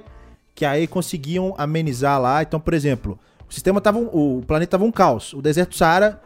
[0.54, 2.42] que aí conseguiam amenizar lá.
[2.42, 3.18] Então, por exemplo,
[3.48, 5.32] o sistema tava um- o planeta tava um caos.
[5.32, 6.20] O deserto Saara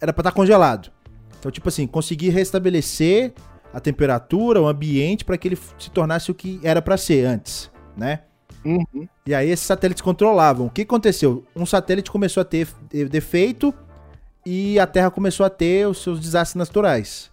[0.00, 0.90] era pra estar congelado.
[1.38, 3.32] Então, tipo assim, conseguir restabelecer
[3.72, 7.70] a temperatura, o ambiente para que ele se tornasse o que era pra ser antes,
[7.96, 8.20] né?
[8.64, 9.06] Uhum.
[9.26, 10.66] E aí esses satélites controlavam.
[10.66, 11.44] O que aconteceu?
[11.54, 12.66] Um satélite começou a ter
[13.10, 13.72] defeito
[14.44, 17.30] e a Terra começou a ter os seus desastres naturais.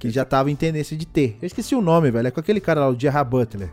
[0.00, 1.36] Que já tava em tendência de ter.
[1.40, 2.26] Eu esqueci o nome, velho.
[2.26, 3.70] É com aquele cara lá, o Gerard Butler.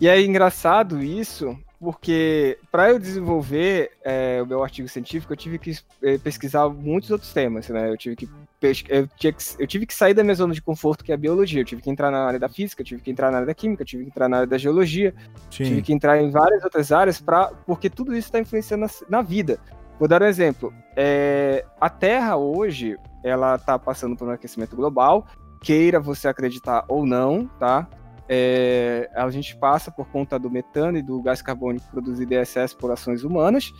[0.00, 5.58] E é engraçado isso, porque para eu desenvolver é, o meu artigo científico, eu tive
[5.58, 7.88] que é, pesquisar muitos outros temas, né?
[7.88, 8.28] Eu tive que
[8.60, 11.18] eu, tinha que eu tive que sair da minha zona de conforto, que é a
[11.18, 11.60] biologia.
[11.60, 13.54] Eu tive que entrar na área da física, eu tive que entrar na área da
[13.54, 15.14] química, eu tive que entrar na área da geologia,
[15.50, 15.82] tive Sim.
[15.82, 19.58] que entrar em várias outras áreas para porque tudo isso está influenciando na, na vida.
[19.98, 20.72] Vou dar um exemplo.
[20.96, 25.26] É, a Terra hoje ela está passando por um aquecimento global,
[25.60, 27.88] queira você acreditar ou não, tá?
[28.28, 32.76] É, a gente passa por conta do metano e do gás carbônico produzido em excesso
[32.76, 33.72] por ações humanas,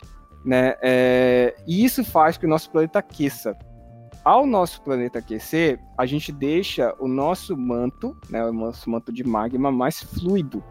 [0.45, 0.75] né?
[0.83, 3.57] É, e isso faz que o nosso planeta aqueça.
[4.25, 9.25] Ao nosso planeta aquecer, a gente deixa o nosso manto, né, o nosso manto de
[9.25, 10.63] magma mais fluido.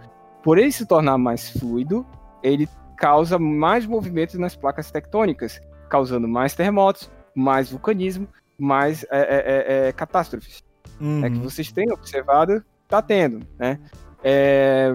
[0.44, 2.06] Por ele se tornar mais fluido,
[2.44, 8.28] ele causa mais movimentos nas placas tectônicas, causando mais terremotos, mais vulcanismo,
[8.58, 10.64] mais é, é, é, é, catástrofes
[11.00, 11.24] Uhum.
[11.24, 13.80] é que vocês têm observado, tá tendo, né?
[14.24, 14.94] É,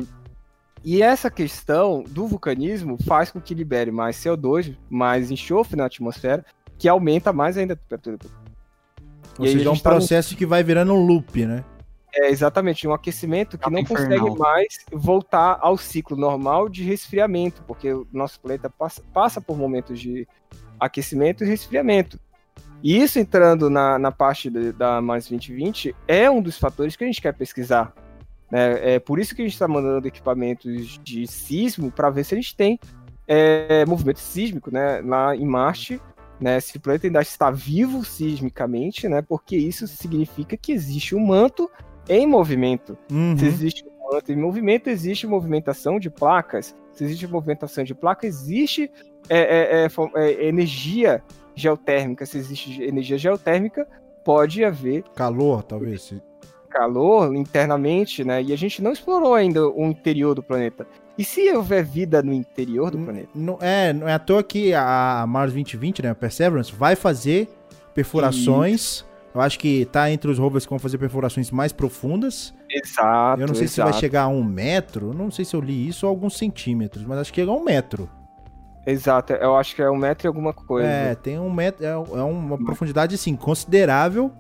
[0.85, 6.45] E essa questão do vulcanismo faz com que libere mais CO2, mais enxofre na atmosfera,
[6.77, 8.19] que aumenta mais ainda a temperatura.
[9.39, 11.65] Ou e aí seja, é um tá processo que vai virando um loop, né?
[12.15, 14.19] É exatamente um aquecimento que Tá não infernal.
[14.27, 19.57] consegue mais voltar ao ciclo normal de resfriamento, porque o nosso planeta passa, passa por
[19.57, 20.27] momentos de
[20.81, 22.19] aquecimento e resfriamento.
[22.83, 27.05] E isso entrando na, na parte de- da mais 2020 é um dos fatores que
[27.05, 27.93] a gente quer pesquisar.
[28.51, 28.95] né?
[28.95, 32.37] É por isso que a gente está mandando equipamentos de sismo para ver se a
[32.37, 32.79] gente tem
[33.27, 36.01] é, movimento sísmico né, lá em Marte,
[36.41, 41.25] né, se o planeta ainda está vivo sismicamente, né, porque isso significa que existe um
[41.25, 41.71] manto
[42.09, 42.99] em movimento.
[43.11, 43.39] Uhum.
[43.39, 46.75] Se existe um manto em movimento, existe movimentação de placas.
[46.93, 48.91] Se existe movimentação de placas, existe
[49.29, 51.23] é, é, é, é, energia
[51.55, 52.27] geotérmica.
[52.27, 53.87] Se existe energia geotérmica,
[54.25, 56.15] pode haver Calor, talvez.
[56.71, 58.43] calor internamente, né?
[58.43, 60.87] E a gente não explorou ainda o interior do planeta.
[61.17, 63.29] E se houver vida no interior do planeta?
[63.35, 67.49] Não é, não é à toa que a Mars 2020, né, a Perseverance, vai fazer
[67.95, 69.05] perfurações.
[69.35, 72.55] Eu acho que tá entre os rovers que vão fazer perfurações mais profundas.
[72.71, 73.41] Exato.
[73.41, 75.13] Eu não sei se vai exato, chegar a um metro.
[75.15, 77.65] Não sei se eu li isso ou alguns centímetros, mas acho que chega a um
[77.65, 78.09] metro.
[78.87, 80.89] Exato, eu acho que é um metro e alguma coisa.
[80.89, 81.85] É, tem um metro.
[81.85, 84.33] É, é uma profundidade, assim, considerável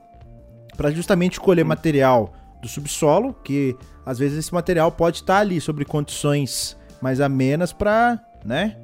[0.77, 1.69] para justamente escolher Hum.
[1.69, 7.73] material do subsolo, que às vezes esse material pode estar ali sobre condições mais amenas
[7.73, 8.77] para, né,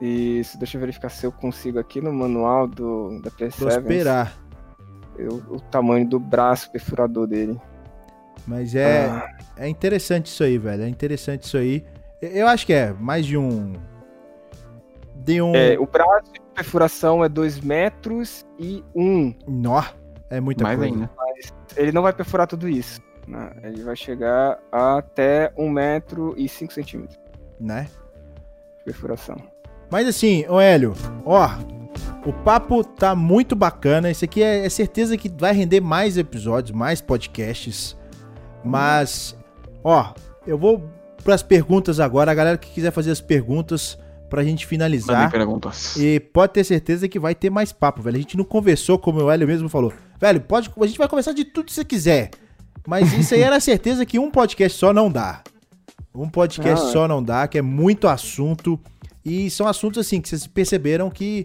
[0.00, 3.80] Isso, deixa eu verificar se eu consigo aqui no manual do, da Perseverance.
[3.80, 4.36] prosperar.
[5.16, 7.60] eu- o tamanho do braço perfurador dele.
[8.46, 9.28] Mas é, Ah.
[9.56, 10.82] é interessante isso aí, velho.
[10.82, 11.84] É interessante isso aí.
[12.20, 13.74] Eu acho que é mais de um.
[15.24, 15.54] De um.
[15.54, 19.02] É, o braço de perfuração é 2 metros e 1.
[19.02, 19.34] Um.
[19.46, 19.82] Nó,
[20.30, 20.94] é muita Mais coisa.
[20.94, 21.10] ainda.
[21.76, 23.00] Ele não vai perfurar tudo isso.
[23.26, 23.50] né?
[23.62, 27.18] Ele vai chegar até 1 metro e 5 centímetros
[27.60, 27.88] Né?
[28.78, 29.36] de perfuração.
[29.90, 30.94] Mas assim, ô Hélio,
[31.24, 31.48] ó,
[32.26, 34.10] o papo tá muito bacana.
[34.10, 37.96] Isso aqui é, é certeza que vai render mais episódios, mais podcasts.
[38.64, 39.36] Mas
[39.84, 40.14] Ó,
[40.46, 40.82] eu vou
[41.24, 42.30] pras perguntas agora.
[42.30, 43.98] A galera que quiser fazer as perguntas
[44.32, 45.30] pra gente finalizar.
[45.30, 45.94] Perguntas.
[45.96, 48.16] E pode ter certeza que vai ter mais papo, velho.
[48.16, 49.92] A gente não conversou, como o Hélio mesmo falou.
[50.18, 52.30] Velho, pode, a gente vai conversar de tudo que você quiser.
[52.86, 55.42] Mas isso aí era certeza que um podcast só não dá.
[56.14, 56.92] Um podcast Ah, é.
[56.92, 58.80] só não dá, que é muito assunto.
[59.22, 61.44] E são assuntos assim que vocês perceberam que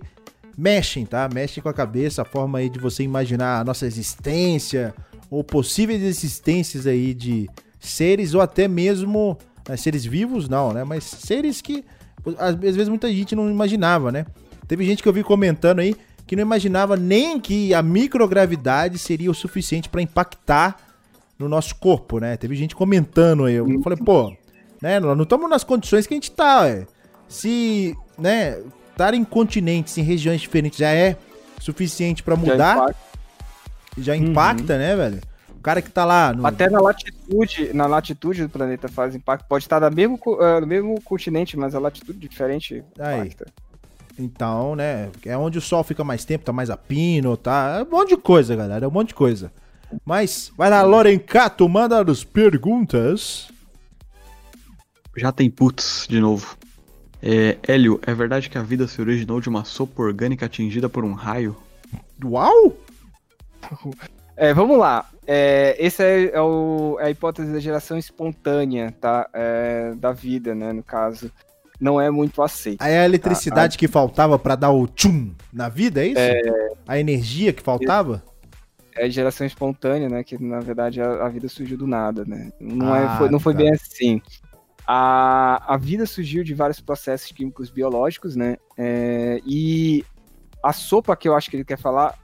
[0.58, 1.28] mexem, tá?
[1.28, 4.96] Mexem com a cabeça, a forma aí de você imaginar a nossa existência,
[5.30, 7.50] ou possíveis existências aí de
[7.82, 9.38] seres, ou até mesmo
[9.68, 10.86] né, seres vivos, não, né?
[10.86, 11.84] Mas seres que
[12.38, 14.26] às vezes muita gente não imaginava, né?
[14.68, 15.96] Teve gente que eu vi comentando aí
[16.26, 20.76] que não imaginava nem que a microgravidade seria o suficiente para impactar
[21.40, 22.36] no nosso corpo, né?
[22.36, 23.56] Teve gente comentando aí.
[23.56, 24.36] Eu falei, pô,
[24.82, 25.00] né?
[25.00, 26.86] Nós não estamos nas condições que a gente tá, ué.
[27.30, 28.60] Se, né,
[28.92, 31.16] estar em continentes, em regiões diferentes já é
[31.60, 32.98] suficiente para Já mudar, impacta.
[33.98, 35.22] já impacta, né, velho?
[35.68, 39.46] O cara que tá lá no, Até na latitude, na latitude do planeta faz impacto.
[39.50, 43.20] Pode estar no mesmo, eh, no mesmo continente, mas a latitude diferente Aí.
[43.20, 43.48] impacta.
[44.18, 45.10] Então, né?
[45.26, 47.80] É onde o sol fica mais tempo, tá mais a pino, tá?
[47.80, 48.86] É um monte de coisa, galera.
[48.86, 49.52] É um monte de coisa.
[50.06, 53.50] Mas, vai lá, Lorencato, manda as perguntas.
[55.18, 56.58] Já tem putz de novo.
[57.22, 61.04] É, Hélio, é verdade que a vida se originou de uma sopa orgânica atingida por
[61.04, 61.58] um raio?
[62.24, 62.78] Uau!
[64.38, 65.06] É, vamos lá.
[65.26, 69.28] É, essa é, é o- é a hipótese da geração espontânea, tá?
[69.34, 70.72] É, da vida, né?
[70.72, 71.32] No caso.
[71.80, 72.84] Não é muito aceita.
[72.84, 76.20] Aí a eletricidade que faltava pra dar o tchum na vida, é isso?
[76.88, 78.24] A energia que faltava?
[78.96, 80.24] É a geração espontânea, né?
[80.24, 82.52] Que na verdade a, a vida surgiu do nada, né?
[82.60, 83.60] Não, é- Ah, foi, não foi tá.
[83.60, 84.20] bem assim.
[84.88, 88.58] A, a vida surgiu de vários processos químicos biológicos, né?
[88.76, 90.04] É, e
[90.64, 92.18] a sopa que eu acho que ele quer falar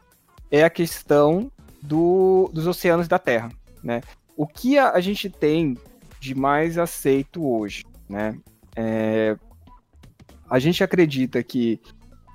[0.49, 1.51] é a questão
[1.87, 3.49] do- dos oceanos da Terra,
[3.83, 4.01] né?
[4.35, 5.77] O que a, a gente tem
[6.19, 8.37] de mais aceito hoje, né?
[8.75, 9.35] É,
[10.49, 11.79] a gente acredita que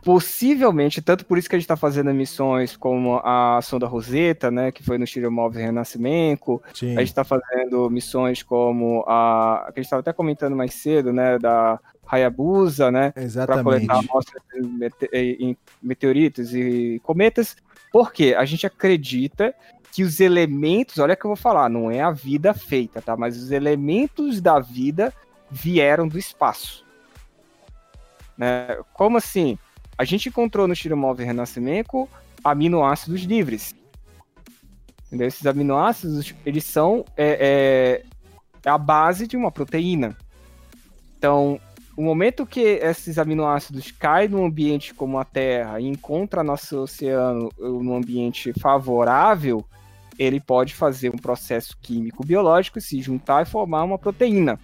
[0.05, 4.71] possivelmente, tanto por isso que a gente está fazendo missões como a sonda Rosetta, né,
[4.71, 6.97] que foi no Shiromov Renascimento, Sim.
[6.97, 11.13] a gente está fazendo missões como a que a gente estava até comentando mais cedo,
[11.13, 13.13] né, da Hayabusa, né,
[13.47, 14.43] para coletar amostras
[15.13, 17.57] em meteoritos e cometas,
[17.93, 19.55] porque a gente acredita
[19.93, 23.17] que os elementos, olha que eu vou falar, não é a vida feita, tá?
[23.17, 25.13] Mas os elementos da vida
[25.51, 26.85] vieram do espaço.
[28.37, 28.79] Né?
[28.93, 29.59] Como assim?
[29.97, 32.09] A gente encontrou no Shiromov Renascimento
[32.45, 33.75] aminoácidos livres.
[35.07, 35.27] Entendeu?
[35.27, 38.05] Esses aminoácidos, eles são é,
[38.65, 40.17] é, a base de uma proteína.
[41.17, 41.59] Então,
[41.99, 47.51] o momento que esses aminoácidos caem num ambiente como a Terra e encontra nosso oceano
[47.59, 49.65] num ambiente favorável,
[50.17, 54.61] ele pode fazer um processo químico biológico, se juntar e formar uma proteína.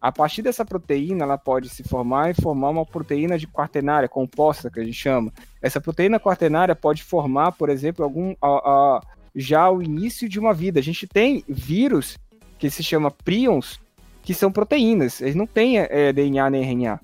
[0.00, 4.70] A partir dessa proteína, ela pode se formar e formar uma proteína de quaternária composta,
[4.70, 5.32] que a gente chama.
[5.60, 9.00] Essa proteína quaternária pode formar, por exemplo, algum a, a,
[9.34, 10.78] já o início de uma vida.
[10.78, 12.16] A gente tem vírus
[12.56, 13.80] que se chama prions,
[14.28, 15.22] que são proteínas.
[15.22, 17.00] Eles não têm é, DNA nem RNA.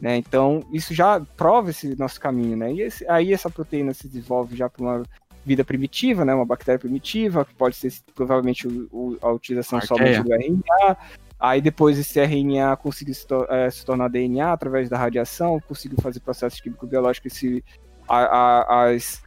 [0.00, 0.16] Né?
[0.16, 2.56] Então, isso já prova esse nosso caminho.
[2.56, 2.72] Né?
[2.72, 5.02] E esse, aí essa proteína se desenvolve já para uma
[5.46, 6.34] vida primitiva, né?
[6.34, 10.16] uma bactéria primitiva, que pode ser provavelmente o, o, a utilização Arqueia.
[10.16, 10.96] somente do RNA.
[11.38, 15.98] Aí depois esse RNA conseguiu se, to é, se, tornar DNA através da radiação, conseguiu
[16.02, 17.62] fazer processos químico-biológicos e
[18.08, 19.22] as,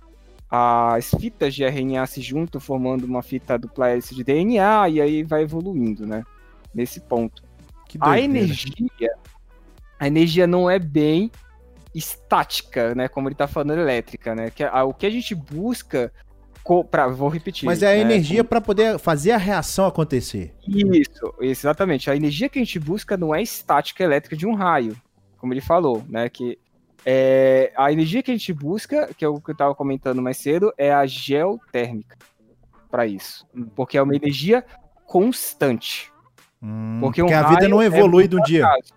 [0.52, 5.24] as fitas de RNA se juntam formando uma fita dupla hélice de DNA e aí
[5.24, 6.26] vai evoluindo, né?
[6.74, 7.44] Nesse ponto.
[8.00, 9.12] a energia,
[10.00, 11.32] a energia não é bem
[11.94, 13.08] estática, né?
[13.08, 14.52] Como ele tá falando elétrica, né?
[14.52, 16.12] Que a, o que a gente busca
[16.92, 17.66] Pra, vou repetir.
[17.66, 18.02] Mas é a né?
[18.02, 20.54] energia para poder fazer a reação acontecer.
[20.68, 22.12] Isso, exatamente.
[22.12, 24.94] A energia que a gente busca não é estática elétrica de um raio,
[25.38, 26.28] como ele falou, né?
[26.28, 26.60] Que
[27.06, 30.38] é, a energia que a gente busca, que é o que eu estava comentando mais
[30.38, 32.18] cedo, é a geotérmica
[32.92, 34.66] para isso, porque é uma energia
[35.06, 36.12] constante.
[36.62, 38.66] Hum, porque, um a vida não evolui é do dia.
[38.66, 38.94] Acaso.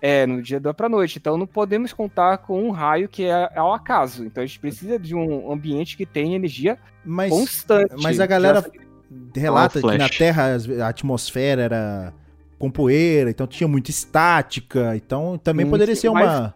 [0.00, 1.18] É, no dia da pra noite.
[1.18, 4.24] Então não podemos contar com um raio que é ao acaso.
[4.24, 7.94] Então a gente precisa de um ambiente que tenha energia mas, constante.
[8.02, 9.40] Mas a galera Já...
[9.40, 12.14] relata que na Terra a atmosfera era
[12.58, 14.94] com poeira, então tinha muita estática.
[14.94, 16.54] Então também hum, poderia ser mas, uma.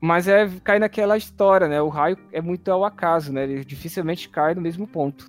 [0.00, 1.80] Mas é cai naquela história, né?
[1.80, 3.44] O raio é muito ao acaso, né?
[3.44, 5.26] Ele dificilmente cai no mesmo ponto.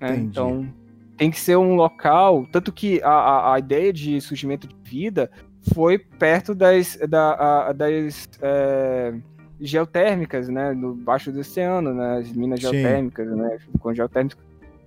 [0.00, 0.16] Né?
[0.16, 0.66] Então
[1.16, 2.46] tem que ser um local.
[2.50, 5.30] Tanto que a, a, a ideia de surgimento de vida
[5.72, 9.14] foi perto das, da, a, das é,
[9.60, 12.70] geotérmicas, né, no baixo do oceano, né, as minas Sim.
[12.70, 14.38] geotérmicas, né, com geotérmicos,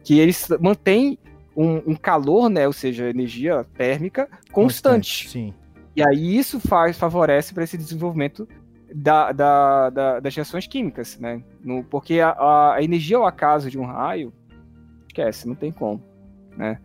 [0.03, 1.17] que eles mantêm
[1.57, 2.67] um, um calor, né?
[2.67, 5.27] Ou seja, energia térmica constante.
[5.27, 5.53] Sim.
[5.95, 8.47] E aí isso faz, favorece para esse desenvolvimento
[8.93, 11.41] da, da, da, das reações químicas, né?
[11.64, 14.31] No, porque a, a, energia ao acaso de um raio,
[15.07, 16.01] esquece, não tem como,
[16.58, 16.80] né?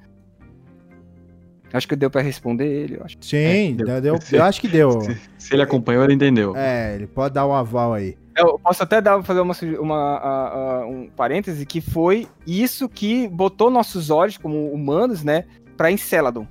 [1.73, 3.17] Acho que deu para responder ele, acho.
[3.21, 5.01] Sim, é, deu, deu, eu acho que deu.
[5.01, 6.55] Se, se, ele acompanhou, ele entendeu.
[6.55, 8.17] É, ele pode dar um aval aí.
[8.37, 14.11] Eu posso até dar, fazer uma, uma, um parêntese que foi isso que botou nossos
[14.11, 15.45] olhos como humanos, né,
[15.77, 16.47] para Enceladon.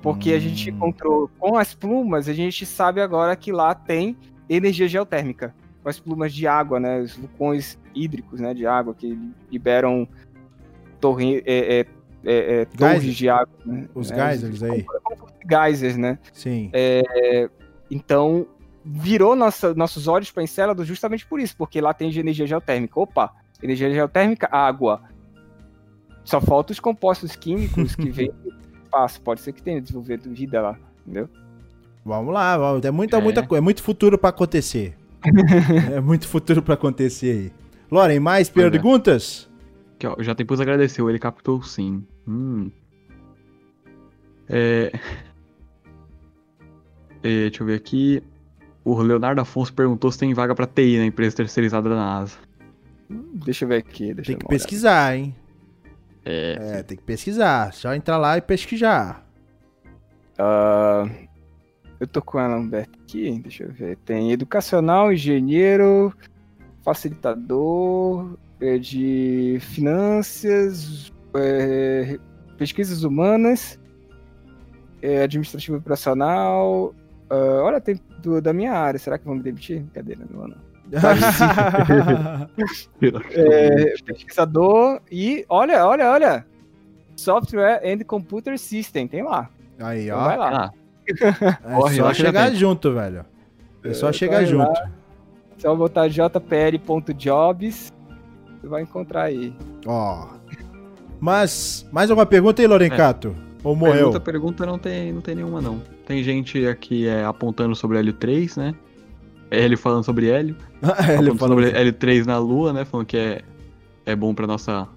[0.00, 0.36] Porque hum.
[0.36, 0.74] a gente hum.
[0.74, 4.16] encontrou com as plumas, a gente sabe agora que lá tem
[4.48, 5.54] energia geotérmica.
[5.82, 7.00] Com as plumas de água, né?
[7.00, 8.54] Os vulcões hídricos, né?
[8.54, 9.18] De água que
[9.50, 10.06] liberam
[11.02, 11.86] torre, é, é,
[12.24, 13.54] é, é torres de água.
[13.66, 13.88] Né?
[13.94, 14.86] Os é, geysers aí.
[15.50, 16.18] Geysers, né?
[16.32, 16.70] Sim.
[17.90, 18.46] Então,
[18.84, 22.98] virou nossa, nossos olhos para Encélado justamente por isso, porque lá tem energia geotérmica.
[22.98, 23.32] Opa,
[23.62, 25.02] energia geotérmica, água.
[26.24, 28.32] Só falta os compostos químicos que vêm
[28.84, 29.20] espaço.
[29.20, 31.28] Pode ser que tenha desenvolvido vida lá, entendeu?
[32.04, 33.20] Vamos lá, é muita, é.
[33.20, 33.60] muita coisa.
[33.60, 34.96] É muito futuro para acontecer.
[35.92, 37.52] é muito futuro para acontecer aí.
[37.90, 39.48] Loren, mais perguntas?
[40.02, 42.04] Aqui, ó, já depois agradeceu, ele captou sim.
[42.26, 42.70] Hum.
[44.48, 44.92] É...
[47.22, 47.22] é...
[47.22, 48.22] Deixa eu ver aqui.
[48.84, 52.36] O Leonardo Afonso perguntou se tem vaga pra TI na empresa terceirizada da NASA.
[53.08, 54.12] Deixa eu ver aqui.
[54.14, 55.34] tem que pesquisar, hein?
[56.24, 56.78] É.
[56.78, 57.72] é, tem que pesquisar.
[57.72, 59.24] Só entrar lá e pesquisar.
[60.34, 61.08] Uh,
[62.00, 63.96] eu tô com ela aberta aqui, deixa eu ver.
[63.98, 66.12] Tem educacional, engenheiro,
[66.82, 72.16] facilitador é, de finanças, é,
[72.56, 73.78] pesquisas humanas,
[75.02, 76.94] é, administrativo operacional.
[77.28, 78.98] Uh, olha, tem do, da minha área.
[78.98, 79.84] Será que vão me demitir?
[79.92, 80.56] Cadeira, não, não.
[83.34, 86.46] é, pesquisador e olha, olha, olha.
[87.16, 89.48] Software and Computer System, tem lá.
[89.78, 90.24] Aí, então ó.
[90.24, 90.72] Vai lá.
[91.04, 93.26] É Corre, só chegar junto, velho.
[93.82, 94.70] É só é, chegar junto.
[94.70, 94.88] Lá.
[95.58, 97.92] Só botar jpl.jobs,
[98.62, 99.52] você vai encontrar aí.
[99.84, 100.28] Ó.
[101.20, 103.34] Mas, mais alguma pergunta aí, Lorencato?
[103.48, 103.52] É.
[103.64, 103.94] Ou morreu?
[103.94, 105.82] Pergunta, pergunta não tem, não tem nenhuma, não.
[106.06, 108.74] Tem gente aqui é, apontando sobre Hélio 3, né?
[109.50, 110.56] Hélio falando sobre Hélio.
[110.80, 112.84] Hélio falando sobre Hélio 3 na Lua, né?
[112.84, 113.42] Falando que é,
[114.06, 114.88] é bom pra nossa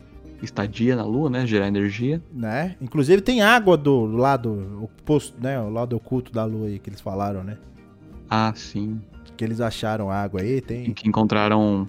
[0.42, 1.46] estadia na Lua, né?
[1.46, 2.22] Gerar energia.
[2.32, 2.76] Né?
[2.80, 5.60] Inclusive tem água do lado oposto, né?
[5.60, 7.58] O lado oculto da Lua aí que eles falaram, né?
[8.30, 9.02] Ah, sim.
[9.38, 10.94] Que eles acharam água aí, tem.
[10.94, 11.88] Que encontraram.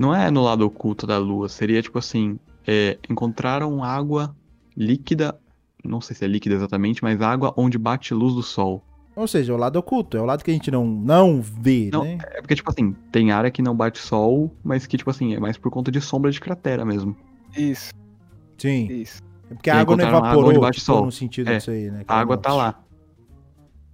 [0.00, 4.34] Não é no lado oculto da Lua, seria tipo assim: é, encontraram água
[4.76, 5.38] líquida
[5.84, 8.82] não sei se é líquida exatamente, mas água onde bate luz do sol.
[9.16, 11.90] Ou seja, é o lado oculto, é o lado que a gente não, não vê,
[11.92, 12.18] não, né?
[12.32, 15.40] É porque, tipo assim, tem área que não bate sol, mas que, tipo assim, é
[15.40, 17.16] mais por conta de sombra de cratera mesmo.
[17.56, 17.92] Isso.
[18.56, 18.86] Sim.
[18.86, 19.20] Isso.
[19.50, 21.04] É porque a água não evaporou, água tipo, sol.
[21.06, 22.04] no sentido é, disso aí, né?
[22.06, 22.80] A água tá lá.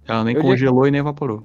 [0.05, 0.89] Ela nem eu congelou li...
[0.89, 1.43] e nem evaporou.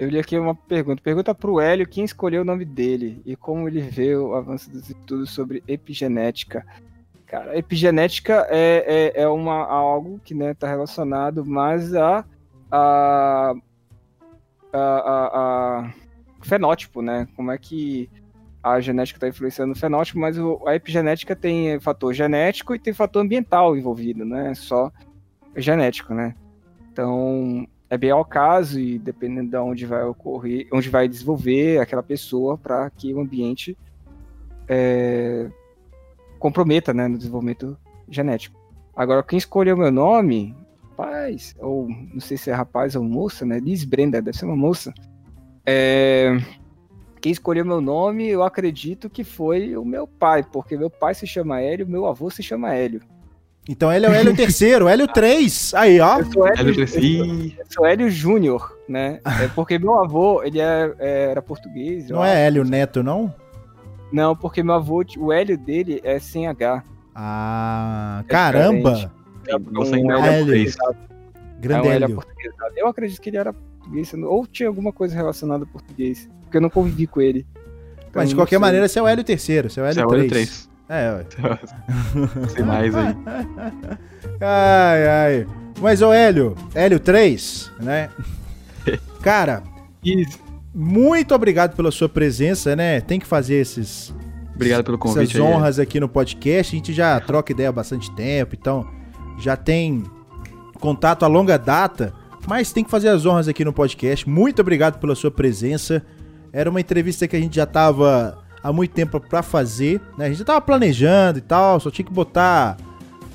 [0.00, 1.02] Eu li aqui uma pergunta.
[1.02, 4.88] Pergunta pro Hélio quem escolheu o nome dele e como ele vê o avanço dos
[4.88, 6.64] estudos sobre epigenética.
[7.26, 12.24] Cara, epigenética é, é, é uma, algo que né, tá relacionado mais a,
[12.70, 13.54] a,
[14.72, 15.92] a, a, a
[16.40, 17.28] fenótipo, né?
[17.36, 18.08] Como é que
[18.62, 22.94] a genética está influenciando o fenótipo, mas o, a epigenética tem fator genético e tem
[22.94, 24.54] fator ambiental envolvido, né?
[24.54, 24.90] Só
[25.54, 26.34] genético, né?
[26.90, 32.04] Então, é bem ao caso e dependendo de onde vai ocorrer, onde vai desenvolver aquela
[32.04, 33.76] pessoa para que o ambiente
[34.68, 35.50] é,
[36.38, 37.76] comprometa, né, no desenvolvimento
[38.08, 38.56] genético.
[38.94, 40.54] Agora, quem escolheu meu nome,
[40.90, 44.56] rapaz, ou não sei se é rapaz ou moça, né, Liz Brenda, deve ser uma
[44.56, 44.94] moça.
[45.66, 46.38] É,
[47.20, 51.26] quem escolheu meu nome, eu acredito que foi o meu pai, porque meu pai se
[51.26, 53.02] chama Hélio, meu avô se chama Hélio.
[53.70, 55.74] Então ele é o Hélio terceiro, Hélio 3.
[55.74, 56.18] Aí, ó.
[56.18, 59.20] Eu sou Hélio, Hélio, eu, sou Hélio Júnior, né?
[59.40, 62.08] É porque meu avô, ele é, é, era português.
[62.08, 63.32] Não é Hélio Neto, não?
[64.12, 66.82] Não, porque meu avô, o Hélio dele é sem H.
[67.14, 69.12] Ah, é caramba!
[69.46, 70.72] É Você ainda é Hélio.
[71.60, 72.22] Grande é um Hélio.
[72.76, 76.60] Eu acredito que ele era português, ou tinha alguma coisa relacionada a português, porque eu
[76.60, 77.46] não convivi com ele.
[77.98, 78.58] Então, Mas de qualquer sei.
[78.58, 80.69] maneira, você é o Hélio terceiro, você é o Hélio 3.
[80.90, 81.44] É, 3.
[81.44, 81.58] ué.
[82.52, 83.16] Tem mais aí.
[84.40, 85.46] Ai, ai.
[85.80, 88.10] Mas, ô Hélio, Hélio 3, né?
[89.22, 89.62] Cara,
[90.04, 90.38] Isso.
[90.74, 93.00] Muito obrigado pela sua presença, né?
[93.00, 94.14] Tem que fazer esses.
[94.54, 95.36] Obrigado pelo convite.
[95.36, 95.82] Essas honras aí.
[95.84, 96.74] aqui no podcast.
[96.74, 98.86] A gente já troca ideia há bastante tempo, então
[99.38, 100.04] já tem
[100.80, 102.12] contato a longa data,
[102.46, 104.28] mas tem que fazer as honras aqui no podcast.
[104.28, 106.04] Muito obrigado pela sua presença.
[106.52, 110.26] Era uma entrevista que a gente já tava há muito tempo para fazer, né?
[110.26, 112.76] A gente já tava planejando e tal, só tinha que botar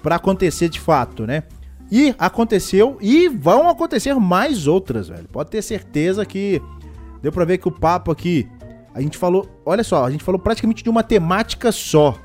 [0.01, 1.43] para acontecer de fato, né?
[1.91, 5.27] E aconteceu e vão acontecer mais outras, velho.
[5.31, 6.61] Pode ter certeza que
[7.21, 8.47] deu pra ver que o papo aqui
[8.93, 12.17] a gente falou, olha só, a gente falou praticamente de uma temática só,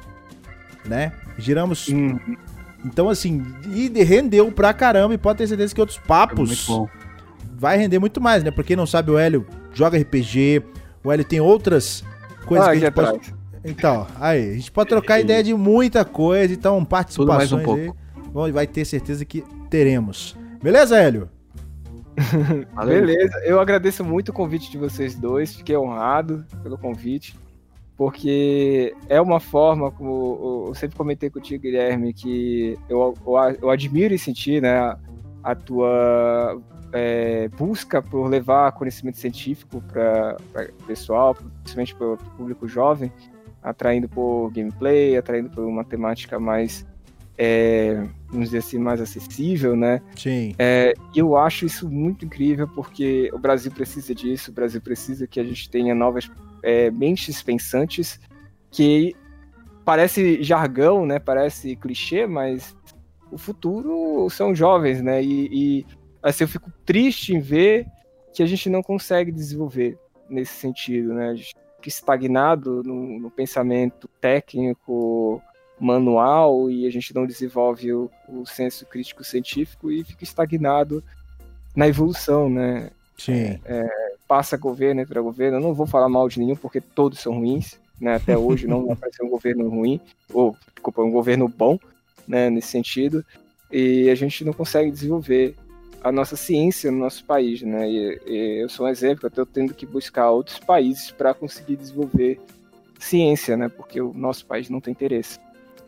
[0.84, 1.12] né?
[1.38, 1.88] Giramos.
[1.88, 2.18] Hum,
[2.84, 5.12] Então, assim, e rendeu pra caramba.
[5.12, 6.88] E pode ter certeza que outros papos bom.
[7.56, 8.50] vai render muito mais, né?
[8.50, 10.62] Pra quem não sabe, o Hélio joga RPG,
[11.04, 12.04] o Hélio tem outras
[12.50, 13.08] coisas ah, que a gente pode.
[13.08, 13.34] atrás.
[13.64, 17.92] Então, aí, a gente pode trocar ideia de muita coisa, então participações mais um aí.
[18.32, 20.36] Bom, vai ter certeza que teremos.
[20.62, 21.28] Beleza, Hélio?
[22.74, 23.00] Valeu.
[23.00, 27.36] Beleza, eu agradeço muito o convite de vocês dois, fiquei honrado pelo convite,
[27.96, 34.14] porque é uma forma, como eu sempre comentei contigo, Guilherme, que eu, eu, eu admiro
[34.14, 34.96] e sentir né,
[35.42, 36.60] a tua
[36.92, 40.36] é, busca por levar conhecimento científico para
[40.80, 43.12] o pessoal, principalmente para o público jovem,
[43.62, 46.86] atraindo por gameplay, atraindo por uma temática mais,
[47.36, 50.00] é, vamos dizer assim, mais acessível, né?
[50.16, 50.54] Sim.
[50.58, 55.38] É, eu acho isso muito incrível porque o Brasil precisa disso, o Brasil precisa que
[55.38, 56.30] a gente tenha novas
[56.62, 58.18] é, mentes pensantes
[58.70, 59.14] que
[59.84, 61.18] parece jargão, né?
[61.18, 62.76] Parece clichê, mas
[63.30, 65.22] o futuro são jovens, né?
[65.22, 65.86] E, e
[66.22, 67.86] assim, eu fico triste em ver
[68.34, 71.30] que a gente não consegue desenvolver nesse sentido, né?
[71.30, 75.42] A gente fica estagnado no, no pensamento técnico,
[75.78, 81.02] manual e a gente não desenvolve o, o senso crítico científico e fica estagnado
[81.74, 82.90] na evolução, né?
[83.16, 83.58] Sim.
[84.28, 85.56] Passa governo, entra governo.
[85.56, 88.16] Eu não vou falar mal de nenhum porque todos são ruins, né?
[88.16, 90.00] Até hoje não vai aparecer um governo ruim
[90.32, 91.78] ou desculpa, um governo bom,
[92.28, 92.50] né?
[92.50, 93.24] Nesse sentido
[93.72, 95.54] e a gente não consegue desenvolver
[96.02, 97.88] a nossa ciência no nosso país, né?
[97.88, 101.76] E, e eu sou um exemplo, eu estou tendo que buscar outros países para conseguir
[101.76, 102.40] desenvolver
[102.98, 103.68] ciência, né?
[103.68, 105.38] Porque o nosso país não tem interesse.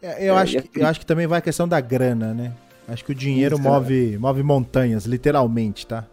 [0.02, 2.34] É, Eu, É, acho, e que- eu acho que também vai a questão da grana,
[2.34, 2.52] né?
[2.88, 6.04] Acho que o dinheiro Isso, move, move montanhas, literalmente, tá?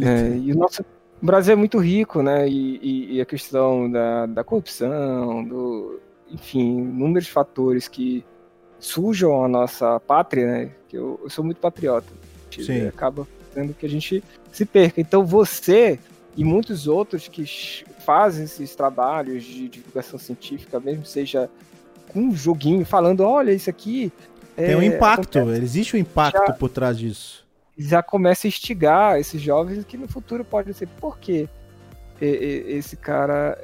[0.00, 0.82] É, e o nosso
[1.22, 2.46] o Brasil é muito rico, né?
[2.48, 5.98] E, e- e a questão da, da corrupção, do,
[6.30, 8.22] enfim, inúmeros fatores que
[8.78, 10.70] sujam a nossa pátria, né?
[10.88, 12.12] Que eu, eu sou muito patriota.
[12.62, 12.86] Sim.
[12.86, 15.00] Acaba fazendo que a gente se perca.
[15.00, 15.98] Então você
[16.36, 17.44] e muitos outros que
[18.04, 21.48] fazem esses trabalhos de divulgação científica, mesmo seja
[22.08, 24.12] com um joguinho falando, olha isso aqui.
[24.56, 27.44] Tem um é, impacto, existe um impacto por trás disso.
[27.76, 31.48] já começa a instigar esses jovens que no futuro pode ser, por que
[32.20, 33.58] esse cara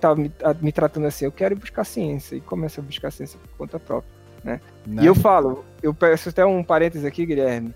[0.00, 1.24] tá me, me tratando assim?
[1.24, 4.12] Eu quero ir buscar ciência e começa a buscar ciência por conta própria.
[4.44, 4.60] né?
[4.86, 7.74] E eu falo, eu peço até um parênteses aqui, Guilherme.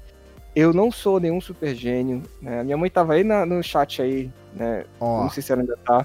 [0.58, 2.22] Eu não sou nenhum super gênio.
[2.42, 2.64] Né?
[2.64, 4.84] Minha mãe tava aí na- no chat aí, né?
[4.98, 6.04] Ó, Não sei se ela ainda tá.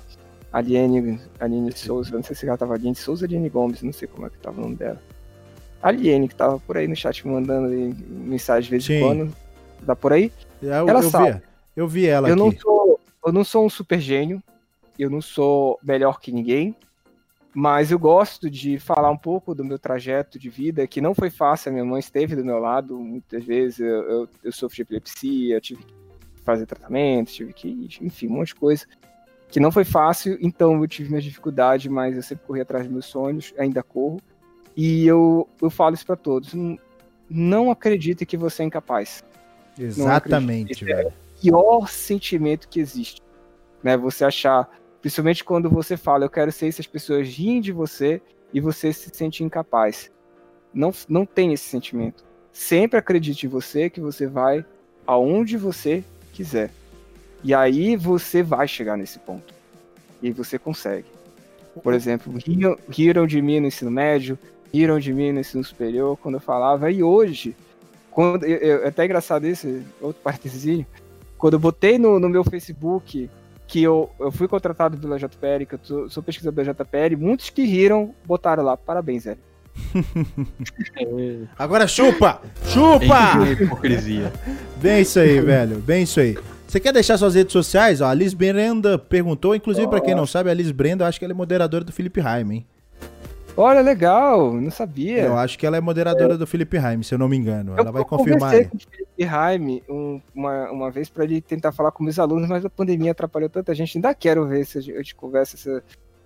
[0.51, 4.07] Aliene, Aliene Souza, não sei se ela tava Aliene Souza ou Aliene Gomes, não sei
[4.07, 5.01] como é que tava o nome dela.
[5.81, 7.69] Aliene, que tava por aí no chat mandando
[8.07, 9.35] mensagem de vez em quando.
[9.85, 10.31] Tá por aí?
[10.61, 11.31] eu, ela eu sabe.
[11.33, 11.41] vi,
[11.75, 12.59] eu vi ela eu não aqui.
[12.59, 14.41] sou eu não sou um super gênio
[14.99, 16.73] eu não sou melhor que ninguém
[17.53, 21.29] mas eu gosto de falar um pouco do meu trajeto de vida que não foi
[21.29, 25.55] fácil a minha mãe esteve do meu lado muitas vezes eu, eu, eu sofri epilepsia
[25.55, 25.93] eu tive que
[26.43, 28.85] fazer tratamento tive que enfim um monte de coisa
[29.49, 32.91] que não foi fácil então eu tive minhas dificuldades mas eu sempre corri atrás dos
[32.91, 34.19] meus sonhos ainda corro
[34.75, 36.53] e eu, eu falo isso para todos
[37.29, 39.23] não, acredite que você é incapaz
[39.77, 40.85] Exatamente, acredito.
[40.85, 41.13] velho.
[41.41, 43.21] pior sentimento que existe.
[43.81, 43.97] Né?
[43.97, 44.69] Você achar,
[45.03, 48.21] principalmente quando você fala, eu quero ser isso, as pessoas riem de você
[48.53, 50.09] e você se sente incapaz.
[50.73, 52.23] Não, não tem esse sentimento.
[52.53, 54.65] Sempre acredite em você que você vai
[55.05, 56.71] aonde você quiser.
[57.43, 59.53] E aí você vai chegar nesse ponto.
[60.21, 61.07] E você consegue.
[61.83, 64.39] Por exemplo, riam, riram de mim no ensino médio,
[64.73, 67.53] riram de mim no ensino superior quando eu falava, e hoje,
[68.09, 70.87] quando eu, eu- é até engraçado isso, outro partezinho,
[71.37, 73.29] quando eu botei no, no meu Facebook
[73.67, 77.49] que eu, eu fui contratado pela JPL, que eu sou, sou pesquisador da JPL, muitos
[77.49, 79.37] que riram botaram lá, parabéns, Zé.
[81.57, 82.41] Agora chupa!
[82.65, 83.41] Chupa!
[83.41, 84.31] A hipocrisia.
[84.77, 85.77] Bem isso aí, velho.
[85.77, 86.37] Bem isso aí.
[86.67, 88.01] Você quer deixar suas redes sociais?
[88.01, 91.19] Ó, a Liz Brenda perguntou, inclusive, pra quem não sabe, a Liz Brenda, eu acho
[91.19, 92.65] que ela é moderadora do Felipe Raime, hein?
[93.55, 95.23] Olha, legal, não sabia.
[95.25, 97.73] Eu acho que ela é moderadora do Felipe Raime, se eu não me engano.
[97.73, 98.65] Eu- Ela vai eu confirmar aí.
[98.65, 102.49] com o Felipe Raime um- uma, uma vez para ele tentar falar com meus alunos,
[102.49, 103.97] mas a pandemia atrapalhou tanta gente.
[103.97, 105.83] Ainda quero ver se a gente conversa, esse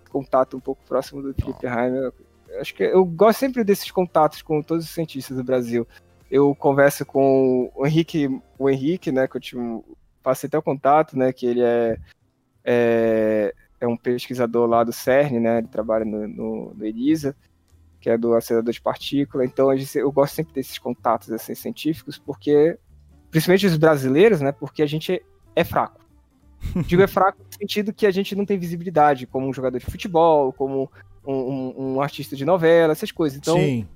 [0.09, 1.97] contato um pouco próximo do Felipe Raime.
[1.97, 2.13] Eu,
[2.49, 5.85] eu acho que eu gosto sempre desses contatos com todos os cientistas do Brasil.
[6.31, 9.61] Eu converso com o Henrique, o Henrique, né, que eu tive,
[10.23, 11.97] passei até o contato, né, que ele é,
[12.63, 17.35] é, é um pesquisador lá do CERN, né, ele trabalha no, no, no ELISA,
[17.99, 19.45] que é do acelerador de partícula.
[19.45, 22.77] Então gente, eu gosto sempre desses contatos assim, científicos, porque,
[23.29, 24.51] principalmente os brasileiros, né?
[24.51, 25.23] Porque a gente
[25.55, 26.05] é fraco.
[26.87, 29.85] Digo é fraco no sentido que a gente não tem visibilidade como um jogador de
[29.85, 30.91] futebol, como
[31.25, 33.37] um, um, um artista de novela, essas coisas.
[33.37, 33.87] Então, Sim.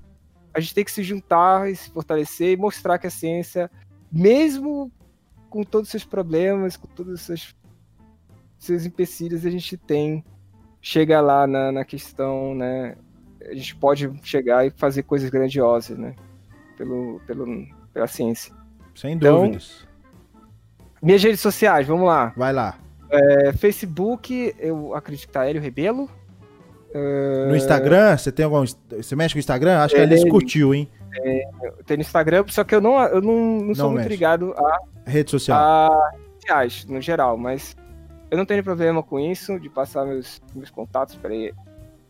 [0.54, 3.70] a gente tem que se juntar e se fortalecer e mostrar que a ciência,
[4.10, 4.92] mesmo
[5.48, 7.56] com todos os seus problemas, com todos os seus,
[8.62, 10.24] seus empecilhos, a gente tem,
[10.80, 12.94] chega lá na, na questão, né?
[13.44, 16.14] A gente pode chegar e fazer coisas grandiosas, né?
[16.76, 18.54] Pelo, pelo, pela ciência.
[18.94, 19.86] Sem então, dúvidas.
[21.02, 22.32] Minhas redes sociais, vamos lá.
[22.36, 22.78] Vai lá.
[23.10, 26.08] É, Facebook, eu acredito que tá Hélio Rebelo.
[26.94, 27.48] É...
[27.48, 28.64] No Instagram, você tem algum.
[28.64, 29.80] Você mexe com o Instagram?
[29.80, 30.88] Acho que é, ele curtiu, hein?
[31.14, 31.42] É,
[31.84, 34.00] tem no Instagram, só que eu não, eu não, não, não sou mexe.
[34.00, 34.78] muito ligado a.
[35.04, 35.58] Rede social.
[35.58, 37.76] A sociais, no geral, mas
[38.32, 41.14] eu não tenho problema com isso, de passar meus, meus contatos.
[41.16, 41.52] Peraí.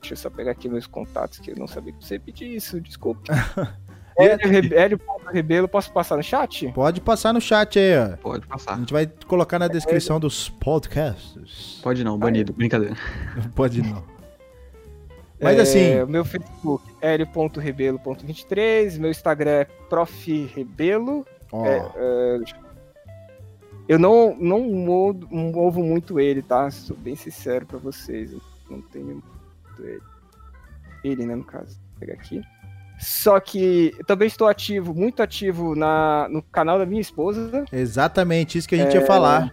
[0.01, 2.81] Deixa eu só pegar aqui meus contatos, que eu não sabia que você pedir isso,
[2.81, 3.29] desculpe.
[4.17, 5.01] Hélio
[5.33, 6.71] Rebelo, posso passar no chat?
[6.73, 8.17] Pode passar no chat aí, ó.
[8.19, 8.75] Pode passar.
[8.75, 11.81] A gente vai colocar na descrição dos podcasts.
[11.83, 12.97] Pode não, banido, brincadeira.
[13.57, 14.05] Pode não.
[15.43, 15.81] Mas assim.
[15.81, 18.99] É, meu Facebook, hélio.rebelo.23.
[18.99, 21.27] Meu Instagram é profrebelo.
[21.51, 21.67] Oh.
[21.67, 22.39] É, é,
[23.89, 26.71] eu não, não movo, movo muito ele, tá?
[26.71, 28.33] Sou bem sincero pra vocês.
[28.71, 30.03] não tenho muito ele.
[31.05, 31.79] Ele, né, no caso.
[31.91, 32.43] Vou pegar aqui.
[32.99, 37.65] Só que eu também estou ativo, muito ativo na, no canal da minha esposa.
[37.73, 39.01] Exatamente, isso que a gente é...
[39.01, 39.53] ia falar.